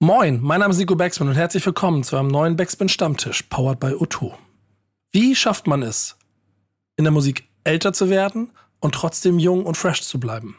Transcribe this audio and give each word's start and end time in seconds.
Moin, 0.00 0.38
mein 0.40 0.60
Name 0.60 0.70
ist 0.70 0.78
Nico 0.78 0.94
Backspin 0.94 1.26
und 1.26 1.34
herzlich 1.34 1.66
willkommen 1.66 2.04
zu 2.04 2.16
einem 2.16 2.28
neuen 2.28 2.54
Backspin 2.54 2.88
Stammtisch, 2.88 3.42
powered 3.42 3.80
by 3.80 3.88
O2. 3.88 4.32
Wie 5.10 5.34
schafft 5.34 5.66
man 5.66 5.82
es, 5.82 6.16
in 6.94 7.02
der 7.02 7.10
Musik 7.10 7.48
älter 7.64 7.92
zu 7.92 8.08
werden 8.08 8.52
und 8.78 8.94
trotzdem 8.94 9.40
jung 9.40 9.66
und 9.66 9.76
fresh 9.76 10.02
zu 10.02 10.20
bleiben? 10.20 10.56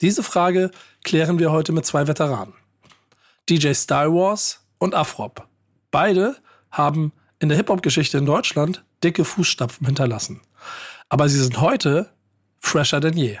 Diese 0.00 0.22
Frage 0.22 0.70
klären 1.04 1.38
wir 1.38 1.52
heute 1.52 1.72
mit 1.72 1.84
zwei 1.84 2.06
Veteranen. 2.06 2.54
DJ 3.50 3.74
Star 3.74 4.10
Wars 4.10 4.64
und 4.78 4.94
Afrop. 4.94 5.46
Beide 5.90 6.36
haben 6.70 7.12
in 7.40 7.50
der 7.50 7.58
Hip-Hop-Geschichte 7.58 8.16
in 8.16 8.24
Deutschland 8.24 8.86
dicke 9.04 9.26
Fußstapfen 9.26 9.86
hinterlassen. 9.86 10.40
Aber 11.10 11.28
sie 11.28 11.40
sind 11.40 11.60
heute 11.60 12.08
fresher 12.58 13.00
denn 13.00 13.18
je. 13.18 13.38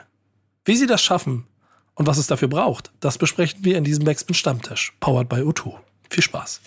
Wie 0.66 0.76
sie 0.76 0.86
das 0.86 1.02
schaffen 1.02 1.47
und 1.98 2.06
was 2.06 2.16
es 2.16 2.28
dafür 2.28 2.48
braucht, 2.48 2.90
das 3.00 3.18
besprechen 3.18 3.64
wir 3.64 3.76
in 3.76 3.84
diesem 3.84 4.04
Backspin 4.04 4.34
Stammtisch, 4.34 4.92
powered 5.00 5.28
by 5.28 5.36
O2. 5.36 5.74
Viel 6.08 6.22
Spaß. 6.22 6.60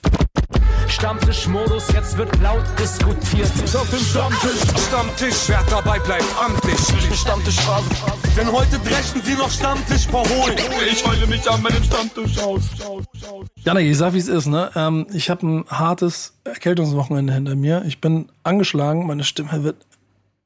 Stammtischmodus, 0.87 1.87
jetzt 1.93 2.17
wird 2.17 2.29
laut 2.41 2.65
diskutiert. 2.77 3.49
Ist 3.63 3.75
auf 3.75 3.89
dem 3.89 3.99
Stammtisch, 3.99 4.59
Stammtisch, 4.87 5.47
wer 5.47 5.63
dabei 5.69 5.99
bleibt, 5.99 6.25
amtlich. 6.37 6.77
Stammtischphase, 7.17 7.89
denn 8.37 8.51
heute 8.51 8.77
dreschen 8.79 9.21
sie 9.23 9.33
noch 9.35 9.49
Stammtisch 9.49 10.05
verholen. 10.07 10.57
Ich 10.91 11.07
heule 11.07 11.25
mich 11.27 11.49
an 11.49 11.61
meinem 11.61 11.81
Stammtisch 11.81 12.37
aus. 12.39 12.63
Janik, 13.63 13.87
ich 13.89 13.97
sag, 13.97 14.13
wie 14.13 14.17
es 14.17 14.27
ist, 14.27 14.47
ne? 14.47 14.69
Ähm, 14.75 15.07
ich 15.13 15.29
habe 15.29 15.47
ein 15.47 15.65
hartes 15.69 16.33
Erkältungswochenende 16.43 17.33
hinter 17.33 17.55
mir. 17.55 17.83
Ich 17.87 18.01
bin 18.01 18.29
angeschlagen, 18.43 19.07
meine 19.07 19.23
Stimme 19.23 19.63
wird 19.63 19.77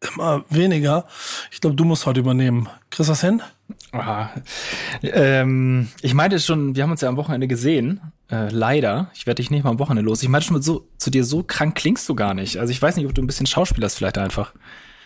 immer 0.02 0.46
weniger. 0.50 1.06
Ich 1.52 1.62
glaube, 1.62 1.76
du 1.76 1.86
musst 1.86 2.06
heute 2.06 2.20
übernehmen. 2.20 2.70
Kriegst 2.90 3.10
du 3.10 3.12
das 3.12 3.22
hin? 3.22 3.42
Aha. 3.92 4.32
Ähm, 5.02 5.90
ich 6.02 6.14
meinte 6.14 6.40
schon, 6.40 6.76
wir 6.76 6.84
haben 6.84 6.92
uns 6.92 7.02
ja 7.02 7.10
am 7.10 7.18
Wochenende 7.18 7.48
gesehen. 7.48 8.02
Äh, 8.32 8.50
leider. 8.50 9.10
Ich 9.14 9.26
werde 9.26 9.42
dich 9.42 9.52
nicht 9.52 9.64
mal 9.64 9.72
am 9.72 9.80
Wochenende 9.80 10.08
los. 10.08 10.22
Ich 10.22 10.30
meinte 10.30 10.48
schon, 10.48 10.62
so, 10.62 10.88
zu 10.98 11.10
dir 11.10 11.24
so 11.24 11.44
krank 11.44 11.76
klingst 11.76 12.08
du 12.10 12.16
gar 12.16 12.34
nicht. 12.34 12.58
Also 12.58 12.72
ich 12.72 12.82
weiß 12.82 12.96
nicht, 12.98 13.06
ob 13.06 13.16
du 13.16 13.22
ein 13.22 13.28
bisschen 13.28 13.46
schauspielerst 13.46 13.98
vielleicht 13.98 14.18
einfach. 14.18 14.54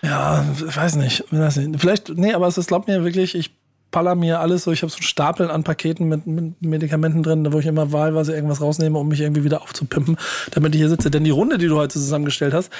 Ja, 0.02 0.46
ich 0.56 0.76
weiß 0.76 0.96
nicht. 0.96 1.26
Weiß 1.32 1.58
nicht. 1.58 1.80
Vielleicht, 1.80 2.10
nee, 2.10 2.34
aber 2.34 2.48
es 2.48 2.58
ist, 2.58 2.68
glaub 2.68 2.88
mir 2.88 3.04
wirklich, 3.04 3.36
ich 3.36 3.52
baller 3.92 4.16
mir 4.16 4.40
alles 4.40 4.64
so. 4.64 4.72
Ich 4.72 4.82
habe 4.82 4.92
so 4.92 5.02
Stapeln 5.02 5.50
an 5.50 5.64
Paketen 5.64 6.08
mit, 6.08 6.28
mit 6.28 6.62
Medikamenten 6.62 7.24
drin, 7.24 7.52
wo 7.52 7.60
ich 7.60 7.66
immer 7.66 7.92
wahlweise 7.92 8.34
irgendwas 8.34 8.62
rausnehme, 8.62 8.98
um 8.98 9.08
mich 9.08 9.22
irgendwie 9.22 9.44
wieder 9.44 9.62
aufzupimpen, 9.62 10.18
damit 10.52 10.76
ich 10.76 10.80
hier 10.80 10.90
sitze. 10.90 11.12
Denn 11.12 11.24
die 11.24 11.30
Runde, 11.32 11.58
die 11.58 11.68
du 11.68 11.76
heute 11.76 11.94
zusammengestellt 11.94 12.54
hast, 12.54 12.72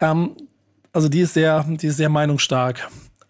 ähm, 0.00 0.32
also 0.96 1.08
die 1.08 1.20
ist 1.20 1.34
sehr, 1.34 1.64
die 1.68 1.86
ist 1.86 1.98
sehr 1.98 2.08
meinungsstark. 2.08 2.88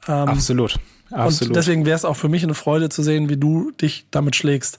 Ähm, 0.09 0.29
Absolut. 0.29 0.79
Absolut. 1.11 1.51
Und 1.51 1.57
deswegen 1.57 1.87
wäre 1.87 1.95
es 1.95 2.05
auch 2.05 2.17
für 2.17 2.29
mich 2.29 2.43
eine 2.43 2.55
Freude 2.55 2.89
zu 2.89 3.03
sehen, 3.03 3.29
wie 3.29 3.37
du 3.37 3.71
dich 3.71 4.07
damit 4.11 4.35
schlägst. 4.35 4.79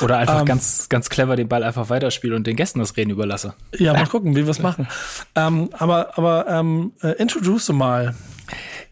Oder 0.00 0.16
einfach 0.18 0.40
ähm, 0.40 0.46
ganz, 0.46 0.88
ganz 0.88 1.10
clever 1.10 1.36
den 1.36 1.48
Ball 1.48 1.62
einfach 1.62 1.90
weiterspielen 1.90 2.36
und 2.36 2.46
den 2.46 2.56
Gästen 2.56 2.78
das 2.78 2.96
Reden 2.96 3.10
überlasse. 3.10 3.54
Ja, 3.76 3.92
mal 3.92 4.06
gucken, 4.06 4.34
wie 4.34 4.44
wir 4.44 4.50
es 4.50 4.60
machen. 4.60 4.88
Ähm, 5.34 5.68
aber 5.72 6.16
aber 6.16 6.48
ähm, 6.48 6.92
äh, 7.02 7.12
introduce 7.18 7.68
mal. 7.70 8.14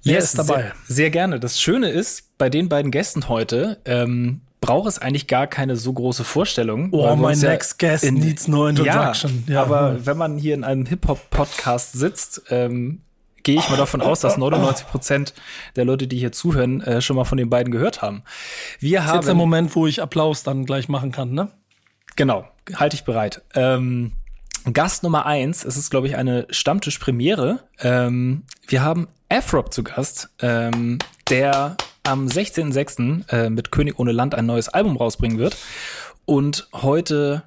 Wer 0.02 0.14
yes, 0.14 0.24
ist 0.24 0.38
dabei? 0.38 0.62
Sehr, 0.62 0.72
sehr, 0.86 1.10
gerne. 1.10 1.40
Das 1.40 1.60
Schöne 1.60 1.88
ist, 1.88 2.36
bei 2.36 2.50
den 2.50 2.68
beiden 2.68 2.90
Gästen 2.90 3.28
heute 3.28 3.78
ähm, 3.86 4.42
braucht 4.60 4.88
es 4.88 4.98
eigentlich 4.98 5.26
gar 5.26 5.46
keine 5.46 5.76
so 5.76 5.92
große 5.92 6.24
Vorstellung. 6.24 6.90
Oh, 6.92 7.16
mein 7.16 7.38
next 7.38 7.78
guest 7.78 8.04
in, 8.04 8.14
needs 8.14 8.48
no 8.48 8.66
introduction. 8.66 9.44
Ja, 9.46 9.54
ja, 9.54 9.62
aber 9.62 10.04
wenn 10.04 10.16
man 10.18 10.36
hier 10.36 10.54
in 10.54 10.62
einem 10.62 10.84
Hip-Hop-Podcast 10.84 11.94
sitzt, 11.94 12.42
ähm, 12.50 13.00
gehe 13.46 13.60
ich 13.60 13.70
mal 13.70 13.76
davon 13.76 14.02
aus, 14.02 14.18
dass 14.20 14.36
99 14.36 14.88
Prozent 14.88 15.32
der 15.76 15.84
Leute, 15.84 16.08
die 16.08 16.18
hier 16.18 16.32
zuhören, 16.32 16.80
äh, 16.80 17.00
schon 17.00 17.14
mal 17.14 17.22
von 17.22 17.38
den 17.38 17.48
beiden 17.48 17.72
gehört 17.72 18.02
haben. 18.02 18.24
Wir 18.80 18.98
das 18.98 19.06
haben. 19.06 19.10
Ist 19.10 19.16
jetzt 19.20 19.28
der 19.28 19.34
Moment, 19.36 19.76
wo 19.76 19.86
ich 19.86 20.02
Applaus 20.02 20.42
dann 20.42 20.66
gleich 20.66 20.88
machen 20.88 21.12
kann, 21.12 21.30
ne? 21.32 21.48
Genau, 22.16 22.48
halte 22.74 22.96
ich 22.96 23.04
bereit. 23.04 23.42
Ähm, 23.54 24.12
Gast 24.72 25.04
Nummer 25.04 25.26
eins, 25.26 25.64
es 25.64 25.76
ist, 25.76 25.90
glaube 25.90 26.08
ich, 26.08 26.16
eine 26.16 26.48
Stammtisch-Premiere. 26.50 27.60
Ähm, 27.78 28.42
wir 28.66 28.82
haben 28.82 29.06
Afrop 29.28 29.72
zu 29.72 29.84
Gast, 29.84 30.28
ähm, 30.40 30.98
der 31.30 31.76
am 32.02 32.26
16.06. 32.26 33.28
Äh, 33.30 33.50
mit 33.50 33.70
König 33.70 34.00
ohne 34.00 34.10
Land 34.10 34.34
ein 34.34 34.46
neues 34.46 34.68
Album 34.68 34.96
rausbringen 34.96 35.38
wird. 35.38 35.56
Und 36.24 36.66
heute 36.72 37.44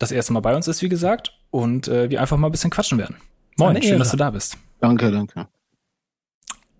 das 0.00 0.10
erste 0.10 0.32
Mal 0.32 0.40
bei 0.40 0.56
uns 0.56 0.66
ist, 0.66 0.82
wie 0.82 0.88
gesagt, 0.88 1.38
und 1.52 1.86
äh, 1.86 2.10
wir 2.10 2.20
einfach 2.20 2.36
mal 2.36 2.48
ein 2.48 2.52
bisschen 2.52 2.70
quatschen 2.70 2.98
werden. 2.98 3.14
Moin, 3.56 3.80
schön, 3.80 4.00
dass 4.00 4.10
du 4.10 4.16
da 4.16 4.30
bist. 4.32 4.58
Danke, 4.80 5.10
danke. 5.10 5.48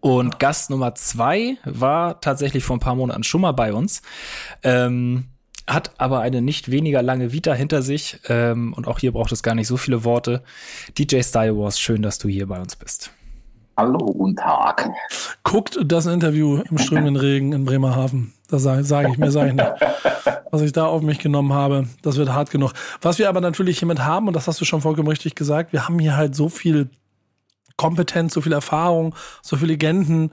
Und 0.01 0.39
Gast 0.39 0.71
Nummer 0.71 0.95
zwei 0.95 1.57
war 1.65 2.21
tatsächlich 2.21 2.65
vor 2.65 2.77
ein 2.77 2.81
paar 2.81 2.95
Monaten 2.95 3.25
schon 3.25 3.41
mal 3.41 3.53
bei 3.53 3.73
uns. 3.73 4.03
Ähm, 4.63 5.25
hat 5.67 5.91
aber 5.99 6.21
eine 6.21 6.43
nicht 6.43 6.71
weniger 6.71 7.03
lange 7.03 7.33
Vita 7.33 7.53
hinter 7.53 7.83
sich. 7.83 8.21
Ähm, 8.29 8.73
und 8.75 8.87
auch 8.87 9.01
hier 9.01 9.13
braucht 9.13 9.33
es 9.33 9.43
gar 9.43 9.55
nicht 9.55 9.67
so 9.67 9.77
viele 9.77 10.05
Worte. 10.05 10.43
DJ 10.97 11.23
Style 11.23 11.59
Wars, 11.59 11.81
schön, 11.81 12.03
dass 12.03 12.19
du 12.19 12.29
hier 12.29 12.47
bei 12.47 12.61
uns 12.61 12.77
bist. 12.77 13.11
Hallo, 13.77 13.99
guten 13.99 14.37
Tag. 14.37 14.89
Guckt 15.43 15.79
das 15.85 16.07
Interview 16.07 16.63
im 16.71 16.79
strömenden 16.79 17.17
Regen 17.17 17.53
in 17.53 17.65
Bremerhaven. 17.65 18.33
Das 18.49 18.63
sage 18.63 18.85
sag 18.85 19.09
ich 19.11 19.19
mir, 19.19 19.31
sage 19.31 19.49
ich 19.51 19.55
nicht. 19.55 19.73
Was 20.51 20.63
ich 20.63 20.73
da 20.73 20.87
auf 20.87 21.03
mich 21.03 21.19
genommen 21.19 21.53
habe, 21.53 21.87
das 22.01 22.17
wird 22.17 22.33
hart 22.33 22.51
genug. 22.51 22.73
Was 23.03 23.19
wir 23.19 23.29
aber 23.29 23.41
natürlich 23.41 23.81
hiermit 23.81 23.99
haben, 23.99 24.29
und 24.29 24.35
das 24.35 24.47
hast 24.47 24.61
du 24.61 24.65
schon 24.65 24.81
vollkommen 24.81 25.09
richtig 25.09 25.35
gesagt, 25.35 25.73
wir 25.73 25.87
haben 25.87 25.99
hier 25.99 26.17
halt 26.17 26.35
so 26.35 26.49
viel 26.49 26.89
Kompetenz, 27.77 28.35
so 28.35 28.41
viel 28.41 28.53
Erfahrung, 28.53 29.15
so 29.43 29.57
viele 29.57 29.73
Legenden 29.73 30.33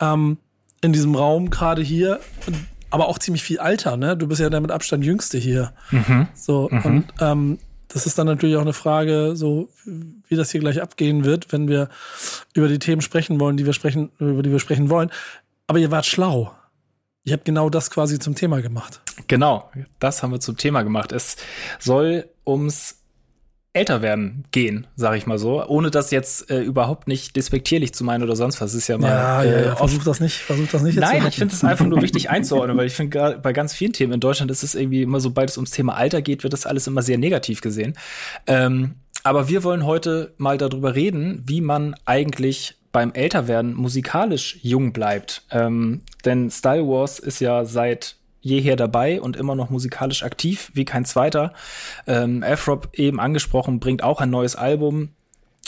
ähm, 0.00 0.38
in 0.80 0.92
diesem 0.92 1.14
Raum, 1.14 1.50
gerade 1.50 1.82
hier. 1.82 2.20
Aber 2.90 3.08
auch 3.08 3.18
ziemlich 3.18 3.42
viel 3.42 3.58
Alter, 3.58 3.96
ne? 3.96 4.16
Du 4.16 4.26
bist 4.26 4.40
ja 4.40 4.50
der 4.50 4.60
mit 4.60 4.70
Abstand 4.70 5.04
Jüngste 5.04 5.38
hier. 5.38 5.72
Mhm. 5.90 6.28
So, 6.34 6.68
mhm. 6.70 6.82
und 6.84 7.04
ähm, 7.20 7.58
das 7.88 8.06
ist 8.06 8.18
dann 8.18 8.26
natürlich 8.26 8.56
auch 8.56 8.62
eine 8.62 8.72
Frage, 8.72 9.36
so 9.36 9.68
wie 9.84 10.36
das 10.36 10.50
hier 10.50 10.60
gleich 10.60 10.80
abgehen 10.80 11.24
wird, 11.24 11.52
wenn 11.52 11.68
wir 11.68 11.88
über 12.54 12.68
die 12.68 12.78
Themen 12.78 13.02
sprechen 13.02 13.38
wollen, 13.38 13.56
die 13.56 13.66
wir 13.66 13.74
sprechen, 13.74 14.10
über 14.18 14.42
die 14.42 14.50
wir 14.50 14.58
sprechen 14.58 14.88
wollen. 14.90 15.10
Aber 15.66 15.78
ihr 15.78 15.90
wart 15.90 16.06
schlau. 16.06 16.52
Ihr 17.24 17.34
habt 17.34 17.44
genau 17.44 17.70
das 17.70 17.90
quasi 17.90 18.18
zum 18.18 18.34
Thema 18.34 18.62
gemacht. 18.62 19.00
Genau, 19.28 19.70
das 20.00 20.22
haben 20.22 20.32
wir 20.32 20.40
zum 20.40 20.56
Thema 20.56 20.82
gemacht. 20.82 21.12
Es 21.12 21.36
soll 21.78 22.28
ums 22.46 23.01
älter 23.74 24.02
werden 24.02 24.44
gehen, 24.50 24.86
sage 24.96 25.16
ich 25.16 25.26
mal 25.26 25.38
so, 25.38 25.64
ohne 25.66 25.90
das 25.90 26.10
jetzt 26.10 26.50
äh, 26.50 26.60
überhaupt 26.60 27.08
nicht 27.08 27.36
despektierlich 27.36 27.94
zu 27.94 28.04
meinen 28.04 28.22
oder 28.22 28.36
sonst 28.36 28.60
was. 28.60 28.72
Das 28.72 28.74
ist 28.74 28.88
ja 28.88 28.98
mal. 28.98 29.08
Ja, 29.08 29.42
ja, 29.42 29.50
ja. 29.50 29.72
Äh, 29.72 29.76
versuch 29.76 30.04
das 30.04 30.20
nicht, 30.20 30.36
versuch 30.36 30.68
das 30.70 30.82
nicht. 30.82 30.98
Nein, 30.98 31.24
ich 31.26 31.36
finde 31.36 31.54
es 31.54 31.64
einfach 31.64 31.86
nur 31.86 32.02
wichtig 32.02 32.28
einzuordnen, 32.30 32.76
weil 32.76 32.86
ich 32.86 32.92
finde 32.92 33.40
bei 33.42 33.52
ganz 33.54 33.72
vielen 33.72 33.94
Themen 33.94 34.12
in 34.12 34.20
Deutschland 34.20 34.50
ist 34.50 34.62
es 34.62 34.74
irgendwie 34.74 35.02
immer, 35.02 35.20
sobald 35.20 35.48
es 35.48 35.56
ums 35.56 35.70
Thema 35.70 35.94
Alter 35.94 36.20
geht, 36.20 36.42
wird 36.42 36.52
das 36.52 36.66
alles 36.66 36.86
immer 36.86 37.00
sehr 37.00 37.16
negativ 37.16 37.62
gesehen. 37.62 37.94
Ähm, 38.46 38.96
aber 39.24 39.48
wir 39.48 39.64
wollen 39.64 39.86
heute 39.86 40.34
mal 40.36 40.58
darüber 40.58 40.94
reden, 40.94 41.42
wie 41.46 41.62
man 41.62 41.94
eigentlich 42.04 42.74
beim 42.90 43.12
Älterwerden 43.12 43.74
musikalisch 43.74 44.58
jung 44.62 44.92
bleibt. 44.92 45.44
Ähm, 45.50 46.02
denn 46.26 46.50
Style 46.50 46.86
Wars 46.86 47.18
ist 47.18 47.40
ja 47.40 47.64
seit 47.64 48.16
jeher 48.42 48.76
dabei 48.76 49.20
und 49.20 49.36
immer 49.36 49.54
noch 49.54 49.70
musikalisch 49.70 50.22
aktiv 50.22 50.70
wie 50.74 50.84
kein 50.84 51.04
zweiter. 51.04 51.54
Ähm, 52.06 52.42
Afrop 52.42 52.90
eben 52.92 53.18
angesprochen, 53.20 53.80
bringt 53.80 54.02
auch 54.02 54.20
ein 54.20 54.30
neues 54.30 54.56
Album. 54.56 55.10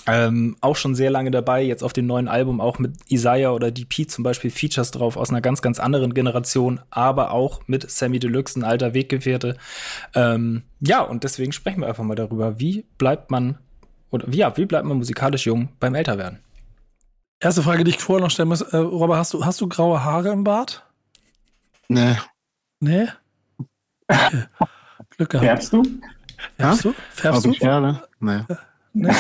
Ähm, 0.07 0.57
auch 0.61 0.77
schon 0.77 0.95
sehr 0.95 1.11
lange 1.11 1.31
dabei, 1.31 1.63
jetzt 1.63 1.83
auf 1.83 1.95
dem 1.95 2.07
neuen 2.07 2.29
Album 2.29 2.61
auch 2.61 2.79
mit 2.79 2.93
Isaiah 3.09 3.53
oder 3.53 3.71
DP 3.71 4.07
zum 4.07 4.23
Beispiel 4.23 4.51
Features 4.51 4.91
drauf 4.91 5.17
aus 5.17 5.31
einer 5.31 5.41
ganz, 5.41 5.63
ganz 5.63 5.81
anderen 5.81 6.13
Generation, 6.13 6.81
aber 6.91 7.31
auch 7.31 7.63
mit 7.69 7.91
Sammy 7.91 8.19
Deluxe, 8.19 8.61
ein 8.61 8.65
alter 8.65 8.93
Weggefährte. 8.93 9.57
Ähm, 10.15 10.63
ja, 10.81 11.01
und 11.01 11.25
deswegen 11.25 11.53
sprechen 11.53 11.81
wir 11.81 11.89
einfach 11.89 12.05
mal 12.05 12.17
darüber, 12.17 12.61
wie 12.61 12.85
bleibt 12.99 13.31
man, 13.31 13.57
oder 14.11 14.29
ja, 14.29 14.55
wie 14.59 14.67
bleibt 14.67 14.85
man 14.85 14.99
musikalisch 14.99 15.47
jung 15.47 15.71
beim 15.81 15.95
Älterwerden? 15.95 16.41
Erste 17.41 17.63
Frage, 17.63 17.85
die 17.85 17.93
ich 17.93 17.99
vorher 17.99 18.23
noch 18.23 18.31
stellen 18.31 18.49
muss, 18.51 18.61
äh, 18.61 18.77
Robert, 18.77 19.17
hast 19.17 19.33
du, 19.33 19.47
hast 19.47 19.63
du 19.63 19.69
graue 19.69 20.05
Haare 20.05 20.33
im 20.33 20.45
Bart? 20.45 20.85
Nee, 21.89 22.17
Nee? 22.81 23.09
Okay. 24.09 24.45
Glück 25.17 25.31
gehabt. 25.31 25.47
Färbst 25.47 25.73
du? 25.73 25.83
Färbst 26.57 26.85
ja? 26.85 26.91
du? 26.91 26.97
Färbst 27.11 27.45
du? 27.45 27.51
Ich 27.51 27.59
färbe? 27.59 28.03
Nee. 28.21 28.41
Nee, 28.97 29.11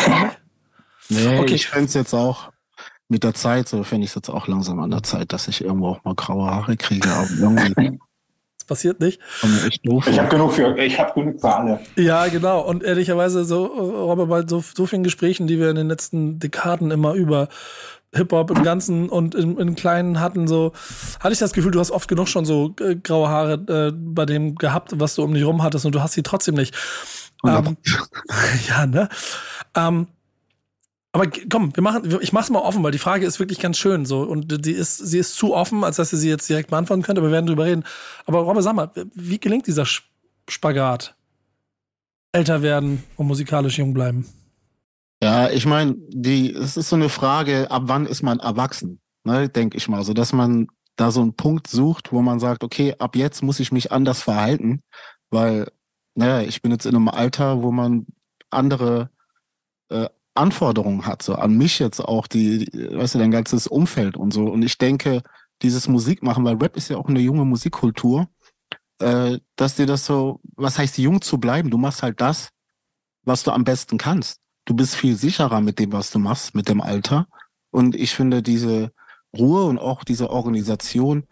nee 1.10 1.38
okay. 1.40 1.54
ich 1.54 1.66
fände 1.66 1.86
es 1.86 1.94
jetzt 1.94 2.14
auch 2.14 2.52
mit 3.08 3.24
der 3.24 3.34
Zeit, 3.34 3.68
so 3.68 3.82
finde 3.82 4.04
ich 4.04 4.10
es 4.12 4.14
jetzt 4.14 4.30
auch 4.30 4.46
langsam 4.46 4.78
an 4.78 4.90
der 4.90 5.02
Zeit, 5.02 5.32
dass 5.32 5.48
ich 5.48 5.62
irgendwo 5.62 5.88
auch 5.88 6.04
mal 6.04 6.14
graue 6.14 6.48
Haare 6.48 6.76
kriege. 6.76 7.10
Aber 7.10 7.28
irgendwie 7.28 7.98
das 8.64 8.66
passiert 8.66 9.00
nicht. 9.00 9.20
Ich 9.68 10.18
habe 10.18 10.28
genug 10.28 10.52
für, 10.54 10.76
ich 10.78 10.98
habe 10.98 11.12
genug 11.20 11.40
für 11.40 11.54
alle. 11.54 11.80
Ja, 11.96 12.26
genau. 12.28 12.62
Und 12.62 12.82
ehrlicherweise 12.82 13.44
so, 13.44 13.64
Robert, 13.66 14.28
bei 14.28 14.46
so, 14.46 14.64
so 14.74 14.86
vielen 14.86 15.02
Gesprächen, 15.02 15.46
die 15.46 15.58
wir 15.58 15.68
in 15.68 15.76
den 15.76 15.88
letzten 15.88 16.38
Dekaden 16.38 16.90
immer 16.90 17.12
über 17.12 17.48
Hip-Hop 18.14 18.50
im 18.50 18.62
Ganzen 18.62 19.08
und 19.08 19.34
im, 19.34 19.58
im 19.58 19.74
Kleinen 19.74 20.20
hatten, 20.20 20.48
so, 20.48 20.72
hatte 21.20 21.32
ich 21.32 21.38
das 21.38 21.52
Gefühl, 21.52 21.72
du 21.72 21.80
hast 21.80 21.90
oft 21.90 22.08
genug 22.08 22.28
schon 22.28 22.44
so 22.44 22.74
äh, 22.80 22.96
graue 22.96 23.28
Haare 23.28 23.54
äh, 23.54 23.92
bei 23.94 24.26
dem 24.26 24.54
gehabt, 24.54 24.92
was 24.98 25.14
du 25.14 25.22
um 25.22 25.34
dich 25.34 25.44
rum 25.44 25.62
hattest 25.62 25.86
und 25.86 25.94
du 25.94 26.02
hast 26.02 26.12
sie 26.14 26.22
trotzdem 26.22 26.54
nicht. 26.54 26.74
Ähm, 27.46 27.76
ja, 28.68 28.86
ne? 28.86 29.08
Ähm, 29.74 30.08
aber 31.12 31.28
komm, 31.48 31.76
wir 31.76 31.82
machen, 31.82 32.18
ich 32.20 32.32
mach's 32.32 32.50
mal 32.50 32.58
offen, 32.58 32.82
weil 32.82 32.90
die 32.90 32.98
Frage 32.98 33.24
ist 33.24 33.38
wirklich 33.38 33.60
ganz 33.60 33.78
schön 33.78 34.04
so 34.04 34.22
und 34.22 34.66
die 34.66 34.72
ist, 34.72 34.96
sie 34.96 35.18
ist 35.18 35.36
zu 35.36 35.54
offen, 35.54 35.84
als 35.84 35.96
dass 35.96 36.12
ihr 36.12 36.18
sie 36.18 36.28
jetzt 36.28 36.48
direkt 36.48 36.70
beantworten 36.70 37.02
könnt, 37.02 37.18
aber 37.18 37.28
wir 37.28 37.32
werden 37.32 37.46
drüber 37.46 37.66
reden. 37.66 37.84
Aber 38.26 38.40
Robert, 38.40 38.64
sag 38.64 38.74
mal, 38.74 38.90
wie 39.14 39.38
gelingt 39.38 39.66
dieser 39.68 39.86
Spagat? 40.48 41.14
älter 42.34 42.62
werden 42.62 43.04
und 43.16 43.28
musikalisch 43.28 43.78
jung 43.78 43.94
bleiben? 43.94 44.26
Ja, 45.24 45.48
ich 45.48 45.64
meine, 45.64 45.94
die, 46.10 46.52
es 46.52 46.76
ist 46.76 46.90
so 46.90 46.96
eine 46.96 47.08
Frage, 47.08 47.70
ab 47.70 47.84
wann 47.86 48.04
ist 48.04 48.22
man 48.22 48.40
erwachsen, 48.40 49.00
ne, 49.24 49.48
denke 49.48 49.78
ich 49.78 49.88
mal. 49.88 49.96
Also, 49.96 50.12
dass 50.12 50.34
man 50.34 50.66
da 50.96 51.10
so 51.10 51.22
einen 51.22 51.34
Punkt 51.34 51.66
sucht, 51.66 52.12
wo 52.12 52.20
man 52.20 52.40
sagt, 52.40 52.62
okay, 52.62 52.94
ab 52.98 53.16
jetzt 53.16 53.42
muss 53.42 53.58
ich 53.58 53.72
mich 53.72 53.90
anders 53.90 54.20
verhalten, 54.20 54.82
weil, 55.30 55.72
naja, 56.14 56.46
ich 56.46 56.60
bin 56.60 56.72
jetzt 56.72 56.84
in 56.84 56.94
einem 56.94 57.08
Alter, 57.08 57.62
wo 57.62 57.72
man 57.72 58.04
andere 58.50 59.08
äh, 59.88 60.10
Anforderungen 60.34 61.06
hat, 61.06 61.22
so 61.22 61.36
an 61.36 61.56
mich 61.56 61.78
jetzt 61.78 62.00
auch, 62.00 62.26
die, 62.26 62.66
weißt 62.74 63.14
du, 63.14 63.18
dein 63.18 63.30
ganzes 63.30 63.66
Umfeld 63.66 64.18
und 64.18 64.34
so. 64.34 64.44
Und 64.44 64.62
ich 64.62 64.76
denke, 64.76 65.22
dieses 65.62 65.88
Musikmachen, 65.88 66.44
weil 66.44 66.56
Rap 66.56 66.76
ist 66.76 66.90
ja 66.90 66.98
auch 66.98 67.08
eine 67.08 67.20
junge 67.20 67.46
Musikkultur, 67.46 68.28
äh, 68.98 69.38
dass 69.56 69.76
dir 69.76 69.86
das 69.86 70.04
so, 70.04 70.42
was 70.54 70.76
heißt 70.76 70.98
jung 70.98 71.22
zu 71.22 71.38
bleiben? 71.38 71.70
Du 71.70 71.78
machst 71.78 72.02
halt 72.02 72.20
das, 72.20 72.50
was 73.24 73.42
du 73.42 73.52
am 73.52 73.64
besten 73.64 73.96
kannst. 73.96 74.43
Du 74.64 74.74
bist 74.74 74.94
viel 74.94 75.16
sicherer 75.16 75.60
mit 75.60 75.78
dem, 75.78 75.92
was 75.92 76.10
du 76.10 76.18
machst, 76.18 76.54
mit 76.54 76.68
dem 76.68 76.80
Alter. 76.80 77.26
Und 77.70 77.94
ich 77.94 78.14
finde 78.14 78.42
diese 78.42 78.92
Ruhe 79.36 79.64
und 79.64 79.78
auch 79.78 80.04
diese 80.04 80.30
Organisation, 80.30 81.24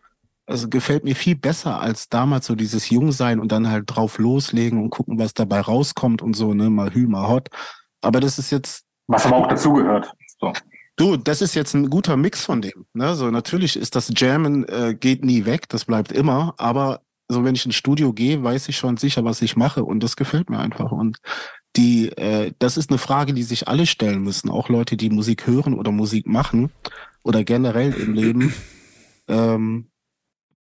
also 0.47 0.69
gefällt 0.69 1.05
mir 1.05 1.15
viel 1.15 1.37
besser 1.37 1.81
als 1.81 2.09
damals 2.09 2.47
so 2.47 2.55
dieses 2.55 2.91
Jungsein 2.91 3.41
und 3.41 3.53
dann 3.53 3.69
halt 3.69 3.85
drauf 3.87 4.19
loslegen 4.19 4.83
und 4.83 4.91
gucken, 4.91 5.19
was 5.19 5.35
dabei 5.35 5.61
rauskommt 5.61 6.21
und 6.21 6.35
so, 6.35 6.53
ne, 6.53 6.69
mal 6.69 6.93
hü, 6.93 7.07
mal 7.07 7.29
hot. 7.29 7.49
Aber 8.01 8.21
das 8.21 8.39
ist 8.39 8.51
jetzt. 8.51 8.85
Was 9.07 9.25
aber 9.25 9.37
auch 9.37 9.49
dazugehört. 9.49 10.13
So. 10.41 10.53
Du, 10.97 11.17
das 11.17 11.41
ist 11.41 11.55
jetzt 11.55 11.75
ein 11.75 11.89
guter 11.89 12.17
Mix 12.17 12.45
von 12.45 12.61
dem. 12.61 12.87
Ne? 12.93 13.15
So 13.15 13.31
natürlich 13.31 13.77
ist 13.77 13.97
das 13.97 14.13
Jammen 14.15 14.69
äh, 14.69 14.95
geht 14.95 15.25
nie 15.25 15.47
weg, 15.47 15.69
das 15.69 15.85
bleibt 15.85 16.13
immer. 16.13 16.55
Aber 16.59 17.01
so 17.29 17.45
wenn 17.45 17.55
ich 17.55 17.65
ins 17.65 17.77
Studio 17.77 18.13
gehe, 18.13 18.43
weiß 18.43 18.69
ich 18.69 18.77
schon 18.77 18.97
sicher, 18.99 19.25
was 19.25 19.41
ich 19.41 19.57
mache 19.57 19.85
und 19.85 20.01
das 20.01 20.17
gefällt 20.17 20.51
mir 20.51 20.59
einfach. 20.59 20.93
Und 20.93 21.19
die, 21.77 22.11
äh, 22.11 22.53
das 22.59 22.77
ist 22.77 22.91
eine 22.91 22.99
Frage, 22.99 23.33
die 23.33 23.43
sich 23.43 23.69
alle 23.69 23.87
stellen 23.87 24.23
müssen, 24.23 24.51
auch 24.51 24.69
Leute, 24.69 24.97
die 24.97 25.11
Musik 25.11 25.47
hören 25.47 25.75
oder 25.75 25.91
Musik 25.91 26.27
machen 26.27 26.71
oder 27.23 27.45
generell 27.45 27.93
im 27.93 28.15
Leben. 28.15 28.55
Ähm, 29.29 29.89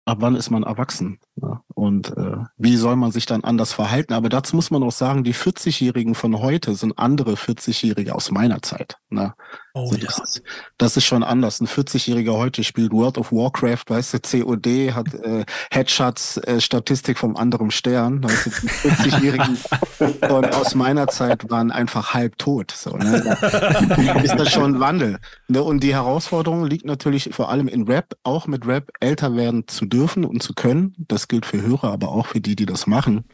ab 0.05 0.19
wann 0.21 0.35
ist 0.35 0.51
man 0.51 0.65
erwachsen? 0.65 1.21
Ja? 1.37 1.63
Und 1.79 2.09
äh, 2.17 2.39
wie 2.57 2.77
soll 2.77 2.97
man 2.97 3.13
sich 3.13 3.25
dann 3.25 3.45
anders 3.45 3.73
verhalten? 3.73 4.13
Aber 4.13 4.29
dazu 4.29 4.57
muss 4.57 4.73
man 4.73 4.83
auch 4.83 4.91
sagen, 4.91 5.23
die 5.23 5.33
40-Jährigen 5.33 6.17
von 6.17 6.41
heute 6.41 6.75
sind 6.75 6.99
andere 6.99 7.35
40-Jährige 7.35 8.17
aus 8.17 8.33
meiner 8.33 8.63
Zeit. 8.63 8.97
Ne? 9.11 9.33
Oh, 9.75 9.83
also 9.83 9.97
das, 9.97 10.17
ja. 10.17 10.25
ist, 10.25 10.43
das 10.77 10.97
ist 10.97 11.05
schon 11.05 11.23
anders. 11.23 11.61
Ein 11.61 11.69
40-Jähriger 11.69 12.37
heute 12.37 12.65
spielt 12.65 12.91
World 12.91 13.17
of 13.17 13.31
Warcraft, 13.31 13.85
weißt 13.87 14.15
du, 14.15 14.19
COD, 14.19 14.93
hat 14.93 15.15
äh, 15.15 15.45
Headshots, 15.71 16.39
äh, 16.39 16.61
Statistik 16.61 17.17
vom 17.17 17.37
anderen 17.37 17.71
Stern. 17.71 18.25
Weißt 18.25 18.47
du, 18.47 18.51
40-Jährigen 18.51 19.57
aus 20.53 20.75
meiner 20.75 21.07
Zeit 21.07 21.49
waren 21.49 21.71
einfach 21.71 22.13
halb 22.13 22.39
tot. 22.39 22.73
So, 22.73 22.97
ne? 22.97 23.37
Da 23.41 24.21
ist 24.21 24.35
das 24.35 24.51
schon 24.51 24.75
ein 24.75 24.81
Wandel. 24.81 25.19
Ne? 25.47 25.63
Und 25.63 25.85
die 25.85 25.95
Herausforderung 25.95 26.67
liegt 26.67 26.87
natürlich 26.87 27.31
vor 27.31 27.51
allem 27.51 27.69
in 27.69 27.85
Rap, 27.85 28.17
auch 28.25 28.49
mit 28.49 28.67
Rap 28.67 28.91
älter 28.99 29.37
werden 29.37 29.69
zu 29.69 29.87
dürfen 29.87 30.25
und 30.25 30.43
zu 30.43 30.55
können. 30.55 30.97
Das 30.99 31.29
gilt 31.29 31.47
für 31.47 31.68
Hörer, 31.69 31.93
aber 31.93 32.09
auch 32.09 32.27
für 32.27 32.41
die, 32.41 32.57
die 32.57 32.67
das 32.67 32.87
machen. 32.87 33.25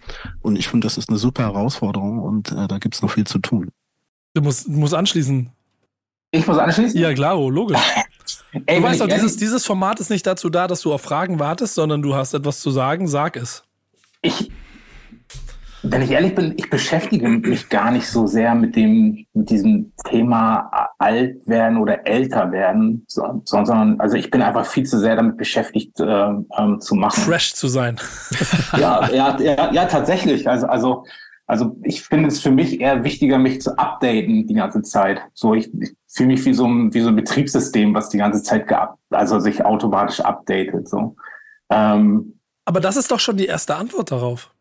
Und 0.40 0.56
ich 0.56 0.68
finde, 0.68 0.86
das 0.86 0.98
ist 0.98 1.08
eine 1.08 1.18
super 1.18 1.44
Herausforderung 1.44 2.18
und 2.18 2.52
äh, 2.52 2.68
da 2.68 2.78
gibt 2.78 2.94
es 2.94 3.02
noch 3.02 3.10
viel 3.10 3.26
zu 3.26 3.38
tun. 3.38 3.70
Du 4.34 4.42
musst, 4.42 4.68
musst 4.68 4.94
anschließen. 4.94 5.50
Ich 6.32 6.46
muss 6.46 6.58
anschließen? 6.58 7.00
Ja, 7.00 7.14
klar, 7.14 7.38
oh, 7.38 7.48
logisch. 7.48 7.78
Ey, 8.66 8.78
du 8.78 8.82
weißt 8.82 9.00
doch, 9.00 9.08
dieses, 9.08 9.36
dieses 9.36 9.64
Format 9.64 10.00
ist 10.00 10.10
nicht 10.10 10.26
dazu 10.26 10.50
da, 10.50 10.66
dass 10.66 10.80
du 10.80 10.92
auf 10.92 11.02
Fragen 11.02 11.38
wartest, 11.38 11.74
sondern 11.74 12.02
du 12.02 12.14
hast 12.14 12.34
etwas 12.34 12.60
zu 12.60 12.70
sagen, 12.70 13.06
sag 13.06 13.36
es. 13.36 13.64
Ich, 14.22 14.50
wenn 15.84 16.02
ich 16.02 16.10
ehrlich 16.10 16.34
bin, 16.34 16.54
ich 16.56 16.70
beschäftige 16.70 17.28
mich 17.28 17.68
gar 17.68 17.90
nicht 17.90 18.08
so 18.08 18.26
sehr 18.26 18.54
mit 18.54 18.74
dem, 18.74 19.26
mit 19.34 19.50
diesem 19.50 19.92
Thema 20.08 20.90
alt 20.98 21.46
werden 21.46 21.78
oder 21.78 22.06
älter 22.06 22.50
werden, 22.52 23.06
sondern 23.06 24.00
also 24.00 24.16
ich 24.16 24.30
bin 24.30 24.42
einfach 24.42 24.66
viel 24.66 24.84
zu 24.84 24.98
sehr 24.98 25.16
damit 25.16 25.36
beschäftigt 25.36 26.00
äh, 26.00 26.04
ähm, 26.04 26.80
zu 26.80 26.94
machen. 26.94 27.22
Fresh 27.22 27.54
zu 27.54 27.68
sein. 27.68 28.00
ja, 28.76 29.08
ja, 29.12 29.38
ja, 29.40 29.72
ja, 29.72 29.84
tatsächlich. 29.84 30.48
Also, 30.48 30.66
also, 30.66 31.04
also 31.46 31.76
ich 31.82 32.02
finde 32.02 32.28
es 32.28 32.40
für 32.40 32.50
mich 32.50 32.80
eher 32.80 33.04
wichtiger, 33.04 33.38
mich 33.38 33.60
zu 33.60 33.76
updaten 33.78 34.46
die 34.46 34.54
ganze 34.54 34.82
Zeit. 34.82 35.20
So, 35.34 35.54
ich, 35.54 35.72
ich 35.74 35.94
fühle 36.08 36.28
mich 36.28 36.44
wie 36.46 36.54
so 36.54 36.66
ein, 36.66 36.94
wie 36.94 37.00
so 37.00 37.08
ein 37.08 37.16
Betriebssystem, 37.16 37.94
was 37.94 38.08
die 38.08 38.18
ganze 38.18 38.42
Zeit 38.42 38.66
geab 38.66 38.98
also 39.10 39.38
sich 39.38 39.64
automatisch 39.64 40.20
updatet. 40.20 40.88
So. 40.88 41.16
Ähm, 41.70 42.38
Aber 42.64 42.80
das 42.80 42.96
ist 42.96 43.10
doch 43.10 43.20
schon 43.20 43.36
die 43.36 43.46
erste 43.46 43.76
Antwort 43.76 44.10
darauf. 44.10 44.53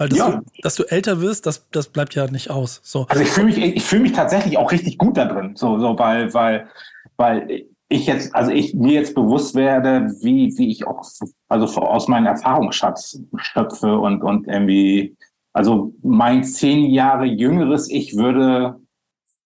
Weil 0.00 0.08
dass, 0.08 0.18
ja. 0.18 0.30
du, 0.30 0.40
dass 0.62 0.76
du 0.76 0.84
älter 0.84 1.20
wirst, 1.20 1.44
das, 1.44 1.68
das 1.72 1.88
bleibt 1.88 2.14
ja 2.14 2.26
nicht 2.26 2.48
aus. 2.48 2.80
So. 2.82 3.04
Also 3.10 3.22
ich 3.22 3.28
fühle 3.28 3.48
mich, 3.48 3.58
ich 3.58 3.84
fühle 3.84 4.00
mich 4.00 4.12
tatsächlich 4.12 4.56
auch 4.56 4.72
richtig 4.72 4.96
gut 4.96 5.18
da 5.18 5.26
drin. 5.26 5.56
So, 5.56 5.78
so, 5.78 5.98
weil, 5.98 6.32
weil, 6.32 6.68
weil 7.18 7.66
ich 7.90 8.06
jetzt, 8.06 8.34
also 8.34 8.50
ich 8.50 8.72
mir 8.72 8.94
jetzt 8.94 9.14
bewusst 9.14 9.54
werde, 9.54 10.10
wie, 10.22 10.56
wie 10.56 10.70
ich 10.70 10.86
auch, 10.86 11.04
also 11.50 11.66
aus 11.82 12.08
meinem 12.08 12.24
Erfahrungsschatz 12.24 13.20
schöpfe 13.36 13.98
und, 13.98 14.22
und 14.22 14.48
irgendwie, 14.48 15.18
also 15.52 15.92
mein 16.02 16.44
zehn 16.44 16.86
Jahre 16.86 17.26
jüngeres 17.26 17.90
Ich 17.90 18.16
würde 18.16 18.80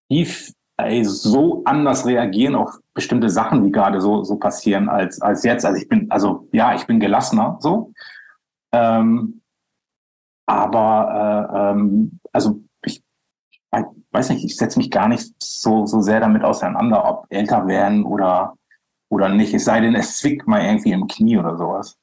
tief 0.09 0.53
ey, 0.77 1.03
so 1.03 1.63
anders 1.65 2.05
reagieren 2.05 2.55
auf 2.55 2.79
bestimmte 2.93 3.29
Sachen, 3.29 3.65
die 3.65 3.73
gerade 3.73 3.99
so, 3.99 4.23
so 4.23 4.37
passieren 4.37 4.87
als, 4.87 5.21
als 5.21 5.43
jetzt. 5.43 5.65
Also 5.65 5.81
ich 5.81 5.89
bin, 5.89 6.09
also 6.11 6.47
ja, 6.53 6.73
ich 6.75 6.87
bin 6.87 7.01
gelassener, 7.01 7.57
so. 7.59 7.91
Ähm, 8.71 9.41
aber 10.45 11.49
äh, 11.51 11.71
ähm, 11.71 12.19
also 12.31 12.61
ich 12.85 13.03
weiß 14.11 14.29
nicht, 14.29 14.45
ich 14.45 14.55
setze 14.55 14.79
mich 14.79 14.89
gar 14.91 15.07
nicht 15.07 15.33
so, 15.41 15.85
so 15.85 16.01
sehr 16.01 16.19
damit 16.19 16.43
auseinander, 16.43 17.03
ob 17.05 17.25
älter 17.29 17.67
werden 17.67 18.05
oder, 18.05 18.55
oder 19.09 19.29
nicht. 19.29 19.53
Es 19.53 19.65
sei 19.65 19.81
denn, 19.81 19.95
es 19.95 20.19
zwickt 20.19 20.47
mal 20.47 20.61
irgendwie 20.61 20.91
im 20.91 21.07
Knie 21.07 21.37
oder 21.37 21.57
sowas. 21.57 21.97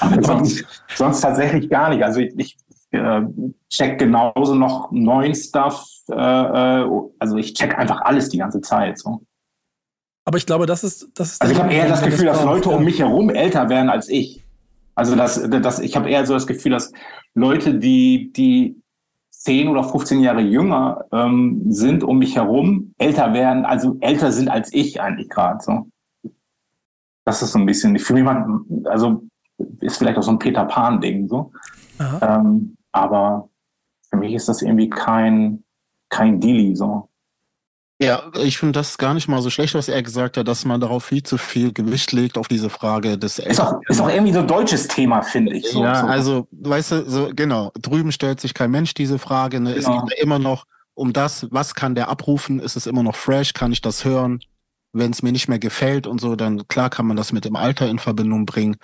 aber 0.00 0.22
sonst, 0.22 0.64
sonst 0.94 1.20
tatsächlich 1.20 1.68
gar 1.68 1.90
nicht. 1.90 2.02
Also 2.02 2.20
ich, 2.20 2.32
ich 2.38 2.56
äh, 2.92 3.22
check 3.68 3.98
genauso 3.98 4.54
noch 4.54 4.90
neuen 4.90 5.34
Stuff. 5.34 5.86
Äh, 6.08 6.14
äh, 6.14 6.88
also 7.18 7.36
ich 7.36 7.54
check 7.54 7.76
einfach 7.78 8.00
alles 8.02 8.30
die 8.30 8.38
ganze 8.38 8.60
Zeit. 8.60 8.98
So. 8.98 9.20
Aber 10.24 10.38
ich 10.38 10.46
glaube, 10.46 10.66
das 10.66 10.84
ist. 10.84 11.08
Das 11.14 11.32
ist 11.32 11.42
also 11.42 11.52
ich 11.52 11.60
habe 11.60 11.72
eher 11.72 11.88
das 11.88 12.02
Gefühl, 12.02 12.26
dass 12.26 12.44
Leute 12.44 12.70
um 12.70 12.84
mich 12.84 13.00
herum 13.00 13.30
älter 13.30 13.68
werden 13.68 13.90
als 13.90 14.08
ich. 14.08 14.44
Also 15.00 15.16
das, 15.16 15.48
das, 15.48 15.78
ich 15.78 15.96
habe 15.96 16.10
eher 16.10 16.26
so 16.26 16.34
das 16.34 16.46
Gefühl, 16.46 16.72
dass 16.72 16.92
Leute, 17.32 17.78
die, 17.78 18.30
die 18.36 18.82
10 19.30 19.68
oder 19.68 19.82
15 19.82 20.20
Jahre 20.20 20.42
jünger 20.42 21.06
ähm, 21.10 21.62
sind 21.72 22.04
um 22.04 22.18
mich 22.18 22.36
herum, 22.36 22.92
älter 22.98 23.32
werden, 23.32 23.64
also 23.64 23.96
älter 24.02 24.30
sind 24.30 24.50
als 24.50 24.70
ich 24.74 25.00
eigentlich 25.00 25.30
gerade. 25.30 25.64
So. 25.64 25.88
Das 27.24 27.40
ist 27.40 27.52
so 27.52 27.58
ein 27.58 27.64
bisschen, 27.64 27.98
fühle 27.98 28.24
mich 28.24 28.86
also 28.88 29.22
ist 29.80 29.96
vielleicht 29.96 30.18
auch 30.18 30.22
so 30.22 30.32
ein 30.32 30.38
Peter 30.38 30.66
Pan-Ding 30.66 31.28
so. 31.28 31.50
Ähm, 32.20 32.76
aber 32.92 33.48
für 34.10 34.18
mich 34.18 34.34
ist 34.34 34.50
das 34.50 34.60
irgendwie 34.60 34.90
kein, 34.90 35.64
kein 36.10 36.40
Dealie 36.40 36.76
so. 36.76 37.08
Ja, 38.02 38.30
ich 38.42 38.56
finde 38.56 38.72
das 38.72 38.96
gar 38.96 39.12
nicht 39.12 39.28
mal 39.28 39.42
so 39.42 39.50
schlecht, 39.50 39.74
was 39.74 39.88
er 39.88 40.02
gesagt 40.02 40.38
hat, 40.38 40.48
dass 40.48 40.64
man 40.64 40.80
darauf 40.80 41.04
viel 41.04 41.22
zu 41.22 41.36
viel 41.36 41.70
Gewicht 41.70 42.12
legt 42.12 42.38
auf 42.38 42.48
diese 42.48 42.70
Frage 42.70 43.18
des 43.18 43.38
Ist 43.38 43.60
auch, 43.60 43.78
ist 43.88 44.00
auch 44.00 44.08
irgendwie 44.08 44.32
so 44.32 44.38
ein 44.38 44.48
deutsches 44.48 44.88
Thema, 44.88 45.20
finde 45.20 45.56
ich. 45.56 45.70
So, 45.70 45.84
ja, 45.84 46.00
so. 46.00 46.06
also, 46.06 46.48
weißt 46.50 46.92
du, 46.92 47.10
so, 47.10 47.30
genau, 47.34 47.72
drüben 47.78 48.10
stellt 48.10 48.40
sich 48.40 48.54
kein 48.54 48.70
Mensch 48.70 48.94
diese 48.94 49.18
Frage. 49.18 49.60
Ne? 49.60 49.74
Genau. 49.74 49.78
Es 49.78 50.08
geht 50.08 50.18
ja 50.18 50.22
immer 50.22 50.38
noch 50.38 50.64
um 50.94 51.12
das, 51.12 51.46
was 51.50 51.74
kann 51.74 51.94
der 51.94 52.08
abrufen? 52.08 52.58
Ist 52.58 52.76
es 52.76 52.86
immer 52.86 53.02
noch 53.02 53.16
fresh? 53.16 53.52
Kann 53.52 53.70
ich 53.70 53.82
das 53.82 54.06
hören? 54.06 54.40
Wenn 54.92 55.10
es 55.10 55.22
mir 55.22 55.32
nicht 55.32 55.48
mehr 55.48 55.58
gefällt 55.58 56.06
und 56.06 56.22
so, 56.22 56.36
dann 56.36 56.66
klar 56.68 56.88
kann 56.88 57.06
man 57.06 57.18
das 57.18 57.32
mit 57.32 57.44
dem 57.44 57.54
Alter 57.54 57.86
in 57.86 57.98
Verbindung 57.98 58.46
bringen. 58.46 58.76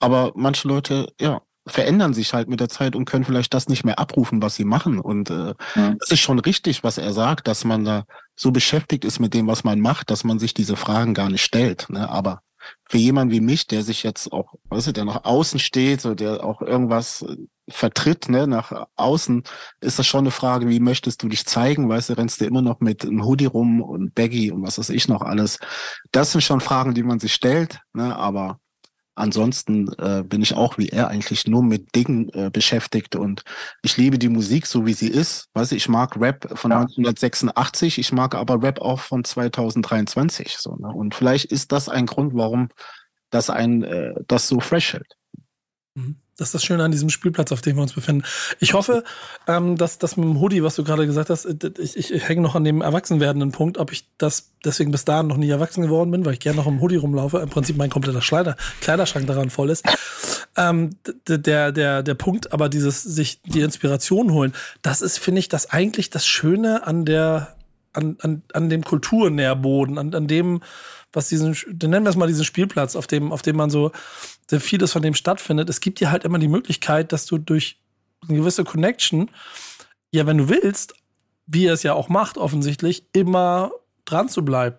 Aber 0.00 0.32
manche 0.34 0.66
Leute, 0.66 1.12
ja, 1.20 1.42
verändern 1.66 2.12
sich 2.12 2.34
halt 2.34 2.48
mit 2.48 2.60
der 2.60 2.68
Zeit 2.68 2.94
und 2.96 3.04
können 3.04 3.24
vielleicht 3.24 3.54
das 3.54 3.68
nicht 3.68 3.84
mehr 3.84 3.98
abrufen, 3.98 4.42
was 4.42 4.56
sie 4.56 4.64
machen. 4.64 4.98
Und 4.98 5.30
äh, 5.30 5.54
ja. 5.76 5.94
das 5.98 6.10
ist 6.10 6.20
schon 6.20 6.38
richtig, 6.38 6.84
was 6.84 6.98
er 6.98 7.12
sagt, 7.12 7.48
dass 7.48 7.64
man 7.64 7.84
da 7.84 8.04
so 8.36 8.50
beschäftigt 8.50 9.04
ist 9.04 9.20
mit 9.20 9.34
dem, 9.34 9.46
was 9.46 9.64
man 9.64 9.80
macht, 9.80 10.10
dass 10.10 10.24
man 10.24 10.38
sich 10.38 10.54
diese 10.54 10.76
Fragen 10.76 11.14
gar 11.14 11.30
nicht 11.30 11.42
stellt. 11.42 11.88
Ne? 11.88 12.08
Aber 12.08 12.40
für 12.84 12.98
jemanden 12.98 13.32
wie 13.32 13.40
mich, 13.40 13.66
der 13.66 13.82
sich 13.82 14.02
jetzt 14.02 14.32
auch, 14.32 14.54
weißt 14.70 14.88
du, 14.88 14.92
der 14.92 15.04
nach 15.04 15.24
außen 15.24 15.58
steht, 15.58 16.00
so 16.00 16.14
der 16.14 16.44
auch 16.44 16.62
irgendwas 16.62 17.22
äh, 17.22 17.36
vertritt, 17.68 18.28
ne, 18.28 18.46
nach 18.46 18.86
außen, 18.96 19.42
ist 19.80 19.98
das 19.98 20.06
schon 20.06 20.20
eine 20.20 20.30
Frage, 20.30 20.68
wie 20.68 20.80
möchtest 20.80 21.22
du 21.22 21.28
dich 21.28 21.46
zeigen? 21.46 21.88
Weißt 21.88 22.10
du, 22.10 22.14
rennst 22.14 22.40
du 22.40 22.44
immer 22.44 22.62
noch 22.62 22.80
mit 22.80 23.04
einem 23.04 23.24
Hoodie 23.24 23.46
rum 23.46 23.80
und 23.80 24.14
Baggy 24.14 24.50
und 24.50 24.62
was 24.62 24.78
weiß 24.78 24.90
ich 24.90 25.08
noch 25.08 25.22
alles. 25.22 25.58
Das 26.12 26.32
sind 26.32 26.42
schon 26.42 26.60
Fragen, 26.60 26.94
die 26.94 27.02
man 27.02 27.20
sich 27.20 27.32
stellt, 27.32 27.80
ne, 27.92 28.16
aber 28.16 28.58
Ansonsten 29.16 29.92
äh, 29.98 30.24
bin 30.24 30.42
ich 30.42 30.54
auch 30.54 30.76
wie 30.76 30.88
er 30.88 31.08
eigentlich 31.08 31.46
nur 31.46 31.62
mit 31.62 31.94
Dingen 31.94 32.30
äh, 32.30 32.50
beschäftigt 32.50 33.14
und 33.14 33.44
ich 33.82 33.96
liebe 33.96 34.18
die 34.18 34.28
Musik 34.28 34.66
so 34.66 34.86
wie 34.86 34.92
sie 34.92 35.08
ist. 35.08 35.48
Weißt 35.54 35.70
du, 35.70 35.76
ich 35.76 35.88
mag 35.88 36.20
Rap 36.20 36.58
von 36.58 36.72
ja. 36.72 36.78
1986, 36.78 37.98
ich 37.98 38.12
mag 38.12 38.34
aber 38.34 38.62
Rap 38.62 38.80
auch 38.80 39.00
von 39.00 39.22
2023. 39.22 40.56
So, 40.58 40.74
ne? 40.76 40.88
Und 40.88 41.14
vielleicht 41.14 41.46
ist 41.46 41.70
das 41.70 41.88
ein 41.88 42.06
Grund, 42.06 42.34
warum 42.34 42.70
das 43.30 43.50
ein 43.50 43.84
äh, 43.84 44.14
das 44.26 44.48
so 44.48 44.58
fresh 44.58 44.94
hält. 44.94 45.16
Mhm. 45.94 46.16
Das 46.36 46.48
ist 46.48 46.54
das 46.54 46.64
Schöne 46.64 46.82
an 46.82 46.90
diesem 46.90 47.10
Spielplatz, 47.10 47.52
auf 47.52 47.60
dem 47.60 47.76
wir 47.76 47.82
uns 47.82 47.92
befinden. 47.92 48.24
Ich 48.58 48.74
hoffe, 48.74 49.04
ähm, 49.46 49.76
dass 49.76 49.98
das 49.98 50.16
mit 50.16 50.26
dem 50.26 50.40
Hoodie, 50.40 50.62
was 50.64 50.74
du 50.74 50.82
gerade 50.82 51.06
gesagt 51.06 51.30
hast, 51.30 51.44
äh, 51.44 51.70
ich, 51.78 52.12
ich, 52.12 52.28
hänge 52.28 52.42
noch 52.42 52.56
an 52.56 52.64
dem 52.64 52.80
erwachsen 52.80 53.20
werdenden 53.20 53.52
Punkt, 53.52 53.78
ob 53.78 53.92
ich 53.92 54.08
das 54.18 54.50
deswegen 54.64 54.90
bis 54.90 55.04
dahin 55.04 55.28
noch 55.28 55.36
nie 55.36 55.48
erwachsen 55.48 55.82
geworden 55.82 56.10
bin, 56.10 56.24
weil 56.24 56.32
ich 56.32 56.40
gerne 56.40 56.56
noch 56.56 56.66
im 56.66 56.80
Hoodie 56.80 56.96
rumlaufe, 56.96 57.38
im 57.38 57.50
Prinzip 57.50 57.76
mein 57.76 57.90
kompletter 57.90 58.22
Schleider, 58.22 58.56
Kleiderschrank 58.80 59.26
daran 59.26 59.50
voll 59.50 59.70
ist. 59.70 59.84
Ähm, 60.56 60.90
der, 61.28 61.72
der, 61.72 62.02
der 62.02 62.14
Punkt, 62.14 62.52
aber 62.52 62.68
dieses 62.68 63.02
sich 63.02 63.40
die 63.42 63.60
Inspiration 63.60 64.32
holen, 64.32 64.52
das 64.82 65.02
ist, 65.02 65.18
finde 65.18 65.40
ich, 65.40 65.48
das 65.48 65.70
eigentlich 65.70 66.10
das 66.10 66.26
Schöne 66.26 66.86
an 66.86 67.04
der, 67.04 67.56
an, 67.92 68.16
an, 68.20 68.42
an 68.52 68.68
dem 68.68 68.84
Kulturnährboden, 68.84 69.98
an, 69.98 70.14
an 70.14 70.26
dem, 70.26 70.62
was 71.12 71.28
diesen, 71.28 71.56
nennen 71.82 72.04
wir 72.04 72.10
es 72.10 72.16
mal 72.16 72.26
diesen 72.26 72.44
Spielplatz, 72.44 72.96
auf 72.96 73.06
dem, 73.06 73.32
auf 73.32 73.42
dem 73.42 73.56
man 73.56 73.70
so 73.70 73.92
vieles 74.48 74.92
von 74.92 75.02
dem 75.02 75.14
stattfindet. 75.14 75.68
Es 75.68 75.80
gibt 75.80 76.00
dir 76.00 76.10
halt 76.10 76.24
immer 76.24 76.38
die 76.38 76.48
Möglichkeit, 76.48 77.12
dass 77.12 77.26
du 77.26 77.38
durch 77.38 77.78
eine 78.28 78.38
gewisse 78.38 78.64
Connection, 78.64 79.30
ja, 80.10 80.26
wenn 80.26 80.38
du 80.38 80.48
willst, 80.48 80.94
wie 81.46 81.66
er 81.66 81.74
es 81.74 81.82
ja 81.82 81.94
auch 81.94 82.08
macht, 82.08 82.38
offensichtlich, 82.38 83.06
immer 83.12 83.72
dran 84.04 84.28
zu 84.28 84.44
bleiben. 84.44 84.76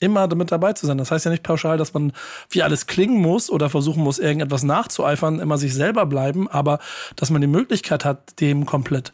Immer 0.00 0.28
damit 0.28 0.52
dabei 0.52 0.74
zu 0.74 0.86
sein. 0.86 0.96
Das 0.96 1.10
heißt 1.10 1.24
ja 1.24 1.30
nicht 1.30 1.42
pauschal, 1.42 1.76
dass 1.76 1.92
man 1.92 2.12
wie 2.50 2.62
alles 2.62 2.86
klingen 2.86 3.20
muss 3.20 3.50
oder 3.50 3.68
versuchen 3.68 4.02
muss, 4.02 4.20
irgendetwas 4.20 4.62
nachzueifern, 4.62 5.40
immer 5.40 5.58
sich 5.58 5.74
selber 5.74 6.06
bleiben, 6.06 6.48
aber 6.48 6.78
dass 7.16 7.30
man 7.30 7.40
die 7.40 7.48
Möglichkeit 7.48 8.04
hat, 8.04 8.40
dem 8.40 8.64
komplett 8.64 9.12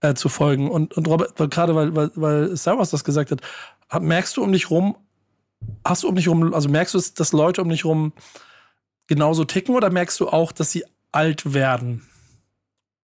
äh, 0.00 0.14
zu 0.14 0.28
folgen. 0.28 0.70
Und, 0.70 0.96
und 0.96 1.06
Robert, 1.06 1.36
gerade 1.50 1.74
weil, 1.76 1.94
weil, 1.94 2.10
weil 2.16 2.50
Wars 2.50 2.90
das 2.90 3.04
gesagt 3.04 3.30
hat, 3.30 4.02
merkst 4.02 4.36
du 4.36 4.42
um 4.42 4.50
dich 4.50 4.70
rum, 4.70 4.96
hast 5.84 6.02
du 6.02 6.08
um 6.08 6.16
dich 6.16 6.28
rum, 6.28 6.52
also 6.52 6.68
merkst 6.68 6.94
du, 6.94 7.00
dass 7.14 7.32
Leute 7.32 7.62
um 7.62 7.68
dich 7.68 7.84
rum 7.84 8.12
genauso 9.08 9.44
ticken 9.44 9.74
oder 9.74 9.90
merkst 9.90 10.20
du 10.20 10.28
auch, 10.28 10.52
dass 10.52 10.70
sie 10.70 10.84
alt 11.10 11.52
werden? 11.52 12.06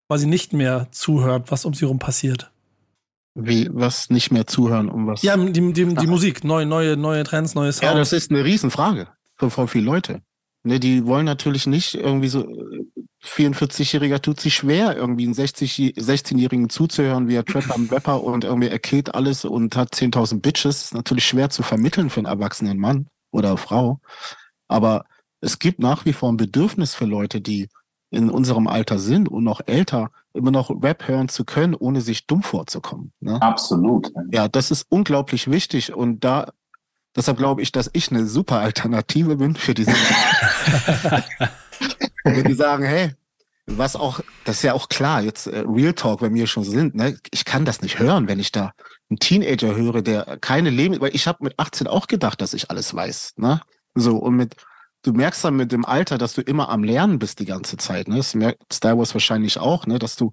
Weil 0.06 0.18
sie 0.18 0.26
nicht 0.26 0.52
mehr 0.52 0.86
zuhören, 0.92 1.42
was 1.48 1.64
um 1.64 1.74
sie 1.74 1.86
rum 1.86 1.98
passiert. 1.98 2.52
Wie, 3.34 3.68
was 3.72 4.10
nicht 4.10 4.30
mehr 4.30 4.46
zuhören, 4.46 4.88
um 4.88 5.08
was? 5.08 5.22
Ja, 5.22 5.36
die, 5.36 5.72
die, 5.72 5.94
die 5.94 6.06
Musik, 6.06 6.44
neue, 6.44 6.66
neue, 6.66 6.96
neue 6.96 7.24
Trends, 7.24 7.56
neue 7.56 7.72
Sounds. 7.72 7.82
Ja, 7.82 7.98
das 7.98 8.12
ist 8.12 8.30
eine 8.30 8.44
Riesenfrage 8.44 9.08
für 9.36 9.50
voll 9.50 9.66
viele 9.66 9.86
Leute. 9.86 10.22
Ne, 10.62 10.80
die 10.80 11.04
wollen 11.04 11.26
natürlich 11.26 11.66
nicht 11.66 11.94
irgendwie 11.94 12.28
so, 12.28 12.46
44-Jähriger 13.22 14.20
tut 14.20 14.40
sich 14.40 14.54
schwer, 14.54 14.96
irgendwie 14.96 15.24
einen 15.24 15.34
60, 15.34 15.94
16-Jährigen 15.96 16.70
zuzuhören, 16.70 17.28
wie 17.28 17.34
er 17.34 17.44
Trapper 17.44 17.74
am 17.74 17.88
Rapper 17.90 18.22
und 18.22 18.44
irgendwie 18.44 18.68
er 18.68 18.78
killt 18.78 19.14
alles 19.14 19.44
und 19.44 19.76
hat 19.76 19.94
10.000 19.94 20.40
Bitches. 20.40 20.84
ist 20.84 20.94
natürlich 20.94 21.26
schwer 21.26 21.50
zu 21.50 21.62
vermitteln 21.62 22.08
für 22.08 22.20
einen 22.20 22.26
erwachsenen 22.26 22.78
Mann 22.78 23.08
oder 23.30 23.56
Frau. 23.56 24.00
Aber 24.68 25.04
es 25.44 25.58
gibt 25.58 25.78
nach 25.78 26.04
wie 26.04 26.12
vor 26.12 26.32
ein 26.32 26.36
Bedürfnis 26.36 26.94
für 26.94 27.04
Leute, 27.04 27.40
die 27.40 27.68
in 28.10 28.30
unserem 28.30 28.66
Alter 28.66 28.98
sind 28.98 29.28
und 29.28 29.44
noch 29.44 29.60
älter, 29.66 30.10
immer 30.32 30.50
noch 30.50 30.70
Rap 30.82 31.06
hören 31.08 31.28
zu 31.28 31.44
können, 31.44 31.74
ohne 31.74 32.00
sich 32.00 32.26
dumm 32.26 32.42
vorzukommen. 32.42 33.12
Ne? 33.20 33.40
Absolut. 33.42 34.10
Ja, 34.30 34.48
das 34.48 34.70
ist 34.70 34.86
unglaublich 34.88 35.50
wichtig 35.50 35.92
und 35.92 36.24
da 36.24 36.52
deshalb 37.14 37.38
glaube 37.38 37.62
ich, 37.62 37.72
dass 37.72 37.90
ich 37.92 38.10
eine 38.10 38.26
super 38.26 38.60
Alternative 38.60 39.36
bin 39.36 39.54
für 39.56 39.74
diese. 39.74 39.92
Wenn 42.24 42.44
die 42.44 42.54
sagen, 42.54 42.84
hey, 42.84 43.12
was 43.66 43.96
auch, 43.96 44.20
das 44.44 44.56
ist 44.56 44.62
ja 44.62 44.72
auch 44.74 44.88
klar, 44.88 45.22
jetzt 45.22 45.46
äh, 45.46 45.64
Real 45.66 45.94
Talk, 45.94 46.20
wenn 46.20 46.34
wir 46.34 46.46
schon 46.46 46.64
sind, 46.64 46.94
ne, 46.94 47.18
ich 47.30 47.44
kann 47.46 47.64
das 47.64 47.80
nicht 47.80 47.98
hören, 47.98 48.28
wenn 48.28 48.38
ich 48.38 48.52
da 48.52 48.72
einen 49.08 49.18
Teenager 49.18 49.74
höre, 49.74 50.02
der 50.02 50.36
keine 50.40 50.68
Leben, 50.68 51.00
weil 51.00 51.14
ich 51.14 51.26
habe 51.26 51.42
mit 51.44 51.58
18 51.58 51.86
auch 51.86 52.06
gedacht, 52.06 52.42
dass 52.42 52.52
ich 52.52 52.70
alles 52.70 52.94
weiß, 52.94 53.34
ne? 53.36 53.62
So 53.94 54.18
und 54.18 54.36
mit 54.36 54.56
du 55.04 55.12
merkst 55.12 55.44
dann 55.44 55.56
mit 55.56 55.70
dem 55.70 55.84
Alter, 55.84 56.18
dass 56.18 56.32
du 56.34 56.40
immer 56.40 56.68
am 56.70 56.82
Lernen 56.82 57.18
bist 57.18 57.38
die 57.38 57.44
ganze 57.44 57.76
Zeit. 57.76 58.08
Ne? 58.08 58.16
Das 58.16 58.34
merkt 58.34 58.72
Star 58.72 58.98
Wars 58.98 59.14
wahrscheinlich 59.14 59.58
auch, 59.58 59.86
ne? 59.86 59.98
dass 59.98 60.16
du 60.16 60.32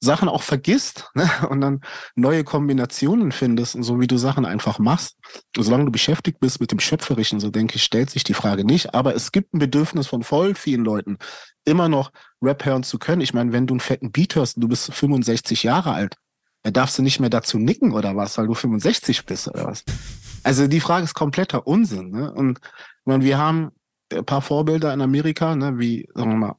Sachen 0.00 0.28
auch 0.28 0.42
vergisst 0.42 1.10
ne? 1.14 1.28
und 1.48 1.60
dann 1.60 1.80
neue 2.16 2.42
Kombinationen 2.44 3.32
findest 3.32 3.74
und 3.74 3.82
so 3.82 4.00
wie 4.00 4.06
du 4.06 4.16
Sachen 4.16 4.44
einfach 4.44 4.78
machst. 4.78 5.16
Und 5.56 5.62
solange 5.62 5.84
du 5.84 5.92
beschäftigt 5.92 6.40
bist 6.40 6.60
mit 6.60 6.72
dem 6.72 6.80
Schöpferischen, 6.80 7.40
so 7.40 7.50
denke 7.50 7.76
ich, 7.76 7.84
stellt 7.84 8.10
sich 8.10 8.24
die 8.24 8.34
Frage 8.34 8.64
nicht. 8.64 8.94
Aber 8.94 9.14
es 9.14 9.30
gibt 9.30 9.54
ein 9.54 9.58
Bedürfnis 9.58 10.06
von 10.06 10.22
voll 10.22 10.54
vielen 10.54 10.84
Leuten, 10.84 11.18
immer 11.64 11.88
noch 11.88 12.10
Rap 12.40 12.64
hören 12.64 12.82
zu 12.82 12.98
können. 12.98 13.20
Ich 13.20 13.34
meine, 13.34 13.52
wenn 13.52 13.66
du 13.66 13.74
einen 13.74 13.80
fetten 13.80 14.10
Beat 14.10 14.34
hörst 14.36 14.56
und 14.56 14.62
du 14.62 14.68
bist 14.68 14.92
65 14.92 15.64
Jahre 15.64 15.92
alt, 15.92 16.16
dann 16.62 16.72
darfst 16.72 16.98
du 16.98 17.02
nicht 17.02 17.20
mehr 17.20 17.30
dazu 17.30 17.58
nicken 17.58 17.92
oder 17.92 18.16
was, 18.16 18.38
weil 18.38 18.46
du 18.46 18.54
65 18.54 19.26
bist 19.26 19.48
oder 19.48 19.66
was. 19.66 19.84
Also 20.44 20.66
die 20.66 20.80
Frage 20.80 21.04
ist 21.04 21.14
kompletter 21.14 21.66
Unsinn. 21.66 22.10
Ne? 22.10 22.32
Und 22.32 22.58
ich 22.60 23.06
meine, 23.06 23.24
wir 23.24 23.38
haben 23.38 23.70
ein 24.12 24.24
paar 24.24 24.42
Vorbilder 24.42 24.92
in 24.92 25.00
Amerika, 25.00 25.54
ne, 25.54 25.78
wie, 25.78 26.08
sagen 26.14 26.30
wir 26.30 26.36
mal, 26.36 26.56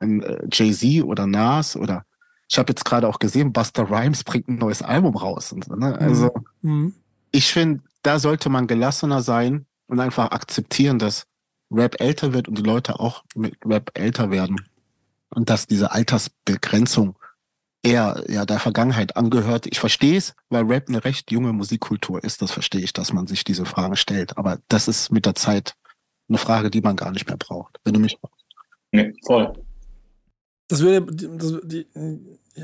äh, 0.00 0.46
Jay-Z 0.50 1.04
oder 1.04 1.26
Nas 1.26 1.76
oder 1.76 2.04
ich 2.50 2.58
habe 2.58 2.70
jetzt 2.70 2.84
gerade 2.84 3.06
auch 3.06 3.18
gesehen, 3.18 3.52
Buster 3.52 3.90
Rhymes 3.90 4.24
bringt 4.24 4.48
ein 4.48 4.56
neues 4.56 4.82
Album 4.82 5.16
raus. 5.16 5.52
Und 5.52 5.68
ne? 5.68 5.98
Also 5.98 6.32
mhm. 6.62 6.94
ich 7.30 7.52
finde, 7.52 7.82
da 8.02 8.18
sollte 8.18 8.48
man 8.48 8.66
gelassener 8.66 9.22
sein 9.22 9.66
und 9.86 10.00
einfach 10.00 10.30
akzeptieren, 10.30 10.98
dass 10.98 11.26
Rap 11.70 12.00
älter 12.00 12.32
wird 12.32 12.48
und 12.48 12.56
die 12.56 12.62
Leute 12.62 13.00
auch 13.00 13.24
mit 13.34 13.56
Rap 13.64 13.90
älter 13.94 14.30
werden. 14.30 14.56
Und 15.30 15.50
dass 15.50 15.66
diese 15.66 15.92
Altersbegrenzung 15.92 17.16
eher 17.82 18.24
ja 18.28 18.46
der 18.46 18.58
Vergangenheit 18.58 19.16
angehört. 19.16 19.66
Ich 19.66 19.78
verstehe 19.78 20.16
es, 20.16 20.34
weil 20.48 20.64
Rap 20.64 20.88
eine 20.88 21.04
recht 21.04 21.30
junge 21.30 21.52
Musikkultur 21.52 22.24
ist. 22.24 22.40
Das 22.40 22.50
verstehe 22.50 22.80
ich, 22.80 22.94
dass 22.94 23.12
man 23.12 23.26
sich 23.26 23.44
diese 23.44 23.66
Fragen 23.66 23.96
stellt. 23.96 24.38
Aber 24.38 24.58
das 24.68 24.88
ist 24.88 25.12
mit 25.12 25.26
der 25.26 25.34
Zeit 25.34 25.74
eine 26.28 26.38
Frage, 26.38 26.70
die 26.70 26.80
man 26.80 26.96
gar 26.96 27.10
nicht 27.12 27.26
mehr 27.26 27.36
braucht, 27.36 27.78
wenn 27.84 27.94
du 27.94 28.00
mich 28.00 28.18
fragst. 28.20 28.44
Nee, 28.92 29.14
voll. 29.24 29.52
Das 30.68 30.82
würde, 30.82 31.06
das, 31.12 31.54
die, 31.64 31.86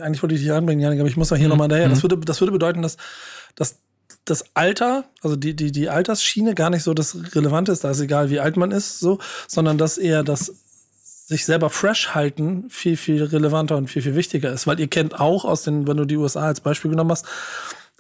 eigentlich 0.01 0.23
wollte 0.23 0.35
ich 0.35 0.43
dich 0.43 0.53
anbringen, 0.53 0.81
Janik, 0.81 1.01
aber 1.01 1.09
ich 1.09 1.17
muss 1.17 1.29
da 1.29 1.37
hier 1.37 1.47
mhm. 1.47 1.51
nochmal 1.51 1.69
daher. 1.69 1.89
Das 1.89 1.99
mhm. 1.99 2.11
würde, 2.11 2.19
das 2.19 2.41
würde 2.41 2.53
bedeuten, 2.53 2.83
dass, 2.83 2.97
dass 3.55 3.81
das 4.25 4.45
Alter, 4.55 5.05
also 5.23 5.37
die, 5.37 5.55
die, 5.55 5.73
die 5.73 5.89
Altersschiene 5.89 6.55
gar 6.55 6.71
nicht 6.71 6.83
so 6.83 6.95
das 6.95 7.35
Relevante 7.35 7.73
ist, 7.73 7.85
da 7.85 7.91
ist 7.91 8.01
egal, 8.01 8.31
wie 8.31 8.41
alt 8.41 8.57
man 8.57 8.71
ist, 8.71 9.01
so, 9.01 9.19
sondern 9.49 9.79
dass 9.79 9.99
eher 9.99 10.23
das 10.23 10.53
sich 11.27 11.47
selber 11.47 11.71
fresh 11.71 12.15
halten 12.15 12.69
viel, 12.69 12.99
viel 12.99 13.23
relevanter 13.23 13.79
und 13.79 13.89
viel, 13.89 14.03
viel 14.03 14.15
wichtiger 14.15 14.53
ist. 14.53 14.67
Weil 14.67 14.79
ihr 14.79 14.89
kennt 14.89 15.21
auch 15.21 15.47
aus 15.47 15.63
den, 15.63 15.87
wenn 15.87 15.97
du 15.97 16.05
die 16.05 16.17
USA 16.17 16.47
als 16.49 16.61
Beispiel 16.61 16.91
genommen 16.91 17.11
hast, 17.11 17.27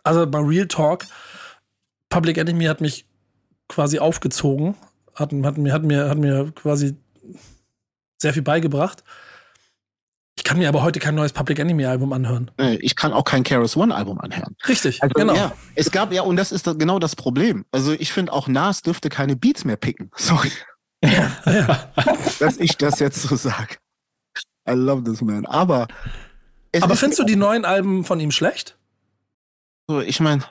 also 0.02 0.26
bei 0.26 0.40
Real 0.40 0.68
Talk, 0.68 1.06
Public 2.10 2.36
Enemy 2.36 2.66
hat 2.66 2.82
mich 2.82 3.06
quasi 3.68 3.98
aufgezogen 3.98 4.74
hat, 5.14 5.32
hat, 5.32 5.58
mir, 5.58 5.72
hat, 5.72 5.82
mir, 5.82 6.08
hat 6.08 6.18
mir 6.18 6.52
quasi 6.52 6.96
sehr 8.18 8.32
viel 8.32 8.42
beigebracht. 8.42 9.04
Ich 10.36 10.42
kann 10.42 10.58
mir 10.58 10.68
aber 10.68 10.82
heute 10.82 10.98
kein 10.98 11.14
neues 11.14 11.32
Public 11.32 11.58
Enemy 11.58 11.86
Album 11.86 12.12
anhören. 12.12 12.50
Ich 12.80 12.96
kann 12.96 13.12
auch 13.12 13.24
kein 13.24 13.44
Keras 13.44 13.76
One 13.76 13.94
Album 13.94 14.20
anhören. 14.20 14.56
Richtig, 14.68 15.02
also, 15.02 15.12
genau. 15.14 15.34
Ja, 15.34 15.52
es 15.74 15.90
gab 15.90 16.12
ja, 16.12 16.22
und 16.22 16.36
das 16.36 16.52
ist 16.52 16.64
genau 16.78 16.98
das 16.98 17.14
Problem. 17.16 17.64
Also 17.70 17.92
ich 17.92 18.12
finde 18.12 18.32
auch 18.32 18.48
Nas 18.48 18.82
dürfte 18.82 19.08
keine 19.08 19.36
Beats 19.36 19.64
mehr 19.64 19.76
picken. 19.76 20.10
Sorry. 20.16 20.50
Ja, 21.02 21.30
ja. 21.46 21.92
Dass 22.40 22.58
ich 22.58 22.76
das 22.76 22.98
jetzt 22.98 23.22
so 23.22 23.36
sage. 23.36 23.76
I 24.68 24.72
love 24.72 25.04
this 25.04 25.20
man. 25.20 25.46
Aber. 25.46 25.86
Aber 26.80 26.96
findest 26.96 27.20
du 27.20 27.24
die 27.24 27.36
neuen 27.36 27.64
Alben 27.64 28.04
von 28.04 28.18
ihm 28.18 28.30
schlecht? 28.30 28.76
So, 29.86 30.00
ich 30.00 30.18
meine, 30.18 30.44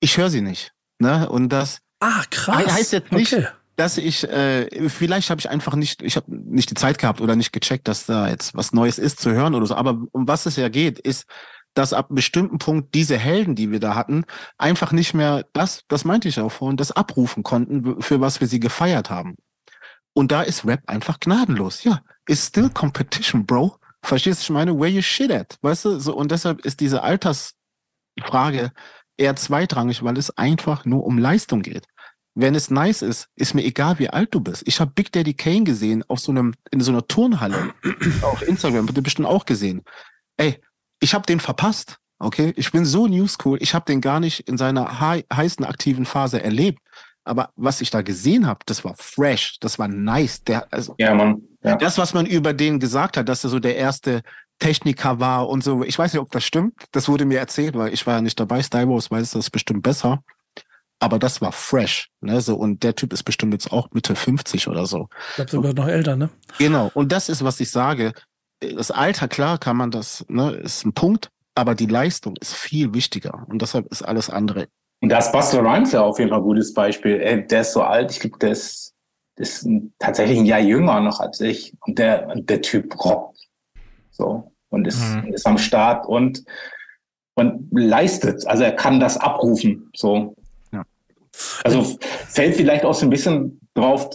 ich 0.00 0.16
höre 0.16 0.30
sie 0.30 0.40
nicht. 0.40 0.72
Ne? 0.98 1.28
Und 1.28 1.50
das. 1.50 1.80
Ah, 2.00 2.24
krass. 2.30 2.66
Heißt 2.66 2.92
jetzt 2.92 3.12
nicht, 3.12 3.32
okay 3.32 3.46
dass 3.76 3.98
ich, 3.98 4.28
äh, 4.28 4.88
vielleicht 4.88 5.30
habe 5.30 5.40
ich 5.40 5.48
einfach 5.48 5.74
nicht, 5.74 6.02
ich 6.02 6.16
habe 6.16 6.26
nicht 6.28 6.70
die 6.70 6.74
Zeit 6.74 6.98
gehabt 6.98 7.20
oder 7.20 7.36
nicht 7.36 7.52
gecheckt, 7.52 7.88
dass 7.88 8.06
da 8.06 8.28
jetzt 8.28 8.54
was 8.54 8.72
Neues 8.72 8.98
ist 8.98 9.20
zu 9.20 9.32
hören 9.32 9.54
oder 9.54 9.66
so. 9.66 9.74
Aber 9.74 10.02
um 10.12 10.28
was 10.28 10.46
es 10.46 10.56
ja 10.56 10.68
geht, 10.68 10.98
ist, 10.98 11.26
dass 11.74 11.94
ab 11.94 12.10
einem 12.10 12.16
bestimmten 12.16 12.58
Punkt 12.58 12.94
diese 12.94 13.16
Helden, 13.16 13.54
die 13.54 13.70
wir 13.70 13.80
da 13.80 13.94
hatten, 13.94 14.24
einfach 14.58 14.92
nicht 14.92 15.14
mehr 15.14 15.46
das, 15.54 15.84
das 15.88 16.04
meinte 16.04 16.28
ich 16.28 16.38
auch 16.38 16.52
vorhin, 16.52 16.76
das 16.76 16.92
abrufen 16.92 17.42
konnten, 17.42 18.02
für 18.02 18.20
was 18.20 18.40
wir 18.40 18.48
sie 18.48 18.60
gefeiert 18.60 19.08
haben. 19.08 19.36
Und 20.12 20.32
da 20.32 20.42
ist 20.42 20.66
Rap 20.66 20.82
einfach 20.86 21.18
gnadenlos. 21.18 21.84
Ja, 21.84 22.02
ist 22.26 22.48
still 22.48 22.68
competition, 22.68 23.46
bro. 23.46 23.76
Verstehst 24.02 24.40
du, 24.40 24.44
ich 24.44 24.50
meine, 24.50 24.78
where 24.78 24.90
you 24.90 25.00
shit 25.00 25.32
at? 25.32 25.56
Weißt 25.62 25.86
du, 25.86 25.98
so, 25.98 26.14
und 26.14 26.30
deshalb 26.30 26.60
ist 26.66 26.80
diese 26.80 27.02
Altersfrage 27.02 28.72
eher 29.16 29.36
zweitrangig, 29.36 30.02
weil 30.02 30.18
es 30.18 30.36
einfach 30.36 30.84
nur 30.84 31.04
um 31.04 31.16
Leistung 31.16 31.62
geht 31.62 31.86
wenn 32.34 32.54
es 32.54 32.70
nice 32.70 33.02
ist, 33.02 33.28
ist 33.36 33.54
mir 33.54 33.62
egal, 33.64 33.98
wie 33.98 34.08
alt 34.08 34.34
du 34.34 34.40
bist. 34.40 34.62
Ich 34.66 34.80
habe 34.80 34.92
Big 34.94 35.12
Daddy 35.12 35.34
Kane 35.34 35.64
gesehen 35.64 36.02
auf 36.08 36.18
so 36.18 36.32
einem 36.32 36.54
in 36.70 36.80
so 36.80 36.90
einer 36.90 37.06
Turnhalle 37.06 37.74
auf 38.22 38.42
Instagram, 38.42 38.86
habt 38.86 38.96
ihr 38.96 39.02
bestimmt 39.02 39.28
auch 39.28 39.44
gesehen. 39.44 39.82
Ey, 40.36 40.60
ich 41.00 41.14
habe 41.14 41.26
den 41.26 41.40
verpasst. 41.40 41.98
Okay, 42.18 42.52
ich 42.56 42.70
bin 42.70 42.84
so 42.84 43.08
newscool. 43.08 43.58
Ich 43.60 43.74
habe 43.74 43.84
den 43.84 44.00
gar 44.00 44.20
nicht 44.20 44.48
in 44.48 44.56
seiner 44.56 45.00
heißen 45.00 45.64
aktiven 45.64 46.06
Phase 46.06 46.42
erlebt. 46.42 46.78
Aber 47.24 47.50
was 47.56 47.80
ich 47.80 47.90
da 47.90 48.02
gesehen 48.02 48.46
habe, 48.46 48.60
das 48.66 48.84
war 48.84 48.94
fresh, 48.96 49.58
das 49.60 49.78
war 49.78 49.88
nice. 49.88 50.42
Der, 50.44 50.72
also, 50.72 50.94
ja, 50.98 51.14
Mann. 51.14 51.42
Ja. 51.62 51.76
Das, 51.76 51.98
was 51.98 52.14
man 52.14 52.26
über 52.26 52.52
den 52.52 52.80
gesagt 52.80 53.16
hat, 53.16 53.28
dass 53.28 53.44
er 53.44 53.50
so 53.50 53.58
der 53.58 53.76
erste 53.76 54.22
Techniker 54.58 55.20
war 55.20 55.48
und 55.48 55.62
so. 55.62 55.82
Ich 55.82 55.98
weiß 55.98 56.12
nicht, 56.12 56.20
ob 56.20 56.30
das 56.30 56.44
stimmt. 56.44 56.74
Das 56.92 57.08
wurde 57.08 57.24
mir 57.24 57.38
erzählt, 57.38 57.76
weil 57.76 57.92
ich 57.92 58.06
war 58.06 58.14
ja 58.14 58.20
nicht 58.20 58.38
dabei. 58.38 58.60
Wars 58.60 59.10
weiß 59.10 59.32
das 59.32 59.50
bestimmt 59.50 59.82
besser. 59.82 60.22
Aber 61.02 61.18
das 61.18 61.40
war 61.40 61.50
fresh. 61.50 62.10
Ne? 62.20 62.40
So, 62.40 62.54
und 62.54 62.84
der 62.84 62.94
Typ 62.94 63.12
ist 63.12 63.24
bestimmt 63.24 63.52
jetzt 63.52 63.72
auch 63.72 63.88
Mitte 63.90 64.14
50 64.14 64.68
oder 64.68 64.86
so. 64.86 65.08
Ich 65.30 65.34
glaube 65.34 65.50
sogar 65.50 65.72
noch 65.74 65.88
älter, 65.88 66.14
ne? 66.14 66.30
Genau. 66.58 66.92
Und 66.94 67.10
das 67.10 67.28
ist, 67.28 67.42
was 67.42 67.58
ich 67.58 67.72
sage. 67.72 68.12
Das 68.60 68.92
Alter, 68.92 69.26
klar, 69.26 69.58
kann 69.58 69.76
man 69.76 69.90
das, 69.90 70.24
ne, 70.28 70.52
ist 70.52 70.86
ein 70.86 70.92
Punkt, 70.92 71.30
aber 71.56 71.74
die 71.74 71.86
Leistung 71.86 72.36
ist 72.40 72.54
viel 72.54 72.94
wichtiger. 72.94 73.44
Und 73.48 73.62
deshalb 73.62 73.90
ist 73.90 74.02
alles 74.02 74.30
andere. 74.30 74.68
Und 75.00 75.08
da 75.08 75.18
ist 75.18 75.32
Buster 75.32 75.64
Rhymes 75.64 75.90
ja 75.90 76.02
auf 76.02 76.20
jeden 76.20 76.30
Fall 76.30 76.38
ein 76.38 76.44
gutes 76.44 76.72
Beispiel. 76.72 77.20
Ey, 77.20 77.44
der 77.48 77.62
ist 77.62 77.72
so 77.72 77.82
alt, 77.82 78.12
ich 78.12 78.20
glaube, 78.20 78.38
der 78.38 78.52
ist, 78.52 78.94
ist 79.36 79.64
ein, 79.64 79.92
tatsächlich 79.98 80.38
ein 80.38 80.46
Jahr 80.46 80.60
jünger 80.60 81.00
noch 81.00 81.18
als 81.18 81.40
ich. 81.40 81.74
Und 81.80 81.98
der, 81.98 82.32
der 82.36 82.62
Typ 82.62 83.04
rockt. 83.04 83.40
So. 84.12 84.52
Und 84.68 84.86
ist, 84.86 85.02
mhm. 85.02 85.32
ist 85.32 85.48
am 85.48 85.58
Start 85.58 86.06
und, 86.06 86.44
und 87.34 87.66
leistet. 87.72 88.46
Also 88.46 88.62
er 88.62 88.76
kann 88.76 89.00
das 89.00 89.16
abrufen. 89.16 89.90
So. 89.96 90.36
Also 91.64 91.98
fällt 92.28 92.56
vielleicht 92.56 92.84
auch 92.84 92.94
so 92.94 93.06
ein 93.06 93.10
bisschen 93.10 93.60
drauf, 93.74 94.10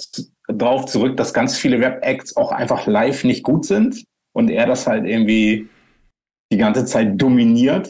drauf 0.47 0.86
zurück, 0.86 1.17
dass 1.17 1.33
ganz 1.33 1.57
viele 1.57 1.79
Rap-Acts 1.79 2.38
auch 2.38 2.51
einfach 2.51 2.86
live 2.88 3.24
nicht 3.24 3.43
gut 3.43 3.65
sind 3.65 4.03
und 4.33 4.50
er 4.50 4.65
das 4.65 4.88
halt 4.88 5.05
irgendwie 5.05 5.69
die 6.51 6.57
ganze 6.57 6.86
Zeit 6.86 7.19
dominiert. 7.21 7.89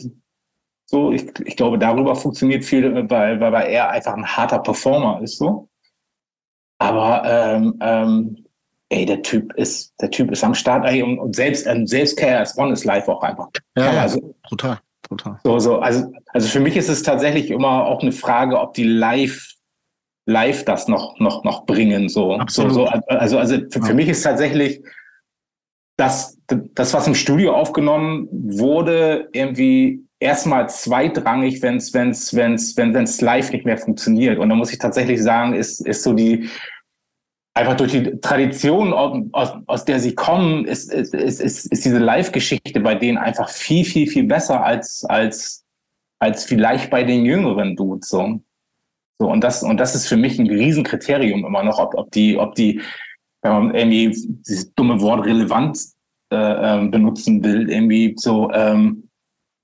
So, 0.86 1.12
ich, 1.12 1.28
ich 1.46 1.58
glaube, 1.58 1.78
darüber 1.78 2.16
funktioniert 2.16 2.64
viel, 2.64 3.10
weil, 3.10 3.40
weil 3.40 3.68
er 3.68 3.90
einfach 3.90 4.14
ein 4.14 4.26
harter 4.26 4.60
Performer 4.60 5.22
ist, 5.22 5.38
so. 5.38 5.68
Aber 6.80 7.24
ähm, 7.26 7.78
ähm, 7.82 8.46
ey, 8.90 9.06
der 9.06 9.22
Typ 9.22 9.54
ist, 9.54 9.94
der 10.00 10.12
Typ 10.12 10.32
ist 10.32 10.44
am 10.44 10.54
Start, 10.54 10.86
ey, 10.86 11.04
und, 11.04 11.20
und 11.20 11.36
selbst, 11.36 11.68
ähm, 11.68 11.86
selbst 11.88 12.18
KRS 12.18 12.58
One 12.58 12.74
ist 12.74 12.86
live 12.86 13.08
auch 13.10 13.22
einfach. 13.22 13.50
Ja, 13.76 13.90
also, 14.02 14.36
brutal, 14.44 14.80
brutal. 15.02 15.40
So, 15.44 15.60
so, 15.60 15.80
also, 15.80 16.12
also 16.28 16.48
für 16.48 16.60
mich 16.60 16.78
ist 16.78 16.90
es 16.90 17.04
tatsächlich 17.04 17.52
immer 17.52 17.86
auch 17.86 18.02
eine 18.02 18.12
Frage, 18.12 18.60
ob 18.60 18.74
die 18.74 18.84
live, 18.84 19.54
live 20.26 20.66
das 20.66 20.88
noch, 20.88 21.20
noch, 21.20 21.44
noch 21.44 21.66
bringen, 21.66 22.10
so. 22.10 22.34
Absolut. 22.34 22.74
So, 22.74 22.86
so 22.86 22.88
also, 22.88 23.38
also 23.38 23.58
für, 23.72 23.82
für 23.82 23.94
mich 23.94 24.10
ist 24.10 24.24
tatsächlich, 24.24 24.82
das, 25.98 26.38
das, 26.48 26.94
was 26.94 27.08
im 27.08 27.16
Studio 27.16 27.56
aufgenommen 27.56 28.28
wurde, 28.32 29.30
irgendwie 29.34 30.04
erstmal 30.20 30.70
zweitrangig, 30.70 31.62
wenn 31.62 31.78
es 31.78 31.94
wenn's, 31.94 32.34
wenn's, 32.36 32.78
wenn 32.78 32.96
es 32.96 33.20
live 33.22 33.52
nicht 33.52 33.66
mehr 33.66 33.78
funktioniert. 33.78 34.38
Und 34.38 34.50
da 34.50 34.56
muss 34.56 34.72
ich 34.72 34.78
tatsächlich 34.78 35.22
sagen, 35.22 35.54
ist, 35.54 35.82
ist 35.86 36.04
so 36.04 36.14
die, 36.14 36.50
einfach 37.58 37.76
durch 37.76 37.92
die 37.92 38.20
Tradition, 38.22 38.94
aus, 38.94 39.54
aus 39.66 39.84
der 39.84 40.00
sie 40.00 40.14
kommen, 40.14 40.66
ist, 40.66 40.94
ist, 40.94 41.14
ist, 41.14 41.42
ist 41.42 41.86
diese 41.86 41.98
Live-Geschichte 41.98 42.80
bei 42.80 42.94
denen 42.94 43.18
einfach 43.18 43.50
viel, 43.50 43.84
viel, 43.84 44.08
viel 44.08 44.26
besser 44.26 44.64
als, 44.64 45.04
als, 45.06 45.66
als 46.20 46.46
vielleicht 46.46 46.92
bei 46.92 47.04
den 47.04 47.26
jüngeren 47.26 47.76
Dudes. 47.76 48.10
So. 48.10 48.42
So, 49.20 49.32
und 49.32 49.44
das, 49.44 49.64
und 49.64 49.78
das 49.78 49.96
ist 49.96 50.08
für 50.08 50.18
mich 50.18 50.38
ein 50.38 50.48
Riesenkriterium 50.48 51.44
immer 51.46 51.64
noch, 51.64 51.80
ob, 51.80 51.96
ob 51.96 52.12
die, 52.12 52.38
ob 52.38 52.54
die, 52.54 52.82
wenn 53.42 53.52
man 53.52 53.76
irgendwie 53.76 54.10
dieses 54.48 54.74
dumme 54.76 55.02
Wort 55.02 55.26
relevant 55.26 55.80
äh, 56.32 56.36
ähm, 56.36 56.92
benutzen 56.92 57.44
will, 57.44 57.72
irgendwie 57.72 58.14
so, 58.18 58.52
ähm, 58.52 59.10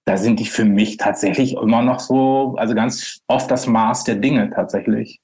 da 0.06 0.18
sind 0.18 0.40
die 0.40 0.46
für 0.46 0.66
mich 0.66 0.98
tatsächlich 0.98 1.54
immer 1.54 1.84
noch 1.84 2.00
so, 2.00 2.56
also 2.58 2.74
ganz 2.74 3.22
oft 3.28 3.52
das 3.52 3.68
Maß 3.68 4.06
der 4.06 4.16
Dinge 4.16 4.50
tatsächlich. 4.50 5.20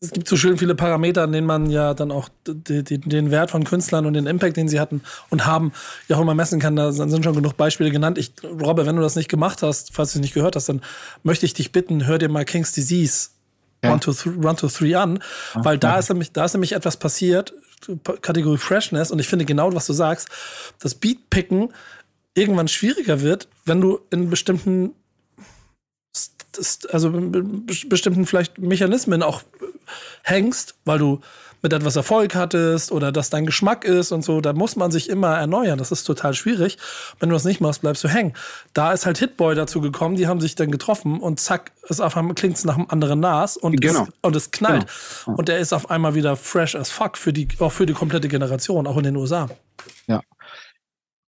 Es 0.00 0.10
gibt 0.10 0.28
so 0.28 0.36
schön 0.36 0.58
viele 0.58 0.74
Parameter, 0.74 1.22
an 1.22 1.32
denen 1.32 1.46
man 1.46 1.70
ja 1.70 1.94
dann 1.94 2.10
auch 2.10 2.28
die, 2.46 2.84
die, 2.84 2.98
den 2.98 3.30
Wert 3.30 3.50
von 3.50 3.64
Künstlern 3.64 4.04
und 4.04 4.12
den 4.12 4.26
Impact, 4.26 4.56
den 4.58 4.68
sie 4.68 4.78
hatten 4.78 5.00
und 5.30 5.46
haben, 5.46 5.72
ja 6.06 6.16
auch 6.16 6.20
immer 6.20 6.34
messen 6.34 6.60
kann. 6.60 6.76
Da 6.76 6.92
sind 6.92 7.24
schon 7.24 7.34
genug 7.34 7.56
Beispiele 7.56 7.90
genannt. 7.90 8.18
Ich, 8.18 8.32
Robbe, 8.44 8.84
wenn 8.84 8.96
du 8.96 9.02
das 9.02 9.16
nicht 9.16 9.30
gemacht 9.30 9.62
hast, 9.62 9.94
falls 9.94 10.12
du 10.12 10.18
es 10.18 10.22
nicht 10.22 10.34
gehört 10.34 10.54
hast, 10.54 10.68
dann 10.68 10.82
möchte 11.22 11.46
ich 11.46 11.54
dich 11.54 11.72
bitten, 11.72 12.06
hör 12.06 12.18
dir 12.18 12.28
mal 12.28 12.44
King's 12.44 12.72
Disease 12.72 13.30
ja. 13.82 13.90
Run, 13.90 14.00
to 14.00 14.12
Run 14.26 14.56
to 14.56 14.68
Three 14.68 14.94
an, 14.94 15.22
Ach, 15.54 15.64
weil 15.64 15.78
da 15.78 15.98
ist, 15.98 16.08
nämlich, 16.08 16.32
da 16.32 16.44
ist 16.44 16.54
nämlich 16.54 16.72
etwas 16.72 16.96
passiert, 16.96 17.54
Kategorie 18.20 18.58
Freshness, 18.58 19.10
und 19.10 19.18
ich 19.18 19.28
finde 19.28 19.44
genau, 19.44 19.72
was 19.74 19.86
du 19.86 19.92
sagst, 19.92 20.28
das 20.80 20.94
Beatpicken 20.94 21.72
irgendwann 22.34 22.68
schwieriger 22.68 23.22
wird, 23.22 23.48
wenn 23.64 23.80
du 23.80 24.00
in 24.10 24.30
bestimmten 24.30 24.92
also 26.90 27.12
bestimmten 27.12 28.24
vielleicht 28.24 28.56
Mechanismen 28.58 29.22
auch 29.22 29.42
hängst, 30.22 30.74
weil 30.84 30.98
du 30.98 31.20
mit 31.62 31.72
etwas 31.72 31.96
Erfolg 31.96 32.34
hattest 32.34 32.92
oder 32.92 33.10
das 33.10 33.30
dein 33.30 33.44
Geschmack 33.44 33.84
ist 33.84 34.12
und 34.12 34.22
so, 34.22 34.40
da 34.40 34.52
muss 34.52 34.76
man 34.76 34.92
sich 34.92 35.08
immer 35.08 35.36
erneuern. 35.36 35.78
Das 35.78 35.90
ist 35.90 36.04
total 36.04 36.32
schwierig. 36.34 36.78
Wenn 37.18 37.28
du 37.28 37.34
das 37.34 37.44
nicht 37.44 37.60
machst, 37.60 37.80
bleibst 37.80 38.04
du 38.04 38.08
hängen. 38.08 38.34
Da 38.72 38.92
ist 38.92 39.04
halt 39.04 39.18
Hitboy 39.18 39.54
dazu 39.54 39.80
gekommen, 39.80 40.16
die 40.16 40.28
haben 40.28 40.40
sich 40.40 40.54
dann 40.54 40.70
getroffen 40.70 41.18
und 41.18 41.40
zack, 41.40 41.72
es 41.88 42.00
auf 42.00 42.16
einmal 42.16 42.34
klingt 42.34 42.56
es 42.56 42.64
nach 42.64 42.76
einem 42.76 42.86
anderen 42.88 43.20
Nas 43.20 43.56
und, 43.56 43.80
genau. 43.80 44.04
es, 44.04 44.08
und 44.22 44.36
es 44.36 44.50
knallt. 44.52 44.86
Genau. 45.24 45.38
Und 45.38 45.48
der 45.48 45.58
ist 45.58 45.72
auf 45.72 45.90
einmal 45.90 46.14
wieder 46.14 46.36
fresh 46.36 46.76
as 46.76 46.90
fuck 46.90 47.18
für 47.18 47.32
die, 47.32 47.48
auch 47.58 47.72
für 47.72 47.86
die 47.86 47.94
komplette 47.94 48.28
Generation, 48.28 48.86
auch 48.86 48.96
in 48.96 49.04
den 49.04 49.16
USA. 49.16 49.48
Ja. 50.06 50.20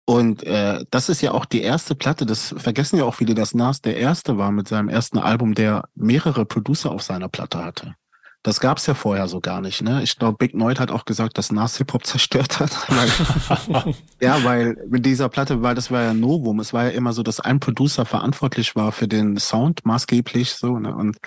Und 0.04 0.42
äh, 0.44 0.84
das 0.90 1.08
ist 1.08 1.20
ja 1.20 1.32
auch 1.32 1.44
die 1.44 1.62
erste 1.62 1.94
Platte, 1.94 2.26
das 2.26 2.54
vergessen 2.56 2.98
ja 2.98 3.04
auch 3.04 3.14
viele, 3.14 3.34
dass 3.34 3.54
Nas 3.54 3.82
der 3.82 3.96
erste 3.96 4.36
war 4.36 4.50
mit 4.50 4.66
seinem 4.66 4.88
ersten 4.88 5.18
Album, 5.18 5.54
der 5.54 5.84
mehrere 5.94 6.44
Producer 6.44 6.90
auf 6.90 7.02
seiner 7.02 7.28
Platte 7.28 7.64
hatte. 7.64 7.94
Das 8.42 8.59
gab's 8.59 8.87
ja 8.87 8.94
vorher 8.94 9.28
so 9.28 9.40
gar 9.40 9.61
nicht. 9.61 9.83
Ne? 9.83 10.02
Ich 10.02 10.18
glaube, 10.18 10.37
Big 10.37 10.55
Noid 10.55 10.81
hat 10.81 10.90
auch 10.90 11.05
gesagt, 11.05 11.38
dass 11.38 11.52
Nas 11.52 11.76
Hip-Hop 11.76 12.05
zerstört 12.07 12.59
hat. 12.59 12.72
weil, 12.88 13.94
ja, 14.20 14.42
weil 14.42 14.76
mit 14.88 15.07
dieser 15.07 15.28
Platte 15.28 15.62
war, 15.62 15.74
das 15.74 15.90
war 15.90 16.02
ja 16.02 16.14
Novum. 16.14 16.59
Es 16.59 16.72
war 16.72 16.85
ja 16.85 16.90
immer 16.90 17.12
so, 17.12 17.22
dass 17.22 17.40
ein 17.40 17.61
Producer 17.61 18.05
verantwortlich 18.05 18.74
war 18.74 18.90
für 18.90 19.07
den 19.07 19.37
Sound, 19.37 19.85
maßgeblich 19.85 20.55
so. 20.55 20.78
Ne? 20.78 20.94
Und 20.94 21.18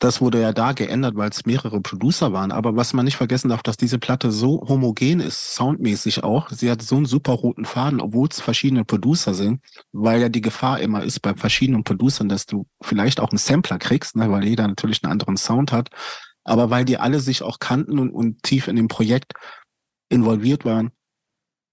das 0.00 0.20
wurde 0.20 0.40
ja 0.40 0.52
da 0.52 0.72
geändert, 0.72 1.16
weil 1.16 1.30
es 1.30 1.46
mehrere 1.46 1.80
Producer 1.80 2.32
waren. 2.32 2.50
Aber 2.50 2.74
was 2.76 2.94
man 2.94 3.04
nicht 3.04 3.16
vergessen 3.16 3.50
darf, 3.50 3.62
dass 3.62 3.76
diese 3.76 3.98
Platte 3.98 4.32
so 4.32 4.64
homogen 4.66 5.20
ist, 5.20 5.54
soundmäßig 5.54 6.24
auch. 6.24 6.50
Sie 6.50 6.70
hat 6.70 6.82
so 6.82 6.96
einen 6.96 7.06
super 7.06 7.32
roten 7.32 7.64
Faden, 7.64 8.00
obwohl 8.00 8.28
es 8.28 8.40
verschiedene 8.40 8.84
Producer 8.84 9.34
sind, 9.34 9.60
weil 9.92 10.20
ja 10.20 10.28
die 10.28 10.40
Gefahr 10.40 10.80
immer 10.80 11.04
ist 11.04 11.20
bei 11.20 11.34
verschiedenen 11.34 11.84
Producern, 11.84 12.28
dass 12.28 12.46
du 12.46 12.66
vielleicht 12.82 13.20
auch 13.20 13.30
einen 13.30 13.38
Sampler 13.38 13.78
kriegst, 13.78 14.16
ne, 14.16 14.30
weil 14.30 14.44
jeder 14.44 14.66
natürlich 14.66 15.04
einen 15.04 15.12
anderen 15.12 15.36
Sound 15.36 15.70
hat 15.70 15.90
aber 16.44 16.70
weil 16.70 16.84
die 16.84 16.98
alle 16.98 17.20
sich 17.20 17.42
auch 17.42 17.58
kannten 17.58 17.98
und, 17.98 18.10
und 18.10 18.42
tief 18.42 18.68
in 18.68 18.76
dem 18.76 18.88
Projekt 18.88 19.32
involviert 20.08 20.64
waren, 20.64 20.92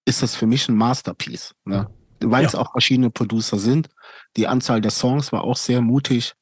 ist 0.06 0.22
das 0.24 0.36
für 0.36 0.48
mich 0.48 0.68
ein 0.68 0.76
Masterpiece. 0.76 1.54
Ne? 1.66 1.90
Weil 2.20 2.44
ja. 2.44 2.48
es 2.48 2.56
auch 2.56 2.72
verschiedene 2.72 3.10
Producer 3.10 3.60
sind. 3.60 3.90
Die 4.38 4.48
Anzahl 4.48 4.82
der 4.82 4.92
Songs 4.92 5.32
war 5.32 5.44
auch 5.44 5.58
sehr 5.58 5.82
mutig. 5.82 6.34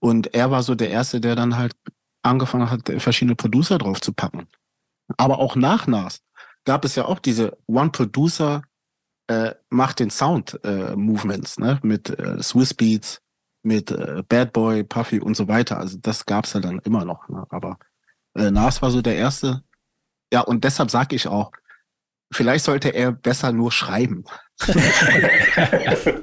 Und 0.00 0.34
er 0.34 0.50
war 0.50 0.62
so 0.62 0.74
der 0.74 0.90
Erste, 0.90 1.20
der 1.20 1.36
dann 1.36 1.56
halt 1.56 1.74
angefangen 2.22 2.70
hat, 2.70 2.82
verschiedene 2.98 3.36
Producer 3.36 3.78
drauf 3.78 4.00
zu 4.00 4.12
packen. 4.12 4.48
Aber 5.16 5.38
auch 5.38 5.56
nach 5.56 5.86
Nas 5.86 6.20
gab 6.64 6.84
es 6.84 6.96
ja 6.96 7.04
auch 7.04 7.20
diese 7.20 7.56
One 7.66 7.90
Producer 7.90 8.62
äh, 9.28 9.54
macht 9.70 10.00
den 10.00 10.10
Sound 10.10 10.58
äh, 10.64 10.94
Movements, 10.94 11.58
ne? 11.58 11.80
Mit 11.82 12.10
äh, 12.10 12.42
Swiss 12.42 12.74
Beats, 12.74 13.20
mit 13.66 13.90
äh, 13.90 14.22
Bad 14.28 14.52
Boy, 14.52 14.84
Puffy 14.84 15.20
und 15.20 15.36
so 15.36 15.48
weiter. 15.48 15.78
Also 15.78 15.98
das 16.00 16.24
gab's 16.24 16.54
ja 16.54 16.60
dann 16.60 16.78
immer 16.80 17.04
noch. 17.04 17.28
Ne? 17.28 17.44
Aber 17.50 17.78
äh, 18.34 18.50
Nas 18.50 18.80
war 18.80 18.90
so 18.90 19.02
der 19.02 19.16
erste. 19.16 19.62
Ja, 20.32 20.40
und 20.40 20.64
deshalb 20.64 20.90
sage 20.90 21.16
ich 21.16 21.28
auch, 21.28 21.52
vielleicht 22.32 22.64
sollte 22.64 22.90
er 22.90 23.12
besser 23.12 23.52
nur 23.52 23.72
schreiben. 23.72 24.24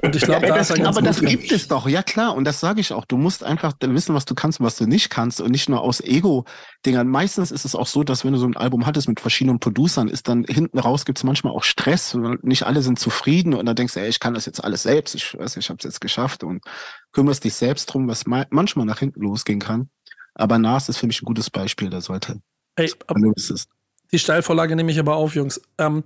und 0.02 0.16
ich 0.16 0.22
glaube, 0.22 0.46
da 0.46 0.56
ist 0.56 0.70
er 0.70 0.86
Aber 0.88 1.02
das 1.02 1.20
gibt 1.20 1.52
es 1.52 1.68
doch, 1.68 1.88
ja 1.88 2.02
klar. 2.02 2.34
Und 2.34 2.44
das 2.44 2.58
sage 2.58 2.80
ich 2.80 2.92
auch. 2.92 3.04
Du 3.04 3.16
musst 3.16 3.44
einfach 3.44 3.74
wissen, 3.80 4.14
was 4.14 4.24
du 4.24 4.34
kannst 4.34 4.58
und 4.58 4.66
was 4.66 4.76
du 4.76 4.86
nicht 4.86 5.08
kannst 5.08 5.40
und 5.40 5.52
nicht 5.52 5.68
nur 5.68 5.80
aus 5.80 6.00
Ego-Dingern. 6.00 7.06
Meistens 7.06 7.52
ist 7.52 7.64
es 7.64 7.76
auch 7.76 7.86
so, 7.86 8.02
dass 8.02 8.24
wenn 8.24 8.32
du 8.32 8.38
so 8.38 8.46
ein 8.46 8.56
Album 8.56 8.86
hattest 8.86 9.08
mit 9.08 9.20
verschiedenen 9.20 9.60
Producern, 9.60 10.08
ist 10.08 10.26
dann 10.26 10.44
hinten 10.44 10.78
raus 10.80 11.04
gibt 11.04 11.18
es 11.18 11.24
manchmal 11.24 11.52
auch 11.52 11.62
Stress. 11.62 12.18
Nicht 12.42 12.64
alle 12.64 12.82
sind 12.82 12.98
zufrieden 12.98 13.54
und 13.54 13.66
dann 13.66 13.76
denkst 13.76 13.94
du, 13.94 14.00
ey, 14.00 14.08
ich 14.08 14.20
kann 14.20 14.34
das 14.34 14.46
jetzt 14.46 14.64
alles 14.64 14.82
selbst. 14.82 15.14
Ich 15.14 15.38
weiß, 15.38 15.56
ich 15.56 15.68
habe 15.68 15.78
es 15.78 15.84
jetzt 15.84 16.00
geschafft 16.00 16.42
und 16.42 16.64
kümmerst 17.12 17.44
dich 17.44 17.54
selbst 17.54 17.86
drum, 17.86 18.08
was 18.08 18.26
manchmal 18.26 18.84
nach 18.84 18.98
hinten 18.98 19.20
losgehen 19.20 19.60
kann. 19.60 19.90
Aber 20.34 20.58
Nas 20.58 20.88
ist 20.88 20.98
für 20.98 21.06
mich 21.06 21.22
ein 21.22 21.26
gutes 21.26 21.50
Beispiel. 21.50 21.88
Da 21.88 22.00
sollte. 22.00 22.40
Hey, 22.76 22.90
die 24.14 24.18
Steilvorlage 24.18 24.76
nehme 24.76 24.90
ich 24.90 24.98
aber 24.98 25.16
auf, 25.16 25.34
Jungs. 25.34 25.60
Ähm, 25.78 26.04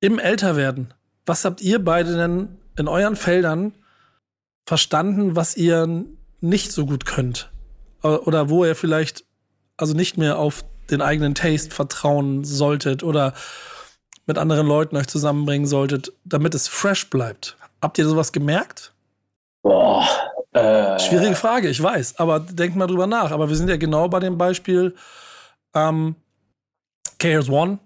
Im 0.00 0.18
Älterwerden 0.18 0.92
was 1.26 1.44
habt 1.44 1.60
ihr 1.60 1.84
beide 1.84 2.16
denn 2.16 2.56
in 2.78 2.88
euren 2.88 3.16
Feldern 3.16 3.74
verstanden, 4.64 5.36
was 5.36 5.56
ihr 5.56 6.04
nicht 6.40 6.72
so 6.72 6.86
gut 6.86 7.04
könnt? 7.04 7.50
Oder 8.02 8.48
wo 8.48 8.64
ihr 8.64 8.76
vielleicht 8.76 9.24
also 9.76 9.94
nicht 9.94 10.16
mehr 10.16 10.38
auf 10.38 10.64
den 10.90 11.02
eigenen 11.02 11.34
Taste 11.34 11.74
vertrauen 11.74 12.44
solltet 12.44 13.02
oder 13.02 13.34
mit 14.26 14.38
anderen 14.38 14.66
Leuten 14.66 14.96
euch 14.96 15.08
zusammenbringen 15.08 15.66
solltet, 15.66 16.12
damit 16.24 16.54
es 16.54 16.68
fresh 16.68 17.10
bleibt. 17.10 17.56
Habt 17.82 17.98
ihr 17.98 18.08
sowas 18.08 18.32
gemerkt? 18.32 18.92
Boah. 19.62 20.06
Äh 20.52 20.98
Schwierige 21.00 21.34
Frage, 21.34 21.68
ich 21.68 21.82
weiß, 21.82 22.18
aber 22.18 22.40
denkt 22.40 22.76
mal 22.76 22.86
drüber 22.86 23.06
nach. 23.06 23.32
Aber 23.32 23.48
wir 23.48 23.56
sind 23.56 23.68
ja 23.68 23.76
genau 23.76 24.08
bei 24.08 24.20
dem 24.20 24.38
Beispiel 24.38 24.94
ähm, 25.74 26.14
Chaos 27.18 27.48
One, 27.48 27.78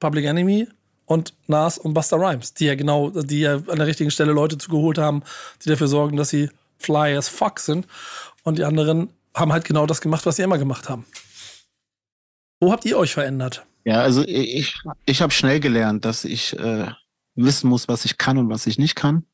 Public 0.00 0.24
Enemy, 0.24 0.68
und 1.12 1.34
Nas 1.46 1.78
und 1.78 1.94
Buster 1.94 2.16
Rhymes, 2.16 2.54
die 2.54 2.66
ja 2.66 2.74
genau, 2.74 3.10
die 3.10 3.40
ja 3.40 3.56
an 3.56 3.76
der 3.76 3.86
richtigen 3.86 4.10
Stelle 4.10 4.32
Leute 4.32 4.58
zugeholt 4.58 4.98
haben, 4.98 5.22
die 5.64 5.68
dafür 5.68 5.88
sorgen, 5.88 6.16
dass 6.16 6.30
sie 6.30 6.50
fly 6.78 7.16
as 7.16 7.28
fuck 7.28 7.60
sind. 7.60 7.86
Und 8.42 8.58
die 8.58 8.64
anderen 8.64 9.10
haben 9.34 9.52
halt 9.52 9.64
genau 9.64 9.86
das 9.86 10.00
gemacht, 10.00 10.26
was 10.26 10.36
sie 10.36 10.42
immer 10.42 10.58
gemacht 10.58 10.88
haben. 10.88 11.04
Wo 12.60 12.72
habt 12.72 12.84
ihr 12.84 12.96
euch 12.98 13.12
verändert? 13.12 13.66
Ja, 13.84 14.00
also 14.00 14.22
ich, 14.22 14.74
ich 15.06 15.22
habe 15.22 15.32
schnell 15.32 15.60
gelernt, 15.60 16.04
dass 16.04 16.24
ich 16.24 16.58
äh, 16.58 16.86
wissen 17.34 17.68
muss, 17.68 17.88
was 17.88 18.04
ich 18.04 18.18
kann 18.18 18.38
und 18.38 18.48
was 18.48 18.66
ich 18.66 18.78
nicht 18.78 18.94
kann. 18.94 19.26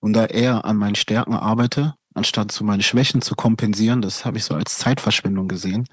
Und 0.00 0.14
da 0.14 0.24
eher 0.24 0.64
an 0.64 0.76
meinen 0.76 0.94
Stärken 0.94 1.34
arbeite, 1.34 1.94
anstatt 2.14 2.50
zu 2.50 2.64
meine 2.64 2.82
Schwächen 2.82 3.20
zu 3.20 3.34
kompensieren. 3.34 4.00
Das 4.00 4.24
habe 4.24 4.38
ich 4.38 4.44
so 4.44 4.54
als 4.54 4.78
Zeitverschwendung 4.78 5.46
gesehen. 5.46 5.86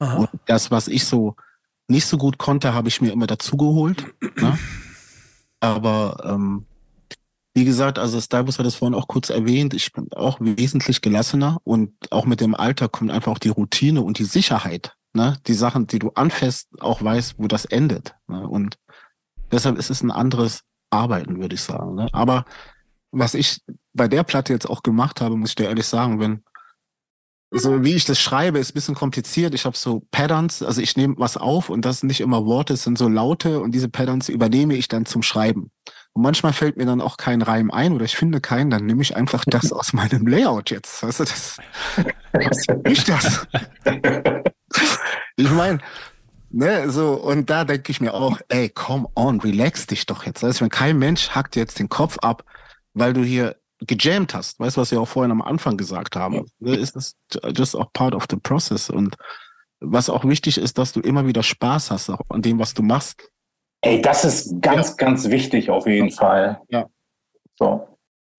Aha. 0.00 0.16
Und 0.16 0.30
das, 0.46 0.72
was 0.72 0.88
ich 0.88 1.04
so 1.04 1.36
nicht 1.92 2.06
so 2.06 2.18
gut 2.18 2.38
konnte, 2.38 2.74
habe 2.74 2.88
ich 2.88 3.00
mir 3.00 3.12
immer 3.12 3.28
dazugeholt. 3.28 4.04
Ne? 4.36 4.58
Aber 5.60 6.22
ähm, 6.24 6.66
wie 7.54 7.64
gesagt, 7.64 7.98
also 7.98 8.20
Stylebus 8.20 8.58
hat 8.58 8.66
es 8.66 8.74
vorhin 8.74 8.98
auch 8.98 9.06
kurz 9.06 9.30
erwähnt, 9.30 9.74
ich 9.74 9.92
bin 9.92 10.08
auch 10.12 10.38
wesentlich 10.40 11.02
gelassener 11.02 11.58
und 11.64 11.92
auch 12.10 12.24
mit 12.24 12.40
dem 12.40 12.54
Alter 12.54 12.88
kommt 12.88 13.10
einfach 13.10 13.30
auch 13.30 13.38
die 13.38 13.50
Routine 13.50 14.02
und 14.02 14.18
die 14.18 14.24
Sicherheit. 14.24 14.96
Ne? 15.12 15.36
Die 15.46 15.54
Sachen, 15.54 15.86
die 15.86 15.98
du 15.98 16.10
anfasst, 16.14 16.68
auch 16.80 17.02
weißt, 17.02 17.34
wo 17.38 17.46
das 17.46 17.66
endet. 17.66 18.14
Ne? 18.26 18.48
Und 18.48 18.78
deshalb 19.50 19.78
ist 19.78 19.90
es 19.90 20.02
ein 20.02 20.10
anderes 20.10 20.62
Arbeiten, 20.90 21.40
würde 21.40 21.54
ich 21.54 21.62
sagen. 21.62 21.94
Ne? 21.94 22.08
Aber 22.12 22.44
was 23.10 23.34
ich 23.34 23.60
bei 23.92 24.08
der 24.08 24.22
Platte 24.22 24.54
jetzt 24.54 24.68
auch 24.68 24.82
gemacht 24.82 25.20
habe, 25.20 25.36
muss 25.36 25.50
ich 25.50 25.56
dir 25.56 25.68
ehrlich 25.68 25.86
sagen, 25.86 26.18
wenn 26.18 26.42
so 27.54 27.84
wie 27.84 27.94
ich 27.94 28.06
das 28.06 28.18
schreibe, 28.18 28.58
ist 28.58 28.70
ein 28.70 28.74
bisschen 28.74 28.94
kompliziert. 28.94 29.54
Ich 29.54 29.66
habe 29.66 29.76
so 29.76 30.02
Patterns, 30.10 30.62
also 30.62 30.80
ich 30.80 30.96
nehme 30.96 31.14
was 31.18 31.36
auf 31.36 31.68
und 31.68 31.84
das 31.84 32.00
sind 32.00 32.08
nicht 32.08 32.20
immer 32.20 32.46
Worte, 32.46 32.72
es 32.72 32.82
sind 32.82 32.96
so 32.96 33.08
Laute 33.08 33.60
und 33.60 33.72
diese 33.72 33.90
Patterns 33.90 34.30
übernehme 34.30 34.74
ich 34.74 34.88
dann 34.88 35.04
zum 35.04 35.22
Schreiben. 35.22 35.70
Und 36.14 36.22
manchmal 36.22 36.54
fällt 36.54 36.78
mir 36.78 36.86
dann 36.86 37.02
auch 37.02 37.18
kein 37.18 37.42
Reim 37.42 37.70
ein 37.70 37.92
oder 37.92 38.06
ich 38.06 38.16
finde 38.16 38.40
keinen, 38.40 38.70
dann 38.70 38.86
nehme 38.86 39.02
ich 39.02 39.16
einfach 39.16 39.44
das 39.46 39.70
aus 39.72 39.92
meinem 39.92 40.26
Layout 40.26 40.70
jetzt. 40.70 41.02
Weißt 41.02 41.20
du, 41.20 41.24
das, 41.24 41.58
was 42.32 42.66
ist 42.90 43.08
das? 43.08 43.46
ich 45.36 45.50
meine, 45.50 45.78
ne, 46.50 46.90
so, 46.90 47.14
und 47.14 47.50
da 47.50 47.64
denke 47.64 47.92
ich 47.92 48.00
mir 48.00 48.14
auch, 48.14 48.38
ey, 48.48 48.70
come 48.70 49.08
on, 49.14 49.40
relax 49.40 49.86
dich 49.86 50.06
doch 50.06 50.24
jetzt. 50.24 50.42
Weißt 50.42 50.62
du, 50.62 50.68
kein 50.68 50.98
Mensch 50.98 51.30
hackt 51.30 51.56
jetzt 51.56 51.78
den 51.78 51.90
Kopf 51.90 52.18
ab, 52.18 52.44
weil 52.94 53.12
du 53.12 53.22
hier 53.22 53.56
gejammt 53.86 54.34
hast, 54.34 54.60
weißt 54.60 54.76
du, 54.76 54.80
was 54.80 54.90
wir 54.90 55.00
auch 55.00 55.08
vorhin 55.08 55.30
am 55.30 55.42
Anfang 55.42 55.76
gesagt 55.76 56.16
haben, 56.16 56.46
ja. 56.60 56.74
ist 56.74 56.96
das 56.96 57.16
just 57.56 57.76
auch 57.76 57.92
part 57.92 58.14
of 58.14 58.26
the 58.30 58.36
process. 58.36 58.90
Und 58.90 59.16
was 59.80 60.10
auch 60.10 60.24
wichtig 60.24 60.58
ist, 60.58 60.78
dass 60.78 60.92
du 60.92 61.00
immer 61.00 61.26
wieder 61.26 61.42
Spaß 61.42 61.90
hast 61.90 62.10
auch 62.10 62.20
an 62.28 62.42
dem, 62.42 62.58
was 62.58 62.74
du 62.74 62.82
machst. 62.82 63.28
Ey, 63.80 64.00
das 64.00 64.24
ist 64.24 64.60
ganz, 64.62 64.90
ja. 64.90 64.94
ganz 64.96 65.28
wichtig 65.28 65.70
auf 65.70 65.86
jeden 65.86 66.10
Fall. 66.10 66.60
Ja. 66.68 66.86
So. 67.58 67.88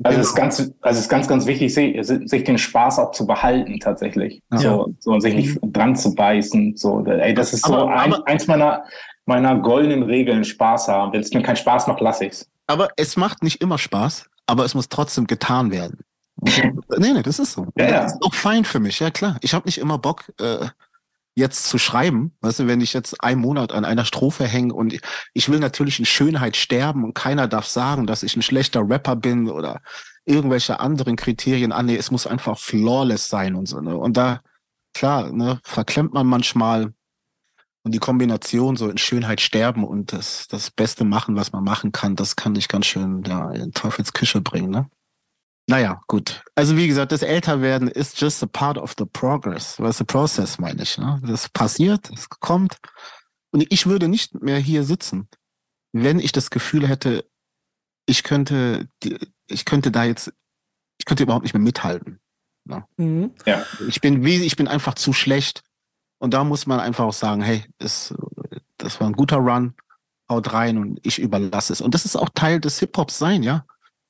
Also 0.02 0.20
es 0.20 0.28
ist 0.28 0.36
ganz, 0.36 0.60
also 0.82 0.98
es 0.98 1.06
ist 1.06 1.10
ganz, 1.10 1.28
ganz 1.28 1.46
wichtig, 1.46 1.74
sich 1.74 2.44
den 2.44 2.58
Spaß 2.58 3.00
auch 3.00 3.12
zu 3.12 3.28
behalten 3.28 3.80
tatsächlich. 3.80 4.42
Ja. 4.52 4.58
So, 4.58 4.94
so 5.00 5.12
und 5.12 5.22
sich 5.22 5.36
nicht 5.36 5.60
dran 5.62 5.96
zu 5.96 6.14
beißen. 6.16 6.76
So, 6.76 7.06
ey, 7.06 7.34
das 7.34 7.54
ist 7.54 7.66
so 7.66 7.74
aber, 7.74 7.96
ein, 7.96 8.14
aber, 8.14 8.28
eins 8.28 8.48
meiner, 8.48 8.84
meiner 9.26 9.60
goldenen 9.60 10.04
Regeln, 10.04 10.44
Spaß 10.44 10.88
haben. 10.88 11.14
Wenn 11.14 11.22
es 11.22 11.34
mir 11.34 11.42
keinen 11.42 11.58
Spaß 11.58 11.88
macht, 11.88 12.02
lasse 12.02 12.26
ich's. 12.26 12.50
Aber 12.68 12.90
es 12.96 13.18
macht 13.18 13.44
nicht 13.44 13.62
immer 13.62 13.78
Spaß 13.78 14.30
aber 14.48 14.66
es 14.66 14.76
muss 14.76 14.90
trotzdem 14.90 15.28
getan 15.28 15.72
werden. 15.72 16.00
nee, 16.42 17.14
nee, 17.14 17.22
das 17.22 17.40
ist 17.40 17.54
so. 17.54 17.68
Ja, 17.78 17.86
ja. 17.86 18.04
Das 18.04 18.14
ist 18.14 18.24
auch 18.24 18.34
fein 18.34 18.66
für 18.66 18.80
mich, 18.80 19.00
ja 19.00 19.12
klar. 19.12 19.38
Ich 19.42 19.54
habe 19.54 19.66
nicht 19.66 19.78
immer 19.78 19.98
Bock, 19.98 20.32
äh, 20.40 20.68
jetzt 21.36 21.68
zu 21.68 21.78
schreiben. 21.78 22.36
Weißt 22.42 22.60
du, 22.60 22.68
wenn 22.68 22.82
ich 22.82 22.94
jetzt 22.94 23.24
einen 23.24 23.42
Monat 23.42 23.72
an 23.72 23.86
einer 23.86 24.06
Strophe 24.06 24.46
hänge 24.46 24.74
und 24.74 24.94
ich, 25.34 25.50
will 25.50 25.60
natürlich 25.60 26.00
in 26.00 26.06
Schönheit 26.06 26.56
sterben 26.56 27.04
und 27.04 27.16
keiner 27.16 27.48
darf 27.48 27.66
sagen, 27.66 28.06
dass 28.08 28.24
ich 28.24 28.36
ein 28.36 28.42
schlechter 28.42 28.88
Rapper 28.88 29.16
bin 29.16 29.50
oder 29.50 29.82
irgendwelche 30.26 30.80
anderen 30.80 31.16
Kriterien 31.16 31.72
an. 31.72 31.88
Nee, 31.88 31.98
es 31.98 32.12
muss 32.12 32.28
einfach 32.28 32.60
flawless 32.60 33.28
sein 33.28 33.56
und 33.56 33.68
so. 33.68 33.82
Ne? 33.82 33.98
Und 33.98 34.16
da, 34.16 34.42
klar, 34.94 35.32
ne, 35.32 35.60
verklemmt 35.64 36.14
man 36.14 36.28
manchmal 36.28 36.94
und 37.84 37.93
die 37.93 38.00
Kombination 38.00 38.76
so 38.76 38.89
in 38.89 38.98
Schönheit 38.98 39.41
sterben 39.41 39.84
und 39.84 40.13
das, 40.13 40.48
das 40.48 40.72
Beste 40.72 41.04
machen, 41.04 41.36
was 41.36 41.52
man 41.52 41.63
machen 41.63 41.91
kann, 41.91 42.15
das 42.15 42.36
kann 42.36 42.54
dich 42.54 42.67
ganz 42.67 42.86
schön 42.86 43.24
ja, 43.24 43.52
in 43.52 43.74
Teufels 43.74 44.13
Küche 44.13 44.41
bringen, 44.41 44.72
ne? 44.72 44.89
Naja, 45.67 46.02
gut. 46.08 46.43
Also 46.56 46.76
wie 46.76 46.88
gesagt, 46.88 47.13
das 47.13 47.22
Älterwerden 47.22 47.88
ist 47.88 48.19
just 48.19 48.43
a 48.43 48.48
part 48.48 48.78
of 48.78 48.96
the 48.98 49.06
progress. 49.06 49.80
Was 49.80 49.98
the 49.98 50.04
process, 50.04 50.60
meine 50.60 50.84
ich. 50.84 50.98
Ne? 50.98 51.22
Das 51.26 51.48
passiert, 51.48 52.10
das 52.12 52.28
kommt. 52.28 52.80
Und 53.52 53.65
ich 53.72 53.86
würde 53.86 54.10
nicht 54.10 54.41
mehr 54.41 54.58
hier 54.58 54.84
sitzen, 54.84 55.30
wenn 55.93 56.19
ich 56.19 56.34
das 56.34 56.50
Gefühl 56.50 56.88
hätte, 56.88 57.26
ich 58.06 58.24
könnte, 58.24 58.89
ich 59.48 59.63
könnte 59.63 59.89
da 59.89 60.04
jetzt, 60.04 60.34
ich 60.98 61.06
könnte 61.06 61.24
überhaupt 61.24 61.43
nicht 61.43 61.54
mehr 61.54 61.63
mithalten. 61.63 62.19
Ne? 62.65 62.86
Mhm. 62.98 63.32
Ja. 63.46 63.65
Ich 63.88 64.02
bin 64.02 64.26
wie, 64.26 64.43
ich 64.43 64.58
bin 64.58 64.67
einfach 64.67 64.96
zu 64.96 65.13
schlecht 65.13 65.63
und 66.24 66.34
da 66.34 66.46
muss 66.46 66.68
man 66.68 66.80
einfach 66.80 67.04
auch 67.04 67.14
sagen, 67.14 67.42
hey, 67.42 67.66
das, 67.80 68.16
das 68.78 69.02
war 69.02 69.08
ein 69.08 69.14
guter 69.14 69.40
Run, 69.40 69.74
haut 70.30 70.54
rein 70.54 70.78
und 70.78 71.06
ich 71.06 71.20
überlasse 71.20 71.74
es. 71.74 71.82
Und 71.82 71.94
das 71.94 72.06
ist 72.06 72.16
auch 72.16 72.30
Teil 72.30 72.62
des 72.62 72.80
Hip-Hops 72.80 73.20
sein, 73.20 73.44
ja. 73.44 73.66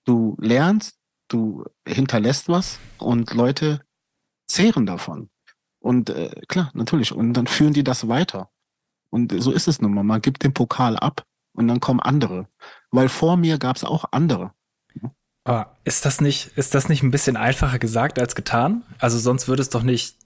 Du 0.06 0.38
lernst, 0.40 1.00
du 1.28 1.66
hinterlässt 1.88 2.50
was 2.50 2.78
und 3.00 3.34
Leute 3.34 3.82
zehren 4.46 4.86
davon. 4.86 5.32
Und 5.80 6.12
äh, 6.12 6.40
klar, 6.48 6.70
natürlich. 6.76 7.14
Und 7.14 7.34
dann 7.34 7.48
führen 7.48 7.74
die 7.74 7.84
das 7.84 8.08
weiter. 8.08 8.52
Und 9.10 9.34
so 9.42 9.52
ist 9.52 9.68
es 9.68 9.82
nun 9.82 9.96
mal. 9.96 10.04
Man 10.04 10.22
gibt 10.22 10.44
den 10.44 10.54
Pokal 10.54 10.98
ab 10.98 11.26
und 11.54 11.68
dann 11.68 11.80
kommen 11.80 12.00
andere. 12.00 12.48
Weil 12.92 13.10
vor 13.10 13.38
mir 13.38 13.58
gab 13.58 13.76
es 13.76 13.84
auch 13.84 14.06
andere. 14.12 14.52
Aber 15.46 15.78
ist 15.84 16.06
das 16.06 16.22
nicht, 16.22 16.56
ist 16.58 16.76
das 16.76 16.90
nicht 16.90 17.02
ein 17.02 17.10
bisschen 17.10 17.38
einfacher 17.38 17.80
gesagt 17.80 18.20
als 18.20 18.36
getan? 18.36 18.84
Also 19.00 19.18
sonst 19.18 19.48
würde 19.48 19.64
es 19.64 19.72
doch 19.72 19.82
nicht 19.82 20.23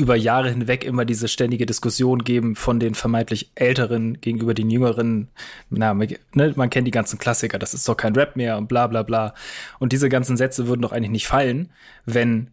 über 0.00 0.14
Jahre 0.14 0.48
hinweg 0.48 0.84
immer 0.84 1.04
diese 1.04 1.26
ständige 1.26 1.66
Diskussion 1.66 2.22
geben 2.22 2.54
von 2.54 2.78
den 2.78 2.94
vermeintlich 2.94 3.50
Älteren 3.56 4.20
gegenüber 4.20 4.54
den 4.54 4.70
Jüngeren. 4.70 5.28
Na, 5.70 5.92
ne, 5.92 6.52
man 6.54 6.70
kennt 6.70 6.86
die 6.86 6.92
ganzen 6.92 7.18
Klassiker, 7.18 7.58
das 7.58 7.74
ist 7.74 7.86
doch 7.88 7.96
kein 7.96 8.14
Rap 8.14 8.36
mehr 8.36 8.58
und 8.58 8.68
bla 8.68 8.86
bla 8.86 9.02
bla. 9.02 9.34
Und 9.80 9.92
diese 9.92 10.08
ganzen 10.08 10.36
Sätze 10.36 10.68
würden 10.68 10.82
doch 10.82 10.92
eigentlich 10.92 11.10
nicht 11.10 11.26
fallen, 11.26 11.70
wenn 12.06 12.50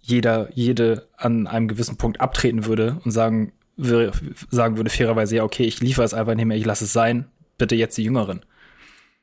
jeder, 0.00 0.48
jede 0.54 1.08
an 1.16 1.48
einem 1.48 1.66
gewissen 1.66 1.96
Punkt 1.96 2.20
abtreten 2.20 2.64
würde 2.64 3.00
und 3.04 3.10
sagen, 3.10 3.52
sagen 3.76 4.76
würde 4.76 4.90
fairerweise, 4.90 5.36
ja, 5.36 5.42
okay, 5.42 5.64
ich 5.64 5.80
liefere 5.80 6.04
es 6.04 6.14
einfach 6.14 6.36
nicht 6.36 6.46
mehr, 6.46 6.56
ich 6.56 6.64
lasse 6.64 6.84
es 6.84 6.92
sein, 6.92 7.26
bitte 7.58 7.74
jetzt 7.74 7.98
die 7.98 8.04
Jüngeren. 8.04 8.44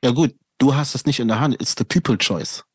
Ja 0.04 0.12
gut, 0.12 0.36
du 0.58 0.76
hast 0.76 0.94
es 0.94 1.06
nicht 1.06 1.22
in 1.22 1.30
der 1.30 1.40
Hand, 1.40 1.56
it's 1.62 1.76
the 1.78 1.86
people 1.86 2.18
choice. 2.18 2.66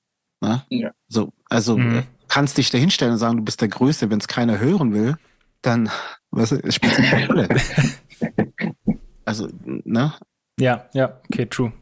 Ne? 0.40 0.62
Ja. 0.70 0.92
So, 1.08 1.32
also 1.50 1.76
mhm. 1.76 2.04
Kannst 2.28 2.58
dich 2.58 2.70
da 2.70 2.78
hinstellen 2.78 3.12
und 3.12 3.18
sagen, 3.18 3.36
du 3.36 3.44
bist 3.44 3.60
der 3.60 3.68
Größte, 3.68 4.10
wenn 4.10 4.18
es 4.18 4.28
keiner 4.28 4.58
hören 4.58 4.92
will, 4.92 5.16
dann, 5.62 5.90
weißt 6.30 6.52
du, 6.52 6.56
es 6.62 6.74
spielt 6.74 6.94
keine 6.94 7.26
Rolle. 7.26 7.48
also, 9.24 9.48
ne? 9.62 10.14
Ja, 10.58 10.86
ja, 10.92 11.20
okay, 11.30 11.46
true. 11.46 11.72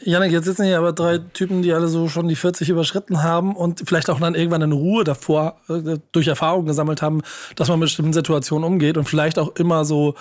Janik, 0.00 0.32
jetzt 0.32 0.44
sitzen 0.44 0.64
hier 0.64 0.76
aber 0.76 0.92
drei 0.92 1.16
Typen, 1.16 1.62
die 1.62 1.72
alle 1.72 1.88
so 1.88 2.08
schon 2.08 2.28
die 2.28 2.36
40 2.36 2.68
überschritten 2.68 3.22
haben 3.22 3.56
und 3.56 3.82
vielleicht 3.86 4.10
auch 4.10 4.20
dann 4.20 4.34
irgendwann 4.34 4.62
eine 4.62 4.74
Ruhe 4.74 5.02
davor 5.02 5.56
äh, 5.70 5.98
durch 6.12 6.28
Erfahrung 6.28 6.66
gesammelt 6.66 7.00
haben, 7.00 7.22
dass 7.56 7.68
man 7.68 7.78
mit 7.78 7.86
bestimmten 7.86 8.12
Situationen 8.12 8.66
umgeht 8.66 8.98
und 8.98 9.08
vielleicht 9.08 9.38
auch 9.38 9.56
immer 9.56 9.86
so 9.86 10.14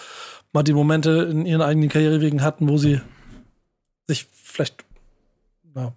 mal 0.53 0.63
die 0.63 0.73
Momente 0.73 1.27
in 1.29 1.45
ihren 1.45 1.61
eigenen 1.61 1.89
Karrierewegen 1.89 2.41
hatten, 2.43 2.69
wo 2.69 2.77
sie 2.77 3.01
sich 4.07 4.27
vielleicht 4.31 4.85
ja, 5.75 5.91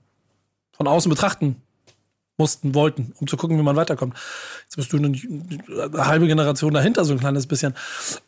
von 0.72 0.88
außen 0.88 1.08
betrachten 1.08 1.62
mussten, 2.36 2.74
wollten, 2.74 3.12
um 3.20 3.26
zu 3.26 3.36
gucken, 3.36 3.58
wie 3.58 3.62
man 3.62 3.76
weiterkommt. 3.76 4.14
Jetzt 4.64 4.76
bist 4.76 4.92
du 4.92 4.96
eine, 4.96 5.08
eine 5.08 6.06
halbe 6.06 6.26
Generation 6.26 6.74
dahinter, 6.74 7.04
so 7.04 7.12
ein 7.12 7.20
kleines 7.20 7.46
bisschen. 7.46 7.74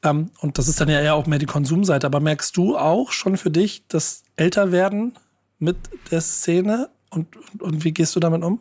Ähm, 0.03 0.31
und 0.41 0.59
das 0.59 0.69
ist 0.69 0.81
dann 0.81 0.89
ja 0.89 1.01
eher 1.01 1.15
auch 1.15 1.27
mehr 1.27 1.39
die 1.39 1.47
Konsumseite. 1.47 2.07
Aber 2.07 2.21
merkst 2.21 2.57
du 2.57 2.77
auch 2.77 3.13
schon 3.13 3.37
für 3.37 3.51
dich 3.51 3.85
das 3.89 4.23
Älterwerden 4.37 5.15
mit 5.59 5.77
der 6.11 6.21
Szene? 6.21 6.91
Und, 7.11 7.37
und, 7.37 7.63
und 7.63 7.85
wie 7.85 7.93
gehst 7.93 8.15
du 8.15 8.21
damit 8.21 8.45
um? 8.45 8.61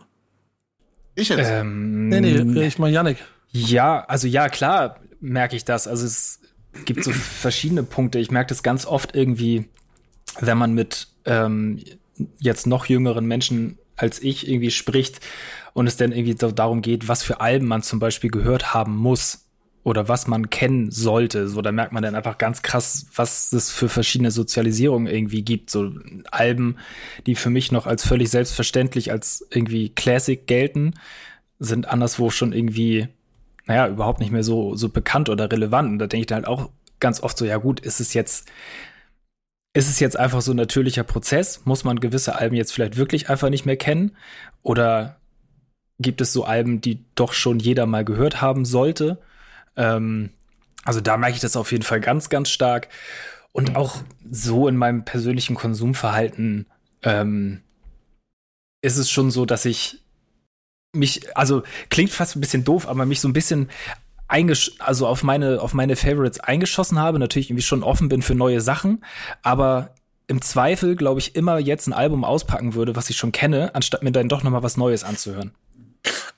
Ich 1.15 1.29
jetzt? 1.29 1.49
Ähm, 1.49 2.09
nee, 2.09 2.19
nee, 2.21 2.65
ich 2.65 2.79
mal 2.79 2.91
Janik. 2.91 3.17
Ja, 3.51 4.03
also 4.05 4.27
ja, 4.27 4.49
klar 4.49 4.99
merke 5.21 5.55
ich 5.55 5.63
das. 5.63 5.87
Also 5.87 6.05
es 6.05 6.39
gibt 6.85 7.03
so 7.03 7.11
verschiedene 7.11 7.83
Punkte. 7.83 8.19
Ich 8.19 8.31
merke 8.31 8.49
das 8.49 8.63
ganz 8.63 8.85
oft 8.85 9.15
irgendwie, 9.15 9.69
wenn 10.39 10.57
man 10.57 10.73
mit 10.73 11.07
ähm, 11.25 11.79
jetzt 12.39 12.67
noch 12.67 12.87
jüngeren 12.87 13.25
Menschen 13.25 13.77
als 13.95 14.21
ich 14.21 14.47
irgendwie 14.47 14.71
spricht 14.71 15.19
und 15.73 15.87
es 15.87 15.97
dann 15.97 16.11
irgendwie 16.11 16.37
so 16.39 16.51
darum 16.51 16.81
geht, 16.81 17.07
was 17.07 17.23
für 17.23 17.41
Alben 17.41 17.67
man 17.67 17.83
zum 17.83 17.99
Beispiel 17.99 18.29
gehört 18.29 18.73
haben 18.73 18.95
muss 18.95 19.45
oder 19.83 20.09
was 20.09 20.25
man 20.25 20.49
kennen 20.49 20.89
sollte. 20.89 21.47
So, 21.47 21.61
da 21.61 21.71
merkt 21.71 21.93
man 21.93 22.01
dann 22.01 22.15
einfach 22.15 22.39
ganz 22.39 22.63
krass, 22.63 23.05
was 23.13 23.53
es 23.53 23.71
für 23.71 23.87
verschiedene 23.87 24.31
Sozialisierungen 24.31 25.07
irgendwie 25.07 25.43
gibt. 25.43 25.69
So 25.69 25.91
Alben, 26.31 26.77
die 27.27 27.35
für 27.35 27.51
mich 27.51 27.71
noch 27.71 27.85
als 27.85 28.05
völlig 28.05 28.31
selbstverständlich 28.31 29.11
als 29.11 29.47
irgendwie 29.51 29.89
Classic 29.89 30.47
gelten, 30.47 30.95
sind 31.59 31.87
anderswo 31.87 32.31
schon 32.31 32.51
irgendwie, 32.51 33.09
naja, 33.67 33.87
überhaupt 33.87 34.21
nicht 34.21 34.31
mehr 34.31 34.43
so, 34.43 34.75
so 34.75 34.89
bekannt 34.89 35.29
oder 35.29 35.51
relevant. 35.51 35.89
Und 35.89 35.99
da 35.99 36.07
denke 36.07 36.21
ich 36.21 36.27
dann 36.27 36.37
halt 36.37 36.47
auch 36.47 36.69
ganz 36.99 37.21
oft 37.21 37.37
so, 37.37 37.45
ja 37.45 37.57
gut, 37.57 37.79
ist 37.79 37.99
es 37.99 38.15
jetzt 38.15 38.49
ist 39.75 39.89
es 39.89 39.99
jetzt 39.99 40.17
einfach 40.17 40.41
so 40.41 40.53
ein 40.53 40.57
natürlicher 40.57 41.03
Prozess? 41.03 41.65
Muss 41.65 41.83
man 41.83 41.99
gewisse 41.99 42.35
Alben 42.35 42.55
jetzt 42.55 42.71
vielleicht 42.71 42.95
wirklich 42.95 43.29
einfach 43.29 43.49
nicht 43.49 43.65
mehr 43.65 43.75
kennen? 43.75 44.15
Oder 44.63 45.17
gibt 45.99 46.21
es 46.21 46.31
so 46.31 46.45
Alben, 46.45 46.79
die 46.79 47.03
doch 47.15 47.33
schon 47.33 47.59
jeder 47.59 47.85
mal 47.85 48.05
gehört 48.05 48.41
haben 48.41 48.63
sollte. 48.63 49.21
Ähm, 49.75 50.31
also 50.83 51.01
da 51.01 51.17
merke 51.17 51.35
ich 51.35 51.41
das 51.41 51.57
auf 51.57 51.71
jeden 51.71 51.83
Fall 51.83 51.99
ganz, 51.99 52.29
ganz 52.29 52.49
stark. 52.49 52.87
Und 53.51 53.75
auch 53.75 53.97
so 54.29 54.67
in 54.67 54.77
meinem 54.77 55.03
persönlichen 55.05 55.55
Konsumverhalten 55.55 56.67
ähm, 57.03 57.61
ist 58.81 58.97
es 58.97 59.09
schon 59.09 59.29
so, 59.29 59.45
dass 59.45 59.65
ich 59.65 60.01
mich, 60.93 61.35
also 61.35 61.63
klingt 61.89 62.11
fast 62.11 62.37
ein 62.37 62.41
bisschen 62.41 62.63
doof, 62.63 62.87
aber 62.87 63.05
mich 63.05 63.19
so 63.19 63.27
ein 63.27 63.33
bisschen 63.33 63.69
eingesch 64.27 64.71
also 64.79 65.07
auf 65.07 65.23
meine, 65.23 65.61
auf 65.61 65.73
meine 65.73 65.95
Favorites 65.95 66.39
eingeschossen 66.39 66.99
habe, 66.99 67.19
natürlich 67.19 67.49
irgendwie 67.49 67.63
schon 67.63 67.83
offen 67.83 68.09
bin 68.09 68.21
für 68.21 68.35
neue 68.35 68.61
Sachen, 68.61 69.03
aber 69.41 69.91
im 70.27 70.41
Zweifel, 70.41 70.95
glaube 70.95 71.19
ich, 71.19 71.35
immer 71.35 71.59
jetzt 71.59 71.87
ein 71.87 71.93
Album 71.93 72.23
auspacken 72.23 72.73
würde, 72.73 72.95
was 72.95 73.09
ich 73.09 73.17
schon 73.17 73.31
kenne, 73.31 73.75
anstatt 73.75 74.03
mir 74.03 74.11
dann 74.11 74.29
doch 74.29 74.43
noch 74.43 74.51
mal 74.51 74.63
was 74.63 74.77
Neues 74.77 75.03
anzuhören. 75.03 75.51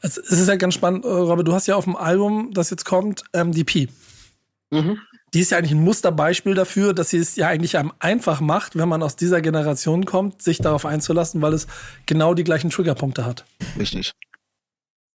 Es 0.01 0.17
ist 0.17 0.47
ja 0.47 0.55
ganz 0.55 0.73
spannend, 0.73 1.05
äh, 1.05 1.09
Robert, 1.09 1.47
du 1.47 1.53
hast 1.53 1.67
ja 1.67 1.75
auf 1.75 1.85
dem 1.85 1.95
Album, 1.95 2.51
das 2.53 2.69
jetzt 2.69 2.85
kommt, 2.85 3.23
ähm, 3.33 3.51
die 3.51 3.63
Pi. 3.63 3.89
Mhm. 4.69 4.99
Die 5.33 5.41
ist 5.41 5.51
ja 5.51 5.57
eigentlich 5.57 5.71
ein 5.71 5.83
Musterbeispiel 5.83 6.53
dafür, 6.53 6.93
dass 6.93 7.09
sie 7.09 7.17
es 7.17 7.35
ja 7.35 7.47
eigentlich 7.47 7.77
einem 7.77 7.91
einfach 7.99 8.39
macht, 8.39 8.77
wenn 8.77 8.87
man 8.87 9.03
aus 9.03 9.15
dieser 9.15 9.41
Generation 9.41 10.05
kommt, 10.05 10.41
sich 10.41 10.59
darauf 10.59 10.85
einzulassen, 10.85 11.41
weil 11.41 11.53
es 11.53 11.67
genau 12.05 12.33
die 12.33 12.43
gleichen 12.43 12.69
Triggerpunkte 12.69 13.25
hat. 13.25 13.45
Richtig. 13.77 14.13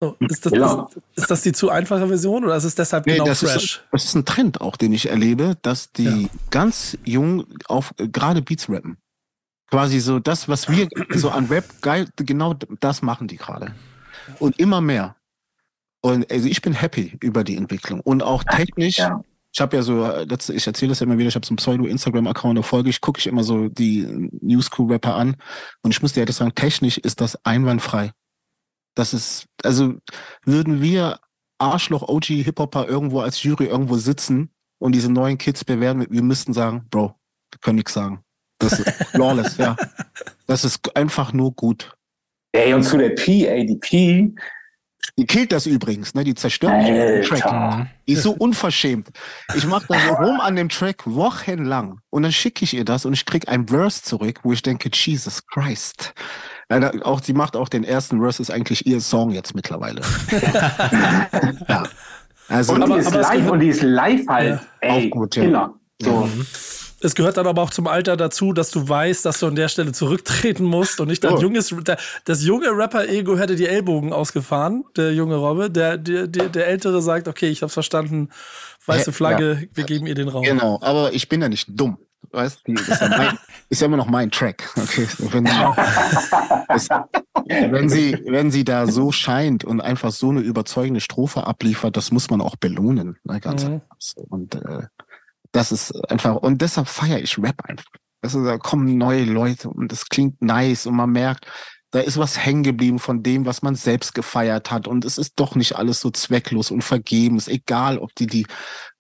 So, 0.03 0.17
ist, 0.19 0.45
das, 0.45 0.53
ja. 0.53 0.89
ist, 0.89 1.01
ist, 1.15 1.31
das 1.31 1.43
die 1.43 1.53
zu 1.53 1.71
einfache 1.71 2.09
Version 2.09 2.43
oder 2.43 2.57
ist 2.57 2.65
es 2.65 2.75
deshalb 2.75 3.07
nee, 3.07 3.13
genau 3.13 3.27
das 3.27 3.39
fresh? 3.39 3.77
Ist, 3.77 3.85
das 3.93 4.05
ist 4.05 4.17
ein 4.17 4.25
Trend 4.25 4.61
auch, 4.61 4.77
den 4.77 4.93
ich 4.93 5.09
erlebe, 5.09 5.57
dass 5.63 5.93
die 5.93 6.23
ja. 6.23 6.29
ganz 6.51 6.99
jung 7.05 7.45
auf 7.69 7.95
gerade 7.97 8.43
Beats 8.43 8.69
rappen. 8.69 8.97
Quasi 9.71 10.01
so 10.01 10.19
das, 10.19 10.49
was 10.49 10.69
wir 10.69 10.89
so 11.15 11.31
an 11.31 11.47
Rap 11.47 11.67
geil, 11.83 12.09
genau 12.17 12.55
das 12.81 13.03
machen 13.03 13.29
die 13.29 13.37
gerade. 13.37 13.77
Und 14.41 14.59
immer 14.59 14.81
mehr. 14.81 15.15
Und 16.01 16.29
also 16.33 16.49
ich 16.49 16.63
bin 16.63 16.73
happy 16.73 17.17
über 17.21 17.45
die 17.45 17.57
Entwicklung. 17.57 18.01
Und 18.01 18.25
auch 18.25 18.43
technisch, 18.43 18.99
ja. 18.99 19.23
ich 19.53 19.61
habe 19.61 19.77
ja 19.77 19.83
so, 19.85 20.05
ich 20.53 20.67
erzähle 20.67 20.89
das 20.89 20.99
ja 20.99 21.07
immer 21.07 21.17
wieder, 21.17 21.29
ich 21.29 21.37
habe 21.37 21.47
so 21.47 21.51
einen 21.51 21.59
Pseudo-Instagram-Account, 21.59 22.59
da 22.59 22.63
folge 22.63 22.91
ich, 22.91 23.01
gucke 23.01 23.21
ich 23.21 23.29
immer 23.29 23.45
so 23.45 23.69
die 23.69 24.31
New 24.41 24.61
School-Rapper 24.63 25.15
an. 25.15 25.37
Und 25.83 25.93
ich 25.93 26.03
muss 26.03 26.13
dir 26.13 26.25
ja 26.25 26.33
sagen, 26.33 26.57
technisch 26.57 26.99
ist 26.99 27.21
das 27.21 27.39
einwandfrei. 27.45 28.11
Das 28.95 29.15
ist, 29.15 29.47
also 29.63 29.95
würden 30.45 30.83
wir 30.83 31.19
Arschloch 31.59 32.09
OG 32.09 32.25
Hip-Hopper 32.25 32.89
irgendwo 32.89 33.21
als 33.21 33.43
Jury 33.43 33.67
irgendwo 33.67 33.97
sitzen 33.97 34.51
und 34.79 34.93
diese 34.93 35.11
neuen 35.11 35.39
Kids 35.39 35.65
bewerten, 35.65 36.07
wir 36.11 36.23
müssten 36.23 36.53
sagen, 36.53 36.87
Bro, 36.91 37.15
wir 37.53 37.59
können 37.61 37.77
nichts 37.77 37.95
sagen. 37.95 38.25
Das 38.59 38.79
ist 38.79 38.91
flawless, 39.11 39.57
ja. 39.57 39.77
Das 40.47 40.65
ist 40.65 40.95
einfach 40.97 41.33
nur 41.33 41.53
gut. 41.53 41.95
Ey, 42.53 42.75
und 42.75 42.83
zu 42.83 42.99
der 42.99 43.11
P, 43.11 43.47
ey, 43.47 43.65
die 43.65 43.77
P. 43.77 44.35
Die 45.19 45.27
killt 45.27 45.53
das 45.53 45.67
übrigens, 45.67 46.15
ne? 46.15 46.25
Die 46.25 46.35
zerstört 46.35 46.87
den 46.87 47.23
Track. 47.23 47.89
Die 48.07 48.13
ist 48.13 48.23
so 48.23 48.33
unverschämt. 48.33 49.11
Ich 49.55 49.67
mache 49.67 49.87
da 49.89 49.99
so 49.99 50.15
rum 50.15 50.41
an 50.41 50.57
dem 50.57 50.69
Track 50.69 51.03
wochenlang 51.07 52.01
und 52.11 52.23
dann 52.23 52.33
schicke 52.33 52.65
ich 52.65 52.75
ihr 52.75 52.85
das 52.85 53.05
und 53.05 53.13
ich 53.13 53.25
krieg 53.25 53.49
ein 53.49 53.67
Verse 53.69 54.03
zurück, 54.03 54.41
wo 54.43 54.53
ich 54.53 54.63
denke, 54.63 54.91
Jesus 54.93 55.47
Christ. 55.47 56.15
Ja, 56.81 56.91
auch, 57.05 57.23
sie 57.23 57.35
macht 57.35 57.57
auch 57.57 57.69
den 57.69 57.85
ersten 57.85 58.21
Verse, 58.21 58.41
ist 58.41 58.51
eigentlich 58.51 58.87
ihr 58.87 59.01
Song 59.01 59.31
jetzt 59.31 59.55
mittlerweile. 59.55 60.01
ja. 61.69 61.83
Also, 62.49 62.75
und, 62.75 62.89
die 62.89 62.99
ist 62.99 63.15
live, 63.15 63.51
und 63.51 63.61
die 63.61 63.69
ist 63.69 63.83
live 63.83 64.27
halt, 64.29 64.61
ja. 64.61 64.61
ey, 64.81 65.07
auch 65.07 65.11
gut, 65.11 65.37
ja. 65.37 65.43
Killer. 65.43 65.75
So. 66.01 66.11
Mhm. 66.11 66.47
Es 67.05 67.17
gehört 67.17 67.37
dann 67.37 67.49
aber 67.49 67.63
auch 67.63 67.71
zum 67.71 67.89
Alter 67.89 68.17
dazu, 68.17 68.53
dass 68.53 68.71
du 68.71 68.89
weißt, 68.89 69.25
dass 69.25 69.41
du 69.41 69.49
an 69.49 69.57
der 69.57 69.69
Stelle 69.69 69.93
zurücktreten 69.93 70.65
musst 70.65 71.01
und 71.01 71.09
nicht 71.09 71.25
dein 71.25 71.35
oh. 71.35 71.41
junges, 71.41 71.75
das 72.25 72.45
junge 72.45 72.69
Rapper-Ego 72.69 73.37
hätte 73.37 73.57
die 73.57 73.67
Ellbogen 73.67 74.13
ausgefahren, 74.13 74.85
der 74.97 75.13
junge 75.13 75.35
Robbe. 75.35 75.69
Der, 75.69 75.99
der, 75.99 76.29
der, 76.29 76.49
der 76.49 76.69
Ältere 76.69 77.03
sagt, 77.03 77.27
okay, 77.27 77.49
ich 77.49 77.63
hab's 77.63 77.75
verstanden, 77.75 78.29
weiße 78.87 79.13
Flagge, 79.13 79.59
ja. 79.61 79.67
wir 79.75 79.85
geben 79.85 80.07
ihr 80.07 80.15
den 80.15 80.29
Raum. 80.29 80.45
Genau, 80.45 80.79
aber 80.81 81.13
ich 81.13 81.29
bin 81.29 81.43
ja 81.43 81.49
nicht 81.49 81.69
dumm. 81.69 81.99
Weißt 82.33 82.63
du, 82.67 82.73
ist, 82.73 82.89
ja 82.89 83.09
mein, 83.09 83.39
ist 83.69 83.81
ja 83.81 83.87
immer 83.87 83.99
noch 83.99 84.09
mein 84.09 84.31
Track. 84.31 84.69
Okay. 84.77 85.07
Wenn, 85.19 85.47
ist, 86.75 86.91
wenn, 87.47 87.89
sie, 87.89 88.23
wenn 88.27 88.51
sie 88.51 88.65
da 88.65 88.87
so 88.87 89.13
scheint 89.13 89.65
und 89.65 89.81
einfach 89.81 90.13
so 90.13 90.31
eine 90.31 90.41
überzeugende 90.41 91.01
Strophe 91.01 91.47
abliefert, 91.47 91.97
das 91.97 92.11
muss 92.11 92.31
man 92.31 92.41
auch 92.41 92.57
belohnen. 92.57 93.19
Ne, 93.25 93.41
ganz 93.41 93.65
mhm. 93.65 93.83
Und 94.29 94.55
äh, 94.55 94.87
das 95.53 95.73
ist 95.73 95.93
einfach, 96.11 96.37
und 96.37 96.63
deshalb 96.63 96.89
feiere 96.89 97.21
ich 97.21 97.39
Rap 97.39 97.63
einfach. 97.65 97.85
Also 98.23 98.45
da 98.45 98.57
kommen 98.57 98.97
neue 98.97 99.25
Leute 99.25 99.69
und 99.69 99.91
das 99.91 100.09
klingt 100.09 100.41
nice 100.41 100.87
und 100.87 100.95
man 100.95 101.11
merkt, 101.11 101.47
da 101.93 102.01
ist 102.01 102.19
was 102.19 102.39
hängen 102.39 102.63
geblieben 102.63 102.99
von 102.99 103.23
dem, 103.23 103.45
was 103.45 103.61
man 103.61 103.75
selbst 103.75 104.15
gefeiert 104.15 104.71
hat. 104.71 104.89
Und 104.89 105.05
es 105.05 105.19
ist 105.19 105.35
doch 105.37 105.55
nicht 105.55 105.77
alles 105.77 106.01
so 106.01 106.11
zwecklos 106.11 106.71
und 106.71 106.83
vergebens, 106.83 107.49
egal 107.49 107.99
ob 107.99 108.15
die 108.15 108.27
die 108.27 108.47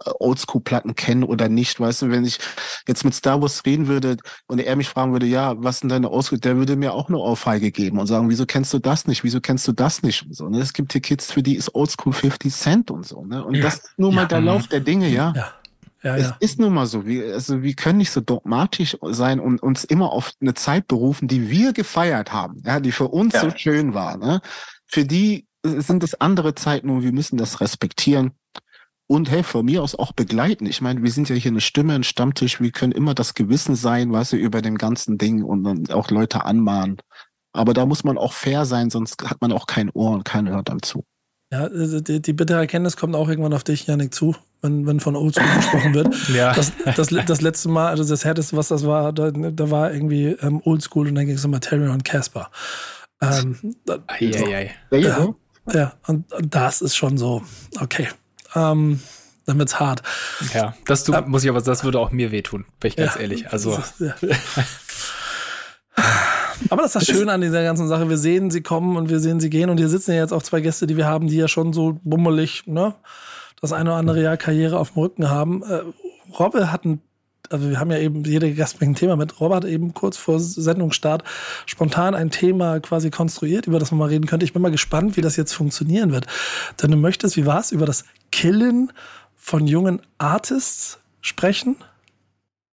äh, 0.04 0.10
Oldschool-Platten 0.20 0.94
kennen 0.94 1.24
oder 1.24 1.48
nicht. 1.48 1.80
Weißt 1.80 2.02
du, 2.02 2.10
wenn 2.10 2.26
ich 2.26 2.38
jetzt 2.86 3.04
mit 3.04 3.14
Star 3.14 3.40
Wars 3.40 3.64
reden 3.64 3.88
würde 3.88 4.18
und 4.46 4.60
er 4.60 4.76
mich 4.76 4.90
fragen 4.90 5.12
würde, 5.12 5.24
ja, 5.24 5.54
was 5.56 5.80
sind 5.80 5.88
deine 5.88 6.10
Oldschool, 6.10 6.38
der 6.38 6.58
würde 6.58 6.76
mir 6.76 6.92
auch 6.92 7.08
eine 7.08 7.18
Ohrfeige 7.18 7.72
geben 7.72 7.98
und 7.98 8.06
sagen, 8.06 8.28
wieso 8.28 8.44
kennst 8.44 8.74
du 8.74 8.78
das 8.78 9.06
nicht? 9.06 9.24
Wieso 9.24 9.40
kennst 9.40 9.66
du 9.66 9.72
das 9.72 10.02
nicht? 10.02 10.26
Und 10.26 10.36
so, 10.36 10.50
ne? 10.50 10.60
Es 10.60 10.74
gibt 10.74 10.92
hier 10.92 11.00
Kids, 11.00 11.32
für 11.32 11.42
die 11.42 11.56
ist 11.56 11.74
Oldschool 11.74 12.12
50 12.12 12.52
Cent 12.52 12.90
und 12.90 13.06
so. 13.06 13.24
Ne? 13.24 13.42
Und 13.42 13.54
ja. 13.54 13.62
das 13.62 13.76
ist 13.76 13.98
nur 13.98 14.12
mal 14.12 14.26
der 14.26 14.42
Lauf 14.42 14.66
der 14.66 14.80
Dinge, 14.80 15.08
ja. 15.08 15.32
ja. 15.34 15.54
Ja, 16.02 16.16
es 16.16 16.28
ja. 16.28 16.36
ist 16.40 16.58
nun 16.58 16.74
mal 16.74 16.86
so. 16.86 17.06
Wir, 17.06 17.34
also 17.34 17.62
wir 17.62 17.74
können 17.74 17.98
nicht 17.98 18.10
so 18.10 18.20
dogmatisch 18.20 18.96
sein 19.02 19.38
und 19.38 19.62
uns 19.62 19.84
immer 19.84 20.12
auf 20.12 20.32
eine 20.40 20.54
Zeit 20.54 20.88
berufen, 20.88 21.28
die 21.28 21.48
wir 21.48 21.72
gefeiert 21.72 22.32
haben, 22.32 22.60
ja, 22.64 22.80
die 22.80 22.92
für 22.92 23.08
uns 23.08 23.34
ja. 23.34 23.42
so 23.42 23.50
schön 23.56 23.94
war. 23.94 24.16
Ne? 24.16 24.40
Für 24.86 25.04
die 25.04 25.46
sind 25.64 26.02
es 26.02 26.20
andere 26.20 26.54
Zeiten 26.54 26.90
und 26.90 27.02
wir 27.02 27.12
müssen 27.12 27.38
das 27.38 27.60
respektieren. 27.60 28.32
Und 29.06 29.30
hey, 29.30 29.42
von 29.42 29.64
mir 29.64 29.82
aus 29.82 29.94
auch 29.94 30.12
begleiten. 30.12 30.66
Ich 30.66 30.80
meine, 30.80 31.02
wir 31.02 31.10
sind 31.10 31.28
ja 31.28 31.36
hier 31.36 31.50
eine 31.50 31.60
Stimme, 31.60 31.94
ein 31.94 32.02
Stammtisch. 32.02 32.60
Wir 32.60 32.72
können 32.72 32.92
immer 32.92 33.14
das 33.14 33.34
Gewissen 33.34 33.76
sein, 33.76 34.10
weißt 34.10 34.32
du, 34.32 34.36
über 34.36 34.62
dem 34.62 34.78
ganzen 34.78 35.18
Ding 35.18 35.44
und 35.44 35.64
dann 35.64 35.86
auch 35.90 36.10
Leute 36.10 36.44
anmahnen. 36.44 36.96
Aber 37.52 37.74
da 37.74 37.84
muss 37.84 38.04
man 38.04 38.16
auch 38.16 38.32
fair 38.32 38.64
sein, 38.64 38.90
sonst 38.90 39.22
hat 39.28 39.40
man 39.40 39.52
auch 39.52 39.66
kein 39.66 39.90
Ohr 39.90 40.12
und 40.12 40.24
keiner 40.24 40.52
hört 40.52 40.70
dann 40.70 40.82
zu. 40.82 41.04
Ja, 41.52 41.68
die, 41.68 42.22
die 42.22 42.32
bittere 42.32 42.58
Erkenntnis 42.58 42.96
kommt 42.96 43.14
auch 43.14 43.28
irgendwann 43.28 43.52
auf 43.52 43.64
dich, 43.64 43.86
Janik, 43.86 44.14
zu 44.14 44.34
wenn, 44.62 44.86
wenn 44.86 45.00
von 45.00 45.16
Oldschool 45.16 45.56
gesprochen 45.56 45.94
wird. 45.94 46.28
ja. 46.34 46.54
Das, 46.54 46.72
das, 46.96 47.08
das, 47.08 47.40
letzte 47.40 47.68
Mal, 47.68 47.88
also 47.88 48.04
das 48.04 48.24
härteste, 48.24 48.56
was 48.56 48.68
das 48.68 48.86
war, 48.86 49.12
da, 49.12 49.30
da 49.30 49.70
war 49.70 49.92
irgendwie 49.92 50.36
ähm, 50.40 50.62
Oldschool 50.64 51.08
und 51.08 51.16
dann 51.16 51.26
ging 51.26 51.34
es 51.34 51.44
um 51.44 51.50
Material 51.50 51.90
und 51.90 52.04
Casper. 52.04 52.50
Ähm, 53.20 53.74
da, 53.84 53.98
so, 54.20 54.46
ja, 54.46 55.34
ja 55.72 55.92
und, 56.06 56.32
und, 56.32 56.54
das 56.54 56.80
ist 56.80 56.96
schon 56.96 57.18
so, 57.18 57.42
okay. 57.80 58.08
Ähm, 58.54 59.00
dann 59.44 59.58
wird's 59.58 59.80
hart. 59.80 60.02
Ja, 60.54 60.74
das 60.86 61.04
tut, 61.04 61.26
muss 61.26 61.42
ich 61.42 61.50
aber, 61.50 61.60
das 61.60 61.82
würde 61.82 61.98
auch 61.98 62.12
mir 62.12 62.30
wehtun, 62.30 62.64
bin 62.78 62.88
ich 62.88 62.96
ganz 62.96 63.16
ja, 63.16 63.20
ehrlich. 63.20 63.52
Also. 63.52 63.76
Ist, 63.76 64.00
ja. 64.00 64.14
Aber 66.70 66.82
das 66.82 66.94
ist 66.94 67.08
das 67.08 67.16
Schöne 67.16 67.32
an 67.32 67.40
dieser 67.40 67.64
ganzen 67.64 67.88
Sache. 67.88 68.08
Wir 68.08 68.16
sehen 68.16 68.52
sie 68.52 68.62
kommen 68.62 68.96
und 68.96 69.10
wir 69.10 69.18
sehen 69.18 69.40
sie 69.40 69.50
gehen. 69.50 69.68
Und 69.68 69.78
hier 69.78 69.88
sitzen 69.88 70.12
ja 70.12 70.18
jetzt 70.18 70.32
auch 70.32 70.42
zwei 70.42 70.60
Gäste, 70.60 70.86
die 70.86 70.96
wir 70.96 71.06
haben, 71.06 71.26
die 71.26 71.36
ja 71.36 71.48
schon 71.48 71.72
so 71.72 71.98
bummelig, 72.04 72.64
ne? 72.66 72.94
Das 73.62 73.72
eine 73.72 73.90
oder 73.90 73.98
andere 73.98 74.22
Jahr 74.22 74.36
Karriere 74.36 74.78
auf 74.78 74.92
dem 74.92 75.02
Rücken 75.02 75.30
haben. 75.30 75.62
Äh, 75.62 75.82
Robbe 76.38 76.70
hat 76.70 76.84
ein 76.84 77.00
also 77.50 77.68
wir 77.68 77.78
haben 77.78 77.90
ja 77.90 77.98
eben 77.98 78.24
jede 78.24 78.54
Gast 78.54 78.80
ein 78.80 78.94
Thema 78.94 79.16
mit. 79.16 79.40
Robert 79.40 79.64
eben 79.64 79.92
kurz 79.92 80.16
vor 80.16 80.40
Sendungsstart 80.40 81.22
spontan 81.66 82.14
ein 82.14 82.30
Thema 82.30 82.80
quasi 82.80 83.10
konstruiert, 83.10 83.66
über 83.66 83.78
das 83.78 83.90
man 83.90 83.98
mal 83.98 84.08
reden 84.08 84.26
könnte. 84.26 84.44
Ich 84.44 84.52
bin 84.54 84.62
mal 84.62 84.70
gespannt, 84.70 85.16
wie 85.16 85.20
das 85.20 85.36
jetzt 85.36 85.52
funktionieren 85.52 86.12
wird. 86.12 86.26
Denn 86.80 86.90
du 86.90 86.96
möchtest, 86.96 87.36
wie 87.36 87.44
war 87.44 87.60
es, 87.60 87.70
über 87.72 87.84
das 87.84 88.04
Killen 88.30 88.92
von 89.34 89.66
jungen 89.66 90.00
Artists 90.18 91.00
sprechen? 91.20 91.76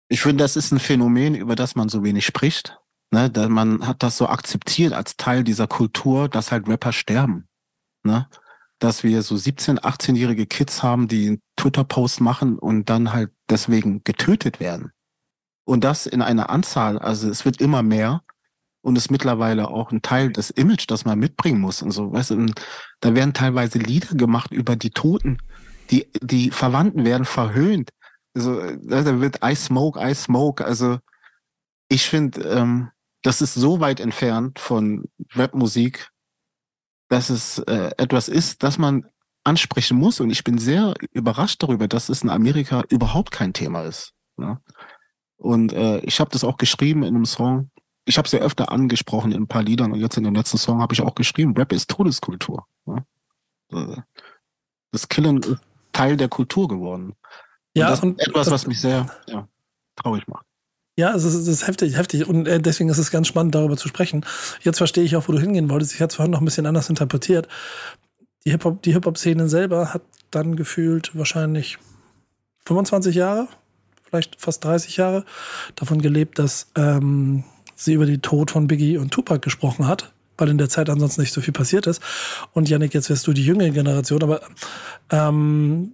Ich 0.08 0.22
finde, 0.22 0.42
das 0.42 0.56
ist 0.56 0.72
ein 0.72 0.80
Phänomen, 0.80 1.34
über 1.34 1.54
das 1.54 1.76
man 1.76 1.88
so 1.88 2.02
wenig 2.02 2.26
spricht. 2.26 2.78
Ne? 3.10 3.30
Man 3.48 3.86
hat 3.86 4.02
das 4.02 4.16
so 4.16 4.26
akzeptiert 4.26 4.92
als 4.92 5.16
Teil 5.16 5.44
dieser 5.44 5.66
Kultur, 5.66 6.28
dass 6.28 6.50
halt 6.50 6.68
Rapper 6.68 6.92
sterben. 6.92 7.46
Ne? 8.02 8.26
Dass 8.84 9.02
wir 9.02 9.22
so 9.22 9.34
17-, 9.34 9.80
18-jährige 9.80 10.44
Kids 10.44 10.82
haben, 10.82 11.08
die 11.08 11.28
einen 11.28 11.42
Twitter-Post 11.56 12.20
machen 12.20 12.58
und 12.58 12.90
dann 12.90 13.14
halt 13.14 13.30
deswegen 13.48 14.04
getötet 14.04 14.60
werden. 14.60 14.92
Und 15.64 15.84
das 15.84 16.04
in 16.04 16.20
einer 16.20 16.50
Anzahl, 16.50 16.98
also 16.98 17.30
es 17.30 17.46
wird 17.46 17.62
immer 17.62 17.82
mehr 17.82 18.22
und 18.82 18.96
ist 18.96 19.10
mittlerweile 19.10 19.68
auch 19.68 19.90
ein 19.90 20.02
Teil 20.02 20.30
des 20.30 20.50
Image, 20.50 20.84
das 20.88 21.06
man 21.06 21.18
mitbringen 21.18 21.62
muss 21.62 21.80
und 21.80 21.92
so. 21.92 22.12
Weißt 22.12 22.32
du, 22.32 22.46
da 23.00 23.14
werden 23.14 23.32
teilweise 23.32 23.78
Lieder 23.78 24.14
gemacht 24.16 24.52
über 24.52 24.76
die 24.76 24.90
Toten, 24.90 25.38
die, 25.90 26.06
die 26.20 26.50
Verwandten 26.50 27.06
werden 27.06 27.24
verhöhnt. 27.24 27.88
Also, 28.34 28.60
da 28.82 29.18
wird 29.18 29.38
I 29.42 29.54
smoke, 29.54 29.98
I 29.98 30.12
smoke. 30.12 30.62
Also, 30.62 30.98
ich 31.88 32.02
finde, 32.02 32.42
ähm, 32.42 32.90
das 33.22 33.40
ist 33.40 33.54
so 33.54 33.80
weit 33.80 34.00
entfernt 34.00 34.58
von 34.58 35.04
Rapmusik, 35.32 36.10
dass 37.08 37.30
es 37.30 37.58
äh, 37.58 37.90
etwas 37.96 38.28
ist, 38.28 38.62
das 38.62 38.78
man 38.78 39.06
ansprechen 39.44 39.98
muss. 39.98 40.20
Und 40.20 40.30
ich 40.30 40.44
bin 40.44 40.58
sehr 40.58 40.94
überrascht 41.12 41.62
darüber, 41.62 41.88
dass 41.88 42.08
es 42.08 42.22
in 42.22 42.30
Amerika 42.30 42.82
überhaupt 42.88 43.30
kein 43.30 43.52
Thema 43.52 43.82
ist. 43.82 44.12
Ne? 44.36 44.60
Und 45.36 45.72
äh, 45.72 45.98
ich 46.00 46.20
habe 46.20 46.30
das 46.30 46.44
auch 46.44 46.56
geschrieben 46.56 47.02
in 47.02 47.14
einem 47.14 47.26
Song. 47.26 47.70
ich 48.06 48.18
habe 48.18 48.26
es 48.26 48.32
ja 48.32 48.40
öfter 48.40 48.72
angesprochen 48.72 49.32
in 49.32 49.42
ein 49.42 49.48
paar 49.48 49.62
Liedern 49.62 49.92
und 49.92 50.00
jetzt 50.00 50.16
in 50.16 50.24
dem 50.24 50.34
letzten 50.34 50.58
Song 50.58 50.80
habe 50.80 50.94
ich 50.94 51.02
auch 51.02 51.14
geschrieben, 51.14 51.54
Rap 51.56 51.72
ist 51.72 51.90
Todeskultur. 51.90 52.66
Äh, 53.70 53.96
das 54.92 55.08
Killen 55.08 55.38
ist 55.38 55.60
Teil 55.92 56.16
der 56.16 56.28
Kultur 56.28 56.68
geworden. 56.68 57.14
Ja, 57.74 57.86
und 57.86 57.90
das 57.90 58.00
und 58.02 58.20
ist 58.20 58.28
etwas, 58.28 58.50
was 58.50 58.66
mich 58.66 58.80
sehr 58.80 59.06
ja, 59.26 59.48
traurig 59.96 60.26
macht. 60.28 60.46
Ja, 60.96 61.12
es 61.14 61.24
ist, 61.24 61.34
es 61.34 61.48
ist 61.48 61.66
heftig, 61.66 61.96
heftig. 61.96 62.28
Und 62.28 62.46
äh, 62.46 62.60
deswegen 62.60 62.88
ist 62.88 62.98
es 62.98 63.10
ganz 63.10 63.26
spannend, 63.26 63.54
darüber 63.54 63.76
zu 63.76 63.88
sprechen. 63.88 64.24
Jetzt 64.62 64.78
verstehe 64.78 65.02
ich 65.02 65.16
auch, 65.16 65.28
wo 65.28 65.32
du 65.32 65.40
hingehen 65.40 65.68
wolltest. 65.68 65.94
Ich 65.94 66.00
hatte 66.00 66.12
es 66.12 66.16
vorhin 66.16 66.30
noch 66.30 66.40
ein 66.40 66.44
bisschen 66.44 66.66
anders 66.66 66.88
interpretiert. 66.88 67.48
Die 68.46 68.50
Hip-Hop, 68.52 68.82
die 68.82 68.92
Hip-Hop-Szene 68.92 69.48
selber 69.48 69.92
hat 69.92 70.02
dann 70.30 70.54
gefühlt 70.54 71.16
wahrscheinlich 71.16 71.78
25 72.66 73.14
Jahre, 73.16 73.48
vielleicht 74.08 74.40
fast 74.40 74.64
30 74.64 74.96
Jahre, 74.96 75.24
davon 75.74 76.00
gelebt, 76.00 76.38
dass 76.38 76.70
ähm, 76.76 77.44
sie 77.74 77.94
über 77.94 78.06
den 78.06 78.22
Tod 78.22 78.50
von 78.50 78.66
Biggie 78.66 78.98
und 78.98 79.10
Tupac 79.10 79.42
gesprochen 79.42 79.88
hat, 79.88 80.12
weil 80.38 80.48
in 80.48 80.58
der 80.58 80.68
Zeit 80.68 80.88
ansonsten 80.90 81.22
nicht 81.22 81.32
so 81.32 81.40
viel 81.40 81.52
passiert 81.52 81.86
ist. 81.86 82.02
Und 82.52 82.68
Yannick, 82.68 82.94
jetzt 82.94 83.10
wärst 83.10 83.26
du 83.26 83.32
die 83.32 83.44
jüngere 83.44 83.70
Generation, 83.70 84.22
aber 84.22 84.42
ähm, 85.10 85.92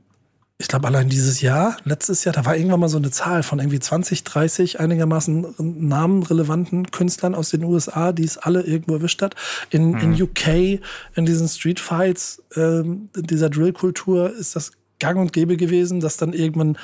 ich 0.60 0.68
glaube, 0.68 0.86
allein 0.88 1.08
dieses 1.08 1.40
Jahr, 1.40 1.78
letztes 1.84 2.24
Jahr, 2.24 2.34
da 2.34 2.44
war 2.44 2.54
irgendwann 2.54 2.80
mal 2.80 2.90
so 2.90 2.98
eine 2.98 3.10
Zahl 3.10 3.42
von 3.42 3.60
irgendwie 3.60 3.80
20, 3.80 4.24
30 4.24 4.78
einigermaßen 4.78 5.54
namenrelevanten 5.56 6.90
Künstlern 6.90 7.34
aus 7.34 7.48
den 7.48 7.64
USA, 7.64 8.12
die 8.12 8.24
es 8.24 8.36
alle 8.36 8.60
irgendwo 8.60 8.96
erwischt 8.96 9.22
hat. 9.22 9.36
In, 9.70 9.98
in 9.98 10.22
UK, 10.22 10.80
in 11.14 11.24
diesen 11.24 11.48
Streetfights, 11.48 12.42
ähm, 12.56 13.08
in 13.16 13.22
dieser 13.22 13.48
Drillkultur 13.48 14.30
ist 14.34 14.54
das 14.54 14.72
gang 14.98 15.18
und 15.18 15.32
gäbe 15.32 15.56
gewesen, 15.56 16.00
dass 16.00 16.18
dann 16.18 16.34
irgendwann 16.34 16.76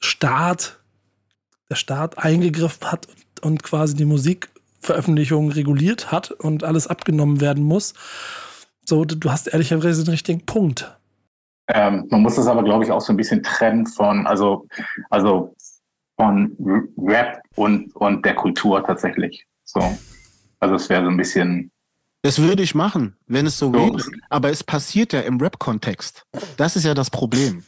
Staat, 0.00 0.78
der 1.70 1.76
Staat 1.76 2.18
eingegriffen 2.18 2.92
hat 2.92 3.06
und, 3.06 3.42
und 3.42 3.62
quasi 3.62 3.94
die 3.96 4.04
Musikveröffentlichung 4.04 5.50
reguliert 5.50 6.12
hat 6.12 6.30
und 6.30 6.62
alles 6.62 6.86
abgenommen 6.86 7.40
werden 7.40 7.64
muss. 7.64 7.94
So, 8.84 9.06
du 9.06 9.30
hast 9.30 9.48
ehrlicherweise 9.48 10.04
den 10.04 10.10
richtigen 10.10 10.44
Punkt. 10.44 10.97
Ähm, 11.68 12.06
man 12.10 12.22
muss 12.22 12.36
das 12.36 12.46
aber, 12.46 12.62
glaube 12.62 12.84
ich, 12.84 12.90
auch 12.90 13.00
so 13.00 13.12
ein 13.12 13.16
bisschen 13.16 13.42
trennen 13.42 13.86
von, 13.86 14.26
also, 14.26 14.66
also 15.10 15.54
von 16.16 16.56
Rap 16.96 17.42
und, 17.56 17.94
und 17.96 18.24
der 18.24 18.34
Kultur 18.34 18.84
tatsächlich. 18.84 19.44
So. 19.64 19.80
Also 20.60 20.74
es 20.74 20.88
wäre 20.88 21.04
so 21.04 21.10
ein 21.10 21.16
bisschen. 21.16 21.70
Das 22.22 22.40
würde 22.40 22.62
ich 22.62 22.74
machen, 22.74 23.16
wenn 23.26 23.46
es 23.46 23.58
so 23.58 23.66
So. 23.66 23.72
wäre. 23.74 24.02
Aber 24.28 24.50
es 24.50 24.64
passiert 24.64 25.12
ja 25.12 25.20
im 25.20 25.40
Rap-Kontext. 25.40 26.24
Das 26.56 26.74
ist 26.74 26.84
ja 26.84 26.94
das 26.94 27.10
Problem. 27.10 27.62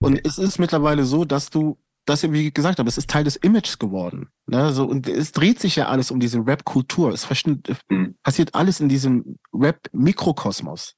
Und 0.00 0.20
es 0.26 0.38
ist 0.38 0.58
mittlerweile 0.58 1.04
so, 1.04 1.24
dass 1.24 1.48
du, 1.48 1.78
dass 2.04 2.22
wie 2.30 2.48
ich 2.48 2.54
gesagt 2.54 2.78
habe, 2.78 2.88
es 2.88 2.98
ist 2.98 3.08
Teil 3.08 3.24
des 3.24 3.36
Images 3.36 3.78
geworden. 3.78 4.28
Ne? 4.46 4.72
So, 4.72 4.84
und 4.84 5.08
es 5.08 5.32
dreht 5.32 5.58
sich 5.60 5.76
ja 5.76 5.86
alles 5.88 6.10
um 6.10 6.20
diese 6.20 6.44
Rap-Kultur. 6.46 7.12
Es 7.12 7.24
versteht, 7.24 7.68
Hm. 7.88 8.14
passiert 8.22 8.54
alles 8.54 8.80
in 8.80 8.88
diesem 8.88 9.38
Rap-Mikrokosmos. 9.52 10.94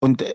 Und 0.00 0.22
äh, 0.22 0.34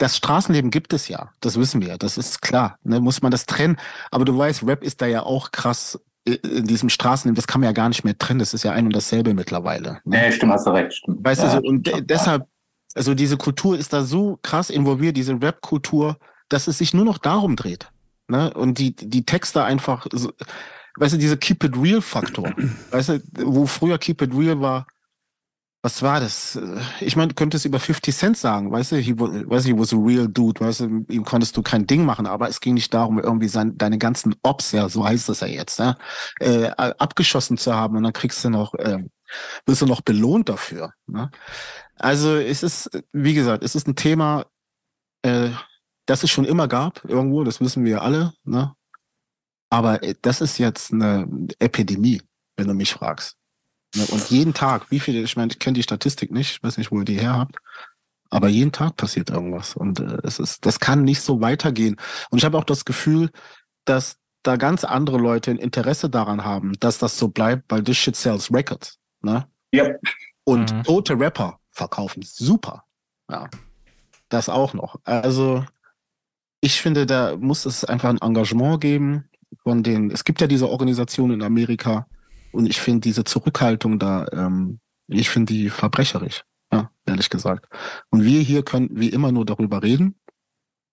das 0.00 0.16
Straßenleben 0.16 0.70
gibt 0.70 0.92
es 0.94 1.08
ja, 1.08 1.30
das 1.40 1.58
wissen 1.58 1.80
wir, 1.82 1.88
ja, 1.88 1.98
das 1.98 2.16
ist 2.16 2.40
klar. 2.40 2.78
Ne? 2.84 3.00
Muss 3.00 3.20
man 3.20 3.30
das 3.30 3.44
trennen. 3.44 3.76
Aber 4.10 4.24
du 4.24 4.36
weißt, 4.36 4.66
Rap 4.66 4.82
ist 4.82 5.02
da 5.02 5.06
ja 5.06 5.22
auch 5.22 5.52
krass 5.52 6.00
äh, 6.26 6.32
in 6.36 6.66
diesem 6.66 6.88
Straßenleben, 6.88 7.34
das 7.36 7.46
kann 7.46 7.60
man 7.60 7.68
ja 7.68 7.72
gar 7.72 7.88
nicht 7.90 8.02
mehr 8.02 8.16
trennen, 8.16 8.40
das 8.40 8.54
ist 8.54 8.62
ja 8.64 8.72
ein 8.72 8.86
und 8.86 8.96
dasselbe 8.96 9.34
mittlerweile. 9.34 10.00
Ne? 10.04 10.18
Nee, 10.22 10.32
stimmt, 10.32 10.52
hast 10.52 10.66
du 10.66 10.70
recht. 10.70 10.94
Stimmt. 10.94 11.22
Weißt 11.22 11.42
Ja, 11.42 11.48
du, 11.56 11.60
so, 11.62 11.68
und 11.68 11.86
stimmt. 11.86 12.08
deshalb, 12.10 12.46
also 12.94 13.14
diese 13.14 13.36
Kultur 13.36 13.78
ist 13.78 13.92
da 13.92 14.02
so 14.02 14.38
krass 14.42 14.70
involviert, 14.70 15.16
diese 15.18 15.34
Rap-Kultur, 15.40 16.16
dass 16.48 16.66
es 16.66 16.78
sich 16.78 16.94
nur 16.94 17.04
noch 17.04 17.18
darum 17.18 17.54
dreht. 17.54 17.90
Ne? 18.26 18.52
Und 18.54 18.78
die, 18.78 18.96
die 18.96 19.26
Texte 19.26 19.62
einfach, 19.64 20.06
so, 20.12 20.32
weißt 20.96 21.12
du, 21.14 21.18
diese 21.18 21.36
Keep 21.36 21.62
It 21.64 21.76
Real-Faktor. 21.76 22.54
weißt 22.90 23.08
du, 23.10 23.20
wo 23.44 23.66
früher 23.66 23.98
Keep 23.98 24.22
It 24.22 24.34
Real 24.34 24.60
war, 24.62 24.86
was 25.82 26.02
war 26.02 26.20
das? 26.20 26.58
Ich 27.00 27.16
meine, 27.16 27.28
du 27.28 27.34
könntest 27.34 27.64
über 27.64 27.80
50 27.80 28.14
Cent 28.14 28.36
sagen, 28.36 28.70
weißt 28.70 28.92
du, 28.92 28.96
he 28.96 29.18
was, 29.18 29.64
he 29.64 29.76
was 29.76 29.94
a 29.94 29.96
real 29.96 30.28
dude, 30.28 30.60
weißt 30.60 30.80
du, 30.80 31.04
ihm 31.08 31.24
konntest 31.24 31.56
du 31.56 31.62
kein 31.62 31.86
Ding 31.86 32.04
machen, 32.04 32.26
aber 32.26 32.48
es 32.48 32.60
ging 32.60 32.74
nicht 32.74 32.92
darum, 32.92 33.18
irgendwie 33.18 33.48
sein, 33.48 33.78
deine 33.78 33.96
ganzen 33.96 34.34
Ops, 34.42 34.72
ja, 34.72 34.88
so 34.90 35.04
heißt 35.06 35.28
das 35.30 35.40
ja 35.40 35.46
jetzt, 35.46 35.78
ne, 35.78 35.96
äh, 36.40 36.68
abgeschossen 36.76 37.56
zu 37.56 37.74
haben 37.74 37.96
und 37.96 38.02
dann 38.02 38.12
kriegst 38.12 38.44
du 38.44 38.50
noch, 38.50 38.74
ähm, 38.78 39.10
wirst 39.64 39.80
du 39.80 39.86
noch 39.86 40.02
belohnt 40.02 40.50
dafür. 40.50 40.92
Ne? 41.06 41.30
Also 41.96 42.36
es 42.36 42.62
ist, 42.62 42.90
wie 43.12 43.34
gesagt, 43.34 43.64
es 43.64 43.74
ist 43.74 43.88
ein 43.88 43.96
Thema, 43.96 44.46
äh, 45.22 45.50
das 46.06 46.24
es 46.24 46.30
schon 46.30 46.44
immer 46.44 46.68
gab, 46.68 47.04
irgendwo, 47.04 47.44
das 47.44 47.60
wissen 47.60 47.84
wir 47.84 48.02
alle, 48.02 48.32
ne? 48.44 48.74
Aber 49.70 50.02
äh, 50.02 50.14
das 50.20 50.40
ist 50.40 50.58
jetzt 50.58 50.92
eine 50.92 51.28
Epidemie, 51.58 52.20
wenn 52.56 52.66
du 52.68 52.74
mich 52.74 52.92
fragst. 52.92 53.39
Ne? 53.94 54.04
Und 54.06 54.30
jeden 54.30 54.54
Tag, 54.54 54.90
wie 54.90 55.00
viele, 55.00 55.20
ich 55.22 55.36
meine, 55.36 55.50
ich 55.52 55.58
kenne 55.58 55.74
die 55.74 55.82
Statistik 55.82 56.30
nicht, 56.30 56.52
ich 56.52 56.62
weiß 56.62 56.78
nicht, 56.78 56.90
wo 56.92 56.98
ihr 57.00 57.04
die 57.04 57.18
her 57.20 57.36
habt, 57.36 57.56
aber 58.30 58.48
jeden 58.48 58.72
Tag 58.72 58.96
passiert 58.96 59.30
irgendwas. 59.30 59.74
Und 59.74 60.00
äh, 60.00 60.18
es 60.22 60.38
ist, 60.38 60.64
das 60.66 60.78
kann 60.80 61.02
nicht 61.02 61.20
so 61.20 61.40
weitergehen. 61.40 61.96
Und 62.30 62.38
ich 62.38 62.44
habe 62.44 62.56
auch 62.58 62.64
das 62.64 62.84
Gefühl, 62.84 63.30
dass 63.84 64.16
da 64.42 64.56
ganz 64.56 64.84
andere 64.84 65.18
Leute 65.18 65.50
ein 65.50 65.58
Interesse 65.58 66.08
daran 66.08 66.44
haben, 66.44 66.72
dass 66.80 66.98
das 66.98 67.18
so 67.18 67.28
bleibt, 67.28 67.64
weil 67.68 67.82
this 67.82 67.96
shit 67.96 68.16
sells 68.16 68.52
records. 68.52 68.98
Ne? 69.22 69.46
Ja. 69.72 69.86
Und 70.44 70.72
Mhm. 70.72 70.82
tote 70.84 71.18
Rapper 71.18 71.58
verkaufen 71.70 72.22
super. 72.24 72.84
Ja. 73.30 73.48
Das 74.28 74.48
auch 74.48 74.74
noch. 74.74 74.96
Also, 75.04 75.64
ich 76.60 76.80
finde, 76.80 77.04
da 77.06 77.36
muss 77.36 77.66
es 77.66 77.84
einfach 77.84 78.10
ein 78.10 78.18
Engagement 78.20 78.80
geben 78.80 79.24
von 79.62 79.82
den, 79.82 80.10
es 80.10 80.24
gibt 80.24 80.40
ja 80.40 80.46
diese 80.46 80.68
Organisation 80.68 81.32
in 81.32 81.42
Amerika 81.42 82.06
und 82.52 82.66
ich 82.66 82.80
finde 82.80 83.00
diese 83.00 83.24
Zurückhaltung 83.24 83.98
da, 83.98 84.26
ähm, 84.32 84.80
ich 85.08 85.30
finde 85.30 85.52
die 85.52 85.70
verbrecherisch, 85.70 86.44
ja, 86.72 86.90
ehrlich 87.06 87.30
gesagt. 87.30 87.66
Und 88.10 88.24
wir 88.24 88.40
hier 88.40 88.62
können 88.62 88.88
wie 88.92 89.08
immer 89.08 89.32
nur 89.32 89.44
darüber 89.44 89.82
reden. 89.82 90.16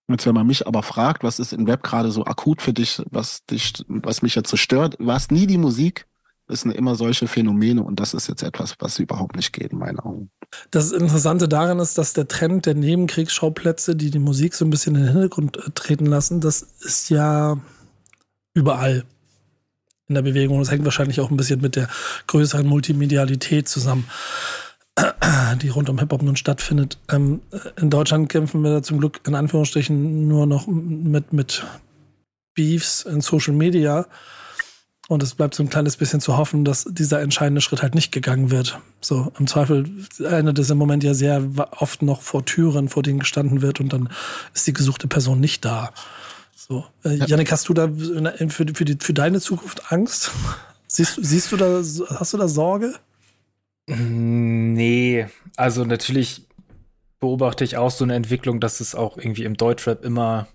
Jetzt, 0.10 0.26
wenn 0.26 0.36
man 0.36 0.48
mich 0.48 0.66
aber 0.66 0.84
fragt, 0.84 1.24
was 1.24 1.40
ist 1.40 1.52
in 1.52 1.68
Rap 1.68 1.84
gerade 1.84 2.12
so 2.12 2.26
akut 2.26 2.62
für 2.62 2.72
dich, 2.72 3.02
was 3.12 3.44
dich, 3.46 3.74
was 3.88 4.22
mich 4.22 4.36
jetzt 4.36 4.50
so 4.50 4.56
stört, 4.56 4.96
war 5.00 5.18
es 5.18 5.30
nie 5.32 5.48
die 5.48 5.58
Musik, 5.58 6.08
es 6.48 6.62
sind 6.62 6.72
immer 6.72 6.96
solche 6.96 7.28
Phänomene 7.28 7.84
und 7.84 8.00
das 8.00 8.14
ist 8.14 8.28
jetzt 8.28 8.42
etwas, 8.42 8.76
was 8.80 9.00
überhaupt 9.00 9.36
nicht 9.36 9.52
geht 9.52 9.74
in 9.74 9.80
meinen 9.80 10.00
Augen. 10.00 10.32
Das 10.72 10.94
Interessante 10.94 11.50
daran 11.50 11.80
ist, 11.80 11.98
dass 11.98 12.14
der 12.14 12.28
Trend 12.28 12.66
der 12.66 12.76
Nebenkriegsschauplätze, 12.76 13.96
die 13.96 14.12
die 14.12 14.20
Musik 14.20 14.54
so 14.54 14.64
ein 14.64 14.70
bisschen 14.70 14.96
in 14.96 15.02
den 15.04 15.12
Hintergrund 15.12 15.58
äh, 15.58 15.72
treten 15.72 16.06
lassen, 16.06 16.40
das 16.40 16.62
ist 16.62 17.10
ja 17.10 17.58
überall 18.54 19.04
in 20.08 20.16
der 20.16 20.22
Bewegung. 20.22 20.60
Das 20.60 20.72
hängt 20.72 20.86
wahrscheinlich 20.86 21.20
auch 21.20 21.30
ein 21.30 21.38
bisschen 21.38 21.62
mit 21.62 21.76
der 21.76 21.90
größeren 22.28 22.66
Multimedialität 22.66 23.68
zusammen, 23.68 24.08
die 25.62 25.70
rund 25.70 25.90
um 25.90 26.00
Hip-Hop 26.00 26.22
nun 26.22 26.36
stattfindet. 26.36 26.98
Ähm, 27.10 27.42
in 27.80 27.90
Deutschland 27.90 28.30
kämpfen 28.30 28.64
wir 28.64 28.84
zum 28.84 29.00
Glück 29.00 29.22
in 29.28 29.36
Anführungsstrichen 29.36 30.28
nur 30.28 30.46
noch 30.46 30.68
mit, 30.68 31.34
mit 31.34 31.66
Beefs 32.54 33.04
in 33.04 33.22
Social 33.22 33.54
Media. 33.54 34.08
Und 35.10 35.24
es 35.24 35.36
bleibt 35.36 35.56
so 35.56 35.64
ein 35.64 35.70
kleines 35.70 35.96
bisschen 35.96 36.20
zu 36.20 36.36
hoffen, 36.36 36.66
dass 36.66 36.84
dieser 36.84 37.22
entscheidende 37.22 37.62
Schritt 37.62 37.82
halt 37.82 37.96
nicht 37.96 38.12
gegangen 38.12 38.52
wird. 38.52 38.80
So, 39.00 39.32
im 39.40 39.48
Zweifel 39.48 39.90
endet 40.20 40.60
es 40.60 40.70
im 40.70 40.78
Moment 40.78 41.02
ja 41.02 41.14
sehr 41.14 41.48
oft 41.80 42.02
noch 42.02 42.22
vor 42.22 42.44
Türen, 42.44 42.90
vor 42.90 43.04
denen 43.04 43.20
gestanden 43.20 43.62
wird 43.62 43.80
und 43.80 43.94
dann 43.94 44.10
ist 44.54 44.68
die 44.68 44.74
gesuchte 44.74 45.08
Person 45.08 45.40
nicht 45.40 45.64
da. 45.64 45.94
So, 46.68 46.86
äh, 47.06 47.16
Janik, 47.16 47.52
hast 47.52 47.70
du 47.70 47.74
da 47.74 47.88
für, 47.88 48.66
für, 48.74 48.86
die, 48.86 48.98
für 49.00 49.14
deine 49.14 49.40
Zukunft 49.40 49.92
Angst? 49.92 50.32
Siehst, 50.90 51.20
siehst 51.22 51.52
du 51.52 51.58
da, 51.58 51.80
hast 52.18 52.34
du 52.34 52.38
da 52.38 52.48
Sorge? 52.48 52.94
Nee, 53.88 55.28
also 55.58 55.84
natürlich 55.84 56.48
beobachte 57.20 57.66
ich 57.66 57.76
auch 57.76 57.92
so 57.92 58.06
eine 58.06 58.16
Entwicklung, 58.16 58.62
dass 58.62 58.80
es 58.80 58.96
auch 58.96 59.18
irgendwie 59.18 59.44
im 59.44 59.58
Deutschrap 59.58 60.06
immer 60.06 60.48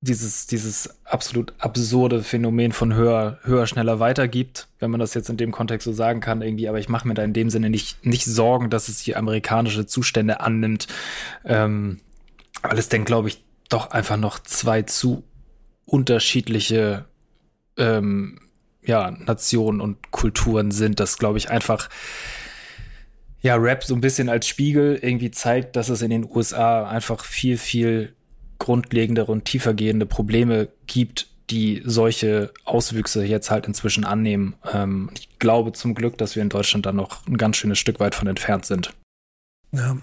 dieses, 0.00 0.46
dieses 0.46 1.04
absolut 1.04 1.52
absurde 1.58 2.22
Phänomen 2.22 2.72
von 2.72 2.94
höher, 2.94 3.40
höher, 3.42 3.66
schneller 3.66 4.00
weiter 4.00 4.26
gibt, 4.26 4.68
wenn 4.78 4.90
man 4.90 5.00
das 5.00 5.12
jetzt 5.12 5.28
in 5.28 5.36
dem 5.36 5.52
Kontext 5.52 5.84
so 5.84 5.92
sagen 5.92 6.20
kann, 6.20 6.40
irgendwie, 6.40 6.68
aber 6.68 6.78
ich 6.78 6.88
mache 6.88 7.06
mir 7.06 7.14
da 7.14 7.22
in 7.22 7.34
dem 7.34 7.50
Sinne 7.50 7.68
nicht, 7.68 8.06
nicht 8.06 8.24
Sorgen, 8.24 8.70
dass 8.70 8.88
es 8.88 9.00
hier 9.00 9.18
amerikanische 9.18 9.84
Zustände 9.84 10.40
annimmt. 10.40 10.88
Ähm, 11.44 12.00
weil 12.62 12.78
es 12.78 12.88
denn, 12.88 13.04
glaube 13.04 13.28
ich, 13.28 13.44
doch 13.72 13.90
einfach 13.90 14.16
noch 14.16 14.38
zwei 14.40 14.82
zu 14.82 15.24
unterschiedliche 15.84 17.04
ähm, 17.76 18.40
ja, 18.84 19.10
Nationen 19.10 19.80
und 19.80 20.10
Kulturen 20.10 20.70
sind, 20.70 21.00
das 21.00 21.18
glaube 21.18 21.38
ich 21.38 21.50
einfach 21.50 21.88
ja, 23.42 23.56
Rap 23.56 23.82
so 23.82 23.94
ein 23.94 24.00
bisschen 24.00 24.28
als 24.28 24.46
Spiegel 24.46 24.98
irgendwie 25.02 25.32
zeigt, 25.32 25.74
dass 25.74 25.88
es 25.88 26.00
in 26.00 26.10
den 26.10 26.24
USA 26.24 26.88
einfach 26.88 27.24
viel, 27.24 27.58
viel 27.58 28.14
grundlegendere 28.58 29.32
und 29.32 29.44
tiefergehende 29.44 30.06
Probleme 30.06 30.68
gibt, 30.86 31.26
die 31.50 31.82
solche 31.84 32.52
Auswüchse 32.64 33.24
jetzt 33.24 33.50
halt 33.50 33.66
inzwischen 33.66 34.04
annehmen. 34.04 34.54
Ähm, 34.72 35.10
ich 35.16 35.40
glaube 35.40 35.72
zum 35.72 35.94
Glück, 35.94 36.16
dass 36.18 36.36
wir 36.36 36.42
in 36.42 36.48
Deutschland 36.48 36.86
da 36.86 36.92
noch 36.92 37.26
ein 37.26 37.36
ganz 37.36 37.56
schönes 37.56 37.80
Stück 37.80 37.98
weit 37.98 38.14
von 38.14 38.28
entfernt 38.28 38.64
sind. 38.64 38.94
Ja. 39.72 39.96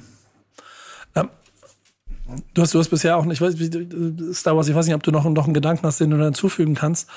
Du, 2.54 2.62
hast, 2.62 2.74
du 2.74 2.80
hast 2.80 2.90
bisher 2.90 3.18
auch 3.18 3.26
nicht, 3.26 3.42
ich 3.42 3.60
weiß, 3.60 4.36
Star 4.36 4.56
Wars, 4.56 4.68
ich 4.68 4.76
weiß 4.76 4.86
nicht, 4.86 4.96
ob 4.96 5.04
du 5.04 5.12
noch, 5.12 5.26
noch 5.26 5.46
einen 5.46 5.54
Gedanken 5.54 5.86
hast, 5.86 6.00
den 6.00 6.12
du 6.12 6.18
da 6.18 6.26
hinzufügen 6.26 6.76
kannst. 6.76 7.10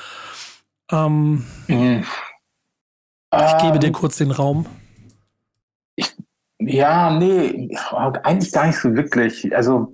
Ähm, 0.90 1.44
Mhm. 1.68 2.04
Ich 3.34 3.58
gebe 3.62 3.78
dir 3.78 3.86
ähm, 3.86 3.92
kurz 3.94 4.18
den 4.18 4.30
Raum. 4.30 4.66
Ich, 5.96 6.14
ja, 6.58 7.18
nee, 7.18 7.74
eigentlich 8.24 8.52
gar 8.52 8.66
nicht 8.66 8.76
so 8.78 8.94
wirklich. 8.94 9.54
Also 9.56 9.92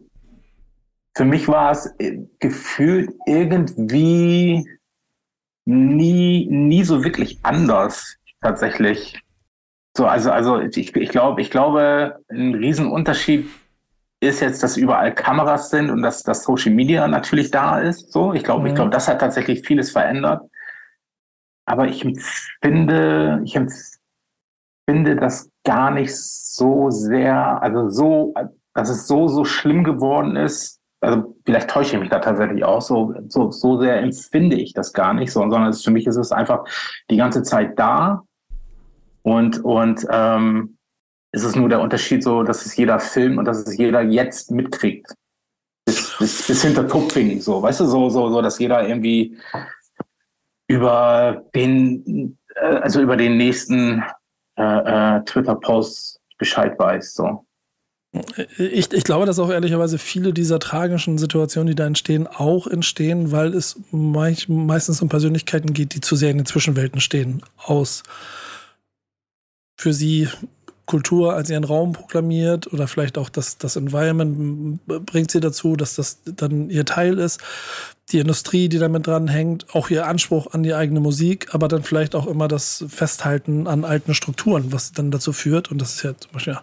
für 1.16 1.24
mich 1.24 1.46
war 1.46 1.70
es 1.70 1.86
äh, 1.98 2.18
gefühlt 2.40 3.10
irgendwie 3.26 4.68
nie, 5.66 6.46
nie 6.50 6.82
so 6.82 7.04
wirklich 7.04 7.38
anders 7.44 8.16
tatsächlich. 8.40 9.20
So, 9.96 10.06
also, 10.06 10.32
also 10.32 10.60
ich, 10.60 10.94
ich 10.94 11.08
glaube, 11.08 11.40
ich 11.40 11.50
glaube, 11.50 12.18
ein 12.28 12.54
Riesenunterschied 12.54 13.48
ist 14.20 14.40
jetzt, 14.40 14.62
dass 14.62 14.76
überall 14.76 15.14
Kameras 15.14 15.70
sind 15.70 15.90
und 15.90 16.02
dass 16.02 16.22
das 16.22 16.44
Social 16.44 16.72
Media 16.72 17.06
natürlich 17.06 17.50
da 17.50 17.78
ist. 17.78 18.12
So, 18.12 18.32
ich 18.32 18.42
glaube, 18.42 18.62
mhm. 18.62 18.66
ich 18.68 18.74
glaube, 18.74 18.90
das 18.90 19.08
hat 19.08 19.20
tatsächlich 19.20 19.66
vieles 19.66 19.90
verändert. 19.90 20.42
Aber 21.66 21.86
ich 21.86 22.04
empfinde, 22.04 23.40
ich 23.44 23.54
empfinde 23.54 25.16
das 25.16 25.50
gar 25.64 25.90
nicht 25.90 26.16
so 26.16 26.90
sehr, 26.90 27.62
also 27.62 27.88
so, 27.88 28.34
dass 28.74 28.88
es 28.88 29.06
so, 29.06 29.28
so 29.28 29.44
schlimm 29.44 29.84
geworden 29.84 30.34
ist, 30.36 30.80
also 31.00 31.36
vielleicht 31.44 31.70
täusche 31.70 31.94
ich 31.94 32.00
mich 32.00 32.10
da 32.10 32.18
tatsächlich 32.18 32.64
auch, 32.64 32.80
so, 32.80 33.14
so, 33.28 33.50
so 33.50 33.78
sehr 33.78 34.00
empfinde 34.00 34.56
ich 34.56 34.72
das 34.72 34.92
gar 34.92 35.14
nicht, 35.14 35.30
so, 35.30 35.40
sondern 35.40 35.68
es, 35.68 35.84
für 35.84 35.90
mich 35.90 36.06
ist 36.06 36.16
es 36.16 36.32
einfach 36.32 36.64
die 37.10 37.16
ganze 37.16 37.42
Zeit 37.42 37.78
da 37.78 38.24
und, 39.22 39.62
und 39.64 40.06
ähm, 40.10 40.77
ist 41.32 41.44
es 41.44 41.54
nur 41.54 41.68
der 41.68 41.80
Unterschied 41.80 42.22
so, 42.22 42.42
dass 42.42 42.64
es 42.64 42.76
jeder 42.76 42.98
Film 42.98 43.38
und 43.38 43.44
dass 43.44 43.58
es 43.58 43.76
jeder 43.76 44.02
jetzt 44.02 44.50
mitkriegt. 44.50 45.12
Bis, 45.84 46.16
bis, 46.18 46.46
bis 46.46 46.62
hinter 46.62 46.86
Tupfing, 46.86 47.40
so, 47.40 47.62
weißt 47.62 47.80
du, 47.80 47.86
so, 47.86 48.10
so, 48.10 48.30
so, 48.30 48.42
dass 48.42 48.58
jeder 48.58 48.86
irgendwie 48.86 49.36
über 50.68 51.44
den, 51.54 52.38
äh, 52.56 52.60
also 52.60 53.00
über 53.00 53.16
den 53.16 53.36
nächsten 53.36 54.02
äh, 54.56 54.62
äh, 55.16 55.24
Twitter-Post 55.24 56.20
Bescheid 56.36 56.78
weiß, 56.78 57.14
so. 57.14 57.44
Ich, 58.56 58.92
ich 58.92 59.04
glaube, 59.04 59.26
dass 59.26 59.38
auch 59.38 59.50
ehrlicherweise 59.50 59.98
viele 59.98 60.32
dieser 60.32 60.58
tragischen 60.58 61.18
Situationen, 61.18 61.68
die 61.68 61.74
da 61.74 61.86
entstehen, 61.86 62.26
auch 62.26 62.66
entstehen, 62.66 63.32
weil 63.32 63.52
es 63.52 63.78
meistens 63.90 65.02
um 65.02 65.10
Persönlichkeiten 65.10 65.74
geht, 65.74 65.94
die 65.94 66.00
zu 66.00 66.16
sehr 66.16 66.30
in 66.30 66.38
den 66.38 66.46
Zwischenwelten 66.46 67.00
stehen. 67.00 67.42
Aus 67.58 68.02
für 69.76 69.92
sie 69.92 70.28
Kultur 70.88 71.34
als 71.34 71.50
ihren 71.50 71.64
Raum 71.64 71.92
proklamiert 71.92 72.72
oder 72.72 72.88
vielleicht 72.88 73.18
auch 73.18 73.28
das, 73.28 73.58
das 73.58 73.76
Environment 73.76 74.80
bringt 74.86 75.30
sie 75.30 75.38
dazu, 75.38 75.76
dass 75.76 75.94
das 75.94 76.20
dann 76.24 76.70
ihr 76.70 76.84
Teil 76.86 77.18
ist. 77.18 77.40
Die 78.10 78.18
Industrie, 78.18 78.70
die 78.70 78.78
damit 78.78 79.06
dran 79.06 79.28
hängt, 79.28 79.66
auch 79.74 79.90
ihr 79.90 80.06
Anspruch 80.06 80.54
an 80.54 80.62
die 80.62 80.72
eigene 80.72 80.98
Musik, 80.98 81.48
aber 81.54 81.68
dann 81.68 81.82
vielleicht 81.82 82.14
auch 82.14 82.26
immer 82.26 82.48
das 82.48 82.86
Festhalten 82.88 83.66
an 83.66 83.84
alten 83.84 84.14
Strukturen, 84.14 84.72
was 84.72 84.92
dann 84.92 85.10
dazu 85.10 85.34
führt. 85.34 85.70
Und 85.70 85.78
das 85.82 85.96
ist 85.96 86.04
ja 86.04 86.16
zum 86.16 86.32
Beispiel 86.32 86.54
ja, 86.54 86.62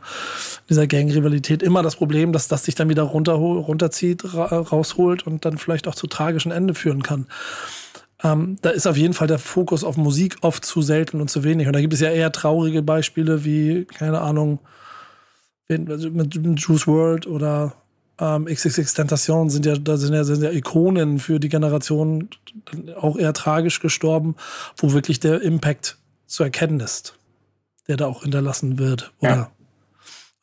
dieser 0.69 0.88
Gang-Rivalität 0.88 1.61
immer 1.61 1.84
das 1.84 1.95
Problem, 1.95 2.34
dass 2.34 2.47
das 2.47 2.65
sich 2.65 2.73
dann 2.73 2.89
wieder 2.89 3.03
runter, 3.03 3.34
runterzieht, 3.34 4.34
ra 4.34 4.45
rausholt 4.45 5.26
und 5.28 5.45
dann 5.45 5.59
vielleicht 5.59 5.88
auch 5.88 5.93
zu 5.93 6.07
tragischen 6.07 6.51
Ende 6.51 6.73
führen 6.73 7.03
kann. 7.03 7.28
Ähm, 8.26 8.57
da 8.61 8.71
ist 8.71 8.88
auf 8.88 8.97
jeden 8.97 9.13
Fall 9.13 9.28
der 9.28 9.38
Fokus 9.39 9.84
auf 9.84 9.97
Musik 9.97 10.38
oft 10.41 10.65
zu 10.65 10.82
selten 10.82 11.21
und 11.21 11.30
zu 11.30 11.43
wenig. 11.43 11.67
Und 11.67 11.73
da 11.73 11.82
gibt 11.82 11.93
es 11.93 11.99
ja 11.99 12.09
eher 12.09 12.32
traurige 12.32 12.82
Beispiele 12.82 13.45
wie, 13.45 13.86
keine 13.86 14.21
Ahnung, 14.21 14.59
also 15.69 16.09
mit 16.09 16.36
Juice 16.59 16.88
World 16.88 17.28
oder 17.28 17.73
ähm, 18.19 18.45
XXX 18.45 18.93
Tentation 18.93 19.49
sind 19.49 19.65
ja, 19.65 19.76
da 19.78 19.97
sind 19.97 20.13
ja, 20.13 20.23
sind 20.23 20.41
ja 20.41 20.51
Ikonen 20.51 21.19
für 21.19 21.39
die 21.39 21.49
Generation 21.49 22.30
auch 22.95 23.17
eher 23.17 23.34
tragisch 23.34 23.80
gestorben, 23.80 24.36
wo 24.78 24.93
wirklich 24.93 25.19
der 25.19 25.41
Impact 25.41 25.97
zu 26.26 26.43
erkennen 26.43 26.80
ist, 26.80 27.17
der 27.88 27.97
da 27.97 28.07
auch 28.07 28.23
hinterlassen 28.23 28.80
wird. 28.80 29.11
Oder 29.19 29.36
ja. 29.36 29.51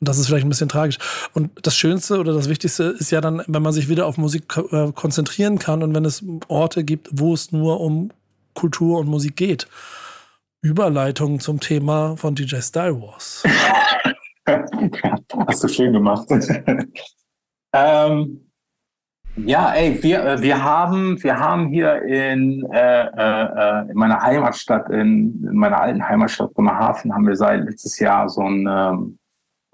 Das 0.04 0.18
ist 0.18 0.26
vielleicht 0.26 0.44
ein 0.44 0.48
bisschen 0.48 0.68
tragisch. 0.68 0.98
Und 1.32 1.50
das 1.64 1.76
Schönste 1.76 2.18
oder 2.18 2.32
das 2.32 2.48
Wichtigste 2.48 2.84
ist 2.98 3.12
ja 3.12 3.20
dann, 3.20 3.42
wenn 3.46 3.62
man 3.62 3.72
sich 3.72 3.88
wieder 3.88 4.06
auf 4.06 4.18
Musik 4.18 4.56
äh, 4.72 4.90
konzentrieren 4.92 5.58
kann 5.58 5.82
und 5.82 5.94
wenn 5.94 6.04
es 6.04 6.24
Orte 6.48 6.82
gibt, 6.82 7.08
wo 7.12 7.34
es 7.34 7.52
nur 7.52 7.80
um 7.80 8.10
Kultur 8.54 8.98
und 8.98 9.06
Musik 9.06 9.36
geht. 9.36 9.68
Überleitung 10.60 11.38
zum 11.38 11.60
Thema 11.60 12.16
von 12.16 12.34
DJ 12.34 12.56
Style 12.56 13.00
Wars. 13.00 13.44
Hast 15.46 15.62
du 15.62 15.68
schön 15.68 15.92
gemacht. 15.92 16.26
ähm, 17.72 18.40
ja, 19.36 19.72
ey, 19.72 20.02
wir, 20.02 20.24
äh, 20.24 20.42
wir 20.42 20.62
haben, 20.62 21.22
wir 21.22 21.38
haben 21.38 21.68
hier 21.68 22.02
in, 22.02 22.68
äh, 22.72 23.06
äh, 23.06 23.90
in 23.90 23.96
meiner 23.96 24.20
Heimatstadt, 24.20 24.90
in, 24.90 25.42
in 25.44 25.56
meiner 25.56 25.80
alten 25.80 26.06
Heimatstadt 26.06 26.52
Bremerhaven, 26.54 27.14
haben 27.14 27.26
wir 27.26 27.36
seit 27.36 27.64
letztes 27.64 27.98
Jahr 27.98 28.28
so 28.28 28.42
ein 28.42 28.66
ähm, 28.68 29.18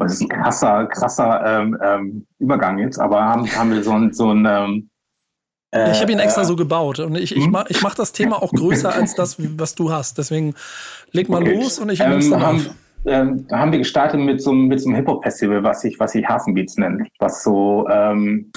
das 0.05 0.15
ist 0.15 0.23
ein 0.23 0.29
krasser, 0.29 0.87
krasser 0.87 1.43
ähm, 1.45 1.79
ähm, 1.83 2.27
Übergang 2.39 2.79
jetzt, 2.79 2.99
aber 2.99 3.25
haben, 3.25 3.47
haben 3.57 3.73
wir 3.73 3.83
so 3.83 3.93
ein, 3.93 4.13
so 4.13 4.31
ein 4.33 4.47
ähm, 4.47 4.91
äh, 5.71 5.93
ich 5.93 6.01
habe 6.01 6.13
ihn 6.13 6.19
extra 6.19 6.43
äh, 6.43 6.47
so 6.47 6.57
gebaut 6.57 6.99
und 6.99 7.17
ich, 7.17 7.37
ich, 7.37 7.45
hm? 7.45 7.53
mach, 7.53 7.67
ich 7.69 7.83
mache 7.83 7.97
das 7.97 8.13
Thema 8.13 8.43
auch 8.43 8.53
größer 8.53 8.95
als 8.95 9.15
das, 9.15 9.37
was 9.59 9.75
du 9.75 9.93
hast. 9.93 10.17
Deswegen 10.17 10.55
leg 11.13 11.29
mal 11.29 11.43
okay. 11.43 11.55
los 11.55 11.79
und 11.79 11.91
ich 11.91 11.99
nehme 11.99 12.17
es 12.17 12.31
dann 12.31 12.43
haben, 12.43 12.57
auf. 12.57 12.75
Ähm, 13.07 13.47
da 13.49 13.59
haben 13.59 13.73
wir 13.73 13.79
gestartet 13.79 14.21
mit 14.21 14.43
so, 14.43 14.53
mit 14.53 14.81
so 14.81 14.89
einem 14.89 14.97
Hip-Hop-Festival, 14.97 15.63
was 15.63 15.83
sich 15.83 16.01
was 16.01 16.15
ich 16.15 16.27
Hafenbeats 16.27 16.77
nennt, 16.79 17.07
was 17.19 17.43
so 17.43 17.87
ähm, 17.89 18.51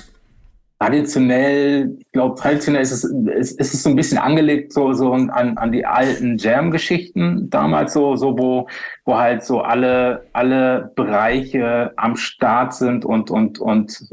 traditionell, 0.82 1.96
ich 2.00 2.12
glaube, 2.12 2.42
traditionell 2.42 2.82
ist 2.82 2.92
es, 2.92 3.04
ist, 3.04 3.60
ist 3.60 3.74
es 3.76 3.84
so 3.84 3.90
ein 3.90 3.96
bisschen 3.96 4.18
angelegt 4.18 4.74
so, 4.74 4.94
so 4.94 5.14
an, 5.14 5.30
an 5.30 5.72
die 5.72 5.86
alten 5.86 6.38
Jam-Geschichten 6.40 7.52
damals 7.52 7.94
so, 7.94 8.16
so 8.16 8.36
wo, 8.36 8.68
wo 9.06 9.16
halt 9.16 9.44
so 9.44 9.62
alle, 9.62 10.26
alle 10.34 10.92
Bereiche 10.96 11.94
am 11.98 12.16
Start 12.16 12.74
sind 12.74 13.06
und, 13.06 13.30
und, 13.30 13.60
und 13.60 14.08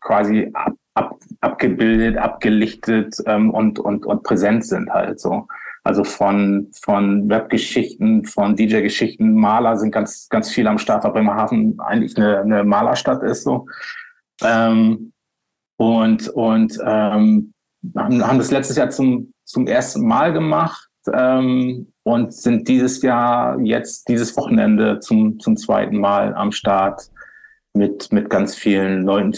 quasi 0.00 0.50
ab, 0.54 0.72
ab, 0.94 1.18
abgebildet, 1.42 2.16
abgelichtet 2.16 3.16
ähm, 3.26 3.50
und, 3.50 3.78
und, 3.78 4.06
und 4.06 4.22
präsent 4.22 4.64
sind 4.64 4.88
halt 4.88 5.20
so. 5.20 5.46
Also 5.84 6.02
von, 6.02 6.68
von 6.82 7.28
Webgeschichten, 7.28 8.24
von 8.24 8.56
DJ-Geschichten, 8.56 9.34
Maler 9.34 9.76
sind 9.76 9.92
ganz, 9.92 10.28
ganz 10.30 10.50
viel 10.50 10.66
am 10.66 10.78
Start, 10.78 11.04
weil 11.04 11.12
Bremerhaven 11.12 11.78
eigentlich 11.78 12.16
eine, 12.16 12.40
eine 12.40 12.64
Malerstadt 12.64 13.22
ist 13.22 13.44
so. 13.44 13.66
Ähm, 14.42 15.12
und, 15.76 16.28
und 16.28 16.78
ähm, 16.84 17.52
haben, 17.96 18.26
haben 18.26 18.38
das 18.38 18.50
letztes 18.50 18.76
Jahr 18.76 18.90
zum, 18.90 19.32
zum 19.44 19.66
ersten 19.66 20.06
Mal 20.06 20.32
gemacht 20.32 20.88
ähm, 21.12 21.92
und 22.02 22.32
sind 22.32 22.68
dieses 22.68 23.02
Jahr 23.02 23.60
jetzt 23.60 24.08
dieses 24.08 24.36
Wochenende 24.36 25.00
zum, 25.00 25.38
zum 25.38 25.56
zweiten 25.56 25.98
Mal 25.98 26.34
am 26.34 26.52
Start 26.52 27.10
mit, 27.74 28.10
mit 28.10 28.30
ganz 28.30 28.56
vielen 28.56 29.02
Leuten. 29.02 29.32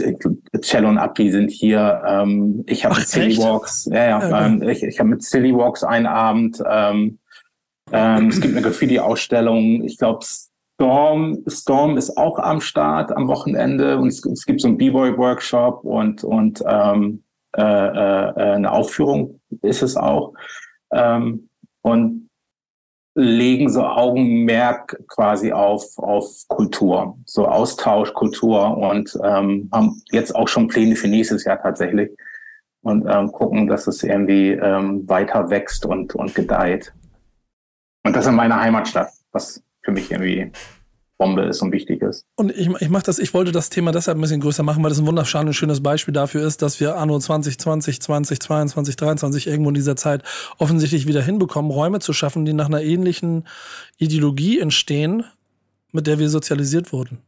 Cello 0.60 0.88
und 0.88 0.98
Api 0.98 1.30
sind 1.30 1.50
hier. 1.50 2.02
Ähm, 2.06 2.62
ich 2.66 2.84
habe 2.84 2.94
mit 2.94 3.08
Silly 3.08 3.36
Walks, 3.36 3.88
ja, 3.90 4.04
ja, 4.04 4.16
okay. 4.18 4.46
ähm, 4.46 4.62
ich, 4.62 4.82
ich 4.82 4.98
habe 5.00 5.10
mit 5.10 5.22
Silly 5.22 5.54
Walks 5.54 5.82
einen 5.82 6.06
Abend. 6.06 6.62
Ähm, 6.66 7.18
ähm, 7.90 8.28
es 8.28 8.40
gibt 8.40 8.54
eine 8.54 8.62
Graffiti-Ausstellung. 8.62 9.82
Ich 9.84 9.98
glaube, 9.98 10.24
Storm, 10.80 11.42
Storm 11.48 11.96
ist 11.96 12.16
auch 12.16 12.38
am 12.38 12.60
Start 12.60 13.10
am 13.10 13.26
Wochenende 13.26 13.98
und 13.98 14.06
es, 14.06 14.24
es 14.24 14.46
gibt 14.46 14.60
so 14.60 14.68
einen 14.68 14.78
B-Boy-Workshop 14.78 15.82
und, 15.82 16.22
und 16.22 16.62
ähm, 16.64 17.24
äh, 17.56 17.62
äh, 17.62 18.32
eine 18.54 18.70
Aufführung 18.70 19.40
ist 19.62 19.82
es 19.82 19.96
auch. 19.96 20.34
Ähm, 20.92 21.48
und 21.82 22.30
legen 23.16 23.68
so 23.68 23.82
Augenmerk 23.84 25.02
quasi 25.08 25.50
auf, 25.50 25.98
auf 25.98 26.46
Kultur, 26.46 27.18
so 27.24 27.48
Austausch, 27.48 28.14
Kultur 28.14 28.76
und 28.76 29.18
ähm, 29.24 29.68
haben 29.72 30.00
jetzt 30.12 30.36
auch 30.36 30.46
schon 30.46 30.68
Pläne 30.68 30.94
für 30.94 31.08
nächstes 31.08 31.42
Jahr 31.42 31.60
tatsächlich 31.60 32.10
und 32.82 33.04
ähm, 33.08 33.32
gucken, 33.32 33.66
dass 33.66 33.88
es 33.88 34.04
irgendwie 34.04 34.50
ähm, 34.52 35.08
weiter 35.08 35.50
wächst 35.50 35.84
und, 35.84 36.14
und 36.14 36.36
gedeiht. 36.36 36.94
Und 38.04 38.14
das 38.14 38.28
in 38.28 38.36
meiner 38.36 38.60
Heimatstadt, 38.60 39.10
was 39.32 39.60
für 39.88 39.92
mich 39.92 40.10
irgendwie 40.10 40.52
Bombe 41.16 41.42
ist 41.42 41.62
und 41.62 41.72
wichtig 41.72 42.02
ist. 42.02 42.26
Und 42.36 42.52
ich, 42.54 42.68
ich 42.68 42.88
mache 42.90 43.04
das, 43.04 43.18
ich 43.18 43.32
wollte 43.32 43.52
das 43.52 43.70
Thema 43.70 43.90
deshalb 43.90 44.18
ein 44.18 44.20
bisschen 44.20 44.40
größer 44.40 44.62
machen, 44.62 44.82
weil 44.82 44.90
das 44.90 44.98
ein 44.98 45.06
wunderschönes 45.06 45.56
schönes 45.56 45.82
Beispiel 45.82 46.12
dafür 46.12 46.46
ist, 46.46 46.60
dass 46.62 46.78
wir 46.78 46.96
anno 46.96 47.18
2020, 47.18 48.00
2022, 48.02 48.96
2023 48.96 49.46
irgendwo 49.46 49.70
in 49.70 49.74
dieser 49.74 49.96
Zeit 49.96 50.22
offensichtlich 50.58 51.06
wieder 51.06 51.22
hinbekommen, 51.22 51.70
Räume 51.70 52.00
zu 52.00 52.12
schaffen, 52.12 52.44
die 52.44 52.52
nach 52.52 52.66
einer 52.66 52.82
ähnlichen 52.82 53.48
Ideologie 53.96 54.60
entstehen, 54.60 55.24
mit 55.90 56.06
der 56.06 56.18
wir 56.18 56.28
sozialisiert 56.28 56.92
wurden. 56.92 57.18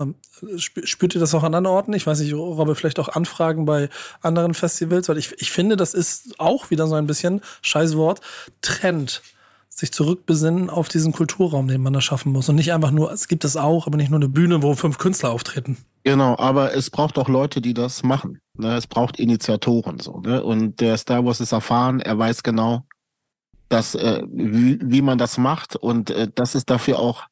Ähm, 0.00 0.16
spürt 0.56 1.14
ihr 1.14 1.20
das 1.20 1.34
auch 1.34 1.44
an 1.44 1.54
anderen 1.54 1.74
Orten? 1.74 1.92
Ich 1.92 2.06
weiß 2.06 2.20
nicht, 2.20 2.34
Robbe, 2.34 2.74
vielleicht 2.74 2.98
auch 2.98 3.08
Anfragen 3.08 3.64
bei 3.64 3.88
anderen 4.20 4.52
Festivals, 4.52 5.08
weil 5.08 5.18
ich, 5.18 5.40
ich 5.40 5.52
finde, 5.52 5.76
das 5.76 5.94
ist 5.94 6.40
auch 6.40 6.70
wieder 6.70 6.88
so 6.88 6.96
ein 6.96 7.06
bisschen, 7.06 7.40
scheiß 7.62 7.96
Wort, 7.96 8.20
Trend 8.60 9.22
sich 9.72 9.92
zurückbesinnen 9.92 10.68
auf 10.68 10.88
diesen 10.88 11.12
Kulturraum, 11.12 11.68
den 11.68 11.80
man 11.80 11.92
da 11.92 12.00
schaffen 12.00 12.32
muss. 12.32 12.48
Und 12.48 12.56
nicht 12.56 12.72
einfach 12.72 12.90
nur, 12.90 13.12
es 13.12 13.28
gibt 13.28 13.44
es 13.44 13.56
auch, 13.56 13.86
aber 13.86 13.96
nicht 13.96 14.10
nur 14.10 14.18
eine 14.18 14.28
Bühne, 14.28 14.62
wo 14.62 14.74
fünf 14.74 14.98
Künstler 14.98 15.30
auftreten. 15.30 15.78
Genau, 16.02 16.36
aber 16.38 16.74
es 16.74 16.90
braucht 16.90 17.18
auch 17.18 17.28
Leute, 17.28 17.60
die 17.60 17.72
das 17.72 18.02
machen. 18.02 18.40
Ne? 18.54 18.76
Es 18.76 18.86
braucht 18.86 19.18
Initiatoren 19.18 20.00
so. 20.00 20.20
Ne? 20.20 20.42
Und 20.42 20.80
der 20.80 20.96
Star 20.98 21.24
Wars 21.24 21.40
ist 21.40 21.52
erfahren, 21.52 22.00
er 22.00 22.18
weiß 22.18 22.42
genau, 22.42 22.84
dass, 23.68 23.94
äh, 23.94 24.22
wie, 24.30 25.02
man 25.02 25.18
das 25.18 25.38
macht 25.38 25.76
und 25.76 26.10
äh, 26.10 26.28
dass 26.34 26.54
es 26.54 26.66
dafür 26.66 26.98
auch 26.98 27.26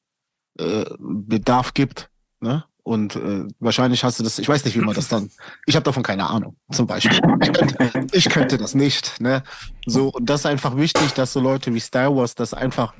äh, 0.58 0.84
Bedarf 0.98 1.74
gibt. 1.74 2.10
Ne? 2.40 2.64
Und 2.88 3.16
äh, 3.16 3.44
wahrscheinlich 3.60 4.02
hast 4.02 4.18
du 4.18 4.24
das, 4.24 4.38
ich 4.38 4.48
weiß 4.48 4.64
nicht, 4.64 4.74
wie 4.74 4.80
man 4.80 4.94
das 4.94 5.08
dann, 5.08 5.30
ich 5.66 5.76
habe 5.76 5.84
davon 5.84 6.02
keine 6.02 6.26
Ahnung, 6.26 6.56
zum 6.72 6.86
Beispiel. 6.86 7.20
Ich 7.42 7.52
könnte, 7.52 8.06
ich 8.12 8.28
könnte 8.30 8.56
das 8.56 8.74
nicht. 8.74 9.20
Ne? 9.20 9.42
So, 9.84 10.08
und 10.08 10.24
das 10.30 10.40
ist 10.40 10.46
einfach 10.46 10.74
wichtig, 10.78 11.12
dass 11.12 11.34
so 11.34 11.40
Leute 11.40 11.74
wie 11.74 11.80
Star 11.80 12.16
Wars 12.16 12.34
das 12.34 12.54
einfach 12.54 12.94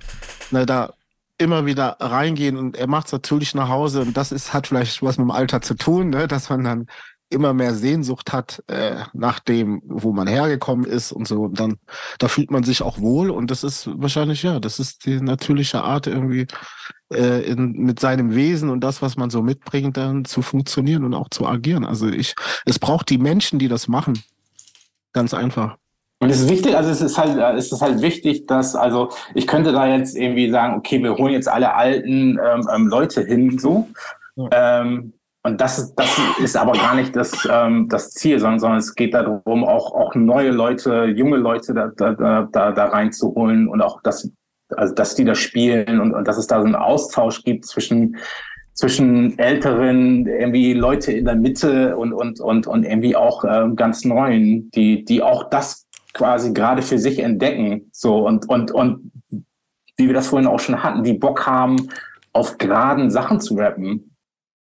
ne, 0.51 0.67
da 0.67 0.93
immer 1.39 1.65
wieder 1.65 1.97
reingehen 2.01 2.59
und 2.59 2.77
er 2.77 2.87
macht 2.87 3.07
es 3.07 3.13
natürlich 3.13 3.55
nach 3.55 3.71
Hause 3.71 4.03
und 4.03 4.15
das 4.15 4.31
ist, 4.31 4.53
hat 4.53 4.67
vielleicht 4.67 5.03
was 5.03 5.17
mit 5.17 5.25
dem 5.25 5.31
Alter 5.31 5.63
zu 5.63 5.75
tun, 5.75 6.11
ne? 6.11 6.29
dass 6.29 6.51
man 6.51 6.65
dann 6.65 6.87
immer 7.31 7.55
mehr 7.55 7.75
Sehnsucht 7.75 8.33
hat 8.33 8.63
äh, 8.67 9.05
nach 9.15 9.39
dem, 9.39 9.81
wo 9.87 10.13
man 10.13 10.29
hergekommen 10.29 10.85
ist 10.85 11.13
und 11.13 11.27
so. 11.27 11.45
Und 11.45 11.61
dann, 11.61 11.79
da 12.19 12.29
fühlt 12.29 12.51
man 12.51 12.63
sich 12.63 12.83
auch 12.83 12.99
wohl 13.01 13.31
und 13.31 13.51
das 13.51 13.65
ist 13.65 13.89
wahrscheinlich, 14.01 14.43
ja, 14.43 14.61
das 14.61 14.79
ist 14.79 15.07
die 15.07 15.21
natürliche 15.21 15.83
Art 15.83 16.07
irgendwie 16.07 16.47
äh, 17.13 17.43
in, 17.43 17.73
mit 17.73 18.01
seinem 18.01 18.35
Wesen 18.35 18.71
und 18.71 18.81
das, 18.81 19.03
was 19.03 19.17
man 19.17 19.31
so 19.31 19.43
mitbringt, 19.43 19.97
dann 19.97 20.25
zu 20.25 20.43
funktionieren 20.43 21.05
und 21.05 21.15
auch 21.15 21.29
zu 21.31 21.47
agieren. 21.47 21.85
Also 21.85 22.09
ich, 22.09 22.35
es 22.65 22.79
braucht 22.79 23.11
die 23.11 23.19
Menschen, 23.19 23.59
die 23.59 23.69
das 23.69 23.89
machen. 23.89 24.23
Ganz 25.13 25.35
einfach. 25.35 25.77
Und 26.21 26.31
es 26.31 26.41
ist 26.41 26.51
wichtig, 26.51 26.77
also 26.77 26.91
es 26.91 27.01
ist 27.01 27.17
halt, 27.17 27.39
es 27.57 27.71
ist 27.71 27.81
halt 27.81 28.03
wichtig, 28.03 28.47
dass, 28.47 28.75
also 28.75 29.11
ich 29.35 29.47
könnte 29.47 29.73
da 29.73 29.87
jetzt 29.87 30.17
irgendwie 30.17 30.51
sagen, 30.51 30.77
okay, 30.77 31.03
wir 31.03 31.17
holen 31.17 31.33
jetzt 31.33 31.49
alle 31.49 31.75
alten 31.75 32.39
ähm, 32.45 32.69
ähm 32.75 32.89
Leute 32.89 33.25
hin, 33.25 33.59
so. 33.59 33.89
Ja. 34.35 34.81
Ähm, 34.81 35.13
und 35.45 35.61
das 35.61 35.79
ist, 35.79 35.95
das 35.95 36.19
ist 36.41 36.57
aber 36.57 36.73
gar 36.73 36.95
nicht 36.95 37.15
das, 37.15 37.49
ähm, 37.51 37.89
das 37.89 38.11
Ziel, 38.11 38.41
sondern, 38.41 38.59
sondern 38.59 38.79
es 38.81 38.95
geht 38.95 39.15
darum, 39.15 39.65
auch, 39.65 39.95
auch 39.95 40.15
neue 40.15 40.51
Leute, 40.51 41.05
junge 41.05 41.37
Leute 41.37 41.73
da, 41.73 41.91
da, 41.97 42.49
da, 42.51 42.73
da 42.73 42.85
reinzuholen 42.87 43.69
und 43.69 43.81
auch, 43.81 44.03
dass, 44.03 44.31
also, 44.77 44.95
dass 44.95 45.15
die 45.15 45.25
da 45.25 45.35
spielen 45.35 46.01
und, 46.01 46.13
und 46.13 46.27
dass 46.27 46.39
es 46.39 46.47
da 46.47 46.61
so 46.61 46.67
einen 46.67 46.75
Austausch 46.75 47.43
gibt 47.45 47.67
zwischen, 47.67 48.17
zwischen 48.75 49.39
älteren, 49.39 50.27
irgendwie 50.27 50.73
Leute 50.73 51.13
in 51.13 51.25
der 51.25 51.37
Mitte 51.37 51.97
und, 51.97 52.13
und, 52.13 52.41
und, 52.41 52.67
und 52.67 52.85
irgendwie 52.85 53.17
auch 53.17 53.45
äh, 53.45 53.69
ganz 53.75 54.05
neuen, 54.05 54.71
die, 54.71 55.05
die 55.05 55.23
auch 55.23 55.51
das 55.51 55.87
quasi 56.15 56.53
gerade 56.53 56.83
für 56.83 56.99
sich 56.99 57.19
entdecken. 57.19 57.91
So 57.93 58.27
und, 58.27 58.49
und, 58.49 58.71
und 58.71 59.13
wie 59.97 60.07
wir 60.07 60.15
das 60.15 60.29
vorhin 60.29 60.49
auch 60.49 60.61
schon 60.61 60.83
hatten, 60.83 61.03
die 61.03 61.15
Bock 61.15 61.47
haben, 61.47 61.89
auf 62.33 62.59
geraden 62.59 63.11
Sachen 63.11 63.41
zu 63.41 63.55
rappen. 63.55 64.15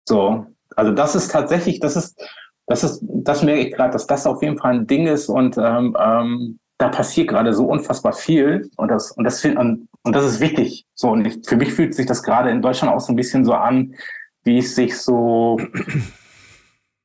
So, 0.06 0.46
also 0.76 0.92
das 0.92 1.14
ist 1.14 1.30
tatsächlich, 1.30 1.80
das 1.80 1.96
ist, 1.96 2.20
das 2.66 2.84
ist, 2.84 3.02
das 3.02 3.42
merke 3.42 3.62
ich 3.62 3.74
gerade, 3.74 3.92
dass 3.92 4.06
das 4.06 4.26
auf 4.26 4.42
jeden 4.42 4.58
Fall 4.58 4.74
ein 4.74 4.86
Ding 4.86 5.06
ist 5.06 5.28
und 5.28 5.56
ähm, 5.58 5.96
ähm, 5.98 6.58
da 6.82 6.88
passiert 6.88 7.28
gerade 7.28 7.54
so 7.54 7.66
unfassbar 7.66 8.12
viel 8.12 8.68
und 8.76 8.88
das 8.88 9.12
und 9.12 9.22
das 9.22 9.44
und, 9.44 9.88
und 10.02 10.16
das 10.16 10.24
ist 10.24 10.40
wichtig. 10.40 10.84
So 10.94 11.10
und 11.10 11.24
ich, 11.24 11.38
für 11.46 11.56
mich 11.56 11.72
fühlt 11.72 11.94
sich 11.94 12.06
das 12.06 12.24
gerade 12.24 12.50
in 12.50 12.60
Deutschland 12.60 12.92
auch 12.92 13.00
so 13.00 13.12
ein 13.12 13.16
bisschen 13.16 13.44
so 13.44 13.52
an, 13.54 13.94
wie 14.42 14.58
es 14.58 14.74
sich 14.74 14.98
so 14.98 15.58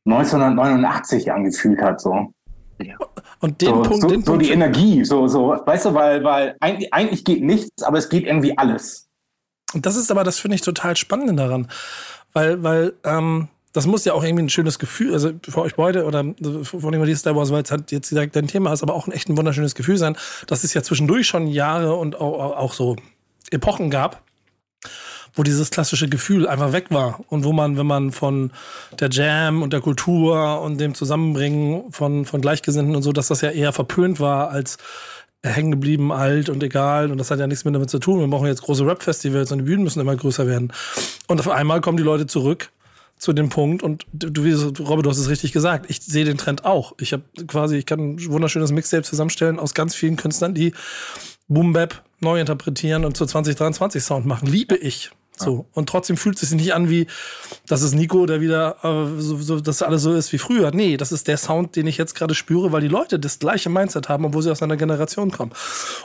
1989 0.05 1.31
angefühlt 1.31 1.79
hat. 1.79 2.01
So. 2.01 2.33
Und 3.39 3.61
den 3.61 3.67
so, 3.67 3.81
Punkt, 3.83 4.01
so, 4.01 4.07
den 4.07 4.21
so 4.23 4.31
Punkt 4.31 4.45
die 4.47 4.51
Energie, 4.51 5.05
so, 5.05 5.27
so, 5.27 5.49
weißt 5.63 5.85
du, 5.85 5.93
weil, 5.93 6.23
weil 6.23 6.55
eigentlich, 6.59 6.91
eigentlich 6.91 7.23
geht 7.23 7.43
nichts, 7.43 7.83
aber 7.83 7.99
es 7.99 8.09
geht 8.09 8.25
irgendwie 8.25 8.57
alles. 8.57 9.07
Und 9.75 9.85
das 9.85 9.95
ist 9.95 10.09
aber, 10.09 10.23
das 10.23 10.39
finde 10.39 10.55
ich 10.55 10.61
total 10.61 10.95
spannend 10.97 11.37
daran. 11.37 11.67
Weil, 12.33 12.63
weil, 12.63 12.93
ähm, 13.03 13.47
das 13.77 13.85
muss 13.85 14.05
ja 14.05 14.13
auch 14.13 14.23
irgendwie 14.23 14.45
ein 14.45 14.49
schönes 14.49 14.79
Gefühl, 14.79 15.13
also 15.13 15.33
für 15.47 15.61
euch 15.61 15.75
beide 15.75 16.05
oder 16.05 16.25
vor 16.63 16.91
allem 16.91 17.05
die 17.05 17.15
Star 17.15 17.35
Wars, 17.35 17.51
weil 17.51 17.61
es 17.61 17.69
halt 17.69 17.91
jetzt 17.91 18.09
direkt 18.09 18.35
dein 18.35 18.47
Thema 18.47 18.73
ist, 18.73 18.81
aber 18.81 18.95
auch 18.95 19.05
ein 19.05 19.11
echt 19.11 19.29
ein 19.29 19.37
wunderschönes 19.37 19.75
Gefühl 19.75 19.97
sein, 19.97 20.17
dass 20.47 20.63
es 20.63 20.73
ja 20.73 20.81
zwischendurch 20.81 21.27
schon 21.27 21.45
Jahre 21.45 21.93
und 21.93 22.19
auch, 22.19 22.57
auch 22.57 22.73
so 22.73 22.95
Epochen 23.51 23.91
gab, 23.91 24.23
wo 25.35 25.43
dieses 25.43 25.69
klassische 25.69 26.09
Gefühl 26.09 26.47
einfach 26.47 26.73
weg 26.73 26.87
war 26.89 27.19
und 27.29 27.43
wo 27.43 27.53
man, 27.53 27.77
wenn 27.77 27.85
man 27.85 28.11
von 28.11 28.49
der 28.99 29.11
Jam 29.11 29.61
und 29.61 29.73
der 29.73 29.81
Kultur 29.81 30.59
und 30.61 30.81
dem 30.81 30.95
Zusammenbringen 30.95 31.91
von, 31.91 32.25
von 32.25 32.41
Gleichgesinnten 32.41 32.95
und 32.95 33.03
so, 33.03 33.11
dass 33.11 33.27
das 33.27 33.41
ja 33.41 33.51
eher 33.51 33.73
verpönt 33.73 34.19
war 34.19 34.49
als 34.49 34.79
hängen 35.43 35.69
geblieben, 35.69 36.11
alt 36.11 36.49
und 36.49 36.63
egal. 36.63 37.11
Und 37.11 37.19
das 37.19 37.29
hat 37.29 37.39
ja 37.39 37.45
nichts 37.45 37.63
mehr 37.63 37.73
damit 37.73 37.91
zu 37.91 37.99
tun. 37.99 38.21
Wir 38.21 38.27
brauchen 38.27 38.47
jetzt 38.47 38.63
große 38.63 38.87
Rap-Festivals 38.87 39.51
und 39.51 39.59
die 39.59 39.65
Bühnen 39.65 39.83
müssen 39.83 39.99
immer 39.99 40.15
größer 40.15 40.47
werden. 40.47 40.73
Und 41.27 41.39
auf 41.39 41.47
einmal 41.47 41.79
kommen 41.79 41.97
die 41.97 42.03
Leute 42.03 42.25
zurück 42.25 42.71
zu 43.17 43.33
dem 43.33 43.49
Punkt 43.49 43.81
und 43.81 44.05
du, 44.13 44.43
wie 44.43 44.53
Robert, 44.53 45.05
du 45.05 45.09
hast 45.09 45.17
es 45.17 45.29
richtig 45.29 45.51
gesagt. 45.51 45.89
Ich 45.89 46.01
sehe 46.01 46.25
den 46.25 46.37
Trend 46.37 46.65
auch. 46.65 46.93
Ich 46.99 47.13
habe 47.13 47.23
quasi, 47.47 47.77
ich 47.77 47.85
kann 47.85 47.99
ein 47.99 48.25
wunderschönes 48.27 48.71
Mixtape 48.71 49.03
zusammenstellen 49.03 49.59
aus 49.59 49.73
ganz 49.73 49.95
vielen 49.95 50.15
Künstlern, 50.15 50.53
die 50.53 50.73
Boom 51.47 51.73
Bap 51.73 52.03
neu 52.19 52.39
interpretieren 52.39 53.05
und 53.05 53.17
zu 53.17 53.25
2023 53.25 54.03
Sound 54.03 54.25
machen. 54.25 54.47
Liebe 54.47 54.75
ich. 54.75 55.11
So. 55.39 55.67
Und 55.73 55.87
trotzdem 55.87 56.17
fühlt 56.17 56.41
es 56.41 56.49
sich 56.49 56.59
nicht 56.59 56.73
an 56.73 56.89
wie, 56.89 57.07
das 57.67 57.83
ist 57.83 57.93
Nico, 57.93 58.25
der 58.25 58.41
wieder, 58.41 58.77
äh, 58.83 59.21
so, 59.21 59.37
so, 59.37 59.59
dass 59.59 59.83
alles 59.83 60.01
so 60.01 60.13
ist 60.13 60.33
wie 60.33 60.39
früher. 60.39 60.71
Nee, 60.71 60.97
das 60.97 61.11
ist 61.11 61.27
der 61.27 61.37
Sound, 61.37 61.75
den 61.75 61.85
ich 61.85 61.97
jetzt 61.97 62.15
gerade 62.15 62.33
spüre, 62.33 62.71
weil 62.71 62.81
die 62.81 62.87
Leute 62.87 63.19
das 63.19 63.37
gleiche 63.37 63.69
Mindset 63.69 64.09
haben, 64.09 64.25
obwohl 64.25 64.41
sie 64.41 64.51
aus 64.51 64.63
einer 64.63 64.77
Generation 64.77 65.31
kommen. 65.31 65.51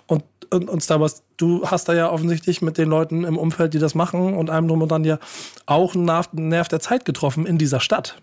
Und, 0.06 0.22
und, 0.52 0.68
und 0.68 0.82
Star 0.82 1.00
Wars, 1.00 1.24
du 1.36 1.66
hast 1.66 1.88
da 1.88 1.94
ja 1.94 2.10
offensichtlich 2.10 2.62
mit 2.62 2.78
den 2.78 2.88
Leuten 2.88 3.24
im 3.24 3.38
Umfeld, 3.38 3.74
die 3.74 3.78
das 3.78 3.94
machen 3.94 4.34
und 4.34 4.50
einem 4.50 4.68
drum 4.68 4.82
und 4.82 4.92
dann 4.92 5.04
ja 5.04 5.18
auch 5.66 5.94
einen 5.94 6.48
Nerv 6.48 6.68
der 6.68 6.80
Zeit 6.80 7.04
getroffen 7.04 7.46
in 7.46 7.58
dieser 7.58 7.80
Stadt. 7.80 8.22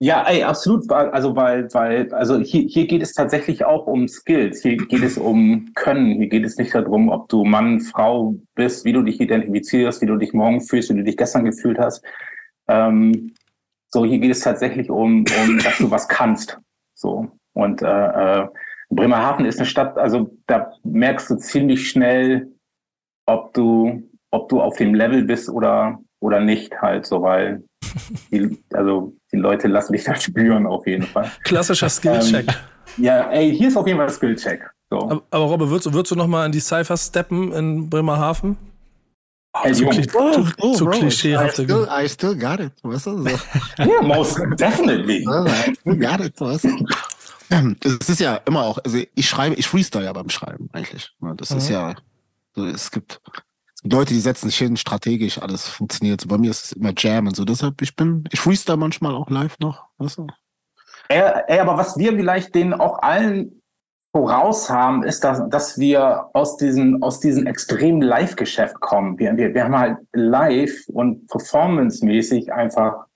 Ja, 0.00 0.24
ey, 0.28 0.42
absolut. 0.42 0.90
Also, 0.90 1.36
weil, 1.36 1.72
weil, 1.72 2.12
also 2.12 2.38
hier, 2.38 2.62
hier 2.62 2.86
geht 2.86 3.00
es 3.00 3.14
tatsächlich 3.14 3.64
auch 3.64 3.86
um 3.86 4.08
Skills. 4.08 4.60
Hier 4.60 4.76
geht 4.76 5.02
es 5.02 5.16
um 5.16 5.70
Können. 5.74 6.16
Hier 6.16 6.26
geht 6.28 6.44
es 6.44 6.58
nicht 6.58 6.74
darum, 6.74 7.08
ob 7.08 7.28
du 7.28 7.44
Mann, 7.44 7.80
Frau 7.80 8.34
bist, 8.54 8.84
wie 8.84 8.92
du 8.92 9.02
dich 9.02 9.20
identifizierst, 9.20 10.02
wie 10.02 10.06
du 10.06 10.16
dich 10.16 10.32
morgen 10.32 10.60
fühlst, 10.60 10.90
wie 10.90 10.96
du 10.96 11.04
dich 11.04 11.16
gestern 11.16 11.44
gefühlt 11.44 11.78
hast. 11.78 12.04
Ähm, 12.68 13.34
so, 13.88 14.04
hier 14.04 14.18
geht 14.18 14.32
es 14.32 14.40
tatsächlich 14.40 14.90
um, 14.90 15.24
um, 15.42 15.58
dass 15.62 15.78
du 15.78 15.90
was 15.90 16.08
kannst. 16.08 16.58
So. 16.94 17.28
Und 17.52 17.80
äh, 17.82 17.86
äh, 18.42 18.48
Bremerhaven 18.94 19.44
ist 19.46 19.58
eine 19.58 19.66
Stadt, 19.66 19.96
also 19.98 20.30
da 20.46 20.72
merkst 20.84 21.30
du 21.30 21.36
ziemlich 21.36 21.88
schnell, 21.88 22.52
ob 23.26 23.54
du, 23.54 24.02
ob 24.30 24.48
du 24.48 24.60
auf 24.60 24.76
dem 24.76 24.94
Level 24.94 25.24
bist 25.24 25.48
oder, 25.48 25.98
oder 26.20 26.40
nicht 26.40 26.80
halt 26.80 27.06
so, 27.06 27.22
weil 27.22 27.64
die, 28.30 28.58
also 28.72 29.14
die 29.32 29.38
Leute 29.38 29.68
lassen 29.68 29.92
dich 29.92 30.04
da 30.04 30.14
spüren 30.16 30.66
auf 30.66 30.86
jeden 30.86 31.04
Fall. 31.04 31.30
Klassischer 31.42 31.88
Skillcheck. 31.88 32.48
Ähm, 32.48 33.04
ja, 33.04 33.30
ey, 33.30 33.54
hier 33.54 33.68
ist 33.68 33.76
auf 33.76 33.86
jeden 33.86 33.98
Fall 33.98 34.10
Skillcheck. 34.10 34.70
So. 34.90 34.98
Aber, 34.98 35.22
aber 35.30 35.44
Robbe, 35.44 35.70
würdest, 35.70 35.92
würdest 35.92 36.12
du 36.12 36.16
noch 36.16 36.26
mal 36.26 36.46
in 36.46 36.52
die 36.52 36.60
Cypher 36.60 36.96
steppen 36.96 37.52
in 37.52 37.90
Bremerhaven? 37.90 38.56
Hey, 39.56 39.72
zu, 39.72 39.86
kli 39.86 40.06
Oh, 40.14 40.32
zu, 40.32 40.52
oh, 40.58 40.74
zu 40.74 40.84
bro, 40.84 40.98
klischeehaft. 40.98 41.58
I 41.58 41.62
still, 41.62 41.88
I 41.88 42.08
still 42.08 42.34
got 42.36 42.58
it. 42.58 42.72
Weißt 42.82 43.06
du? 43.06 43.22
So. 43.22 43.28
Ja, 43.78 44.02
most 44.02 44.40
definitely. 44.58 45.24
I 45.24 45.74
still 45.74 45.96
got 45.96 46.20
it. 46.20 46.40
Weißt 46.40 46.64
du? 46.64 46.86
Es 47.82 48.08
ist 48.08 48.20
ja 48.20 48.36
immer 48.46 48.62
auch, 48.62 48.78
also 48.84 48.98
ich 49.14 49.28
schreibe, 49.28 49.54
ich 49.56 49.66
freestyle 49.66 50.04
ja 50.04 50.12
beim 50.12 50.30
Schreiben 50.30 50.68
eigentlich. 50.72 51.12
Ne, 51.20 51.34
Das 51.36 51.50
ist 51.50 51.68
Mhm. 51.68 51.74
ja, 51.74 51.94
so, 52.54 52.64
es 52.66 52.90
gibt 52.90 53.20
es 53.74 53.82
gibt 53.82 53.92
Leute, 53.92 54.14
die 54.14 54.20
setzen 54.20 54.48
sich 54.48 54.58
hin, 54.58 54.76
strategisch, 54.76 55.40
alles 55.40 55.68
funktioniert. 55.68 56.20
So, 56.20 56.28
bei 56.28 56.38
mir 56.38 56.50
ist 56.50 56.64
es 56.64 56.72
immer 56.72 56.92
Jam 56.96 57.26
und 57.26 57.36
so. 57.36 57.44
Deshalb, 57.44 57.82
ich 57.82 57.94
bin, 57.96 58.24
ich 58.32 58.40
freestyle 58.40 58.78
manchmal 58.78 59.14
auch 59.14 59.28
live 59.28 59.58
noch. 59.58 59.86
Weißt 59.98 60.18
du? 60.18 60.26
Ey, 61.08 61.22
ey, 61.48 61.58
aber 61.58 61.76
was 61.76 61.98
wir 61.98 62.12
vielleicht 62.12 62.54
denen 62.54 62.72
auch 62.72 63.02
allen 63.02 63.60
voraus 64.12 64.70
haben, 64.70 65.02
ist, 65.02 65.24
dass, 65.24 65.42
dass 65.50 65.76
wir 65.76 66.30
aus 66.32 66.56
diesem, 66.56 67.02
aus 67.02 67.20
diesem 67.20 67.46
extremen 67.46 68.00
Live-Geschäft 68.00 68.80
kommen. 68.80 69.18
Wir, 69.18 69.36
wir, 69.36 69.52
wir 69.52 69.64
haben 69.64 69.76
halt 69.76 69.98
live 70.12 70.86
und 70.88 71.26
performancemäßig 71.26 72.52
einfach 72.52 73.06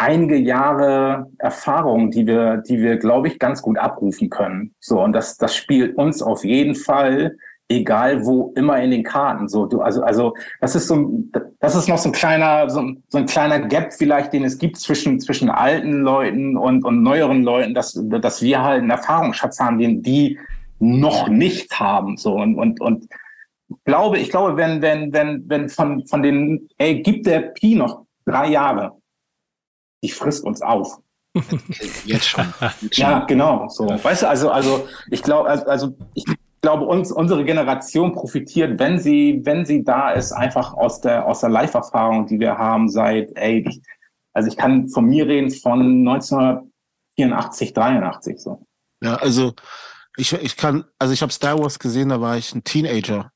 einige 0.00 0.36
Jahre 0.36 1.26
Erfahrung, 1.38 2.10
die 2.10 2.26
wir, 2.26 2.58
die 2.58 2.80
wir, 2.80 2.96
glaube 2.96 3.28
ich, 3.28 3.38
ganz 3.38 3.60
gut 3.60 3.78
abrufen 3.78 4.30
können. 4.30 4.74
So, 4.80 5.02
und 5.02 5.12
das, 5.12 5.36
das 5.36 5.54
spielt 5.54 5.96
uns 5.96 6.22
auf 6.22 6.42
jeden 6.44 6.74
Fall, 6.74 7.36
egal 7.68 8.24
wo, 8.24 8.52
immer 8.56 8.80
in 8.80 8.90
den 8.90 9.04
Karten. 9.04 9.46
So, 9.48 9.66
du, 9.66 9.80
also, 9.82 10.02
also, 10.02 10.34
das 10.60 10.74
ist 10.74 10.88
so, 10.88 10.96
ein- 10.96 11.32
das 11.60 11.76
ist 11.76 11.88
noch 11.88 11.98
so 11.98 12.08
ein 12.08 12.12
kleiner, 12.12 12.68
so, 12.70 12.80
ein- 12.80 13.02
so 13.08 13.18
ein 13.18 13.26
kleiner 13.26 13.60
Gap 13.60 13.92
vielleicht, 13.92 14.32
den 14.32 14.44
es 14.44 14.58
gibt 14.58 14.78
zwischen, 14.78 15.20
zwischen 15.20 15.50
alten 15.50 16.00
Leuten 16.00 16.56
und, 16.56 16.84
und 16.84 17.02
neueren 17.02 17.42
Leuten, 17.44 17.74
dass, 17.74 17.92
dass 18.22 18.40
wir 18.42 18.62
halt 18.62 18.80
einen 18.80 18.90
Erfahrungsschatz 18.90 19.60
haben, 19.60 19.78
den 19.78 20.02
die 20.02 20.38
noch 20.78 21.28
nicht 21.28 21.78
haben. 21.78 22.16
So, 22.16 22.34
und, 22.36 22.56
und, 22.56 22.80
und 22.80 23.06
glaube, 23.84 24.18
ich 24.18 24.30
glaube, 24.30 24.56
wenn, 24.56 24.80
wenn, 24.82 25.12
wenn, 25.12 25.44
wenn 25.46 25.68
von, 25.68 26.06
von 26.06 26.22
den, 26.22 26.68
ey, 26.78 27.02
gibt 27.02 27.26
der 27.26 27.40
Pi 27.40 27.74
noch 27.74 28.04
drei 28.24 28.48
Jahre, 28.48 28.92
die 30.02 30.10
frisst 30.10 30.44
uns 30.44 30.62
auf. 30.62 30.98
Jetzt 32.04 32.28
schon. 32.28 32.52
Jetzt 32.80 32.94
schon. 32.96 33.04
Ja, 33.04 33.20
genau. 33.20 33.68
So, 33.68 33.88
weißt 33.88 34.22
du, 34.22 34.28
also, 34.28 34.50
also 34.50 34.88
ich 35.10 35.22
glaube, 35.22 35.48
also, 35.48 35.66
also 35.66 35.96
ich 36.14 36.24
glaube, 36.62 36.84
uns, 36.84 37.10
unsere 37.12 37.44
Generation 37.44 38.12
profitiert, 38.12 38.78
wenn 38.78 38.98
sie, 38.98 39.40
wenn 39.44 39.64
sie 39.64 39.84
da 39.84 40.10
ist, 40.10 40.32
einfach 40.32 40.74
aus 40.74 41.00
der, 41.00 41.26
aus 41.26 41.40
der 41.40 41.50
Live-Erfahrung, 41.50 42.26
die 42.26 42.38
wir 42.38 42.58
haben 42.58 42.88
seit, 42.88 43.30
ey, 43.36 43.64
ich, 43.66 43.80
also 44.32 44.48
ich 44.48 44.56
kann 44.56 44.88
von 44.88 45.06
mir 45.06 45.26
reden 45.26 45.50
von 45.50 46.06
1984, 46.06 47.72
83 47.72 48.38
so. 48.38 48.66
Ja, 49.02 49.16
also 49.16 49.54
Ich, 50.16 50.32
ich 50.32 50.56
kann, 50.56 50.84
also 50.98 51.14
ich 51.14 51.22
habe 51.22 51.32
Star 51.32 51.58
Wars 51.58 51.78
gesehen, 51.78 52.10
da 52.10 52.20
war 52.20 52.36
ich 52.36 52.54
ein 52.54 52.64
Teenager. 52.64 53.30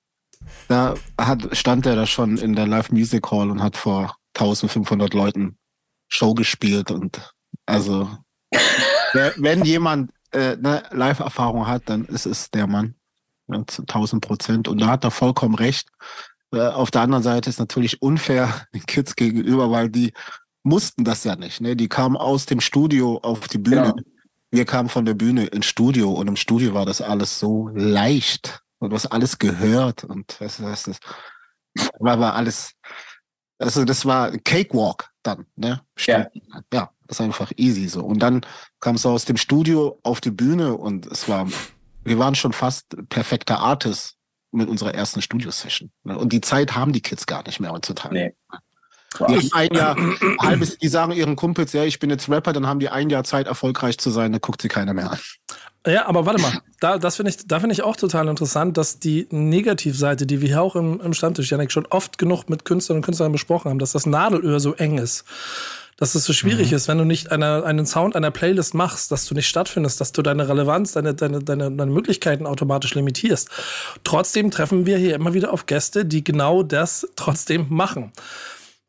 Da 0.68 0.94
hat, 1.18 1.56
stand 1.56 1.86
er 1.86 1.96
da 1.96 2.06
schon 2.06 2.36
in 2.36 2.54
der 2.54 2.66
Live 2.66 2.90
Music 2.90 3.30
Hall 3.30 3.50
und 3.50 3.62
hat 3.62 3.76
vor 3.76 4.16
1500 4.36 5.14
Leuten 5.14 5.56
Show 6.08 6.34
gespielt 6.34 6.90
und 6.90 7.34
also 7.66 8.08
wenn 9.36 9.64
jemand 9.64 10.10
äh, 10.34 10.52
eine 10.52 10.82
Live-Erfahrung 10.90 11.66
hat, 11.66 11.82
dann 11.86 12.04
ist 12.06 12.26
es 12.26 12.50
der 12.50 12.66
Mann. 12.66 12.94
Ja, 13.46 13.58
1000 13.58 14.24
Prozent. 14.24 14.68
Und 14.68 14.80
da 14.80 14.88
hat 14.88 15.04
er 15.04 15.10
vollkommen 15.10 15.54
recht. 15.54 15.88
Äh, 16.52 16.60
auf 16.60 16.90
der 16.90 17.02
anderen 17.02 17.22
Seite 17.22 17.50
ist 17.50 17.58
natürlich 17.58 18.02
unfair 18.02 18.66
den 18.74 18.84
Kids 18.86 19.16
gegenüber, 19.16 19.70
weil 19.70 19.88
die 19.88 20.12
mussten 20.62 21.04
das 21.04 21.24
ja 21.24 21.36
nicht. 21.36 21.60
Ne? 21.60 21.76
Die 21.76 21.88
kamen 21.88 22.16
aus 22.16 22.46
dem 22.46 22.60
Studio 22.60 23.18
auf 23.22 23.48
die 23.48 23.58
Bühne. 23.58 23.94
Genau. 23.94 23.96
Wir 24.50 24.64
kamen 24.64 24.88
von 24.88 25.04
der 25.04 25.14
Bühne 25.14 25.46
ins 25.46 25.66
Studio 25.66 26.12
und 26.12 26.28
im 26.28 26.36
Studio 26.36 26.74
war 26.74 26.86
das 26.86 27.00
alles 27.00 27.40
so 27.40 27.68
leicht 27.74 28.60
und 28.78 28.92
was 28.92 29.04
alles 29.06 29.38
gehört 29.38 30.04
und 30.04 30.36
was, 30.40 30.62
was 30.62 30.84
das 30.84 30.98
war, 31.98 32.20
war 32.20 32.34
alles. 32.34 32.72
Also 33.58 33.84
das 33.84 34.06
war 34.06 34.30
Cakewalk 34.38 35.10
dann, 35.26 35.46
ne? 35.56 35.82
Ja. 35.98 36.28
ja, 36.72 36.90
das 37.06 37.18
ist 37.18 37.20
einfach 37.20 37.52
easy 37.56 37.88
so. 37.88 38.04
Und 38.04 38.20
dann 38.20 38.42
kam 38.80 38.96
es 38.96 39.06
aus 39.06 39.24
dem 39.24 39.36
Studio 39.36 39.98
auf 40.02 40.20
die 40.20 40.30
Bühne 40.30 40.74
und 40.74 41.06
es 41.06 41.28
war, 41.28 41.48
wir 42.04 42.18
waren 42.18 42.34
schon 42.34 42.52
fast 42.52 42.96
perfekter 43.08 43.58
Artist 43.58 44.16
mit 44.52 44.68
unserer 44.68 44.94
ersten 44.94 45.20
Studio-Session. 45.20 45.90
Ne? 46.04 46.16
Und 46.16 46.32
die 46.32 46.40
Zeit 46.40 46.74
haben 46.74 46.92
die 46.92 47.02
Kids 47.02 47.26
gar 47.26 47.44
nicht 47.44 47.60
mehr 47.60 47.72
heutzutage. 47.72 48.14
Nee. 48.14 48.34
Die 49.28 49.52
ein 49.52 49.72
Jahr, 49.72 49.96
halbes, 50.40 50.78
die 50.78 50.88
sagen 50.88 51.12
ihren 51.12 51.36
Kumpels, 51.36 51.72
ja, 51.72 51.84
ich 51.84 52.00
bin 52.00 52.10
jetzt 52.10 52.28
Rapper, 52.28 52.52
dann 52.52 52.66
haben 52.66 52.80
die 52.80 52.88
ein 52.88 53.10
Jahr 53.10 53.22
Zeit, 53.22 53.46
erfolgreich 53.46 53.98
zu 53.98 54.10
sein, 54.10 54.32
da 54.32 54.38
guckt 54.38 54.60
sie 54.60 54.68
keiner 54.68 54.92
mehr 54.92 55.12
an. 55.12 55.18
Ja, 55.86 56.06
aber 56.06 56.24
warte 56.24 56.40
mal, 56.40 56.60
da, 56.80 56.98
das 56.98 57.16
finde 57.16 57.30
ich, 57.30 57.46
da 57.46 57.60
finde 57.60 57.74
ich 57.74 57.82
auch 57.82 57.96
total 57.96 58.28
interessant, 58.28 58.78
dass 58.78 59.00
die 59.00 59.26
Negativseite, 59.30 60.26
die 60.26 60.40
wir 60.40 60.48
hier 60.48 60.62
auch 60.62 60.76
im, 60.76 61.00
im 61.00 61.12
Stammtisch, 61.12 61.50
Janik, 61.50 61.72
schon 61.72 61.86
oft 61.86 62.16
genug 62.16 62.48
mit 62.48 62.64
Künstlern 62.64 62.96
und 62.96 63.02
Künstlern 63.02 63.32
besprochen 63.32 63.70
haben, 63.70 63.78
dass 63.78 63.92
das 63.92 64.06
Nadelöhr 64.06 64.60
so 64.60 64.74
eng 64.74 64.96
ist. 64.96 65.24
Dass 65.96 66.14
es 66.14 66.24
so 66.24 66.32
schwierig 66.32 66.70
mhm. 66.70 66.76
ist, 66.76 66.88
wenn 66.88 66.98
du 66.98 67.04
nicht 67.04 67.30
eine, 67.30 67.64
einen 67.64 67.86
Sound 67.86 68.16
einer 68.16 68.30
Playlist 68.30 68.74
machst, 68.74 69.12
dass 69.12 69.26
du 69.26 69.34
nicht 69.34 69.46
stattfindest, 69.46 70.00
dass 70.00 70.12
du 70.12 70.22
deine 70.22 70.48
Relevanz, 70.48 70.92
deine, 70.92 71.14
deine, 71.14 71.40
deine, 71.40 71.70
deine 71.70 71.92
Möglichkeiten 71.92 72.46
automatisch 72.46 72.94
limitierst. 72.94 73.50
Trotzdem 74.02 74.50
treffen 74.50 74.86
wir 74.86 74.96
hier 74.96 75.14
immer 75.14 75.34
wieder 75.34 75.52
auf 75.52 75.66
Gäste, 75.66 76.04
die 76.06 76.24
genau 76.24 76.62
das 76.62 77.06
trotzdem 77.14 77.66
machen. 77.68 78.10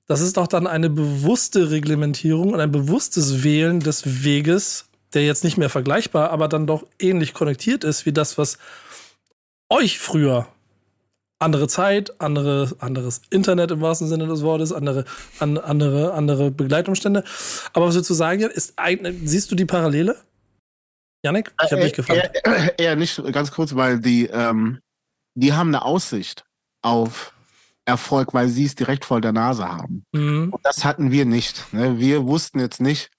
Das 0.08 0.22
ist 0.22 0.38
doch 0.38 0.48
dann 0.48 0.66
eine 0.66 0.90
bewusste 0.90 1.72
Reglementierung 1.72 2.54
und 2.54 2.60
ein 2.60 2.72
bewusstes 2.72 3.44
Wählen 3.44 3.80
des 3.82 4.24
Weges, 4.24 4.86
der 5.16 5.26
jetzt 5.26 5.44
nicht 5.44 5.58
mehr 5.58 5.70
vergleichbar, 5.70 6.30
aber 6.30 6.48
dann 6.48 6.68
doch 6.68 6.86
ähnlich 7.00 7.34
konnektiert 7.34 7.84
ist 7.84 8.06
wie 8.06 8.14
das, 8.14 8.38
was 8.38 8.58
euch 9.70 9.98
früher 9.98 10.48
andere 11.40 11.68
Zeit, 11.68 12.22
andere, 12.22 12.76
anderes 12.80 13.22
Internet 13.30 13.72
im 13.72 13.82
wahrsten 13.82 14.08
Sinne 14.08 14.28
des 14.28 14.42
Wortes, 14.42 14.72
andere, 14.72 15.06
an, 15.40 15.58
andere, 15.58 16.14
andere 16.14 16.52
Begleitumstände. 16.52 17.24
Aber 17.74 17.88
was 17.88 17.96
wir 17.96 18.04
zu 18.04 18.14
sagen 18.14 18.42
ist, 18.42 18.76
siehst 19.24 19.52
du 19.52 19.56
die 19.56 19.66
Parallele? 19.66 20.18
Janik, 21.24 21.52
ich 21.64 21.72
habe 21.72 21.82
äh, 21.82 21.86
dich 21.86 21.94
gefragt. 21.94 22.42
Eher, 22.44 22.80
eher, 22.80 22.96
nicht 22.96 23.22
ganz 23.34 23.52
kurz, 23.52 23.76
weil 23.76 24.00
die, 24.00 24.28
ähm, 24.28 24.80
die 25.34 25.54
haben 25.54 25.70
eine 25.70 25.84
Aussicht 25.84 26.46
auf 26.82 27.34
Erfolg, 27.86 28.34
weil 28.34 28.48
sie 28.48 28.66
es 28.66 28.76
direkt 28.76 29.06
vor 29.06 29.22
der 29.22 29.32
Nase 29.32 29.68
haben. 29.68 30.04
Mhm. 30.14 30.54
Und 30.54 30.66
das 30.66 30.86
hatten 30.86 31.12
wir 31.12 31.26
nicht. 31.26 31.74
Ne? 31.74 32.00
Wir 32.00 32.26
wussten 32.26 32.60
jetzt 32.60 32.80
nicht, 32.80 33.10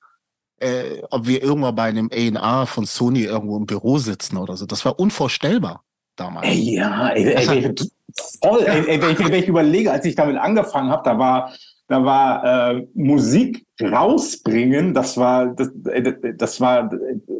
äh, 0.61 1.03
ob 1.11 1.27
wir 1.27 1.43
irgendwann 1.43 1.75
bei 1.75 1.85
einem 1.85 2.11
A&R 2.13 2.67
von 2.67 2.87
Sony 2.87 3.23
irgendwo 3.23 3.57
im 3.57 3.67
Büro 3.67 3.99
sitzen 3.99 4.37
oder 4.37 4.57
so. 4.57 4.67
Das 4.67 4.85
war 4.85 4.99
unvorstellbar 4.99 5.83
damals. 6.17 6.47
Ey, 6.47 6.77
ja, 6.77 7.09
ey, 7.11 7.25
ey, 7.25 7.49
ey, 7.49 7.75
voll. 8.43 8.63
Ja. 8.67 8.73
Ey, 8.73 9.01
wenn, 9.01 9.11
ich, 9.11 9.19
wenn 9.19 9.35
ich 9.35 9.49
überlege, 9.49 9.93
als 9.93 10.05
ich 10.05 10.15
damit 10.15 10.37
angefangen 10.39 10.91
habe, 10.91 11.03
da 11.05 11.19
war 11.19 11.53
da 11.89 12.05
war 12.05 12.73
äh, 12.73 12.87
Musik 12.95 13.65
rausbringen, 13.81 14.93
das 14.93 15.17
war 15.17 15.47
das, 15.55 15.71
das 16.37 16.61
war 16.61 16.91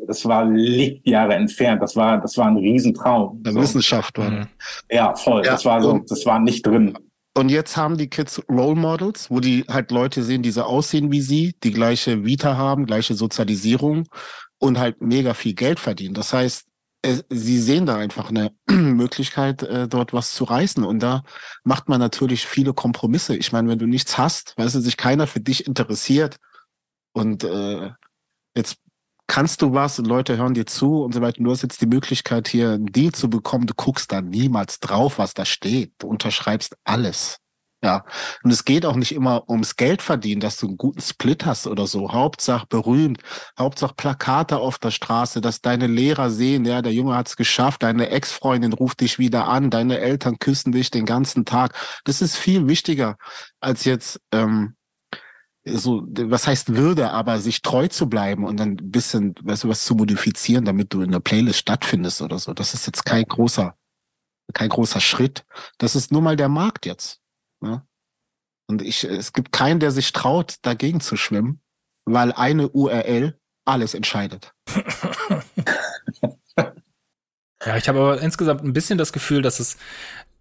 das 0.07 0.25
war 0.25 0.45
Lichtjahre 0.45 1.35
entfernt. 1.35 1.83
Das 1.83 1.97
war 1.97 2.21
das 2.21 2.37
war 2.37 2.47
ein 2.47 2.57
Riesentraum. 2.57 3.43
Der 3.43 3.53
so. 3.53 3.61
Wissenschaft 3.61 4.17
war. 4.19 4.31
Mhm. 4.31 4.47
Ja, 4.91 5.17
voll. 5.17 5.45
Ja, 5.45 5.53
das 5.53 5.65
war 5.65 5.83
so, 5.83 5.99
das 5.99 6.25
war 6.27 6.39
nicht 6.39 6.65
drin. 6.65 6.97
Und 7.37 7.51
jetzt 7.51 7.77
haben 7.77 7.99
die 7.99 8.09
Kids 8.09 8.41
Role 8.49 8.81
Models, 8.81 9.31
wo 9.31 9.41
die 9.41 9.65
halt 9.69 9.91
Leute 9.91 10.25
sehen, 10.25 10.43
die 10.43 10.51
so 10.51 10.63
aussehen 10.63 11.13
wie 11.13 11.21
sie, 11.21 11.55
die 11.63 11.71
gleiche 11.71 12.25
Vita 12.25 12.57
haben, 12.57 12.87
gleiche 12.87 13.13
Sozialisierung 13.13 14.09
und 14.57 14.79
halt 14.79 15.03
mega 15.03 15.35
viel 15.35 15.53
Geld 15.53 15.79
verdienen. 15.79 16.15
Das 16.15 16.33
heißt, 16.33 16.67
sie 17.29 17.61
sehen 17.61 17.85
da 17.85 17.99
einfach 17.99 18.31
eine 18.31 18.53
Möglichkeit, 18.71 19.63
äh, 19.65 19.87
dort 19.87 20.15
was 20.15 20.33
zu 20.33 20.45
reißen. 20.45 20.83
Und 20.83 21.01
da 21.01 21.25
macht 21.63 21.91
man 21.91 22.01
natürlich 22.01 22.47
viele 22.47 22.73
Kompromisse. 22.73 23.37
Ich 23.37 23.53
meine, 23.53 23.69
wenn 23.69 23.79
du 23.79 23.87
nichts 23.87 24.17
hast, 24.17 24.57
weißt 24.57 24.77
du, 24.77 24.81
sich 24.81 24.97
keiner 24.97 25.27
für 25.27 25.41
dich 25.41 25.67
interessiert 25.67 26.37
und 27.13 27.45
äh, 27.45 27.91
jetzt 28.57 28.79
kannst 29.27 29.63
du 29.63 29.73
was 29.73 29.99
und 29.99 30.07
Leute 30.07 30.37
hören 30.37 30.55
dir 30.55 30.67
zu 30.67 31.03
und 31.03 31.15
so 31.15 31.21
weiter. 31.21 31.43
Du 31.43 31.51
hast 31.51 31.63
jetzt 31.63 31.81
die 31.81 31.87
Möglichkeit, 31.87 32.49
hier 32.49 32.73
einen 32.73 32.87
Deal 32.87 33.13
zu 33.13 33.29
bekommen. 33.29 33.67
Du 33.67 33.75
guckst 33.75 34.13
da 34.13 34.21
niemals 34.21 34.81
drauf, 34.81 35.19
was 35.19 35.35
da 35.35 35.45
steht. 35.45 35.93
Du 35.99 36.09
unterschreibst 36.09 36.77
alles. 36.85 37.39
Ja. 37.83 38.05
Und 38.43 38.51
es 38.51 38.65
geht 38.65 38.87
auch 38.87 38.97
nicht 38.97 39.13
immer 39.13 39.49
ums 39.49 39.77
Geld 39.77 40.01
verdienen, 40.01 40.41
dass 40.41 40.57
du 40.57 40.67
einen 40.67 40.79
guten 40.79 41.01
Split 41.01 41.45
hast 41.45 41.67
oder 41.67 41.87
so. 41.87 42.11
Hauptsache 42.13 42.67
berühmt, 42.67 43.21
Hauptsache 43.59 43.95
Plakate 43.95 44.59
auf 44.59 44.79
der 44.79 44.91
Straße, 44.91 45.41
dass 45.41 45.61
deine 45.61 45.87
Lehrer 45.87 46.31
sehen, 46.31 46.65
ja, 46.65 46.81
der 46.81 46.93
Junge 46.93 47.15
hat's 47.15 47.37
geschafft, 47.37 47.83
deine 47.83 48.09
Ex-Freundin 48.11 48.73
ruft 48.73 49.01
dich 49.01 49.19
wieder 49.19 49.47
an, 49.47 49.71
deine 49.71 49.99
Eltern 49.99 50.39
küssen 50.39 50.73
dich 50.73 50.91
den 50.91 51.05
ganzen 51.05 51.45
Tag. 51.45 51.75
Das 52.05 52.23
ist 52.23 52.37
viel 52.37 52.67
wichtiger 52.67 53.19
als 53.61 53.85
jetzt 53.85 54.21
ähm, 54.33 54.76
so, 55.67 56.07
was 56.07 56.47
heißt 56.47 56.77
Würde, 56.77 57.11
aber 57.11 57.41
sich 57.41 57.63
treu 57.63 57.89
zu 57.89 58.09
bleiben 58.09 58.45
und 58.45 58.59
dann 58.59 58.73
ein 58.73 58.91
bisschen, 58.91 59.35
weißt 59.43 59.65
du, 59.65 59.69
was 59.69 59.85
zu 59.85 59.95
modifizieren, 59.95 60.65
damit 60.65 60.93
du 60.93 61.03
in 61.03 61.11
der 61.11 61.21
Playlist 61.21 61.59
stattfindest 61.59 62.23
oder 62.23 62.39
so. 62.39 62.55
Das 62.55 62.75
ist 62.75 62.87
jetzt 62.87 63.05
kein 63.05 63.25
großer, 63.25 63.77
kein 64.55 64.69
großer 64.69 65.01
Schritt. 65.01 65.45
Das 65.79 65.97
ist 65.97 66.13
nur 66.13 66.23
mal 66.23 66.37
der 66.37 66.49
Markt 66.49 66.87
jetzt. 66.87 67.21
Ne? 67.61 67.85
Und 68.69 68.83
ich, 68.83 69.05
es 69.05 69.33
gibt 69.33 69.53
keinen, 69.53 69.81
der 69.81 69.91
sich 69.91 70.13
traut, 70.13 70.57
dagegen 70.63 71.01
zu 71.01 71.17
schwimmen, 71.17 71.61
weil 72.05 72.33
eine 72.33 72.69
URL 72.69 73.39
alles 73.65 73.95
entscheidet. 73.95 74.53
ja, 76.57 77.77
ich 77.77 77.89
habe 77.89 77.99
aber 77.99 78.21
insgesamt 78.21 78.63
ein 78.63 78.73
bisschen 78.73 78.99
das 78.99 79.13
Gefühl, 79.13 79.43
dass 79.43 79.59
es 79.59 79.77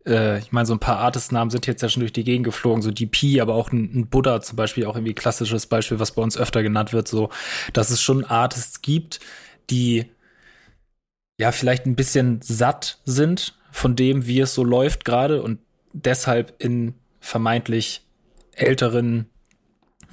äh, 0.06 0.40
ich 0.40 0.52
meine, 0.52 0.66
so 0.66 0.74
ein 0.74 0.80
paar 0.80 1.00
Artist-Namen 1.00 1.50
sind 1.50 1.68
jetzt 1.68 1.82
ja 1.82 1.90
schon 1.90 2.02
durch 2.02 2.14
die 2.14 2.24
Gegend 2.24 2.46
geflogen, 2.46 2.82
so 2.82 2.92
DP, 2.92 3.42
aber 3.42 3.56
auch 3.56 3.72
ein, 3.72 3.92
ein, 3.94 4.08
Buddha 4.08 4.42
zum 4.42 4.56
Beispiel, 4.56 4.86
auch 4.86 4.96
irgendwie 4.96 5.14
klassisches 5.14 5.66
Beispiel, 5.68 6.00
was 6.00 6.14
bei 6.14 6.22
uns 6.22 6.38
öfter 6.38 6.64
genannt 6.64 6.94
wird, 6.94 7.08
so, 7.08 7.30
dass 7.74 7.90
es 7.90 8.02
schon 8.02 8.24
Artists 8.24 8.82
gibt, 8.82 9.20
die 9.70 10.06
ja 11.38 11.52
vielleicht 11.52 11.86
ein 11.86 11.96
bisschen 11.96 12.42
satt 12.42 13.00
sind 13.06 13.58
von 13.72 13.96
dem, 13.96 14.26
wie 14.26 14.40
es 14.40 14.54
so 14.54 14.64
läuft 14.64 15.06
gerade 15.06 15.42
und 15.42 15.60
deshalb 15.92 16.54
in 16.60 16.94
vermeintlich 17.20 18.06
älteren 18.54 19.30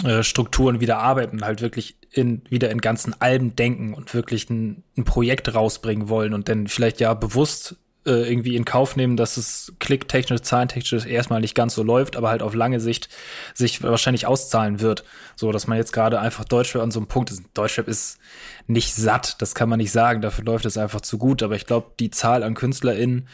äh, 0.05 0.22
Strukturen 0.22 0.80
wieder 0.80 0.99
arbeiten, 0.99 1.43
halt 1.43 1.61
wirklich 1.61 1.97
in, 2.11 2.43
wieder 2.49 2.70
in 2.70 2.80
ganzen 2.80 3.20
Alben 3.20 3.55
denken 3.55 3.95
und 3.95 4.14
wirklich 4.14 4.51
ein, 4.51 4.82
ein 4.97 5.05
Projekt 5.05 5.55
rausbringen 5.55 6.09
wollen 6.09 6.34
und 6.34 6.49
dann 6.49 6.66
vielleicht 6.66 7.01
ja 7.01 7.14
bewusst 7.14 7.76
äh, 8.07 8.29
irgendwie 8.29 8.57
in 8.57 8.65
Kauf 8.65 8.97
nehmen, 8.97 9.17
dass 9.17 9.37
es 9.37 9.73
klicktechnisch, 9.79 10.43
zahlentechnisch 10.43 11.07
erstmal 11.07 11.41
nicht 11.41 11.55
ganz 11.55 11.75
so 11.75 11.83
läuft, 11.83 12.17
aber 12.17 12.31
halt 12.31 12.43
auf 12.43 12.55
lange 12.55 12.81
Sicht 12.81 13.09
sich 13.55 13.83
wahrscheinlich 13.83 14.27
auszahlen 14.27 14.81
wird. 14.81 15.05
So, 15.37 15.53
dass 15.53 15.67
man 15.67 15.79
jetzt 15.79 15.93
gerade 15.93 16.21
einfach 16.21 16.45
Deutschrap 16.45 16.83
an 16.83 16.91
so 16.91 17.01
einem 17.01 17.07
Punkt 17.07 17.31
ist. 17.31 17.45
Deutschrap 17.55 17.89
ist 17.89 18.19
nicht 18.67 18.95
satt, 18.95 19.41
das 19.41 19.55
kann 19.55 19.69
man 19.69 19.79
nicht 19.79 19.93
sagen, 19.93 20.21
dafür 20.21 20.45
läuft 20.45 20.67
es 20.67 20.77
einfach 20.77 21.01
zu 21.01 21.19
gut. 21.19 21.43
Aber 21.43 21.55
ich 21.55 21.67
glaube, 21.67 21.93
die 22.01 22.11
Zahl 22.11 22.43
an 22.43 22.55
KünstlerInnen, 22.55 23.29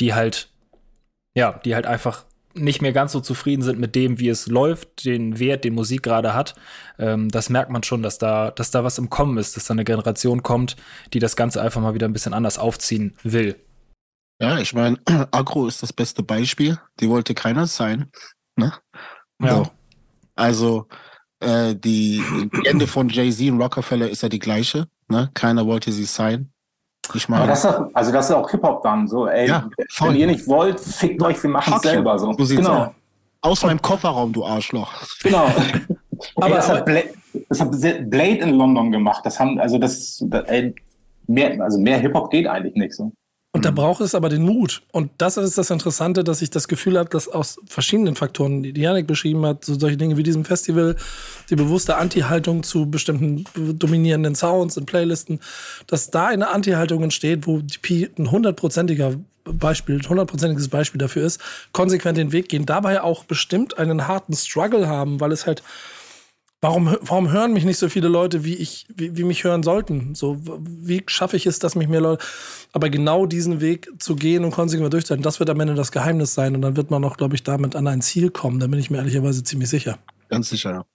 die 0.00 0.14
halt, 0.14 0.48
ja, 1.34 1.60
die 1.64 1.74
halt 1.74 1.86
einfach 1.86 2.24
nicht 2.54 2.82
mehr 2.82 2.92
ganz 2.92 3.12
so 3.12 3.20
zufrieden 3.20 3.62
sind 3.62 3.78
mit 3.78 3.94
dem, 3.94 4.20
wie 4.20 4.28
es 4.28 4.46
läuft, 4.46 5.04
den 5.04 5.38
Wert, 5.38 5.64
den 5.64 5.74
Musik 5.74 6.02
gerade 6.02 6.34
hat, 6.34 6.54
ähm, 6.98 7.28
das 7.28 7.50
merkt 7.50 7.70
man 7.70 7.82
schon, 7.82 8.02
dass 8.02 8.18
da, 8.18 8.52
dass 8.52 8.70
da 8.70 8.84
was 8.84 8.98
im 8.98 9.10
Kommen 9.10 9.38
ist, 9.38 9.56
dass 9.56 9.66
da 9.66 9.74
eine 9.74 9.84
Generation 9.84 10.42
kommt, 10.42 10.76
die 11.12 11.18
das 11.18 11.36
Ganze 11.36 11.60
einfach 11.60 11.80
mal 11.80 11.94
wieder 11.94 12.08
ein 12.08 12.12
bisschen 12.12 12.32
anders 12.32 12.58
aufziehen 12.58 13.14
will. 13.22 13.56
Ja, 14.44 14.58
ich 14.58 14.74
meine, 14.74 14.98
Agro 15.30 15.66
ist 15.66 15.82
das 15.82 15.92
beste 15.92 16.22
Beispiel. 16.22 16.78
Die 17.00 17.08
wollte 17.08 17.32
keiner 17.34 17.66
sein. 17.66 18.10
Ne? 18.56 18.74
Ja. 19.40 19.56
So. 19.56 19.66
Also 20.34 20.86
äh, 21.40 21.74
die 21.74 22.22
Ende 22.64 22.86
von 22.86 23.08
Jay-Z 23.08 23.50
und 23.50 23.62
Rockefeller 23.62 24.10
ist 24.10 24.22
ja 24.22 24.28
die 24.28 24.38
gleiche. 24.38 24.86
Ne? 25.08 25.30
Keiner 25.32 25.66
wollte 25.66 25.92
sie 25.92 26.04
sein. 26.04 26.50
Ich 27.14 27.28
meine, 27.28 27.46
das 27.46 27.64
auch, 27.64 27.86
also 27.94 28.12
das 28.12 28.28
ist 28.28 28.36
auch 28.36 28.50
Hip-Hop 28.50 28.82
dann 28.82 29.06
so, 29.06 29.26
ey, 29.26 29.48
ja, 29.48 29.68
wenn 30.00 30.16
ihr 30.16 30.26
nicht 30.26 30.46
wollt, 30.46 30.80
fickt 30.80 31.22
euch, 31.22 31.42
wir 31.42 31.50
machen 31.50 31.74
es 31.76 31.82
selber 31.82 32.18
so. 32.18 32.32
so 32.32 32.56
genau. 32.56 32.94
Aus 33.42 33.62
meinem 33.62 33.80
Kofferraum, 33.80 34.32
du 34.32 34.44
Arschloch. 34.44 34.90
Genau. 35.22 35.44
aber 36.36 36.46
ey, 36.46 36.52
das, 36.52 36.68
hat 36.70 36.86
Blade, 36.86 37.10
das 37.50 37.60
hat 37.60 37.70
Blade 37.72 38.38
in 38.38 38.54
London 38.54 38.90
gemacht. 38.90 39.24
Das 39.24 39.38
haben, 39.38 39.58
also 39.58 39.76
das, 39.76 40.24
ey, 40.46 40.74
mehr, 41.26 41.62
also 41.62 41.78
mehr 41.78 41.98
Hip-Hop 41.98 42.30
geht 42.30 42.46
eigentlich 42.46 42.74
nicht 42.74 42.94
so. 42.94 43.12
Und 43.54 43.64
da 43.64 43.70
braucht 43.70 44.00
es 44.00 44.16
aber 44.16 44.28
den 44.28 44.42
Mut. 44.42 44.82
Und 44.90 45.12
das 45.18 45.36
ist 45.36 45.56
das 45.56 45.70
Interessante, 45.70 46.24
dass 46.24 46.42
ich 46.42 46.50
das 46.50 46.66
Gefühl 46.66 46.98
habe, 46.98 47.08
dass 47.08 47.28
aus 47.28 47.60
verschiedenen 47.68 48.16
Faktoren, 48.16 48.64
die 48.64 48.80
Janik 48.80 49.06
beschrieben 49.06 49.46
hat, 49.46 49.64
so 49.64 49.78
solche 49.78 49.96
Dinge 49.96 50.16
wie 50.16 50.24
diesem 50.24 50.44
Festival, 50.44 50.96
die 51.50 51.54
bewusste 51.54 51.96
Anti-Haltung 51.96 52.64
zu 52.64 52.90
bestimmten 52.90 53.44
dominierenden 53.54 54.34
Sounds 54.34 54.76
und 54.76 54.86
Playlisten, 54.86 55.38
dass 55.86 56.10
da 56.10 56.26
eine 56.26 56.48
Anti-Haltung 56.48 57.04
entsteht, 57.04 57.46
wo 57.46 57.60
die 57.60 57.78
Pi 57.78 58.10
ein 58.18 58.32
hundertprozentiger 58.32 59.14
Beispiel, 59.44 60.00
hundertprozentiges 60.02 60.66
Beispiel 60.66 60.98
dafür 60.98 61.24
ist, 61.24 61.40
konsequent 61.70 62.18
den 62.18 62.32
Weg 62.32 62.48
gehen, 62.48 62.66
dabei 62.66 63.02
auch 63.02 63.22
bestimmt 63.22 63.78
einen 63.78 64.08
harten 64.08 64.32
Struggle 64.32 64.88
haben, 64.88 65.20
weil 65.20 65.30
es 65.30 65.46
halt 65.46 65.62
Warum, 66.64 66.96
warum 67.02 67.30
hören 67.30 67.52
mich 67.52 67.66
nicht 67.66 67.76
so 67.76 67.90
viele 67.90 68.08
Leute, 68.08 68.42
wie 68.42 68.54
ich, 68.54 68.86
wie, 68.88 69.14
wie 69.18 69.24
mich 69.24 69.44
hören 69.44 69.62
sollten? 69.62 70.14
So, 70.14 70.38
wie 70.40 71.02
schaffe 71.06 71.36
ich 71.36 71.44
es, 71.44 71.58
dass 71.58 71.74
mich 71.74 71.88
mehr 71.88 72.00
Leute, 72.00 72.24
aber 72.72 72.88
genau 72.88 73.26
diesen 73.26 73.60
Weg 73.60 73.90
zu 73.98 74.16
gehen 74.16 74.46
und 74.46 74.52
konsequent 74.52 74.90
durchzuhalten, 74.90 75.22
das 75.22 75.40
wird 75.40 75.50
am 75.50 75.60
Ende 75.60 75.74
das 75.74 75.92
Geheimnis 75.92 76.32
sein 76.32 76.54
und 76.54 76.62
dann 76.62 76.74
wird 76.74 76.90
man 76.90 77.04
auch, 77.04 77.18
glaube 77.18 77.34
ich, 77.34 77.42
damit 77.42 77.76
an 77.76 77.86
ein 77.86 78.00
Ziel 78.00 78.30
kommen. 78.30 78.60
Da 78.60 78.66
bin 78.66 78.80
ich 78.80 78.90
mir 78.90 78.96
ehrlicherweise 78.96 79.44
ziemlich 79.44 79.68
sicher. 79.68 79.98
Ganz 80.30 80.48
sicher, 80.48 80.70
ja. 80.70 80.86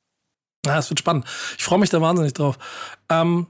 Ja, 0.66 0.80
es 0.80 0.90
wird 0.90 1.02
spannend. 1.02 1.26
Ich 1.56 1.64
freue 1.64 1.78
mich 1.78 1.92
da 1.92 2.02
wahnsinnig 2.02 2.34
drauf. 2.34 2.58
Ähm, 3.08 3.46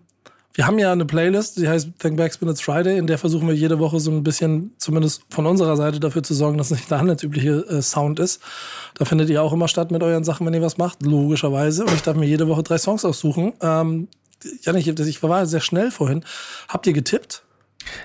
wir 0.54 0.66
haben 0.66 0.80
ja 0.80 0.92
eine 0.92 1.06
Playlist, 1.06 1.58
die 1.58 1.70
heißt 1.70 1.90
Thank 2.00 2.18
Back 2.18 2.34
Spin 2.34 2.50
It's 2.50 2.62
Friday, 2.62 2.98
in 2.98 3.08
der 3.08 3.18
versuchen 3.18 3.48
wir 3.48 3.56
jede 3.56 3.80
Woche 3.80 4.00
so 4.00 4.12
ein 4.12 4.24
bisschen, 4.24 4.74
zumindest 4.78 5.24
von 5.30 5.46
unserer 5.46 5.78
Seite, 5.78 6.00
dafür 6.00 6.24
zu 6.24 6.34
sorgen, 6.34 6.58
dass 6.58 6.72
es 6.72 6.78
nicht 6.78 6.92
der 6.92 7.00
handelsübliche 7.00 7.66
äh, 7.70 7.82
Sound 7.82 8.20
ist. 8.20 8.42
Da 8.96 9.06
findet 9.06 9.30
ihr 9.30 9.42
auch 9.44 9.54
immer 9.54 9.68
statt 9.68 9.92
mit 9.92 10.02
euren 10.04 10.24
Sachen, 10.24 10.46
wenn 10.46 10.54
ihr 10.54 10.62
was 10.62 10.78
macht, 10.78 11.04
logischerweise. 11.04 11.86
Und 11.86 11.94
ich 11.94 12.02
darf 12.02 12.18
mir 12.18 12.26
jede 12.26 12.48
Woche 12.48 12.64
drei 12.64 12.78
Songs 12.78 13.06
aussuchen. 13.06 13.54
Ähm, 13.62 14.08
Janik, 14.64 14.88
ich 14.88 15.24
war 15.24 15.46
sehr 15.46 15.62
schnell 15.62 15.92
vorhin. 15.92 16.24
Habt 16.68 16.88
ihr 16.88 16.94
getippt? 16.94 17.44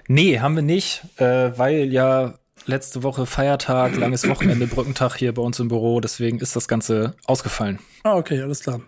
Nee, 0.07 0.40
haben 0.40 0.55
wir 0.55 0.62
nicht, 0.62 1.03
äh, 1.16 1.57
weil 1.57 1.92
ja 1.92 2.34
letzte 2.66 3.03
Woche 3.03 3.26
Feiertag, 3.26 3.97
langes 3.97 4.28
Wochenende, 4.28 4.66
Brückentag 4.66 5.16
hier 5.16 5.32
bei 5.34 5.42
uns 5.42 5.59
im 5.61 5.68
Büro. 5.68 6.01
Deswegen 6.01 6.40
ist 6.40 6.57
das 6.57 6.68
Ganze 6.68 7.14
ausgefallen. 7.26 7.78
Ah, 8.03 8.16
okay, 8.16 8.40
alles 8.40 8.61
klar. 8.61 8.80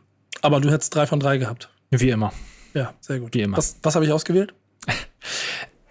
Aber 0.42 0.60
du 0.60 0.70
hättest 0.70 0.94
drei 0.94 1.06
von 1.06 1.20
drei 1.20 1.38
gehabt. 1.38 1.70
Wie 1.90 2.10
immer. 2.10 2.32
Ja, 2.76 2.92
sehr 3.00 3.20
gut. 3.20 3.32
Wie 3.32 3.40
immer. 3.40 3.56
Was, 3.56 3.78
was 3.82 3.94
habe 3.94 4.04
ich 4.04 4.12
ausgewählt? 4.12 4.54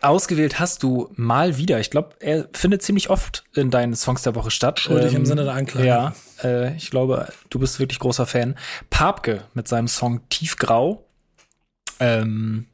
Ausgewählt 0.02 0.60
hast 0.60 0.84
du 0.84 1.10
mal 1.16 1.58
wieder. 1.58 1.80
Ich 1.80 1.90
glaube, 1.90 2.16
er 2.20 2.48
findet 2.54 2.84
ziemlich 2.84 3.10
oft 3.10 3.44
in 3.56 3.72
deinen 3.72 3.96
Songs 3.96 4.22
der 4.22 4.36
Woche 4.36 4.52
statt. 4.52 4.80
Schuldig 4.80 5.14
ähm, 5.14 5.22
im 5.22 5.26
Sinne 5.26 5.46
der 5.46 5.54
Anklage. 5.54 5.88
Ja, 5.88 6.14
äh, 6.44 6.76
ich 6.76 6.92
glaube, 6.92 7.28
du 7.50 7.58
bist 7.58 7.80
wirklich 7.80 7.98
großer 7.98 8.28
Fan. 8.28 8.56
Papke 8.92 9.46
mit 9.56 9.68
seinem 9.68 9.88
Song 9.88 10.22
Tiefgrau. 10.30 11.04
Ähm, 12.00 12.68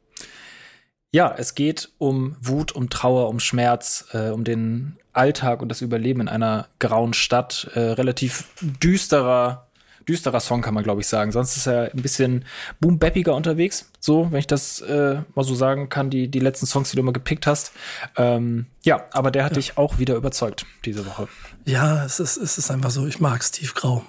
ja, 1.10 1.34
es 1.38 1.54
geht 1.54 1.90
um 1.96 2.36
Wut, 2.38 2.72
um 2.72 2.90
Trauer, 2.90 3.30
um 3.30 3.40
Schmerz, 3.40 4.08
äh, 4.12 4.28
um 4.28 4.44
den 4.44 4.98
Alltag 5.14 5.62
und 5.62 5.70
das 5.70 5.80
Überleben 5.80 6.20
in 6.20 6.28
einer 6.28 6.68
grauen 6.80 7.14
Stadt. 7.14 7.70
Äh, 7.72 7.80
relativ 7.80 8.48
düsterer 8.60 9.68
düsterer 10.12 10.40
Song, 10.40 10.62
kann 10.62 10.74
man 10.74 10.84
glaube 10.84 11.00
ich 11.00 11.06
sagen. 11.06 11.32
Sonst 11.32 11.56
ist 11.56 11.66
er 11.66 11.92
ein 11.92 12.02
bisschen 12.02 12.44
boom-bappiger 12.80 13.34
unterwegs. 13.34 13.90
So, 13.98 14.30
wenn 14.30 14.38
ich 14.38 14.46
das 14.46 14.80
äh, 14.80 15.20
mal 15.34 15.42
so 15.42 15.54
sagen 15.54 15.88
kann, 15.88 16.10
die, 16.10 16.28
die 16.28 16.38
letzten 16.38 16.66
Songs, 16.66 16.90
die 16.90 16.96
du 16.96 17.02
immer 17.02 17.12
gepickt 17.12 17.46
hast. 17.46 17.72
Ähm, 18.16 18.66
ja, 18.82 19.04
aber 19.12 19.30
der 19.30 19.44
hat 19.44 19.52
ja. 19.52 19.56
dich 19.56 19.78
auch 19.78 19.98
wieder 19.98 20.14
überzeugt 20.14 20.66
diese 20.84 21.06
Woche. 21.06 21.28
Ja, 21.64 22.04
es 22.04 22.20
ist, 22.20 22.36
es 22.36 22.58
ist 22.58 22.70
einfach 22.70 22.90
so. 22.90 23.06
Ich 23.06 23.20
mag 23.20 23.42
Steve 23.42 23.72
Grau. 23.74 24.04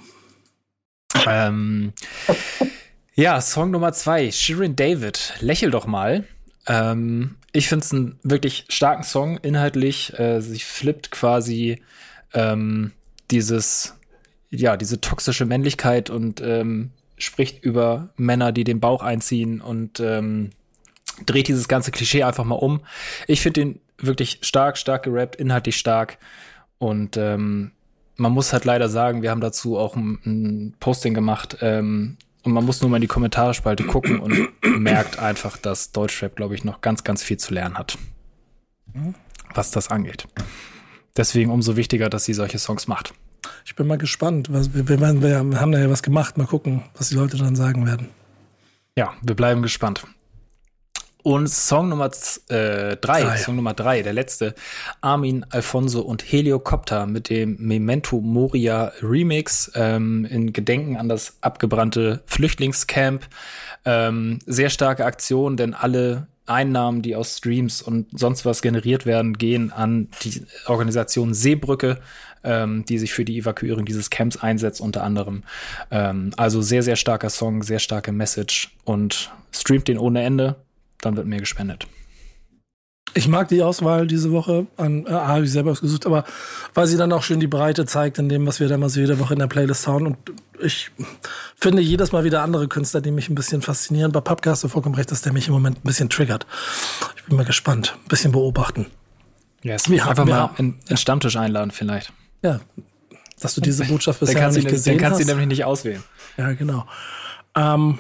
Ähm, 1.26 1.94
ja, 3.16 3.40
Song 3.42 3.72
Nummer 3.72 3.94
zwei, 3.94 4.32
Shirin 4.32 4.76
David, 4.76 5.36
Lächel 5.40 5.72
doch 5.72 5.86
mal. 5.86 6.26
Ähm, 6.68 7.36
ich 7.52 7.70
finde 7.70 7.86
es 7.86 7.94
einen 7.94 8.20
wirklich 8.24 8.66
starken 8.70 9.04
Song, 9.04 9.38
inhaltlich. 9.38 10.18
Äh, 10.18 10.42
sie 10.42 10.60
flippt 10.60 11.12
quasi 11.12 11.82
ähm, 12.34 12.92
dieses 13.30 13.96
ja, 14.56 14.78
diese 14.78 15.02
toxische 15.02 15.46
Männlichkeit 15.46 16.10
und 16.10 16.42
ähm, 16.42 16.92
spricht 17.18 17.64
über 17.64 18.10
Männer, 18.18 18.52
die 18.52 18.64
den 18.64 18.80
Bauch 18.80 19.02
einziehen 19.02 19.62
und 19.62 20.00
ähm, 20.00 20.52
dreht 21.26 21.48
dieses 21.48 21.68
ganze 21.68 21.92
Klischee 21.92 22.24
einfach 22.24 22.44
mal 22.44 22.56
um. 22.56 22.82
Ich 23.28 23.42
finde 23.42 23.62
den 23.62 23.80
wirklich 23.98 24.40
stark, 24.42 24.78
stark 24.78 25.04
gerappt, 25.04 25.36
inhaltlich 25.36 25.78
stark 25.78 26.18
und 26.78 27.18
ähm, 27.18 27.72
man 28.16 28.32
muss 28.32 28.54
halt 28.54 28.66
leider 28.66 28.90
sagen, 28.90 29.24
wir 29.24 29.32
haben 29.32 29.42
dazu 29.42 29.78
auch 29.78 29.96
ein, 29.96 30.20
ein 30.26 30.76
Posting 30.80 31.14
gemacht 31.14 31.58
ähm, 31.62 32.18
und 32.44 32.54
man 32.54 32.66
muss 32.66 32.82
nur 32.82 32.92
mal 32.92 32.98
in 32.98 33.02
die 33.02 33.08
Kommentarspalte 33.08 33.86
gucken 33.86 34.20
und 34.20 34.50
merkt 34.80 35.18
einfach, 35.18 35.58
dass 35.58 35.92
Deutschrap, 35.92 36.36
glaube 36.36 36.54
ich, 36.54 36.64
noch 36.64 36.82
ganz, 36.82 37.04
ganz 37.04 37.24
viel 37.24 37.38
zu 37.38 37.54
lernen 37.54 37.78
hat, 37.78 37.98
was 39.54 39.72
das 39.72 39.90
angeht. 39.90 40.28
Deswegen 41.18 41.52
umso 41.52 41.76
wichtiger, 41.76 42.10
dass 42.10 42.26
sie 42.26 42.34
solche 42.34 42.60
Songs 42.60 42.88
macht. 42.88 43.14
Ich 43.66 43.76
bin 43.76 43.88
mal 43.88 43.98
gespannt. 43.98 44.52
Was, 44.52 44.74
wir, 44.74 44.88
wir, 44.88 45.00
wir, 45.00 45.38
haben 45.60 45.72
da 45.72 45.80
ja 45.80 45.90
was 45.90 46.04
gemacht. 46.04 46.38
Mal 46.38 46.48
gucken, 46.48 46.84
was 46.96 47.10
die 47.10 47.16
Leute 47.16 47.38
dann 47.38 47.56
sagen 47.56 47.86
werden. 47.86 48.10
Ja, 48.98 49.14
wir 49.22 49.36
bleiben 49.36 49.62
gespannt. 49.62 50.04
Und 51.24 51.48
Song 51.50 51.88
Nummer 51.88 52.12
äh, 52.50 52.98
drei, 52.98 53.24
drei, 53.24 53.38
Song 53.38 53.56
Nummer 53.56 53.74
drei, 53.74 54.02
der 54.02 54.12
letzte, 54.12 54.54
Armin, 55.00 55.46
Alfonso 55.50 56.02
und 56.02 56.22
Heliocopter 56.22 57.06
mit 57.06 57.30
dem 57.30 57.56
Memento 57.60 58.20
Moria 58.20 58.92
Remix 59.02 59.72
ähm, 59.74 60.26
in 60.26 60.52
Gedenken 60.52 60.98
an 60.98 61.08
das 61.08 61.38
abgebrannte 61.40 62.22
Flüchtlingscamp. 62.26 63.26
Ähm, 63.86 64.40
sehr 64.46 64.70
starke 64.70 65.06
Aktion, 65.06 65.56
denn 65.56 65.74
alle 65.74 66.28
Einnahmen, 66.46 67.02
die 67.02 67.16
aus 67.16 67.38
Streams 67.38 67.82
und 67.82 68.20
sonst 68.20 68.46
was 68.46 68.62
generiert 68.62 69.06
werden, 69.06 69.38
gehen 69.38 69.72
an 69.72 70.10
die 70.24 70.46
Organisation 70.66 71.34
Seebrücke, 71.34 72.00
ähm, 72.44 72.86
die 72.86 73.00
sich 73.00 73.14
für 73.14 73.26
die 73.26 73.38
Evakuierung 73.40 73.86
dieses 73.86 74.10
Camps 74.10 74.38
einsetzt, 74.38 74.82
unter 74.82 75.04
anderem. 75.04 75.44
Ähm, 75.92 76.32
also 76.38 76.62
sehr, 76.62 76.84
sehr 76.84 76.96
starker 76.96 77.30
Song, 77.30 77.64
sehr 77.64 77.80
starke 77.80 78.12
Message 78.12 78.76
und 78.84 79.32
streamt 79.52 79.88
den 79.88 79.98
ohne 79.98 80.24
Ende, 80.24 80.56
dann 81.02 81.16
wird 81.16 81.28
mehr 81.28 81.40
gespendet. 81.40 81.88
Ich 83.16 83.28
mag 83.28 83.48
die 83.48 83.62
Auswahl 83.62 84.08
diese 84.08 84.32
Woche 84.32 84.66
an, 84.76 85.06
äh, 85.06 85.12
habe 85.12 85.46
ich 85.46 85.52
selber 85.52 85.72
ausgesucht, 85.72 86.06
aber 86.08 86.24
weil 86.74 86.88
sie 86.88 86.98
dann 86.98 87.12
auch 87.12 87.22
schön 87.22 87.40
die 87.40 87.48
Breite 87.48 87.86
zeigt 87.86 88.18
in 88.18 88.28
dem, 88.28 88.48
was 88.48 88.60
wir 88.60 88.68
damals 88.68 88.96
jede 88.96 89.20
Woche 89.20 89.34
in 89.34 89.40
der 89.40 89.48
Playlist 89.48 89.86
hauen. 89.86 90.08
Und 90.08 90.18
ich 90.60 90.90
finde 91.56 91.82
jedes 91.82 92.12
Mal 92.12 92.24
wieder 92.24 92.42
andere 92.42 92.68
Künstler, 92.68 93.02
die 93.02 93.12
mich 93.12 93.30
ein 93.30 93.36
bisschen 93.36 93.62
faszinieren. 93.62 94.12
Bei 94.12 94.22
Papka 94.22 94.52
hast 94.52 94.64
du 94.64 94.68
vollkommen 94.68 94.96
recht, 94.96 95.12
dass 95.12 95.22
der 95.22 95.32
mich 95.32 95.48
im 95.48 95.54
Moment 95.54 95.80
ein 95.80 95.88
bisschen 95.88 96.10
triggert. 96.10 96.48
Ich 97.16 97.24
bin 97.26 97.38
mal 97.38 97.46
gespannt. 97.46 97.96
Ein 98.04 98.08
bisschen 98.08 98.32
beobachten. 98.32 98.88
Yes. 99.62 99.90
Wir 99.90 100.08
Einfach 100.08 100.26
wir 100.26 100.34
mal 100.34 100.50
in, 100.58 100.80
in 100.90 100.98
Stammtisch 100.98 101.36
einladen 101.36 101.72
vielleicht. 101.72 102.12
Ja, 102.44 102.60
dass 103.40 103.56
du 103.56 103.62
diese 103.62 103.86
Botschaft 103.86 104.20
bisher 104.20 104.52
nicht 104.52 104.68
gesehen 104.68 104.76
hast. 104.76 104.88
Dann 104.88 104.98
kannst 104.98 105.22
du 105.22 105.26
nämlich 105.26 105.48
nicht 105.48 105.66
auswählen. 105.66 106.04
Ja, 106.38 106.54
genau. 106.54 106.86
Ähm, 107.56 107.98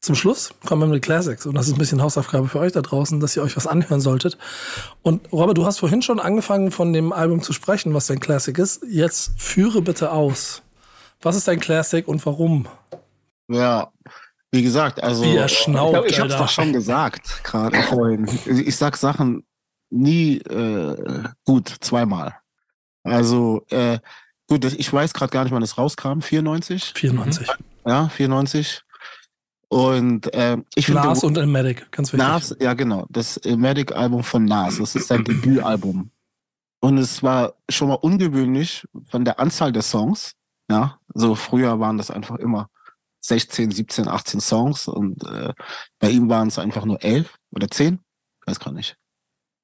zum 0.00 0.16
Schluss 0.16 0.52
kommen 0.64 0.82
wir 0.82 0.86
mit 0.88 1.02
Classics 1.02 1.46
und 1.46 1.54
das 1.54 1.68
ist 1.68 1.74
ein 1.74 1.78
bisschen 1.78 2.02
Hausaufgabe 2.02 2.48
für 2.48 2.58
euch 2.58 2.72
da 2.72 2.82
draußen, 2.82 3.20
dass 3.20 3.36
ihr 3.36 3.42
euch 3.42 3.56
was 3.56 3.68
anhören 3.68 4.00
solltet. 4.00 4.36
Und 5.02 5.32
Robert, 5.32 5.56
du 5.56 5.64
hast 5.64 5.78
vorhin 5.78 6.02
schon 6.02 6.18
angefangen 6.18 6.72
von 6.72 6.92
dem 6.92 7.12
Album 7.12 7.40
zu 7.40 7.52
sprechen, 7.52 7.94
was 7.94 8.08
dein 8.08 8.18
Classic 8.18 8.56
ist. 8.58 8.84
Jetzt 8.88 9.32
führe 9.36 9.80
bitte 9.80 10.10
aus. 10.10 10.62
Was 11.20 11.36
ist 11.36 11.46
dein 11.46 11.60
Classic 11.60 12.06
und 12.08 12.24
warum? 12.26 12.66
Ja, 13.48 13.92
wie 14.50 14.62
gesagt, 14.62 15.00
also 15.02 15.22
wie 15.22 15.36
er 15.36 15.48
schnaubt, 15.48 16.06
ich, 16.06 16.12
ich 16.12 16.20
habe 16.20 16.30
es 16.30 16.36
doch 16.36 16.48
schon 16.48 16.72
gesagt 16.72 17.44
gerade 17.44 17.80
vorhin. 17.84 18.28
Ich 18.44 18.76
sag 18.76 18.96
Sachen 18.96 19.44
nie 19.88 20.38
äh, 20.38 21.24
gut 21.44 21.72
zweimal. 21.80 22.34
Also, 23.04 23.64
äh, 23.70 23.98
gut, 24.48 24.64
ich 24.64 24.92
weiß 24.92 25.12
gerade 25.14 25.30
gar 25.30 25.44
nicht, 25.44 25.52
wann 25.52 25.62
es 25.62 25.78
rauskam. 25.78 26.20
94? 26.20 26.92
94. 26.94 27.48
Ja, 27.86 28.08
94. 28.08 28.82
Und 29.68 30.32
äh, 30.34 30.58
ich 30.74 30.86
finde. 30.86 31.00
Nas 31.00 31.24
und 31.24 31.38
Elmatic, 31.38 31.90
ganz 31.90 32.12
wichtig. 32.12 32.28
Nas, 32.28 32.54
ja 32.60 32.74
genau, 32.74 33.06
das 33.08 33.38
Elmatic-Album 33.38 34.22
von 34.22 34.44
Nas, 34.44 34.76
das 34.76 34.94
ist 34.94 35.08
sein 35.08 35.24
Debütalbum. 35.24 36.10
Und 36.80 36.98
es 36.98 37.22
war 37.22 37.54
schon 37.70 37.88
mal 37.88 37.94
ungewöhnlich 37.94 38.86
von 39.08 39.24
der 39.24 39.40
Anzahl 39.40 39.72
der 39.72 39.80
Songs. 39.82 40.34
Ja, 40.70 40.98
so 41.14 41.34
früher 41.34 41.80
waren 41.80 41.96
das 41.96 42.10
einfach 42.10 42.36
immer 42.36 42.68
16, 43.24 43.70
17, 43.70 44.08
18 44.08 44.40
Songs 44.40 44.88
und 44.88 45.24
äh, 45.24 45.54
bei 45.98 46.10
ihm 46.10 46.28
waren 46.28 46.48
es 46.48 46.58
einfach 46.58 46.84
nur 46.84 47.02
11 47.02 47.34
oder 47.52 47.68
10. 47.68 47.94
Ich 48.40 48.46
weiß 48.46 48.60
gar 48.60 48.72
nicht. 48.72 48.96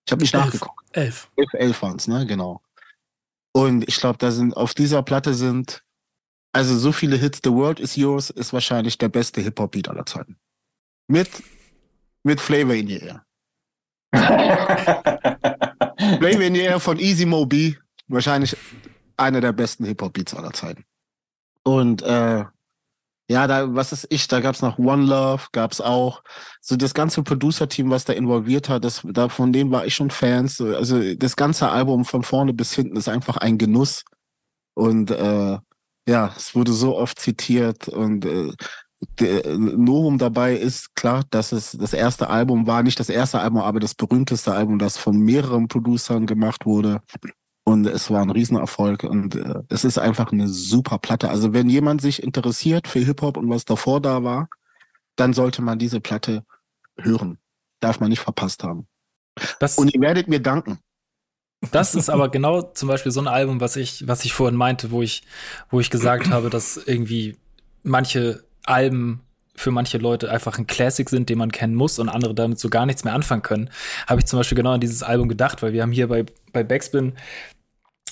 Ich 0.06 0.12
habe 0.12 0.22
nicht 0.22 0.32
elf. 0.32 0.44
nachgeguckt. 0.44 0.84
11. 0.92 1.30
11, 1.36 1.48
11 1.52 1.82
waren 1.82 1.96
es, 1.96 2.08
ne? 2.08 2.24
Genau. 2.24 2.62
Und 3.52 3.88
ich 3.88 3.96
glaube, 3.96 4.18
da 4.18 4.30
sind 4.30 4.56
auf 4.56 4.74
dieser 4.74 5.02
Platte 5.02 5.34
sind 5.34 5.82
also 6.52 6.76
so 6.76 6.92
viele 6.92 7.16
Hits. 7.16 7.40
The 7.44 7.50
World 7.50 7.80
is 7.80 7.96
Yours 7.96 8.30
ist 8.30 8.52
wahrscheinlich 8.52 8.98
der 8.98 9.08
beste 9.08 9.40
Hip 9.40 9.58
Hop 9.60 9.72
Beat 9.72 9.88
aller 9.88 10.06
Zeiten. 10.06 10.36
Mit 11.08 11.28
mit 12.22 12.40
Flavor 12.40 12.74
in 12.74 12.88
the 12.88 12.98
Air. 12.98 13.24
Flavor 16.18 16.42
in 16.42 16.54
the 16.54 16.60
Air 16.60 16.80
von 16.80 16.98
Easy 16.98 17.24
Mo 17.26 17.46
B, 17.46 17.74
wahrscheinlich 18.08 18.56
einer 19.16 19.40
der 19.40 19.52
besten 19.52 19.84
Hip 19.84 20.02
Hop 20.02 20.12
Beats 20.12 20.34
aller 20.34 20.52
Zeiten. 20.52 20.84
Und 21.62 22.02
äh, 22.02 22.44
Ja, 23.30 23.46
da, 23.46 23.74
was 23.74 23.92
ist 23.92 24.06
ich, 24.08 24.26
da 24.26 24.40
gab's 24.40 24.62
noch 24.62 24.78
One 24.78 25.04
Love, 25.04 25.44
gab's 25.52 25.82
auch. 25.82 26.22
So 26.62 26.76
das 26.76 26.94
ganze 26.94 27.22
Producer-Team, 27.22 27.90
was 27.90 28.06
da 28.06 28.14
involviert 28.14 28.70
hat, 28.70 28.84
das, 28.84 29.02
da, 29.04 29.28
von 29.28 29.52
denen 29.52 29.70
war 29.70 29.84
ich 29.84 29.94
schon 29.94 30.10
Fans. 30.10 30.60
Also 30.60 31.14
das 31.14 31.36
ganze 31.36 31.68
Album 31.68 32.06
von 32.06 32.22
vorne 32.22 32.54
bis 32.54 32.72
hinten 32.72 32.96
ist 32.96 33.08
einfach 33.08 33.36
ein 33.36 33.58
Genuss. 33.58 34.04
Und 34.74 35.10
äh, 35.10 35.58
ja, 36.08 36.32
es 36.36 36.54
wurde 36.54 36.72
so 36.72 36.96
oft 36.96 37.18
zitiert 37.18 37.88
und 37.88 38.24
äh, 38.24 38.52
der 39.20 39.58
Novum 39.58 40.18
dabei 40.18 40.54
ist 40.56 40.94
klar, 40.96 41.22
dass 41.30 41.52
es 41.52 41.72
das 41.72 41.92
erste 41.92 42.30
Album 42.30 42.66
war, 42.66 42.82
nicht 42.82 42.98
das 42.98 43.10
erste 43.10 43.40
Album, 43.40 43.60
aber 43.60 43.78
das 43.78 43.94
berühmteste 43.94 44.52
Album, 44.52 44.78
das 44.78 44.96
von 44.96 45.18
mehreren 45.18 45.68
Producern 45.68 46.26
gemacht 46.26 46.66
wurde. 46.66 47.00
Und 47.68 47.84
es 47.84 48.10
war 48.10 48.22
ein 48.22 48.30
Riesenerfolg 48.30 49.04
und 49.04 49.34
äh, 49.34 49.60
es 49.68 49.84
ist 49.84 49.98
einfach 49.98 50.32
eine 50.32 50.48
super 50.48 50.98
Platte. 50.98 51.28
Also 51.28 51.52
wenn 51.52 51.68
jemand 51.68 52.00
sich 52.00 52.22
interessiert 52.22 52.88
für 52.88 53.00
Hip-Hop 53.00 53.36
und 53.36 53.50
was 53.50 53.66
davor 53.66 54.00
da 54.00 54.24
war, 54.24 54.48
dann 55.16 55.34
sollte 55.34 55.60
man 55.60 55.78
diese 55.78 56.00
Platte 56.00 56.44
hören. 56.96 57.36
Darf 57.80 58.00
man 58.00 58.08
nicht 58.08 58.20
verpasst 58.20 58.64
haben. 58.64 58.88
Das, 59.60 59.76
Und 59.76 59.92
ihr 59.92 60.00
werdet 60.00 60.28
mir 60.28 60.40
danken. 60.40 60.78
das 61.70 61.94
ist 61.94 62.08
aber 62.08 62.30
genau 62.30 62.62
zum 62.62 62.88
Beispiel 62.88 63.12
so 63.12 63.20
ein 63.20 63.28
Album, 63.28 63.60
was 63.60 63.76
ich, 63.76 64.08
was 64.08 64.24
ich 64.24 64.32
vorhin 64.32 64.56
meinte, 64.56 64.90
wo 64.90 65.02
ich, 65.02 65.24
wo 65.68 65.78
ich 65.78 65.90
gesagt 65.90 66.30
habe, 66.30 66.48
dass 66.48 66.78
irgendwie 66.78 67.36
manche 67.82 68.44
Alben 68.64 69.20
für 69.56 69.72
manche 69.72 69.98
Leute 69.98 70.30
einfach 70.30 70.56
ein 70.58 70.66
Classic 70.66 71.06
sind, 71.06 71.28
den 71.28 71.36
man 71.36 71.52
kennen 71.52 71.74
muss 71.74 71.98
und 71.98 72.08
andere 72.08 72.34
damit 72.34 72.58
so 72.58 72.70
gar 72.70 72.86
nichts 72.86 73.04
mehr 73.04 73.12
anfangen 73.12 73.42
können, 73.42 73.68
habe 74.06 74.20
ich 74.20 74.26
zum 74.26 74.38
Beispiel 74.38 74.56
genau 74.56 74.72
an 74.72 74.80
dieses 74.80 75.02
Album 75.02 75.28
gedacht, 75.28 75.62
weil 75.62 75.74
wir 75.74 75.82
haben 75.82 75.92
hier 75.92 76.08
bei, 76.08 76.24
bei 76.54 76.64
Backspin 76.64 77.12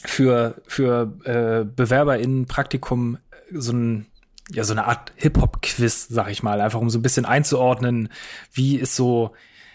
für, 0.04 0.60
für 0.66 1.12
äh, 1.24 1.64
BewerberInnen 1.64 2.46
Praktikum 2.46 3.18
so 3.52 3.72
ein 3.72 4.06
ja, 4.52 4.64
so 4.64 4.72
eine 4.72 4.86
Art 4.86 5.12
Hip-Hop-Quiz, 5.16 6.08
sag 6.08 6.30
ich 6.30 6.42
mal, 6.42 6.60
einfach 6.60 6.80
um 6.80 6.90
so 6.90 6.98
ein 6.98 7.02
bisschen 7.02 7.24
einzuordnen, 7.24 8.08
wie 8.52 8.76
ist 8.76 8.94
so, 8.94 9.32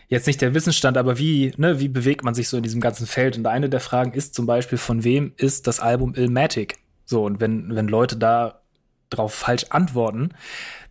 jetzt 0.08 0.28
nicht 0.28 0.42
der 0.42 0.54
Wissensstand, 0.54 0.98
aber 0.98 1.18
wie, 1.18 1.54
ne, 1.58 1.80
wie 1.80 1.90
bewegt 1.90 2.24
man 2.24 2.34
sich 2.34 2.48
so 2.48 2.58
in 2.58 2.64
diesem 2.64 2.80
ganzen 2.80 3.08
Feld? 3.08 3.38
Und 3.38 3.48
eine 3.48 3.70
der 3.70 3.80
Fragen 3.80 4.14
ist 4.14 4.34
zum 4.34 4.46
Beispiel, 4.46 4.78
von 4.78 5.04
wem 5.04 5.34
ist 5.38 5.68
das 5.68 5.80
Album 5.80 6.14
Illmatic? 6.16 6.78
So, 7.06 7.26
und 7.26 7.42
wenn, 7.42 7.76
wenn 7.76 7.88
Leute 7.88 8.16
da 8.16 8.62
drauf 9.10 9.34
falsch 9.34 9.66
antworten, 9.70 10.30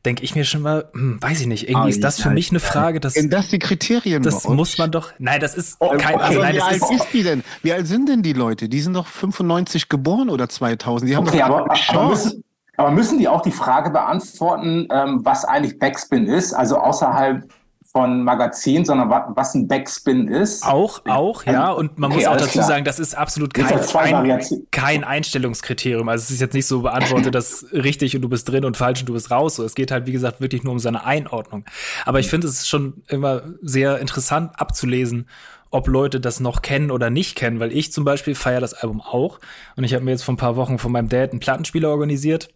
denke 0.05 0.25
ich 0.25 0.35
mir 0.35 0.45
schon 0.45 0.63
mal, 0.63 0.89
hm, 0.93 1.23
weiß 1.23 1.41
ich 1.41 1.47
nicht, 1.47 1.69
irgendwie 1.69 1.91
ist 1.91 2.03
das 2.03 2.21
für 2.21 2.31
mich 2.31 2.51
eine 2.51 2.61
Frage, 2.61 3.01
das, 3.01 3.15
Sind 3.15 3.33
das 3.33 3.49
die 3.49 3.59
Kriterien 3.59 4.23
das 4.23 4.49
muss 4.49 4.79
man 4.79 4.91
doch, 4.91 5.13
nein, 5.19 5.41
das 5.41 5.55
ist 5.55 5.77
Oh, 5.81 5.91
kein, 5.97 6.15
okay, 6.15 6.25
also 6.25 6.41
nein, 6.41 6.55
wie 6.55 6.59
das 6.59 6.67
alt 6.69 6.83
ist, 6.83 6.91
ist 6.91 7.07
die 7.13 7.23
denn? 7.23 7.45
Wie 7.63 7.73
alt 7.73 7.87
sind 7.87 8.09
denn 8.09 8.23
die 8.23 8.33
Leute? 8.33 8.69
Die 8.69 8.81
sind 8.81 8.95
doch 8.95 9.07
95 9.07 9.89
geboren 9.89 10.31
oder 10.31 10.49
2000. 10.49 11.11
Die 11.11 11.17
haben 11.17 11.27
Okay, 11.29 11.39
doch 11.39 11.45
aber, 11.47 11.61
aber, 11.67 11.75
Chance. 11.75 12.25
müssen, 12.29 12.45
aber 12.77 12.91
müssen 12.91 13.19
die 13.19 13.29
auch 13.29 13.43
die 13.43 13.51
Frage 13.53 13.91
beantworten, 13.91 14.89
ähm, 14.91 15.21
was 15.23 15.45
eigentlich 15.45 15.79
Backspin 15.79 16.27
ist? 16.27 16.55
Also 16.55 16.77
außerhalb 16.79 17.45
von 17.93 18.23
Magazin, 18.23 18.85
sondern 18.85 19.11
was, 19.11 19.55
ein 19.55 19.67
Backspin 19.67 20.29
ist? 20.29 20.65
Auch, 20.65 21.03
auch, 21.07 21.45
ja. 21.45 21.71
Und 21.73 21.99
man 21.99 22.13
Okay, 22.13 22.21
muss 22.21 22.29
auch 22.29 22.37
dazu 22.37 22.51
klar. 22.53 22.67
sagen, 22.67 22.85
das 22.85 23.01
ist 23.01 23.15
absolut 23.17 23.53
kein, 23.53 23.83
zwei 23.83 24.15
ein, 24.15 24.43
kein 24.71 25.03
Einstellungskriterium. 25.03 26.09
Also 26.09 26.23
es 26.23 26.31
ist 26.31 26.41
jetzt 26.41 26.55
nicht 26.55 26.67
so 26.67 26.83
beantwortet, 26.83 27.35
das 27.35 27.67
richtig 27.73 28.15
und 28.15 28.23
du 28.23 28.29
bist 28.29 28.49
drin 28.49 28.65
und 28.65 28.77
falsch 28.77 29.01
und 29.01 29.09
du 29.09 29.13
bist 29.15 29.31
raus. 29.33 29.57
So, 29.57 29.65
es 29.65 29.75
geht 29.75 29.91
halt, 29.91 30.07
wie 30.07 30.13
gesagt, 30.13 30.41
wirklich 30.41 30.63
nur 30.63 30.73
um 30.73 30.79
seine 30.79 31.05
Einordnung. 31.05 31.65
Aber 32.07 32.21
ich 32.21 32.29
finde, 32.29 32.47
es 32.47 32.61
ist 32.61 32.69
schon 32.69 33.03
immer 33.09 33.43
sehr 33.61 33.99
interessant 33.99 34.53
abzulesen, 34.55 35.29
ob 35.71 35.89
Leute 35.89 36.21
das 36.21 36.39
noch 36.39 36.63
kennen 36.63 36.91
oder 36.93 37.11
nicht 37.11 37.37
kennen, 37.37 37.59
weil 37.59 37.73
ich 37.73 37.93
zum 37.93 38.05
Beispiel 38.05 38.37
feiere 38.37 38.61
das 38.61 38.75
Album 38.75 39.01
auch. 39.01 39.41
Und 39.77 39.83
ich 39.83 39.95
habe 39.95 40.05
mir 40.05 40.13
jetzt 40.13 40.23
vor 40.23 40.35
ein 40.35 40.39
paar 40.39 40.55
Wochen 40.57 40.79
von 40.79 40.93
meinem 40.93 41.09
Dad 41.09 41.31
einen 41.31 41.41
Plattenspieler 41.41 41.89
organisiert 41.89 42.51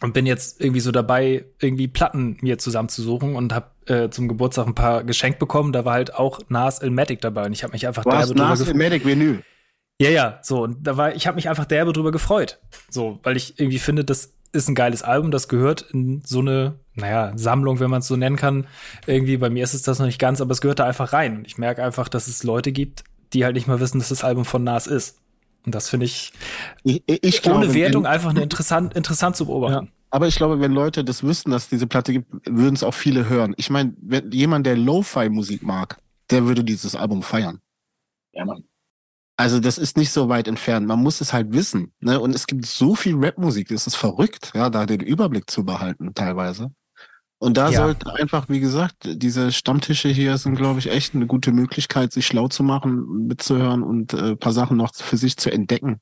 und 0.00 0.12
bin 0.14 0.26
jetzt 0.26 0.60
irgendwie 0.60 0.80
so 0.80 0.92
dabei, 0.92 1.44
irgendwie 1.60 1.88
Platten 1.88 2.36
mir 2.40 2.58
zusammenzusuchen 2.58 3.34
und 3.36 3.52
habe 3.52 3.70
äh, 3.86 4.10
zum 4.10 4.28
Geburtstag 4.28 4.66
ein 4.66 4.74
paar 4.74 5.04
geschenkt 5.04 5.38
bekommen. 5.38 5.72
Da 5.72 5.84
war 5.84 5.94
halt 5.94 6.14
auch 6.14 6.40
Nas 6.48 6.82
Ilmatic 6.82 7.20
dabei 7.20 7.46
und 7.46 7.52
ich 7.52 7.62
habe 7.62 7.72
mich 7.72 7.86
einfach 7.86 8.04
Du 8.04 8.10
derbe 8.10 8.26
drüber 8.26 8.48
Nas. 8.48 8.74
Medic 8.74 9.04
Vinyl. 9.04 9.42
Ja, 10.00 10.10
ja, 10.10 10.38
so 10.42 10.62
und 10.62 10.86
da 10.86 10.96
war 10.96 11.14
ich 11.14 11.26
habe 11.26 11.34
mich 11.34 11.48
einfach 11.48 11.64
derbe 11.64 11.92
drüber 11.92 12.12
gefreut. 12.12 12.60
So, 12.88 13.18
weil 13.22 13.36
ich 13.36 13.58
irgendwie 13.58 13.78
finde, 13.80 14.04
das 14.04 14.34
ist 14.52 14.68
ein 14.68 14.74
geiles 14.74 15.02
Album, 15.02 15.30
das 15.30 15.48
gehört 15.48 15.82
in 15.92 16.22
so 16.24 16.40
eine, 16.40 16.78
naja, 16.94 17.32
Sammlung, 17.36 17.80
wenn 17.80 17.90
man 17.90 18.00
es 18.00 18.06
so 18.06 18.16
nennen 18.16 18.36
kann. 18.36 18.66
Irgendwie 19.06 19.36
bei 19.36 19.50
mir 19.50 19.64
ist 19.64 19.74
es 19.74 19.82
das 19.82 19.98
noch 19.98 20.06
nicht 20.06 20.18
ganz, 20.18 20.40
aber 20.40 20.52
es 20.52 20.60
gehört 20.60 20.78
da 20.78 20.84
einfach 20.84 21.12
rein. 21.12 21.38
Und 21.38 21.46
ich 21.46 21.58
merke 21.58 21.82
einfach, 21.82 22.08
dass 22.08 22.28
es 22.28 22.44
Leute 22.44 22.72
gibt, 22.72 23.04
die 23.32 23.44
halt 23.44 23.54
nicht 23.54 23.68
mal 23.68 23.80
wissen, 23.80 23.98
dass 23.98 24.08
das 24.08 24.24
Album 24.24 24.44
von 24.44 24.64
Nas 24.64 24.86
ist. 24.86 25.18
Und 25.66 25.74
das 25.74 25.88
finde 25.88 26.06
ich 26.06 26.32
Ich, 26.84 27.02
ich 27.06 27.46
ohne 27.46 27.66
glaube, 27.66 27.74
Wertung 27.74 28.04
wenn, 28.04 28.10
einfach 28.10 28.30
eine 28.30 28.42
interessant, 28.42 28.94
interessant 28.94 29.36
zu 29.36 29.46
beobachten. 29.46 29.90
aber 30.10 30.28
ich 30.28 30.36
glaube, 30.36 30.60
wenn 30.60 30.72
Leute 30.72 31.04
das 31.04 31.22
wüssten, 31.22 31.50
dass 31.50 31.64
es 31.64 31.68
diese 31.68 31.86
Platte 31.86 32.12
gibt, 32.12 32.30
würden 32.46 32.74
es 32.74 32.82
auch 32.82 32.94
viele 32.94 33.28
hören. 33.28 33.54
Ich 33.56 33.70
meine, 33.70 33.94
wenn 34.00 34.30
jemand, 34.30 34.66
der 34.66 34.76
Lo-Fi-Musik 34.76 35.62
mag, 35.62 35.98
der 36.30 36.46
würde 36.46 36.64
dieses 36.64 36.94
Album 36.94 37.22
feiern. 37.22 37.60
Ja, 38.32 38.44
Mann. 38.44 38.64
Also 39.36 39.60
das 39.60 39.78
ist 39.78 39.96
nicht 39.96 40.10
so 40.10 40.28
weit 40.28 40.48
entfernt. 40.48 40.86
Man 40.86 41.00
muss 41.00 41.20
es 41.20 41.32
halt 41.32 41.52
wissen. 41.52 41.92
Ne? 42.00 42.18
Und 42.18 42.34
es 42.34 42.46
gibt 42.46 42.66
so 42.66 42.96
viel 42.96 43.14
Rap-Musik, 43.14 43.68
das 43.68 43.86
ist 43.86 43.94
verrückt, 43.94 44.50
ja, 44.54 44.68
da 44.68 44.84
den 44.84 45.00
Überblick 45.00 45.48
zu 45.48 45.64
behalten 45.64 46.12
teilweise. 46.12 46.72
Und 47.38 47.56
da 47.56 47.70
Ja. 47.70 47.82
sollte 47.84 48.12
einfach, 48.14 48.48
wie 48.48 48.58
gesagt, 48.60 48.96
diese 49.04 49.52
Stammtische 49.52 50.08
hier 50.08 50.36
sind, 50.38 50.56
glaube 50.56 50.80
ich, 50.80 50.90
echt 50.90 51.14
eine 51.14 51.26
gute 51.26 51.52
Möglichkeit, 51.52 52.12
sich 52.12 52.26
schlau 52.26 52.48
zu 52.48 52.62
machen, 52.64 53.26
mitzuhören 53.28 53.82
und 53.82 54.12
äh, 54.12 54.34
paar 54.34 54.52
Sachen 54.52 54.76
noch 54.76 54.94
für 54.94 55.16
sich 55.16 55.36
zu 55.36 55.50
entdecken. 55.50 56.00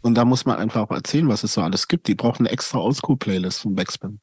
Und 0.00 0.16
da 0.16 0.24
muss 0.24 0.44
man 0.44 0.56
einfach 0.56 0.80
auch 0.80 0.90
erzählen, 0.90 1.28
was 1.28 1.44
es 1.44 1.54
so 1.54 1.60
alles 1.62 1.86
gibt. 1.86 2.08
Die 2.08 2.16
brauchen 2.16 2.44
eine 2.46 2.50
extra 2.50 2.78
Oldschool-Playlist 2.80 3.60
von 3.60 3.76
Backspin. 3.76 4.18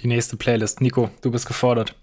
Die 0.00 0.08
nächste 0.08 0.36
Playlist. 0.36 0.80
Nico, 0.80 1.10
du 1.20 1.30
bist 1.30 1.46
gefordert. 1.46 1.94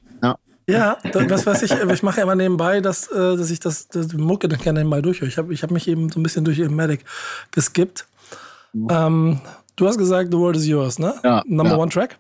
Ja, 0.70 0.98
da, 1.14 1.30
was 1.30 1.46
weiß 1.46 1.64
ich, 1.64 1.72
ich 1.72 2.04
mache 2.04 2.20
immer 2.20 2.36
nebenbei, 2.36 2.82
dass, 2.82 3.08
äh, 3.08 3.38
dass 3.38 3.50
ich 3.52 3.62
das, 3.62 3.88
das 3.88 4.10
die 4.10 4.18
Mucke 4.18 4.50
dann 4.50 4.60
gerne 4.60 4.80
nebenbei 4.80 5.02
durchhöre. 5.02 5.30
Ich 5.30 5.38
habe 5.38 5.54
ich 5.54 5.64
hab 5.64 5.72
mich 5.72 5.88
eben 5.88 6.10
so 6.10 6.20
ein 6.20 6.24
bisschen 6.24 6.44
durch 6.44 6.60
Medic 6.60 7.06
geskippt. 7.52 8.06
Ähm, 8.74 9.40
du 9.78 9.88
hast 9.88 9.98
gesagt, 9.98 10.30
The 10.30 10.38
World 10.38 10.58
is 10.58 10.68
Yours, 10.68 11.00
ne? 11.00 11.14
Ja, 11.24 11.42
Number 11.48 11.72
ja. 11.72 11.78
One 11.78 11.90
Track? 11.90 12.18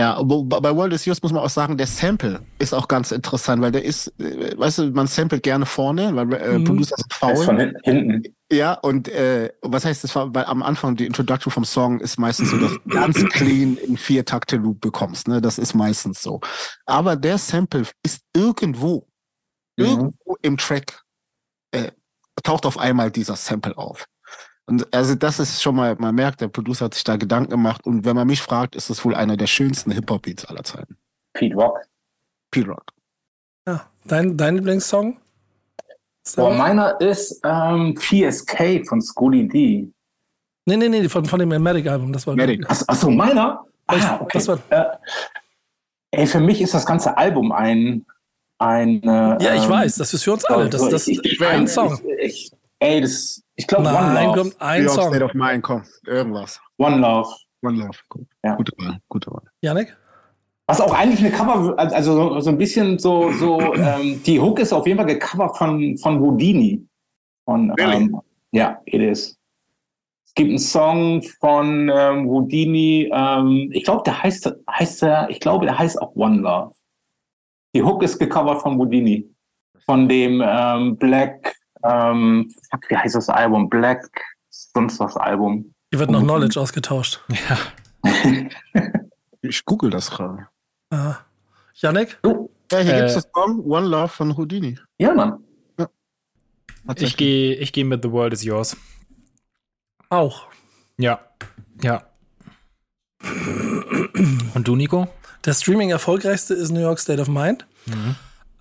Ja, 0.00 0.20
bei 0.24 0.74
World 0.74 0.92
is 0.92 1.04
Yours 1.04 1.22
muss 1.22 1.30
man 1.30 1.40
auch 1.44 1.48
sagen, 1.48 1.76
der 1.78 1.86
Sample 1.86 2.40
ist 2.58 2.72
auch 2.74 2.88
ganz 2.88 3.12
interessant, 3.12 3.62
weil 3.62 3.70
der 3.70 3.84
ist, 3.84 4.08
äh, 4.18 4.58
weißt 4.58 4.78
du, 4.78 4.90
man 4.90 5.06
samplet 5.06 5.44
gerne 5.44 5.66
vorne, 5.66 6.14
weil 6.16 6.32
äh, 6.34 6.58
Mhm. 6.58 6.64
Producer 6.64 6.96
sind 6.96 7.06
Das 7.12 7.18
faul. 7.18 7.32
ist 7.34 7.44
von 7.44 7.58
hin- 7.60 7.78
hinten. 7.84 8.22
Ja, 8.50 8.72
und 8.74 9.06
äh, 9.08 9.52
was 9.62 9.84
heißt 9.84 10.02
das? 10.02 10.16
Weil 10.16 10.46
am 10.46 10.64
Anfang 10.64 10.96
die 10.96 11.06
Introduction 11.06 11.52
vom 11.52 11.64
Song 11.64 12.00
ist 12.00 12.18
meistens 12.18 12.50
so, 12.50 12.58
dass 12.58 12.72
du 12.72 12.80
ganz 12.88 13.24
clean 13.30 13.76
in 13.76 13.96
vier 13.96 14.24
Takte 14.24 14.56
Loop 14.56 14.80
bekommst. 14.80 15.28
Ne? 15.28 15.40
Das 15.40 15.58
ist 15.58 15.74
meistens 15.74 16.20
so. 16.22 16.40
Aber 16.86 17.14
der 17.14 17.38
Sample 17.38 17.84
ist 18.02 18.22
irgendwo, 18.34 19.06
Mhm. 19.78 19.84
irgendwo 19.86 20.36
im 20.42 20.56
Track 20.56 21.02
äh, 21.72 21.92
taucht 22.42 22.66
auf 22.66 22.78
einmal 22.78 23.12
dieser 23.12 23.36
Sample 23.36 23.78
auf. 23.78 24.06
Und 24.66 24.92
also 24.94 25.14
das 25.14 25.38
ist 25.40 25.62
schon 25.62 25.76
mal, 25.76 25.94
man 25.98 26.14
merkt, 26.14 26.40
der 26.40 26.48
Producer 26.48 26.86
hat 26.86 26.94
sich 26.94 27.04
da 27.04 27.16
Gedanken 27.16 27.50
gemacht. 27.50 27.84
Und 27.86 28.04
wenn 28.04 28.16
man 28.16 28.26
mich 28.26 28.40
fragt, 28.40 28.74
ist 28.76 28.88
das 28.90 29.04
wohl 29.04 29.14
einer 29.14 29.36
der 29.36 29.46
schönsten 29.46 29.90
Hip-Hop-Beats 29.90 30.46
aller 30.46 30.64
Zeiten. 30.64 30.96
Pete 31.34 31.54
Rock. 31.54 31.80
P-Rock. 32.50 32.84
Ja. 33.66 33.90
Dein, 34.06 34.36
dein 34.36 34.56
Lieblingssong? 34.56 35.18
Boah, 36.36 36.54
meiner 36.54 36.98
ist 37.00 37.40
ähm, 37.44 37.94
PSK 37.96 38.86
von 38.88 39.02
Schooly 39.02 39.46
D. 39.48 39.88
Nee, 40.66 40.76
nee, 40.76 40.88
nee, 40.88 41.08
von, 41.08 41.24
von 41.26 41.38
dem 41.40 41.48
Medic-Album. 41.50 42.12
Das 42.12 42.26
war 42.26 42.34
Medic. 42.34 42.64
Ach, 42.68 42.82
ach 42.86 42.94
so, 42.96 43.10
meiner? 43.10 43.66
Ich- 43.92 44.02
Ah, 44.02 44.20
okay. 44.22 44.30
das 44.38 44.48
war- 44.48 44.58
äh, 44.70 44.84
ey, 46.12 46.26
für 46.26 46.40
mich 46.40 46.62
ist 46.62 46.72
das 46.72 46.86
ganze 46.86 47.14
Album 47.18 47.52
ein. 47.52 48.06
ein 48.58 49.02
äh, 49.02 49.42
Ja, 49.42 49.54
ich 49.54 49.64
ähm, 49.64 49.70
weiß, 49.70 49.96
das 49.96 50.14
ist 50.14 50.22
für 50.22 50.32
uns 50.32 50.44
alle. 50.46 50.70
Das, 50.70 50.88
das 50.88 51.06
ich, 51.08 51.22
ich, 51.22 51.44
ein 51.46 51.64
ich, 51.64 51.70
Song. 51.70 52.00
Ich, 52.18 52.24
ich, 52.24 52.52
ey, 52.78 53.02
das. 53.02 53.42
Ich 53.56 53.66
glaube, 53.66 53.88
One 53.88 54.14
Love. 54.14 54.38
kommt 54.40 54.60
ein 54.60 54.88
Song. 54.88 55.08
State 55.08 55.24
of 55.24 55.34
Mind, 55.34 55.62
komm, 55.62 55.82
irgendwas. 56.06 56.60
One 56.78 56.96
Love. 56.96 57.28
One 57.62 57.78
Love. 57.78 57.98
Gut. 58.08 58.26
Ja. 58.42 58.56
Gute 58.56 58.72
Wahl, 58.78 58.98
gute 59.08 59.30
Wahl. 59.30 59.42
Janik? 59.60 59.96
Was 60.66 60.80
auch 60.80 60.94
eigentlich 60.94 61.20
eine 61.20 61.30
Cover, 61.30 61.78
also 61.78 62.14
so, 62.14 62.40
so 62.40 62.50
ein 62.50 62.58
bisschen 62.58 62.98
so, 62.98 63.30
so 63.32 63.60
ähm, 63.74 64.22
die 64.24 64.40
Hook 64.40 64.58
ist 64.58 64.72
auf 64.72 64.86
jeden 64.86 64.98
Fall 64.98 65.06
gecovert 65.06 65.56
von, 65.56 65.96
von 65.98 66.18
Houdini. 66.18 66.86
Von, 67.44 67.70
Really? 67.72 67.96
ähm, 67.96 68.20
ja, 68.52 68.80
it 68.86 69.02
is. 69.02 69.38
Es 70.26 70.34
gibt 70.34 70.48
einen 70.48 70.58
Song 70.58 71.22
von 71.38 71.90
ähm, 71.94 72.26
Houdini, 72.26 73.10
ähm, 73.12 73.70
ich 73.72 73.84
glaube, 73.84 74.02
der 74.04 74.22
heißt, 74.22 74.52
heißt 74.70 75.02
der, 75.02 75.28
ich 75.30 75.38
glaube, 75.38 75.66
der 75.66 75.78
heißt 75.78 76.00
auch 76.00 76.16
One 76.16 76.38
Love. 76.38 76.72
Die 77.74 77.82
Hook 77.82 78.02
ist 78.02 78.18
gecovert 78.18 78.62
von 78.62 78.78
Houdini. 78.78 79.28
Von 79.84 80.08
dem 80.08 80.42
ähm, 80.44 80.96
Black, 80.96 81.54
ähm, 81.84 82.50
fuck, 82.70 82.90
wie 82.90 82.96
heißt 82.96 83.14
das 83.14 83.28
Album? 83.28 83.68
Black, 83.68 84.08
sonst 84.50 84.98
was 85.00 85.16
Album. 85.16 85.74
Hier 85.90 86.00
wird 86.00 86.10
noch 86.10 86.22
Knowledge 86.22 86.58
ausgetauscht. 86.60 87.20
Ich 89.46 89.64
google 89.66 89.90
das 89.90 90.10
gerade. 90.10 90.48
Ah. 90.90 91.16
Janik? 91.74 92.18
Ja, 92.72 92.78
hier 92.78 92.94
Äh, 92.94 92.98
gibt's 93.00 93.14
das 93.14 93.28
Song 93.34 93.60
One 93.66 93.86
Love 93.86 94.08
von 94.08 94.34
Houdini. 94.36 94.78
Ja, 94.96 95.12
Mann. 95.12 95.38
Ich 96.96 97.16
gehe 97.16 97.54
ich 97.56 97.72
geh 97.72 97.84
mit 97.84 98.02
The 98.02 98.10
World 98.10 98.32
is 98.32 98.42
Yours. 98.42 98.76
Auch. 100.08 100.46
Ja. 100.96 101.20
Ja. 101.82 102.04
Und 104.54 104.66
du, 104.66 104.76
Nico? 104.76 105.08
Der 105.44 105.52
Streaming 105.52 105.90
erfolgreichste 105.90 106.54
ist 106.54 106.70
New 106.70 106.80
York 106.80 106.98
State 106.98 107.20
of 107.20 107.28
Mind. 107.28 107.66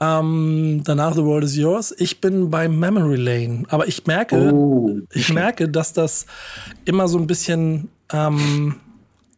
Ähm, 0.04 0.82
danach 0.84 1.14
The 1.16 1.24
World 1.24 1.44
is 1.46 1.56
Yours. 1.56 1.94
Ich 1.98 2.20
bin 2.20 2.50
bei 2.50 2.68
Memory 2.68 3.16
Lane. 3.16 3.64
Aber 3.70 3.88
ich 3.88 4.06
merke, 4.06 4.52
Oh, 4.54 4.98
ich 5.14 5.32
merke, 5.34 5.70
dass 5.70 5.94
das 5.94 6.26
immer 6.86 7.08
so 7.08 7.18
ein 7.18 7.28
bisschen, 7.28 7.90
ähm, 8.12 8.76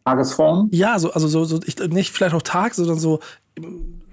Tagesform. 0.04 0.68
ja, 0.72 0.98
so, 0.98 1.12
also 1.12 1.28
so, 1.28 1.44
so 1.44 1.60
ich, 1.66 1.76
nicht 1.88 2.12
vielleicht 2.12 2.34
auch 2.34 2.42
Tag, 2.42 2.74
sondern 2.74 2.98
so 2.98 3.20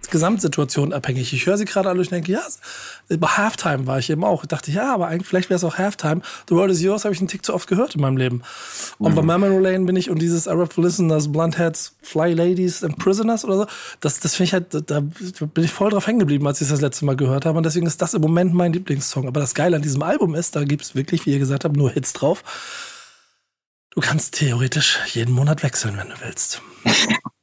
Gesamtsituation 0.10 0.94
abhängig. 0.94 1.34
Ich 1.34 1.46
höre 1.46 1.58
sie 1.58 1.66
gerade 1.66 1.90
alle 1.90 2.00
und 2.00 2.04
ich 2.04 2.10
denke, 2.10 2.32
ja, 2.32 2.42
bei 3.10 3.28
Halftime 3.28 3.88
war 3.88 4.00
ich 4.00 4.10
eben 4.10 4.24
auch. 4.24 4.44
Ich 4.44 4.50
dachte, 4.50 4.72
ja, 4.72 4.94
aber 4.94 5.08
eigentlich 5.08 5.28
vielleicht 5.28 5.50
wäre 5.50 5.58
es 5.58 5.64
auch 5.64 5.78
Halftime. 5.78 6.22
The 6.50 6.56
World 6.56 6.72
is 6.72 6.82
Yours 6.82 7.06
habe 7.06 7.14
ich 7.14 7.20
einen 7.20 7.28
Tick 7.28 7.46
zu 7.46 7.54
oft 7.54 7.68
gehört 7.68 7.96
in 7.96 8.02
meinem 8.02 8.18
Leben. 8.18 8.42
Und 8.98 9.16
bei 9.16 9.22
Memory 9.22 9.62
Lane 9.62 9.86
bin 9.86 9.96
ich 9.96 10.10
und 10.10 10.20
dieses 10.22 10.46
for 10.46 10.84
Listeners, 10.84 11.32
Blunt 11.32 11.58
Fly 12.02 12.34
Ladies 12.34 12.84
and 12.84 12.98
Prisoners 12.98 13.46
oder 13.46 13.58
so, 13.58 13.66
das, 14.00 14.20
das 14.20 14.36
finde 14.36 14.48
ich 14.48 14.54
halt, 14.54 14.74
da, 14.74 14.80
da 14.82 15.00
bin 15.00 15.64
ich 15.64 15.72
voll 15.72 15.92
drauf 15.92 16.08
hängen 16.08 16.20
geblieben, 16.20 16.46
als 16.48 16.62
ich 16.62 16.68
das 16.68 16.82
letzte 16.82 17.06
Mal 17.06 17.16
gehört 17.16 17.46
habe. 17.46 17.58
Und 17.58 17.66
deswegen 17.66 17.88
ist 17.88 18.02
das 18.02 18.14
im 18.14 18.22
Moment 18.22 18.54
mein 18.54 18.74
Lieblingssong. 18.74 19.28
Aber 19.28 19.40
das 19.40 19.54
Geile 19.54 19.76
an 19.76 19.82
diesem 19.82 20.04
Album 20.04 20.36
ist, 20.36 20.56
da 20.56 20.64
gibt 20.64 20.84
es 20.84 20.96
wirklich, 20.96 21.26
wie 21.26 21.32
ihr 21.32 21.40
gesagt 21.40 21.66
habt, 21.66 21.76
nur 21.76 21.92
Hits 21.92 22.14
drauf. 22.14 22.44
Du 23.92 24.02
kannst 24.02 24.36
theoretisch 24.36 25.00
jeden 25.14 25.34
Monat 25.34 25.62
wechseln, 25.62 25.98
wenn 25.98 26.10
du 26.10 26.16
willst. 26.22 26.62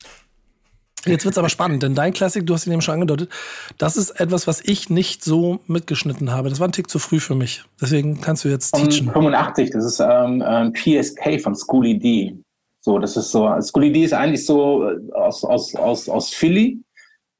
Jetzt 1.06 1.24
wird's 1.24 1.38
aber 1.38 1.48
spannend, 1.48 1.82
denn 1.82 1.94
dein 1.94 2.12
Classic, 2.12 2.46
du 2.46 2.54
hast 2.54 2.66
ihn 2.66 2.72
eben 2.72 2.82
schon 2.82 2.94
angedeutet, 2.94 3.30
das 3.78 3.96
ist 3.96 4.10
etwas, 4.20 4.46
was 4.46 4.60
ich 4.60 4.90
nicht 4.90 5.24
so 5.24 5.60
mitgeschnitten 5.66 6.30
habe. 6.30 6.50
Das 6.50 6.60
war 6.60 6.68
ein 6.68 6.72
Tick 6.72 6.90
zu 6.90 6.98
früh 6.98 7.20
für 7.20 7.34
mich. 7.34 7.64
Deswegen 7.80 8.20
kannst 8.20 8.44
du 8.44 8.48
jetzt 8.48 8.76
Von 8.76 8.88
teachen. 8.88 9.10
85, 9.10 9.70
das 9.70 9.84
ist 9.84 10.00
ähm, 10.00 10.44
ähm, 10.46 10.72
PSK 10.72 11.40
von 11.40 11.56
Schooly 11.56 11.98
D. 11.98 12.36
So, 12.80 12.98
das 12.98 13.16
ist 13.16 13.30
so, 13.30 13.48
Schooly 13.62 13.92
D 13.92 14.04
ist 14.04 14.12
eigentlich 14.12 14.44
so 14.44 14.90
äh, 14.90 15.12
aus, 15.12 15.44
aus, 15.44 15.74
aus, 15.74 16.08
aus 16.08 16.30
Philly 16.30 16.78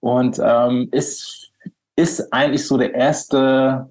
und 0.01 0.41
ähm, 0.43 0.89
ist, 0.93 1.51
ist 1.97 2.33
eigentlich 2.33 2.67
so 2.67 2.79
der 2.79 2.95
erste 2.95 3.91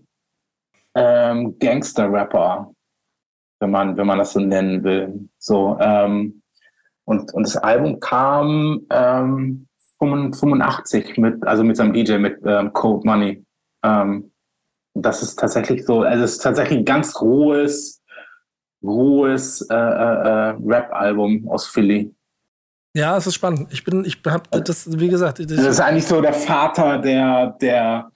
ähm, 0.96 1.58
Gangster-Rapper, 1.60 2.72
wenn 3.60 3.72
man, 3.72 3.98
wenn 3.98 4.08
man 4.08 4.18
das 4.18 4.34
so 4.34 4.40
nennen 4.40 4.84
will. 4.84 5.30
So, 5.38 5.78
ähm, 5.80 6.39
und, 7.10 7.34
und 7.34 7.42
das 7.42 7.58
Album 7.58 8.00
kam 8.00 8.82
ähm, 8.92 9.68
85 9.98 11.18
mit, 11.18 11.44
also 11.44 11.64
mit 11.64 11.76
seinem 11.76 11.92
DJ, 11.92 12.20
mit 12.20 12.38
ähm, 12.46 12.72
Cold 12.72 13.04
Money. 13.04 13.44
Ähm, 13.84 14.32
das 14.94 15.24
ist 15.24 15.40
tatsächlich 15.40 15.86
so, 15.88 16.04
also 16.04 16.24
es 16.24 16.34
ist 16.34 16.44
tatsächlich 16.44 16.80
ein 16.80 16.86
ganz 16.86 17.20
rohes, 17.20 18.04
rohes 18.84 19.62
äh, 19.72 19.76
äh, 19.76 19.80
äh, 19.80 20.56
Rap-Album 20.64 21.50
aus 21.50 21.66
Philly. 21.66 22.14
Ja, 22.96 23.18
es 23.18 23.26
ist 23.26 23.34
spannend. 23.34 23.70
Ich 23.72 23.84
bin, 23.84 24.06
ich 24.06 24.22
hab 24.28 24.50
das, 24.52 24.88
wie 25.00 25.10
gesagt, 25.10 25.40
Das 25.40 25.66
ist 25.66 25.80
eigentlich 25.80 26.06
so 26.06 26.22
der 26.22 26.34
Vater 26.34 27.00
der, 27.00 27.58
der 27.60 28.12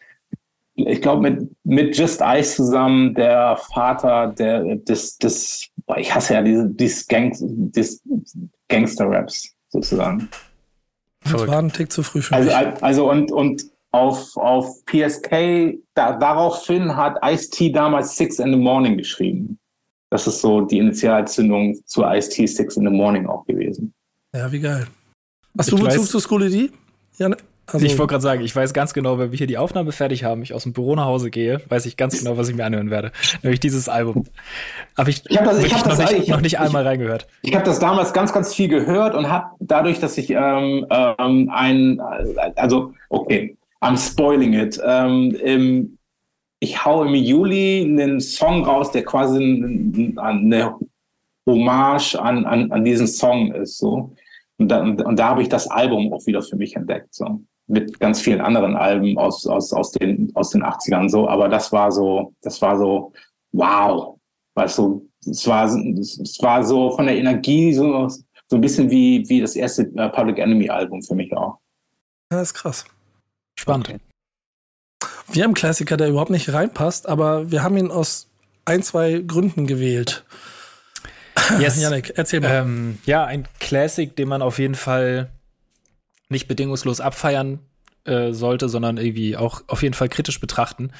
ich 0.76 1.02
glaube, 1.02 1.22
mit, 1.30 1.52
mit 1.64 1.98
Just 1.98 2.22
Ice 2.22 2.56
zusammen, 2.56 3.14
der 3.14 3.58
Vater 3.58 4.28
der, 4.28 4.76
des, 4.76 5.18
des, 5.18 5.70
boah, 5.86 5.97
ich 5.97 6.13
hasse 6.13 6.34
ja 6.36 6.41
diese, 6.41 6.69
dieses 6.69 7.07
Gang, 7.07 7.34
des 7.39 8.01
Gangster-Raps 8.69 9.53
sozusagen. 9.69 10.29
das 11.23 11.47
war 11.47 11.59
ein 11.59 11.71
Tick 11.71 11.91
zu 11.91 12.03
früh 12.03 12.21
für 12.21 12.36
Also, 12.36 12.49
mich. 12.49 12.84
also 12.84 13.09
und, 13.09 13.31
und 13.31 13.63
auf, 13.91 14.36
auf 14.38 14.84
PSK, 14.86 15.77
da, 15.93 16.17
daraufhin 16.17 16.95
hat 16.95 17.17
Ice-T 17.23 17.71
damals 17.71 18.15
Six 18.17 18.39
in 18.39 18.51
the 18.51 18.57
Morning 18.57 18.97
geschrieben. 18.97 19.59
Das 20.09 20.27
ist 20.27 20.41
so 20.41 20.61
die 20.61 20.77
Initialzündung 20.79 21.75
zu 21.86 22.03
Ice-T 22.03 22.45
Six 22.47 22.77
in 22.77 22.84
the 22.86 22.91
Morning 22.93 23.25
auch 23.27 23.45
gewesen. 23.45 23.93
Ja, 24.34 24.51
wie 24.51 24.59
geil. 24.59 24.88
Hast 25.57 25.69
Ich 25.71 25.75
du 25.75 25.84
Bezug 25.84 26.07
zu 26.07 26.19
Schooly 26.19 26.49
D? 26.49 26.71
Ja, 27.17 27.29
ne? 27.29 27.38
Also, 27.74 27.86
ich 27.86 27.97
wollte 27.97 28.11
gerade 28.11 28.21
sagen, 28.21 28.41
ich 28.43 28.55
weiß 28.55 28.74
ganz 28.74 28.93
genau, 28.93 29.17
wenn 29.19 29.32
wir 29.32 29.38
hier 29.38 29.47
die 29.47 29.57
Aufnahme 29.57 29.91
fertig 29.91 30.24
haben, 30.24 30.43
ich 30.43 30.53
aus 30.53 30.63
dem 30.63 30.74
Büro 30.74 30.95
nach 30.95 31.05
Hause 31.05 31.30
gehe, 31.30 31.61
weiß 31.69 31.86
ich 31.86 31.97
ganz 31.97 32.17
genau, 32.19 32.38
was 32.38 32.49
ich 32.49 32.55
mir 32.55 32.65
anhören 32.65 32.89
werde. 32.89 33.11
Nämlich 33.41 33.59
dieses 33.59 33.89
Album. 33.89 34.26
Habe 34.97 35.09
ich, 35.09 35.24
Ich 35.30 35.38
hab 35.38 35.45
das- 35.45 35.63
ich 35.63 35.74
hab 35.74 35.84
das- 35.84 35.99
noch, 35.99 36.09
nicht, 36.11 36.21
ich- 36.24 36.28
noch 36.30 36.41
nicht 36.41 36.53
ich- 36.53 36.59
einmal 36.59 36.84
reingehört. 36.86 37.28
Ich 37.41 37.53
habe 37.55 37.65
das 37.65 37.80
damals 37.80 38.13
ganz, 38.13 38.32
ganz 38.34 38.53
viel 38.53 38.67
gehört 38.69 39.15
und 39.15 39.30
habe 39.30 39.47
dadurch, 39.59 39.99
dass 39.99 40.17
ich 40.17 40.30
ähm, 40.30 40.86
ähm, 40.89 41.49
ein, 41.53 41.99
also 42.55 42.93
okay, 43.09 43.57
I'm 43.82 43.97
spoiling 43.97 44.53
it. 44.53 44.80
Ähm, 44.86 45.36
im, 45.43 45.97
ich 46.59 46.86
hau 46.86 47.03
im 47.03 47.13
Juli 47.15 47.82
einen 47.84 48.21
Song 48.21 48.63
raus, 48.65 48.91
der 48.91 49.03
quasi 49.03 49.38
ein- 49.43 50.17
eine 50.17 50.76
Hommage 51.45 52.15
an, 52.15 52.45
an, 52.45 52.71
an 52.71 52.86
diesen 52.86 53.07
Song 53.07 53.51
ist. 53.53 53.78
So. 53.80 54.15
Und 54.57 54.69
da, 54.69 54.82
und 54.82 55.17
da 55.19 55.30
habe 55.30 55.41
ich 55.41 55.49
das 55.49 55.67
Album 55.69 56.13
auch 56.13 56.26
wieder 56.26 56.41
für 56.41 56.55
mich 56.55 56.76
entdeckt. 56.76 57.13
So. 57.13 57.41
Mit 57.68 57.99
ganz 57.99 58.22
vielen 58.22 58.41
anderen 58.41 58.76
Alben 58.76 59.18
aus, 59.18 59.47
aus, 59.47 59.72
aus, 59.72 59.91
den, 59.91 60.32
aus 60.36 60.49
den 60.49 60.64
80ern. 60.64 61.09
So. 61.09 61.28
Aber 61.28 61.47
das 61.47 61.72
war 61.72 61.91
so, 61.91 62.34
das 62.41 62.61
war 62.61 62.78
so, 62.78 63.14
wow. 63.53 64.18
Weißt 64.55 64.78
du, 64.78 65.09
es 65.26 65.47
war, 65.47 65.66
es 65.66 66.38
war 66.41 66.64
so 66.64 66.95
von 66.95 67.05
der 67.05 67.18
Energie 67.18 67.74
so, 67.74 68.07
so 68.07 68.57
ein 68.57 68.61
bisschen 68.61 68.89
wie, 68.89 69.28
wie 69.30 69.41
das 69.41 69.55
erste 69.55 69.84
äh, 69.95 70.09
Public 70.09 70.39
Enemy 70.39 70.70
Album 70.70 71.01
für 71.01 71.16
mich 71.16 71.32
auch. 71.36 71.57
ja, 72.32 72.41
ist 72.41 72.53
krass. 72.53 72.86
Spannend. 73.57 73.95
Wir 75.32 75.43
haben 75.43 75.49
einen 75.49 75.55
Klassiker, 75.55 75.97
der 75.97 76.09
überhaupt 76.09 76.32
nicht 76.32 76.51
reinpasst, 76.51 77.07
aber 77.07 77.51
wir 77.51 77.64
haben 77.64 77.78
ihn 77.78 77.91
aus 77.91 78.28
ein, 78.66 78.84
zwei 78.84 79.24
Gründen 79.26 79.68
gewählt. 79.68 80.26
Yes. 81.59 81.80
Janik, 81.82 82.14
erzähl 82.16 82.41
mal. 82.41 82.51
Ähm, 82.51 82.99
ja, 83.05 83.26
ein 83.26 83.47
Classic, 83.59 84.16
den 84.16 84.28
man 84.28 84.41
auf 84.41 84.59
jeden 84.59 84.76
Fall 84.76 85.30
nicht 86.30 86.47
bedingungslos 86.47 86.99
abfeiern 86.99 87.59
äh, 88.05 88.32
sollte, 88.32 88.69
sondern 88.69 88.97
irgendwie 88.97 89.38
auch 89.38 89.61
auf 89.67 89.84
jeden 89.84 89.93
Fall 89.93 90.09
kritisch 90.09 90.39
betrachten. 90.39 90.91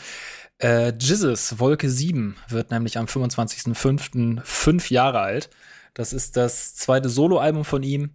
Äh, 0.59 0.93
Jizzes 0.97 1.59
Wolke 1.59 1.89
7 1.89 2.36
wird 2.47 2.71
nämlich 2.71 2.97
am 2.97 3.05
25.05. 3.05 4.41
fünf 4.43 4.89
Jahre 4.89 5.19
alt. 5.19 5.49
Das 5.93 6.13
ist 6.13 6.38
das 6.38 6.76
zweite 6.76 7.09
Soloalbum 7.09 7.65
von 7.65 7.84
ihm. 7.84 8.11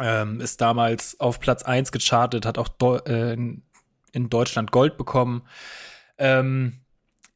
Ähm, 0.00 0.40
ist 0.40 0.60
damals 0.60 1.18
auf 1.18 1.40
Platz 1.40 1.62
1 1.62 1.92
gechartet, 1.92 2.46
hat 2.46 2.58
auch 2.58 2.68
äh, 3.06 3.32
in 3.32 4.30
Deutschland 4.30 4.70
Gold 4.70 4.96
bekommen. 4.96 5.42
Ähm, 6.18 6.80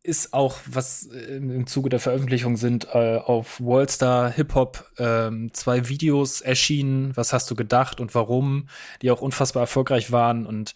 ist 0.03 0.34
auch, 0.34 0.59
was 0.66 1.07
äh, 1.07 1.36
im 1.36 1.66
Zuge 1.66 1.88
der 1.88 2.00
Veröffentlichung 2.00 2.57
sind, 2.57 2.88
äh, 2.92 3.16
auf 3.16 3.61
Worldstar 3.61 4.30
Hip 4.30 4.55
Hop 4.55 4.90
ähm, 4.98 5.53
zwei 5.53 5.88
Videos 5.88 6.40
erschienen. 6.40 7.12
Was 7.16 7.32
hast 7.32 7.50
du 7.50 7.55
gedacht 7.55 8.00
und 8.00 8.14
warum? 8.14 8.68
Die 9.00 9.11
auch 9.11 9.20
unfassbar 9.20 9.62
erfolgreich 9.62 10.11
waren 10.11 10.46
und 10.46 10.74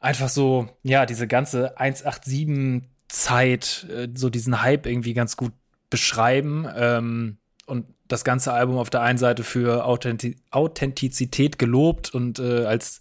einfach 0.00 0.28
so, 0.28 0.68
ja, 0.82 1.06
diese 1.06 1.26
ganze 1.26 1.78
187 1.78 2.88
Zeit, 3.08 3.86
äh, 3.90 4.08
so 4.14 4.30
diesen 4.30 4.62
Hype 4.62 4.86
irgendwie 4.86 5.14
ganz 5.14 5.36
gut 5.36 5.52
beschreiben. 5.90 6.66
Ähm, 6.74 7.38
und 7.66 7.86
das 8.08 8.24
ganze 8.24 8.52
Album 8.52 8.78
auf 8.78 8.90
der 8.90 9.02
einen 9.02 9.18
Seite 9.18 9.44
für 9.44 9.84
Authenti 9.84 10.36
Authentizität 10.50 11.58
gelobt 11.58 12.12
und 12.12 12.40
äh, 12.40 12.64
als 12.64 13.00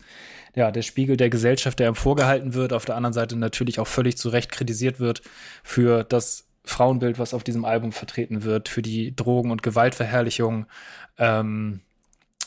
ja, 0.56 0.72
der 0.72 0.82
Spiegel 0.82 1.18
der 1.18 1.30
Gesellschaft, 1.30 1.80
der 1.80 1.90
ihm 1.90 1.96
vorgehalten 1.96 2.54
wird, 2.54 2.74
auf 2.74 2.86
der 2.86 2.96
anderen 2.96 3.14
Seite 3.14 3.36
natürlich 3.36 3.80
auch 3.80 3.88
völlig 3.88 4.18
zu 4.18 4.30
Recht 4.30 4.52
kritisiert 4.52 5.00
wird 5.00 5.22
für 5.64 6.04
das 6.04 6.48
Frauenbild, 6.66 7.20
was 7.20 7.34
auf 7.34 7.44
diesem 7.44 7.66
Album 7.66 7.92
vertreten 7.92 8.44
wird, 8.44 8.70
für 8.70 8.82
die 8.82 9.16
Drogen- 9.16 9.52
und 9.52 9.64
Gewaltverherrlichung. 9.64 10.66
Ähm, 11.18 11.82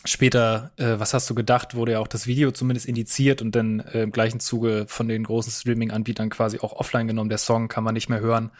später, 0.05 0.73
äh, 0.77 0.99
was 0.99 1.15
hast 1.15 1.29
du 1.29 1.35
gedacht, 1.35 1.75
wurde 1.75 1.93
ja 1.93 2.01
auch 2.01 2.09
das 2.09 2.27
Video 2.27 2.51
zumindest 2.51 2.87
indiziert 2.87 3.43
und 3.43 3.55
dann 3.55 3.81
äh, 3.81 4.03
im 4.03 4.13
gleichen 4.13 4.41
Zuge 4.41 4.85
von 4.89 5.09
den 5.09 5.25
großen 5.25 5.53
Streaming-Anbietern 5.53 6.31
quasi 6.31 6.59
auch 6.61 6.73
offline 6.73 7.07
genommen. 7.07 7.31
Der 7.31 7.39
Song 7.39 7.69
kann 7.69 7.85
man 7.85 7.95
nicht 7.95 8.09
mehr 8.09 8.21
hören. 8.21 8.51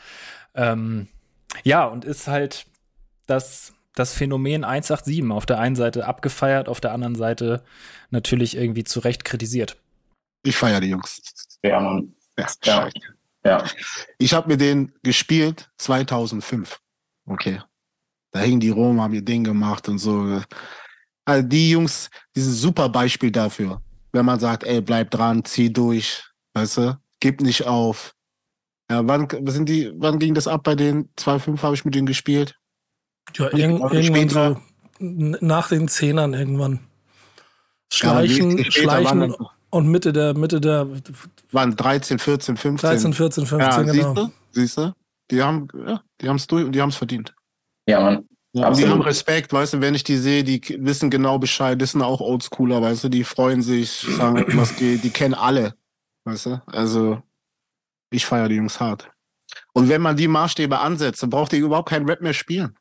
Ähm, 0.55 1.09
ja, 1.65 1.85
und 1.85 2.05
ist 2.05 2.29
halt 2.29 2.67
das, 3.27 3.73
das 3.95 4.15
Phänomen 4.15 4.65
187 4.65 5.31
auf 5.31 5.47
der 5.47 5.59
einen 5.59 5.77
Seite 5.77 6.07
abgefeiert, 6.07 6.69
auf 6.69 6.81
der 6.81 6.93
anderen 6.93 7.15
Seite 7.15 7.63
natürlich 8.11 8.57
irgendwie 8.57 8.85
zu 8.85 9.01
Recht 9.01 9.25
kritisiert. 9.25 9.77
Ich 10.45 10.57
feiere 10.57 10.81
die 10.81 10.89
Jungs. 10.89 11.21
Ja, 11.63 11.81
Mann. 11.81 12.15
Ja, 12.39 12.47
Ja. 12.65 12.83
scheiße. 12.83 12.99
Ja. 13.45 13.65
Ich 14.19 14.35
habe 14.35 14.49
mir 14.49 14.57
den 14.57 14.93
gespielt 15.03 15.71
2005. 15.79 16.79
Okay. 17.27 17.61
Da 18.33 18.41
hingen 18.41 18.61
die 18.61 18.71
rum, 18.71 19.01
haben 19.01 19.15
ihr 19.15 19.23
Ding 19.25 19.45
gemacht 19.45 19.89
und 19.89 19.99
so. 19.99 20.41
Also 21.25 21.47
die 21.47 21.71
Jungs, 21.71 22.09
die 22.35 22.41
sind 22.41 22.53
ein 22.53 22.57
super 22.57 22.89
Beispiel 22.89 23.31
dafür. 23.31 23.83
Wenn 24.13 24.25
man 24.25 24.41
sagt, 24.41 24.65
ey, 24.65 24.81
bleib 24.81 25.11
dran, 25.11 25.45
zieh 25.45 25.73
durch, 25.73 26.25
weißt 26.55 26.77
du, 26.79 26.99
gib 27.21 27.41
nicht 27.41 27.67
auf. 27.67 28.15
Ja, 28.91 29.07
wann 29.07 29.29
sind 29.51 29.69
die, 29.69 29.93
wann 29.97 30.19
ging 30.19 30.35
das 30.35 30.47
ab 30.49 30.63
bei 30.65 30.75
den 30.75 31.09
2.5 31.17 31.63
habe 31.63 31.75
ich 31.75 31.85
mit 31.85 31.95
denen 31.95 32.07
gespielt? 32.07 32.59
Ja, 33.37 33.45
irg 33.47 33.53
irgendwann 33.55 34.03
später- 34.05 34.55
so 34.55 34.63
nach 35.41 35.69
den 35.69 35.89
Zehnern 35.89 36.35
irgendwann. 36.35 36.75
Ja, 36.75 37.41
Schleichen, 37.93 38.57
die- 38.57 38.63
die 38.65 38.71
später 38.73 39.05
waren 39.05 39.05
Schleichen 39.33 39.47
und 39.71 39.89
Mitte 39.89 40.13
der, 40.13 40.35
Mitte 40.35 40.61
der 40.61 40.87
Waren 41.51 41.77
13, 41.77 42.19
14, 42.19 42.57
15. 42.57 42.89
13, 42.91 43.13
14, 43.13 43.47
15, 43.47 43.71
ja, 43.87 43.93
genau. 43.93 43.93
siehst 43.93 44.17
du? 44.17 44.33
Siehst 44.53 44.77
du? 44.79 44.93
Die 45.31 45.43
haben, 45.43 45.69
ja, 45.87 46.03
die 46.21 46.29
haben 46.29 46.37
es 46.37 46.47
durch 46.47 46.65
und 46.65 46.73
die 46.73 46.81
haben 46.83 46.91
es 46.91 46.97
verdient. 46.97 47.35
Ja, 47.87 48.01
Mann. 48.01 48.29
Ja, 48.55 48.67
aber 48.67 48.77
die 48.77 48.87
haben 48.87 49.01
Respekt, 49.01 49.51
weißt 49.53 49.75
du, 49.75 49.81
wenn 49.81 49.95
ich 49.95 50.05
die 50.05 50.19
sehe, 50.19 50.45
die 50.45 50.61
wissen 50.81 51.09
genau 51.09 51.39
Bescheid, 51.39 51.81
die 51.81 51.87
sind 51.87 52.03
auch 52.03 52.21
Oldschooler, 52.21 52.83
weißt 52.83 53.05
du, 53.05 53.09
die 53.09 53.25
freuen 53.25 53.63
sich, 53.63 53.91
sagen, 53.91 54.45
was 54.59 54.77
die, 54.77 54.99
die 54.99 55.09
kennen 55.09 55.33
alle, 55.35 55.75
weißt 56.25 56.47
du, 56.47 56.63
also 56.67 57.23
ich 58.11 58.27
feiere 58.27 58.49
die 58.51 58.57
Jungs 58.57 58.79
hart. 58.79 59.09
Und 59.73 59.89
wenn 59.89 60.03
man 60.03 60.17
die 60.17 60.29
Maßstäbe 60.29 60.79
ansetzt, 60.79 61.23
dann 61.23 61.31
braucht 61.31 61.55
ihr 61.55 61.61
überhaupt 61.61 61.89
keinen 61.89 62.07
Rap 62.09 62.21
mehr 62.21 62.35
spielen. 62.35 62.77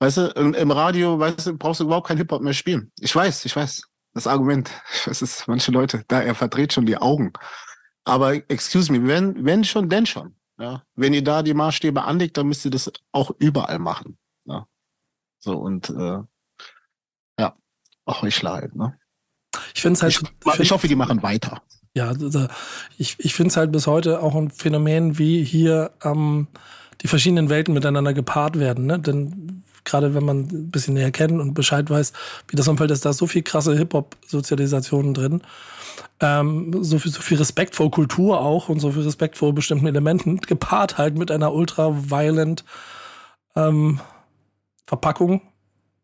Weißt 0.00 0.16
du, 0.16 0.26
im, 0.28 0.70
Radio, 0.70 1.18
weißt 1.18 1.48
du, 1.48 1.58
brauchst 1.58 1.80
du 1.80 1.84
überhaupt 1.84 2.06
keinen 2.06 2.18
Hip-Hop 2.18 2.40
mehr 2.40 2.54
spielen. 2.54 2.92
Ich 3.00 3.14
weiß, 3.14 3.44
ich 3.44 3.54
weiß. 3.54 3.82
Das 4.14 4.26
Argument, 4.26 4.70
das 5.06 5.22
ist 5.22 5.48
manche 5.48 5.70
Leute, 5.70 6.04
da 6.08 6.20
er 6.20 6.34
verdreht 6.34 6.72
schon 6.72 6.86
die 6.86 6.96
Augen. 6.96 7.32
Aber 8.04 8.34
excuse 8.34 8.90
me, 8.90 9.06
wenn, 9.06 9.44
wenn 9.44 9.64
schon, 9.64 9.88
denn 9.88 10.06
schon. 10.06 10.34
Ja, 10.60 10.82
wenn 10.96 11.14
ihr 11.14 11.22
da 11.22 11.42
die 11.42 11.54
Maßstäbe 11.54 12.02
anlegt, 12.02 12.36
dann 12.36 12.48
müsst 12.48 12.64
ihr 12.64 12.70
das 12.72 12.90
auch 13.12 13.30
überall 13.38 13.78
machen. 13.78 14.18
Ja. 14.44 14.66
So 15.38 15.56
und 15.56 15.88
äh, 15.90 16.18
ja, 17.38 17.56
auch 18.04 18.24
ich 18.24 18.42
halt, 18.42 18.74
ne? 18.74 18.98
Ich 19.74 19.82
finde 19.82 19.98
es 19.98 20.02
halt. 20.02 20.20
Ich, 20.20 20.60
ich, 20.60 20.70
hoffe, 20.72 20.88
die 20.88 20.96
machen 20.96 21.22
weiter. 21.22 21.62
Ja, 21.94 22.12
ich, 22.96 23.16
ich 23.18 23.34
finde 23.34 23.50
es 23.50 23.56
halt 23.56 23.70
bis 23.70 23.86
heute 23.86 24.20
auch 24.20 24.34
ein 24.34 24.50
Phänomen, 24.50 25.18
wie 25.18 25.44
hier 25.44 25.92
ähm, 26.02 26.48
die 27.02 27.08
verschiedenen 27.08 27.48
Welten 27.50 27.74
miteinander 27.74 28.12
gepaart 28.12 28.58
werden. 28.58 28.86
Ne? 28.86 28.98
Denn 28.98 29.62
gerade 29.88 30.14
wenn 30.14 30.24
man 30.24 30.40
ein 30.40 30.70
bisschen 30.70 30.94
näher 30.94 31.10
kennt 31.10 31.40
und 31.40 31.54
Bescheid 31.54 31.88
weiß, 31.90 32.12
wie 32.48 32.56
das 32.56 32.68
Umfeld 32.68 32.90
ist, 32.90 33.04
da 33.04 33.10
ist 33.10 33.18
so 33.18 33.26
viel 33.26 33.42
krasse 33.42 33.76
Hip-Hop-Sozialisationen 33.76 35.14
drin. 35.14 35.42
Ähm, 36.20 36.72
so, 36.82 36.98
viel, 36.98 37.12
so 37.12 37.20
viel 37.20 37.38
Respekt 37.38 37.74
vor 37.74 37.90
Kultur 37.90 38.40
auch 38.40 38.68
und 38.68 38.80
so 38.80 38.92
viel 38.92 39.02
Respekt 39.02 39.36
vor 39.36 39.54
bestimmten 39.54 39.86
Elementen, 39.86 40.40
gepaart 40.46 40.98
halt 40.98 41.16
mit 41.16 41.30
einer 41.30 41.52
ultra-violent 41.52 42.64
ähm, 43.56 44.00
Verpackung, 44.86 45.42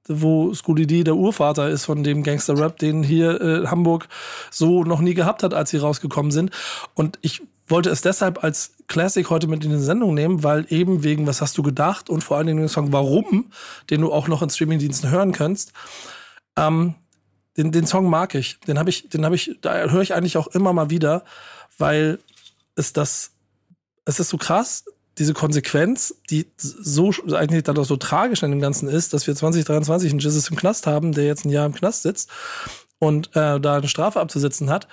wo 0.07 0.53
Scooby 0.53 0.87
D 0.87 1.05
der 1.05 1.17
Urvater 1.17 1.69
ist 1.69 1.85
von 1.85 2.03
dem 2.03 2.23
Gangster-Rap, 2.23 2.79
den 2.79 3.03
hier 3.03 3.41
äh, 3.41 3.67
Hamburg 3.67 4.09
so 4.51 4.85
noch 4.85 5.01
nie 5.01 5.15
gehabt 5.15 5.43
hat, 5.43 5.55
als 5.55 5.71
sie 5.71 5.79
rausgekommen 5.79 6.31
sind. 6.31 6.51
Und 6.95 7.19
ich 7.23 7.43
wollte 7.67 7.91
es 7.91 8.03
deshalb 8.03 8.45
als 8.45 8.73
Classic 8.87 9.29
heute 9.31 9.47
mit 9.47 9.65
in 9.65 9.71
die 9.71 9.79
Sendung 9.79 10.15
nehmen, 10.15 10.43
weil 10.43 10.67
eben 10.69 11.03
wegen 11.03 11.27
Was 11.27 11.41
hast 11.41 11.57
du 11.57 11.63
gedacht 11.63 12.11
und 12.11 12.23
vor 12.23 12.37
allen 12.37 12.47
Dingen 12.47 12.61
den 12.61 12.69
Song 12.69 12.93
Warum, 12.93 13.51
den 13.91 14.03
du 14.03 14.13
auch 14.13 14.29
noch 14.29 14.43
in 14.43 14.51
Streamingdiensten 14.51 15.11
hören 15.11 15.33
kannst, 15.33 15.73
ähm, 16.57 16.95
den, 17.57 17.73
den 17.73 17.87
Song 17.87 18.11
mag 18.11 18.35
ich. 18.35 18.59
Den 18.61 18.79
habe 18.79 18.91
ich, 18.91 19.09
den 19.09 19.25
habe 19.25 19.35
ich, 19.35 19.59
da 19.61 19.89
höre 19.89 20.03
ich 20.03 20.15
eigentlich 20.15 20.37
auch 20.37 20.49
immer 20.49 20.73
mal 20.73 20.91
wieder, 20.91 21.25
weil 21.79 22.19
es 22.77 22.93
das, 22.93 23.31
es 24.05 24.21
ist 24.21 24.29
so 24.29 24.37
krass, 24.37 24.85
diese 25.17 25.33
Konsequenz, 25.33 26.17
die 26.29 26.47
so 26.57 27.13
eigentlich 27.33 27.63
dann 27.63 27.79
auch 27.79 27.85
so 27.85 27.97
tragisch 27.97 28.43
an 28.43 28.51
dem 28.51 28.61
Ganzen 28.61 28.89
ist, 28.89 29.15
dass 29.15 29.27
wir 29.27 29.35
2023 29.35 30.11
einen 30.11 30.19
Jesus 30.19 30.51
im 30.51 30.57
Knast 30.57 30.87
haben, 30.87 31.13
der 31.13 31.25
jetzt 31.25 31.45
ein 31.45 31.51
Jahr 31.51 31.67
im 31.67 31.75
Knast 31.75 32.03
sitzt 32.03 32.31
und 32.99 33.29
äh, 33.37 33.61
da 33.61 33.77
eine 33.77 33.89
Strafe 33.89 34.21
abzusitzen 34.21 34.71
hat 34.71 34.89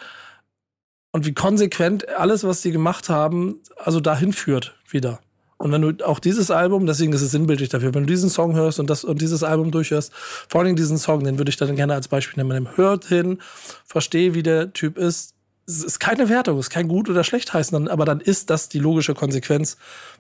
und 1.12 1.26
wie 1.26 1.34
konsequent 1.34 2.08
alles, 2.10 2.44
was 2.44 2.62
die 2.62 2.72
gemacht 2.72 3.10
haben, 3.10 3.60
also 3.78 4.00
dahin 4.00 4.34
führt 4.34 4.76
wieder. 4.90 5.20
Und 5.58 5.72
wenn 5.72 5.82
du 5.82 6.08
auch 6.08 6.20
dieses 6.20 6.50
Album, 6.50 6.88
deswegen 6.88 7.14
ist 7.14 7.22
es 7.22 7.32
sinnbildlich 7.32 7.70
dafür, 7.70 7.94
wenn 7.94 8.04
du 8.04 8.08
diesen 8.08 8.32
Song 8.32 8.56
hörst 8.56 8.80
und 8.80 8.90
das 8.90 9.04
und 9.04 9.22
dieses 9.22 9.44
Album 9.44 9.70
durchhörst, 9.70 10.12
vor 10.50 10.62
allem 10.62 10.76
diesen 10.76 10.98
Song, 10.98 11.24
den 11.24 11.38
würde 11.38 11.50
ich 11.50 11.58
dann 11.58 11.76
gerne 11.76 11.94
als 11.94 12.08
Beispiel 12.08 12.44
nehmen. 12.44 12.76
Hört 12.76 13.06
hin, 13.06 13.38
verstehe, 13.86 14.34
wie 14.34 14.42
der 14.42 14.74
Typ 14.74 14.98
ist. 14.98 15.36
Es 15.68 15.84
ist 15.84 16.00
keine 16.00 16.30
Wertung, 16.30 16.58
es 16.58 16.66
ist 16.66 16.70
kein 16.72 16.88
gut 16.88 17.10
oder 17.10 17.24
schlecht 17.24 17.54
heißen, 17.54 17.88
aber 17.88 18.06
dann 18.06 18.20
ist 18.20 18.50
das 18.50 18.70
die 18.70 18.80
logische 18.80 19.14
Konsequenz, 19.14 19.78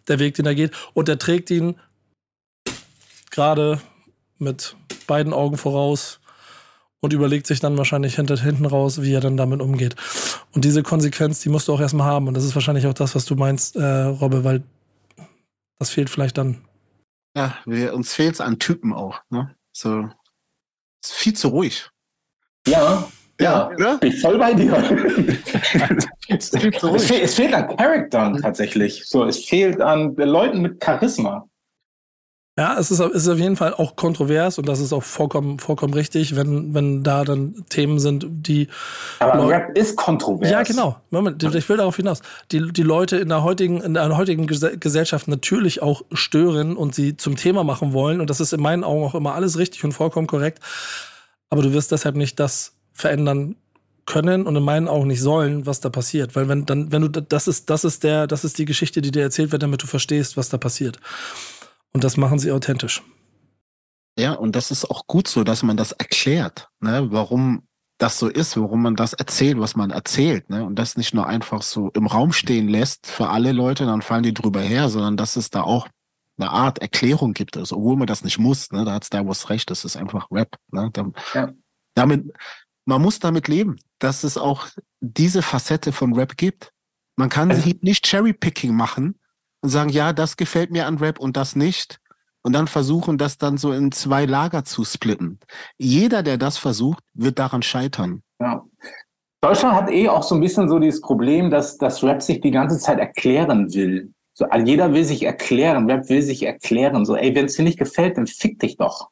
der 0.08 0.20
Weg, 0.20 0.36
den 0.36 0.46
er 0.46 0.54
geht. 0.54 0.74
Und 0.94 1.10
er 1.10 1.18
trägt 1.18 1.50
ihn 1.50 1.76
gerade 3.32 3.82
mit 4.38 4.76
beiden 5.08 5.34
Augen 5.34 5.58
voraus 5.58 6.21
und 7.02 7.14
überlegt 7.14 7.48
sich 7.48 7.60
dann 7.60 7.78
wahrscheinlich 7.78 8.16
hinter, 8.16 8.38
hinten 8.38 8.66
raus, 8.66 9.02
wie 9.02 9.14
er 9.14 9.22
dann 9.22 9.36
damit 9.36 9.62
umgeht. 9.62 9.96
Und 10.54 10.64
diese 10.64 10.84
Konsequenz, 10.84 11.42
die 11.42 11.50
musst 11.50 11.68
du 11.68 11.74
auch 11.74 11.82
erstmal 11.82 12.08
haben. 12.08 12.28
Und 12.28 12.36
das 12.36 12.46
ist 12.46 12.56
wahrscheinlich 12.56 12.88
auch 12.88 12.94
das, 12.94 13.16
was 13.16 13.26
du 13.26 13.36
meinst, 13.36 13.76
äh, 13.76 13.84
Robbe, 13.84 14.44
weil 14.44 14.64
das 15.80 15.90
fehlt 15.90 16.10
vielleicht 16.10 16.38
dann. 16.38 16.62
Ja, 17.36 17.58
wir, 17.66 17.94
uns 17.94 18.14
fehlt 18.14 18.36
es 18.36 18.42
an 18.42 18.60
Typen 18.60 18.94
auch. 18.94 19.20
Ne? 19.30 19.56
So, 19.72 20.10
ist 21.04 21.14
viel 21.14 21.34
zu 21.34 21.50
ruhig. 21.50 21.90
Ja, 22.68 23.08
ja, 23.40 23.72
ja. 23.80 23.96
bin 23.98 24.12
ich 24.12 24.22
voll 24.22 24.38
bei 24.38 24.54
dir. 24.54 24.74
es, 26.28 26.50
fehlt, 26.50 26.84
es, 26.84 27.34
fehlt 27.34 27.54
an 27.56 27.76
Charaktern 27.76 28.40
tatsächlich. 28.40 29.04
So, 29.08 29.26
es 29.26 29.44
fehlt 29.46 29.82
an 29.82 30.16
Leuten 30.16 30.62
mit 30.62 30.84
Charisma. 30.84 31.50
Ja, 32.58 32.78
es 32.78 32.92
ist, 32.92 33.00
ist 33.00 33.30
auf 33.30 33.40
jeden 33.40 33.56
Fall 33.56 33.74
auch 33.74 33.96
kontrovers 33.96 34.58
und 34.58 34.68
das 34.68 34.82
ist 34.82 34.92
auch 34.92 35.04
vollkommen, 35.04 35.58
vollkommen 35.58 35.94
richtig, 35.94 36.36
wenn, 36.36 36.74
wenn 36.74 37.02
da 37.02 37.24
dann 37.24 37.64
Themen 37.70 37.98
sind, 37.98 38.26
die. 38.28 38.68
Aber 39.20 39.38
Leute, 39.38 39.54
Rap 39.54 39.78
ist 39.78 39.96
kontrovers. 39.96 40.50
Ja, 40.50 40.62
genau. 40.64 40.98
Moment, 41.12 41.42
ich 41.42 41.70
will 41.70 41.78
darauf 41.78 41.96
hinaus. 41.96 42.22
Die, 42.52 42.74
die 42.74 42.84
Leute 42.84 43.18
in 43.18 43.30
der 43.30 43.44
heutigen, 43.44 43.80
in 43.80 43.94
der 43.94 44.18
heutigen 44.18 44.48
Gesellschaft 44.48 45.30
natürlich 45.30 45.82
auch 45.82 46.02
stören 46.12 46.76
und 46.76 46.94
sie 46.94 47.16
zum 47.16 47.38
Thema 47.38 47.64
machen 47.64 47.94
wollen. 47.94 48.20
Und 48.20 48.30
das 48.30 48.42
ist 48.42 48.52
in 48.52 48.62
meinen 48.62 48.84
Augen 48.84 49.06
auch 49.06 49.16
immer 49.16 49.34
alles 49.34 49.58
richtig 49.58 49.86
und 49.86 49.94
vollkommen 49.94 50.28
korrekt. 50.28 50.60
Aber 51.50 51.62
du 51.62 51.72
wirst 51.72 51.94
deshalb 51.94 52.18
nicht 52.18 52.38
das 52.38 52.74
verändern 52.92 53.56
können 54.06 54.46
und 54.46 54.58
in 54.58 54.64
meinen 54.64 54.90
Augen 54.90 55.08
nicht 55.08 55.22
sollen, 55.22 55.66
was 55.66 55.80
da 55.80 55.90
passiert. 55.90 56.36
Weil 56.36 56.50
wenn 56.50 56.66
dann, 56.66 56.92
wenn 56.92 57.02
du, 57.02 57.08
das 57.08 57.48
ist, 57.48 57.70
das 57.70 57.86
ist 57.86 58.04
der, 58.04 58.28
das 58.28 58.44
ist 58.44 58.58
die 58.58 58.66
Geschichte, 58.66 59.02
die 59.02 59.12
dir 59.12 59.22
erzählt 59.22 59.54
wird, 59.54 59.64
damit 59.64 59.84
du 59.84 59.88
verstehst, 59.88 60.36
was 60.36 60.50
da 60.50 60.58
passiert. 60.58 61.00
Und 61.94 62.04
das 62.04 62.18
machen 62.18 62.40
sie 62.40 62.52
authentisch. 62.52 63.04
Ja, 64.18 64.34
und 64.34 64.56
das 64.56 64.72
ist 64.72 64.90
auch 64.90 65.08
gut 65.08 65.28
so, 65.28 65.44
dass 65.44 65.64
man 65.64 65.78
das 65.78 65.94
erklärt, 65.94 66.70
ne, 66.80 67.08
warum 67.12 67.68
das 67.98 68.18
so 68.18 68.28
ist, 68.28 68.58
warum 68.58 68.82
man 68.82 68.96
das 68.96 69.14
erzählt, 69.14 69.60
was 69.60 69.76
man 69.76 69.92
erzählt, 69.92 70.50
ne, 70.50 70.66
und 70.66 70.76
das 70.76 70.98
nicht 70.98 71.14
nur 71.14 71.28
einfach 71.28 71.62
so 71.62 71.92
im 71.94 72.08
Raum 72.08 72.34
stehen 72.34 72.68
lässt 72.68 73.08
für 73.08 73.30
alle 73.30 73.52
Leute, 73.52 73.86
dann 73.86 74.02
fallen 74.02 74.24
die 74.24 74.34
drüber 74.34 74.62
her, 74.62 74.90
sondern 74.90 75.18
dass 75.18 75.36
es 75.36 75.50
da 75.50 75.62
auch 75.62 75.88
eine 76.38 76.50
Art 76.50 76.80
Erklärung 76.80 77.34
gibt, 77.34 77.58
also, 77.58 77.78
obwohl 77.78 77.98
man 77.98 78.08
das 78.08 78.24
nicht 78.24 78.40
muss, 78.40 78.72
ne, 78.72 78.84
da 78.86 78.94
hat 78.94 79.04
Star 79.06 79.26
Wars 79.28 79.50
recht, 79.50 79.70
das 79.70 79.86
ist 79.86 79.96
einfach 79.96 80.28
Rap, 80.32 80.58
ne, 80.72 80.90
da, 80.92 81.12
ja. 81.34 81.54
damit, 81.96 82.34
man 82.86 83.02
muss 83.02 83.20
damit 83.20 83.48
leben, 83.48 83.78
dass 84.00 84.24
es 84.24 84.38
auch 84.38 84.68
diese 85.00 85.42
Facette 85.42 85.92
von 85.92 86.14
Rap 86.14 86.36
gibt. 86.38 86.72
Man 87.16 87.30
kann 87.30 87.52
also, 87.52 87.70
nicht 87.82 88.06
Cherry-Picking 88.08 88.74
machen 88.74 89.21
und 89.62 89.70
sagen, 89.70 89.90
ja, 89.90 90.14
das 90.14 90.38
gefällt 90.38 90.72
mir 90.72 90.88
an 90.88 90.98
Rap 90.98 91.20
und 91.20 91.38
das 91.38 91.56
nicht. 91.56 92.00
Und 92.44 92.54
dann 92.54 92.68
versuchen, 92.68 93.18
das 93.18 93.38
dann 93.38 93.58
so 93.58 93.72
in 93.72 93.92
zwei 93.92 94.26
Lager 94.26 94.64
zu 94.64 94.84
splitten. 94.84 95.40
Jeder, 95.78 96.24
der 96.24 96.38
das 96.38 96.58
versucht, 96.58 97.04
wird 97.14 97.38
daran 97.38 97.62
scheitern. 97.62 98.24
Ja. 98.40 98.64
Deutschland 99.42 99.76
hat 99.76 99.92
eh 99.92 100.08
auch 100.10 100.24
so 100.24 100.36
ein 100.36 100.42
bisschen 100.42 100.70
so 100.70 100.80
dieses 100.80 101.02
Problem, 101.02 101.50
dass 101.50 101.78
das 101.78 102.04
Rap 102.04 102.22
sich 102.22 102.42
die 102.42 102.52
ganze 102.52 102.78
Zeit 102.78 103.00
erklären 103.00 103.74
will. 103.74 104.14
So, 104.34 104.46
jeder 104.64 104.94
will 104.94 105.04
sich 105.04 105.24
erklären, 105.24 105.90
Rap 105.90 106.10
will 106.10 106.22
sich 106.22 106.44
erklären. 106.44 107.06
So, 107.06 107.16
ey, 107.16 107.36
wenn 107.36 107.46
es 107.46 107.56
dir 107.56 107.64
nicht 107.64 107.80
gefällt, 107.80 108.18
dann 108.18 108.28
fick 108.28 108.60
dich 108.60 108.78
doch. 108.78 109.10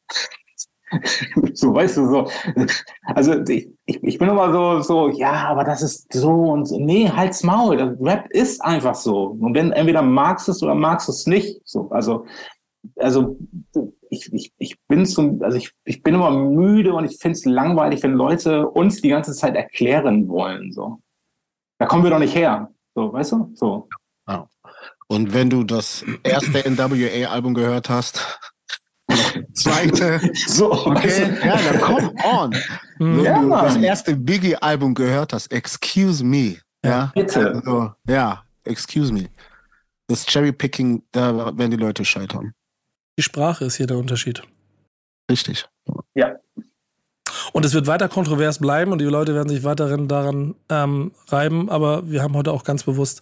So, 1.54 1.74
weißt 1.74 1.98
du, 1.98 2.06
so. 2.08 2.32
Also 3.04 3.42
ich, 3.48 3.70
ich 3.86 4.18
bin 4.18 4.30
immer 4.30 4.52
so, 4.52 4.82
so, 4.82 5.10
ja, 5.10 5.48
aber 5.48 5.64
das 5.64 5.82
ist 5.82 6.12
so 6.14 6.30
und 6.30 6.66
so. 6.66 6.80
Nee, 6.80 7.10
halt's 7.10 7.44
Maul. 7.44 7.78
Das 7.78 7.90
Rap 8.00 8.30
ist 8.30 8.64
einfach 8.64 8.96
so. 8.96 9.38
Und 9.40 9.54
wenn 9.54 9.72
entweder 9.72 10.02
magst 10.02 10.48
du 10.48 10.52
es 10.52 10.64
oder 10.64 10.76
magst 10.76 11.08
du 11.08 11.12
es 11.12 11.28
nicht. 11.28 11.62
So, 11.66 11.90
also, 11.90 12.26
also 12.98 13.38
ich, 14.10 14.32
ich, 14.34 14.54
ich 14.58 14.80
bin 14.88 15.06
zum, 15.06 15.42
also 15.44 15.58
ich, 15.58 15.72
ich 15.86 16.02
bin 16.02 16.16
immer 16.16 16.32
müde 16.32 16.94
und 16.94 17.06
ich 17.06 17.18
finde 17.18 17.38
es 17.38 17.46
langweilig, 17.46 18.04
wenn 18.04 18.14
Leute 18.14 18.68
uns 18.68 19.02
die 19.02 19.10
ganze 19.10 19.34
Zeit 19.34 19.56
erklären 19.56 20.28
wollen. 20.28 20.72
So. 20.72 21.00
Da 21.78 21.86
kommen 21.86 22.04
wir 22.04 22.10
doch 22.10 22.20
nicht 22.20 22.36
her. 22.36 22.72
So, 22.96 23.14
weißt 23.14 23.32
du? 23.34 23.52
So. 23.56 23.88
Ja. 24.28 24.48
Und 25.08 25.34
wenn 25.34 25.50
du 25.50 25.64
das 25.64 26.06
erste 26.24 26.70
NWA-Album 26.70 27.54
gehört 27.54 27.90
hast, 27.90 28.40
zweite. 29.54 30.20
So, 30.48 30.72
okay. 30.72 31.38
Ja, 31.44 31.58
dann 31.58 31.82
come 31.82 32.14
on. 32.24 32.56
Wenn 33.00 33.24
ja, 33.24 33.42
du 33.42 33.50
das 33.50 33.76
erste 33.78 34.16
Biggie-Album 34.16 34.94
gehört 34.94 35.34
hast, 35.34 35.52
Excuse 35.52 36.24
Me. 36.24 36.58
Ja, 36.84 37.12
bitte. 37.14 37.56
Also, 37.56 37.92
ja, 38.08 38.44
Excuse 38.64 39.12
Me. 39.12 39.30
Das 40.08 40.26
Cherry-Picking, 40.26 41.04
da 41.12 41.58
werden 41.58 41.72
die 41.72 41.78
Leute 41.78 42.04
scheitern. 42.04 42.54
Die 43.18 43.24
Sprache 43.24 43.66
ist 43.66 43.76
hier 43.76 43.88
der 43.88 43.98
Unterschied. 43.98 44.42
Richtig. 45.30 45.68
Ja. 46.16 46.36
Und 47.54 47.66
es 47.66 47.74
wird 47.74 47.88
weiter 47.88 48.10
kontrovers 48.10 48.60
bleiben 48.60 48.92
und 48.92 49.00
die 49.00 49.06
Leute 49.06 49.36
werden 49.36 49.50
sich 49.50 49.64
weiterhin 49.64 50.08
daran 50.08 50.56
ähm, 50.70 51.12
reiben, 51.28 51.70
aber 51.70 52.10
wir 52.10 52.24
haben 52.24 52.36
heute 52.36 52.52
auch 52.52 52.64
ganz 52.64 52.84
bewusst 52.84 53.22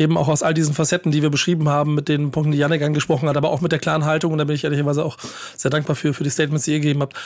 eben 0.00 0.16
auch 0.16 0.28
aus 0.28 0.42
all 0.42 0.54
diesen 0.54 0.74
Facetten, 0.74 1.12
die 1.12 1.22
wir 1.22 1.30
beschrieben 1.30 1.68
haben, 1.68 1.94
mit 1.94 2.08
den 2.08 2.30
Punkten, 2.30 2.52
die 2.52 2.58
Janik 2.58 2.82
angesprochen 2.82 3.28
hat, 3.28 3.36
aber 3.36 3.50
auch 3.50 3.60
mit 3.60 3.70
der 3.70 3.78
klaren 3.78 4.04
Haltung, 4.04 4.32
und 4.32 4.38
da 4.38 4.44
bin 4.44 4.56
ich 4.56 4.64
ehrlicherweise 4.64 5.04
auch 5.04 5.18
sehr 5.56 5.70
dankbar 5.70 5.94
für, 5.94 6.14
für 6.14 6.24
die 6.24 6.30
Statements, 6.30 6.64
die 6.64 6.72
ihr 6.72 6.80
gegeben 6.80 7.02
habt, 7.02 7.16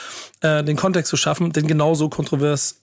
äh, 0.41 0.63
den 0.63 0.75
Kontext 0.75 1.09
zu 1.09 1.17
schaffen, 1.17 1.51
denn 1.53 1.67
genauso 1.67 2.09
kontrovers 2.09 2.81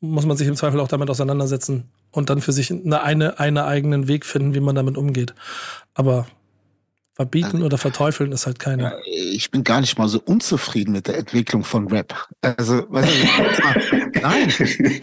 muss 0.00 0.26
man 0.26 0.36
sich 0.36 0.46
im 0.46 0.56
Zweifel 0.56 0.78
auch 0.80 0.88
damit 0.88 1.08
auseinandersetzen 1.08 1.88
und 2.10 2.28
dann 2.28 2.42
für 2.42 2.52
sich 2.52 2.70
eine, 2.70 3.02
eine, 3.02 3.38
eine 3.38 3.64
eigenen 3.64 4.06
Weg 4.06 4.26
finden, 4.26 4.54
wie 4.54 4.60
man 4.60 4.76
damit 4.76 4.98
umgeht. 4.98 5.34
Aber 5.94 6.26
Verbieten 7.16 7.62
oder 7.62 7.78
verteufeln 7.78 8.32
ist 8.32 8.46
halt 8.46 8.58
keine. 8.58 8.98
Ich 9.06 9.52
bin 9.52 9.62
gar 9.62 9.80
nicht 9.80 9.96
mal 9.98 10.08
so 10.08 10.20
unzufrieden 10.24 10.90
mit 10.90 11.06
der 11.06 11.16
Entwicklung 11.16 11.62
von 11.62 11.86
Rap. 11.86 12.26
Also, 12.40 12.86
weißt 12.88 13.08
du, 13.92 13.96
nein, 14.20 14.52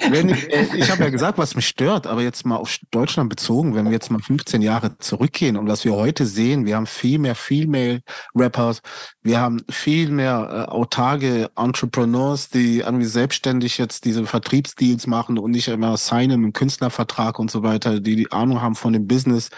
wenn 0.10 0.28
ich, 0.28 0.50
ich 0.74 0.92
habe 0.92 1.04
ja 1.04 1.10
gesagt, 1.10 1.38
was 1.38 1.56
mich 1.56 1.68
stört, 1.68 2.08
aber 2.08 2.22
jetzt 2.22 2.46
mal 2.46 2.58
auf 2.58 2.78
Deutschland 2.92 3.30
bezogen, 3.30 3.76
wenn 3.76 3.86
wir 3.86 3.94
jetzt 3.94 4.12
mal 4.12 4.20
15 4.20 4.62
Jahre 4.62 4.98
zurückgehen 4.98 5.56
und 5.56 5.70
was 5.70 5.86
wir 5.86 5.94
heute 5.94 6.26
sehen, 6.26 6.66
wir 6.66 6.76
haben 6.76 6.86
viel 6.86 7.18
mehr 7.18 7.34
Female 7.34 8.02
Rappers, 8.36 8.82
wir 9.24 9.40
haben 9.40 9.62
viel 9.70 10.10
mehr 10.10 10.68
äh, 10.68 10.72
autarke 10.72 11.50
Entrepreneurs, 11.56 12.50
die 12.50 12.80
irgendwie 12.80 13.06
selbstständig 13.06 13.78
jetzt 13.78 14.04
diese 14.04 14.26
Vertriebsdeals 14.26 15.08
machen 15.08 15.38
und 15.38 15.52
nicht 15.52 15.70
immer 15.70 15.96
signen 15.96 16.44
einen 16.44 16.54
Künstlervertrag 16.54 17.40
und 17.40 17.50
so 17.50 17.64
weiter, 17.64 18.02
die 18.02 18.18
die 18.18 18.32
Ahnung 18.34 18.62
haben 18.62 18.76
von 18.76 18.92
dem 18.92 19.08
Business. 19.08 19.50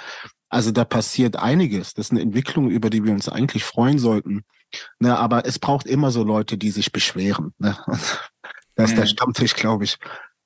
Also 0.53 0.69
da 0.69 0.85
passiert 0.85 1.35
einiges. 1.35 1.95
Das 1.95 2.07
ist 2.07 2.11
eine 2.11 2.21
Entwicklung, 2.21 2.69
über 2.69 2.91
die 2.91 3.03
wir 3.03 3.11
uns 3.11 3.27
eigentlich 3.27 3.63
freuen 3.63 3.97
sollten. 3.97 4.43
Ne, 4.99 5.17
aber 5.17 5.47
es 5.47 5.57
braucht 5.57 5.87
immer 5.87 6.11
so 6.11 6.23
Leute, 6.23 6.59
die 6.59 6.69
sich 6.69 6.91
beschweren. 6.91 7.53
Ne? 7.57 7.77
Da 8.75 8.85
ist 8.85 8.97
der 8.97 9.05
Stammtisch, 9.05 9.53
glaube 9.53 9.83
ich, 9.83 9.97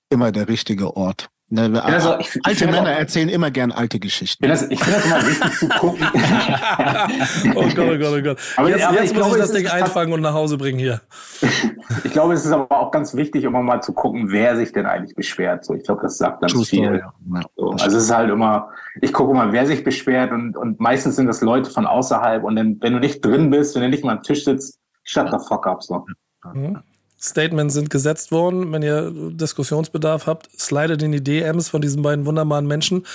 immer 0.09 0.34
der 0.34 0.49
richtige 0.49 0.97
Ort. 0.97 1.29
Ne, 1.49 1.81
also, 1.81 2.17
ich, 2.19 2.37
alte 2.43 2.65
ich 2.65 2.71
Männer 2.71 2.91
auch, 2.91 2.99
erzählen 2.99 3.29
immer 3.29 3.51
gern 3.51 3.71
alte 3.71 3.99
Geschichten. 3.99 4.43
Ich 4.43 4.51
finde 4.51 4.67
das, 4.67 4.69
ich 4.69 4.83
find 4.83 4.97
das 4.97 5.05
immer 5.05 5.27
wichtig 5.27 5.51
zu 5.59 5.69
gucken. 5.69 6.05
oh 7.55 7.63
Gott, 7.73 7.77
oh 7.77 7.97
Gott, 7.97 8.19
oh 8.19 8.21
Gott. 8.21 8.37
Aber, 8.57 8.69
jetzt 8.69 8.83
aber 8.83 9.01
jetzt 9.01 9.13
muss 9.13 9.23
glaube, 9.23 9.37
ich 9.37 9.41
das 9.43 9.51
Ding 9.53 9.67
einfangen 9.67 10.13
und 10.13 10.19
nach 10.19 10.33
Hause 10.33 10.57
bringen 10.57 10.79
hier. 10.79 11.01
Ich 12.03 12.11
glaube, 12.11 12.33
es 12.33 12.45
ist 12.45 12.51
aber 12.51 12.69
auch 12.71 12.91
ganz 12.91 13.15
wichtig, 13.15 13.43
immer 13.43 13.61
mal 13.61 13.81
zu 13.81 13.93
gucken, 13.93 14.29
wer 14.29 14.57
sich 14.57 14.71
denn 14.73 14.85
eigentlich 14.85 15.15
beschwert. 15.15 15.63
So, 15.63 15.73
ich 15.73 15.83
glaube, 15.83 16.01
das 16.01 16.17
sagt 16.17 16.41
ganz 16.41 16.51
True 16.51 16.65
viel. 16.65 16.83
Story. 16.83 17.01
Ja. 17.33 17.41
So, 17.55 17.71
also 17.71 17.97
es 17.97 18.03
ist 18.03 18.13
halt 18.13 18.29
immer, 18.29 18.69
ich 19.01 19.13
gucke 19.13 19.33
mal, 19.33 19.51
wer 19.51 19.65
sich 19.65 19.83
beschwert 19.83 20.31
und, 20.31 20.57
und 20.57 20.79
meistens 20.79 21.15
sind 21.15 21.27
das 21.27 21.41
Leute 21.41 21.69
von 21.69 21.85
außerhalb 21.85 22.43
und 22.43 22.55
dann, 22.55 22.77
wenn 22.81 22.93
du 22.93 22.99
nicht 22.99 23.23
drin 23.23 23.49
bist, 23.51 23.75
wenn 23.75 23.83
du 23.83 23.89
nicht 23.89 24.03
mal 24.03 24.17
am 24.17 24.23
Tisch 24.23 24.43
sitzt, 24.43 24.79
shut 25.03 25.29
the 25.31 25.37
fuck 25.47 25.65
up. 25.65 25.83
So. 25.83 26.05
Mhm. 26.53 26.79
Statements 27.19 27.73
sind 27.73 27.89
gesetzt 27.89 28.31
worden. 28.31 28.72
Wenn 28.72 28.84
ihr 28.84 29.11
Diskussionsbedarf 29.11 30.27
habt, 30.27 30.49
slidet 30.60 31.02
in 31.02 31.11
die 31.11 31.23
DMs 31.23 31.69
von 31.69 31.81
diesen 31.81 32.02
beiden 32.02 32.26
wunderbaren 32.26 32.68
Menschen. 32.68 33.06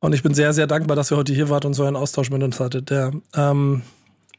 Und 0.00 0.14
ich 0.14 0.22
bin 0.22 0.34
sehr, 0.34 0.52
sehr 0.52 0.66
dankbar, 0.66 0.96
dass 0.96 1.10
ihr 1.10 1.16
heute 1.16 1.32
hier 1.32 1.48
wart 1.48 1.64
und 1.64 1.74
so 1.74 1.84
einen 1.84 1.96
Austausch 1.96 2.30
mit 2.30 2.42
uns 2.42 2.60
hattet. 2.60 2.90
Der, 2.90 3.12
ähm, 3.34 3.82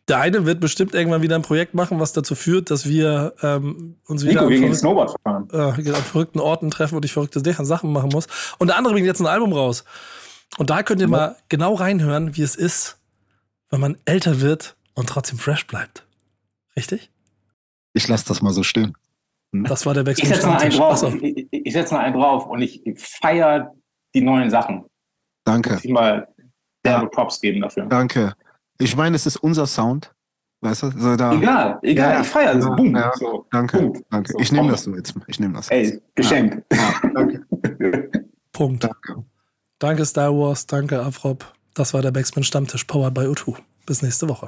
der 0.07 0.19
eine 0.19 0.45
wird 0.45 0.59
bestimmt 0.59 0.93
irgendwann 0.93 1.21
wieder 1.21 1.35
ein 1.35 1.41
Projekt 1.41 1.73
machen, 1.73 1.99
was 1.99 2.13
dazu 2.13 2.35
führt, 2.35 2.71
dass 2.71 2.87
wir 2.87 3.33
ähm, 3.41 3.97
uns 4.07 4.23
wieder 4.23 4.47
Nico, 4.47 5.01
an 5.01 5.09
fahren. 5.23 5.49
äh, 5.51 5.89
an 5.91 6.03
verrückten 6.03 6.39
Orten 6.39 6.71
treffen 6.71 6.95
und 6.95 7.05
ich 7.05 7.11
verrückte 7.11 7.41
Sachen 7.65 7.91
machen 7.91 8.09
muss. 8.13 8.27
Und 8.57 8.67
der 8.67 8.77
andere 8.77 8.93
bringt 8.93 9.07
jetzt 9.07 9.19
ein 9.19 9.27
Album 9.27 9.51
raus. 9.51 9.83
Und 10.57 10.69
da 10.69 10.83
könnt 10.83 11.01
ihr 11.01 11.07
mal 11.07 11.35
genau 11.49 11.73
reinhören, 11.73 12.35
wie 12.37 12.41
es 12.41 12.55
ist, 12.55 12.97
wenn 13.69 13.81
man 13.81 13.97
älter 14.05 14.39
wird 14.39 14.75
und 14.93 15.09
trotzdem 15.09 15.37
fresh 15.37 15.67
bleibt. 15.67 16.05
Richtig? 16.75 17.11
Ich 17.97 18.07
lasse 18.07 18.25
das 18.27 18.41
mal 18.41 18.53
so 18.53 18.63
stehen. 18.63 18.93
Das 19.51 19.85
war 19.85 19.93
der 19.93 20.01
Ich 20.03 20.07
Backspin 20.07 20.29
setze 20.29 20.47
mal 20.47 20.57
einen 20.59 20.71
Stammtisch. 20.71 20.77
drauf. 21.01 21.13
Achso. 21.13 21.25
Ich, 21.25 21.37
ich, 21.51 21.65
ich 21.67 21.73
setze 21.73 21.93
mal 21.93 22.01
einen 22.01 22.15
drauf 22.15 22.45
und 22.47 22.61
ich 22.61 22.81
feiere 22.95 23.73
die 24.13 24.21
neuen 24.21 24.49
Sachen. 24.49 24.85
Danke, 25.45 25.73
Muss 25.73 25.85
ich 25.85 25.91
mal 25.91 26.27
derbe 26.85 27.07
Props 27.07 27.39
geben 27.41 27.61
dafür. 27.61 27.85
danke. 27.85 28.33
Ich 28.79 28.95
meine, 28.95 29.15
es 29.15 29.25
ist 29.25 29.37
unser 29.37 29.65
Sound. 29.65 30.13
Weißt 30.61 30.83
du? 30.83 30.91
So 30.91 31.15
da, 31.15 31.33
Egal, 31.33 31.79
egal, 31.83 32.13
Ja, 32.15 32.21
ich 32.21 32.27
feiere 32.27 32.55
das. 32.55 32.65
ja, 32.65 32.75
Boom. 32.75 32.95
ja. 32.95 33.11
So, 33.15 33.45
danke, 33.51 33.77
Punkt. 33.77 34.03
danke. 34.11 34.31
So, 34.33 34.39
Ich 34.39 34.51
nehme 34.51 34.69
das 34.71 34.83
so 34.83 34.95
jetzt. 34.95 35.13
Ich 35.27 35.39
nehme 35.39 35.53
das. 35.53 35.69
Ey, 35.69 36.01
Geschenk. 36.15 36.63
Ja, 36.73 36.93
danke, 37.13 37.45
Punkt. 38.53 38.83
danke. 38.83 39.23
Danke 39.79 40.05
Star 40.05 40.31
Wars, 40.33 40.65
danke 40.67 40.99
Afrop. 41.01 41.45
Das 41.75 41.93
war 41.93 42.01
der 42.01 42.11
Backspin 42.11 42.43
Stammtisch, 42.43 42.83
powered 42.85 43.13
by 43.13 43.21
U2. 43.21 43.55
Bis 43.85 44.01
nächste 44.01 44.27
Woche. 44.29 44.47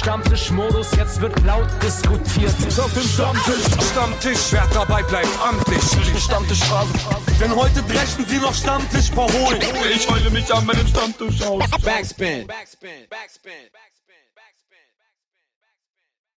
Stammtischmodus, 0.00 0.92
jetzt 0.96 1.20
wird 1.20 1.38
laut 1.44 1.68
diskutiert. 1.82 2.54
Auf 2.78 2.90
dem 2.94 3.02
Stammtisch, 3.02 3.64
Stammtisch, 3.90 4.50
wer 4.50 4.66
dabei 4.72 5.02
bleibt 5.02 5.28
amtlich. 5.46 5.82
Stammtisch 6.18 6.60
Phase. 6.60 6.94
Denn 7.38 7.54
heute 7.54 7.82
brechen 7.82 8.24
sie 8.26 8.38
noch 8.38 8.54
Stammtisch 8.54 9.10
verholen. 9.10 9.60
Ich 9.94 10.08
heule 10.08 10.30
mich 10.30 10.52
an 10.54 10.64
meinem 10.64 10.86
Stammtisch 10.86 11.42
aus. 11.42 11.62
Backspin. 11.84 12.46
Backspin. 12.46 12.46
Backspin. 12.46 13.10
Backspin. 13.10 13.89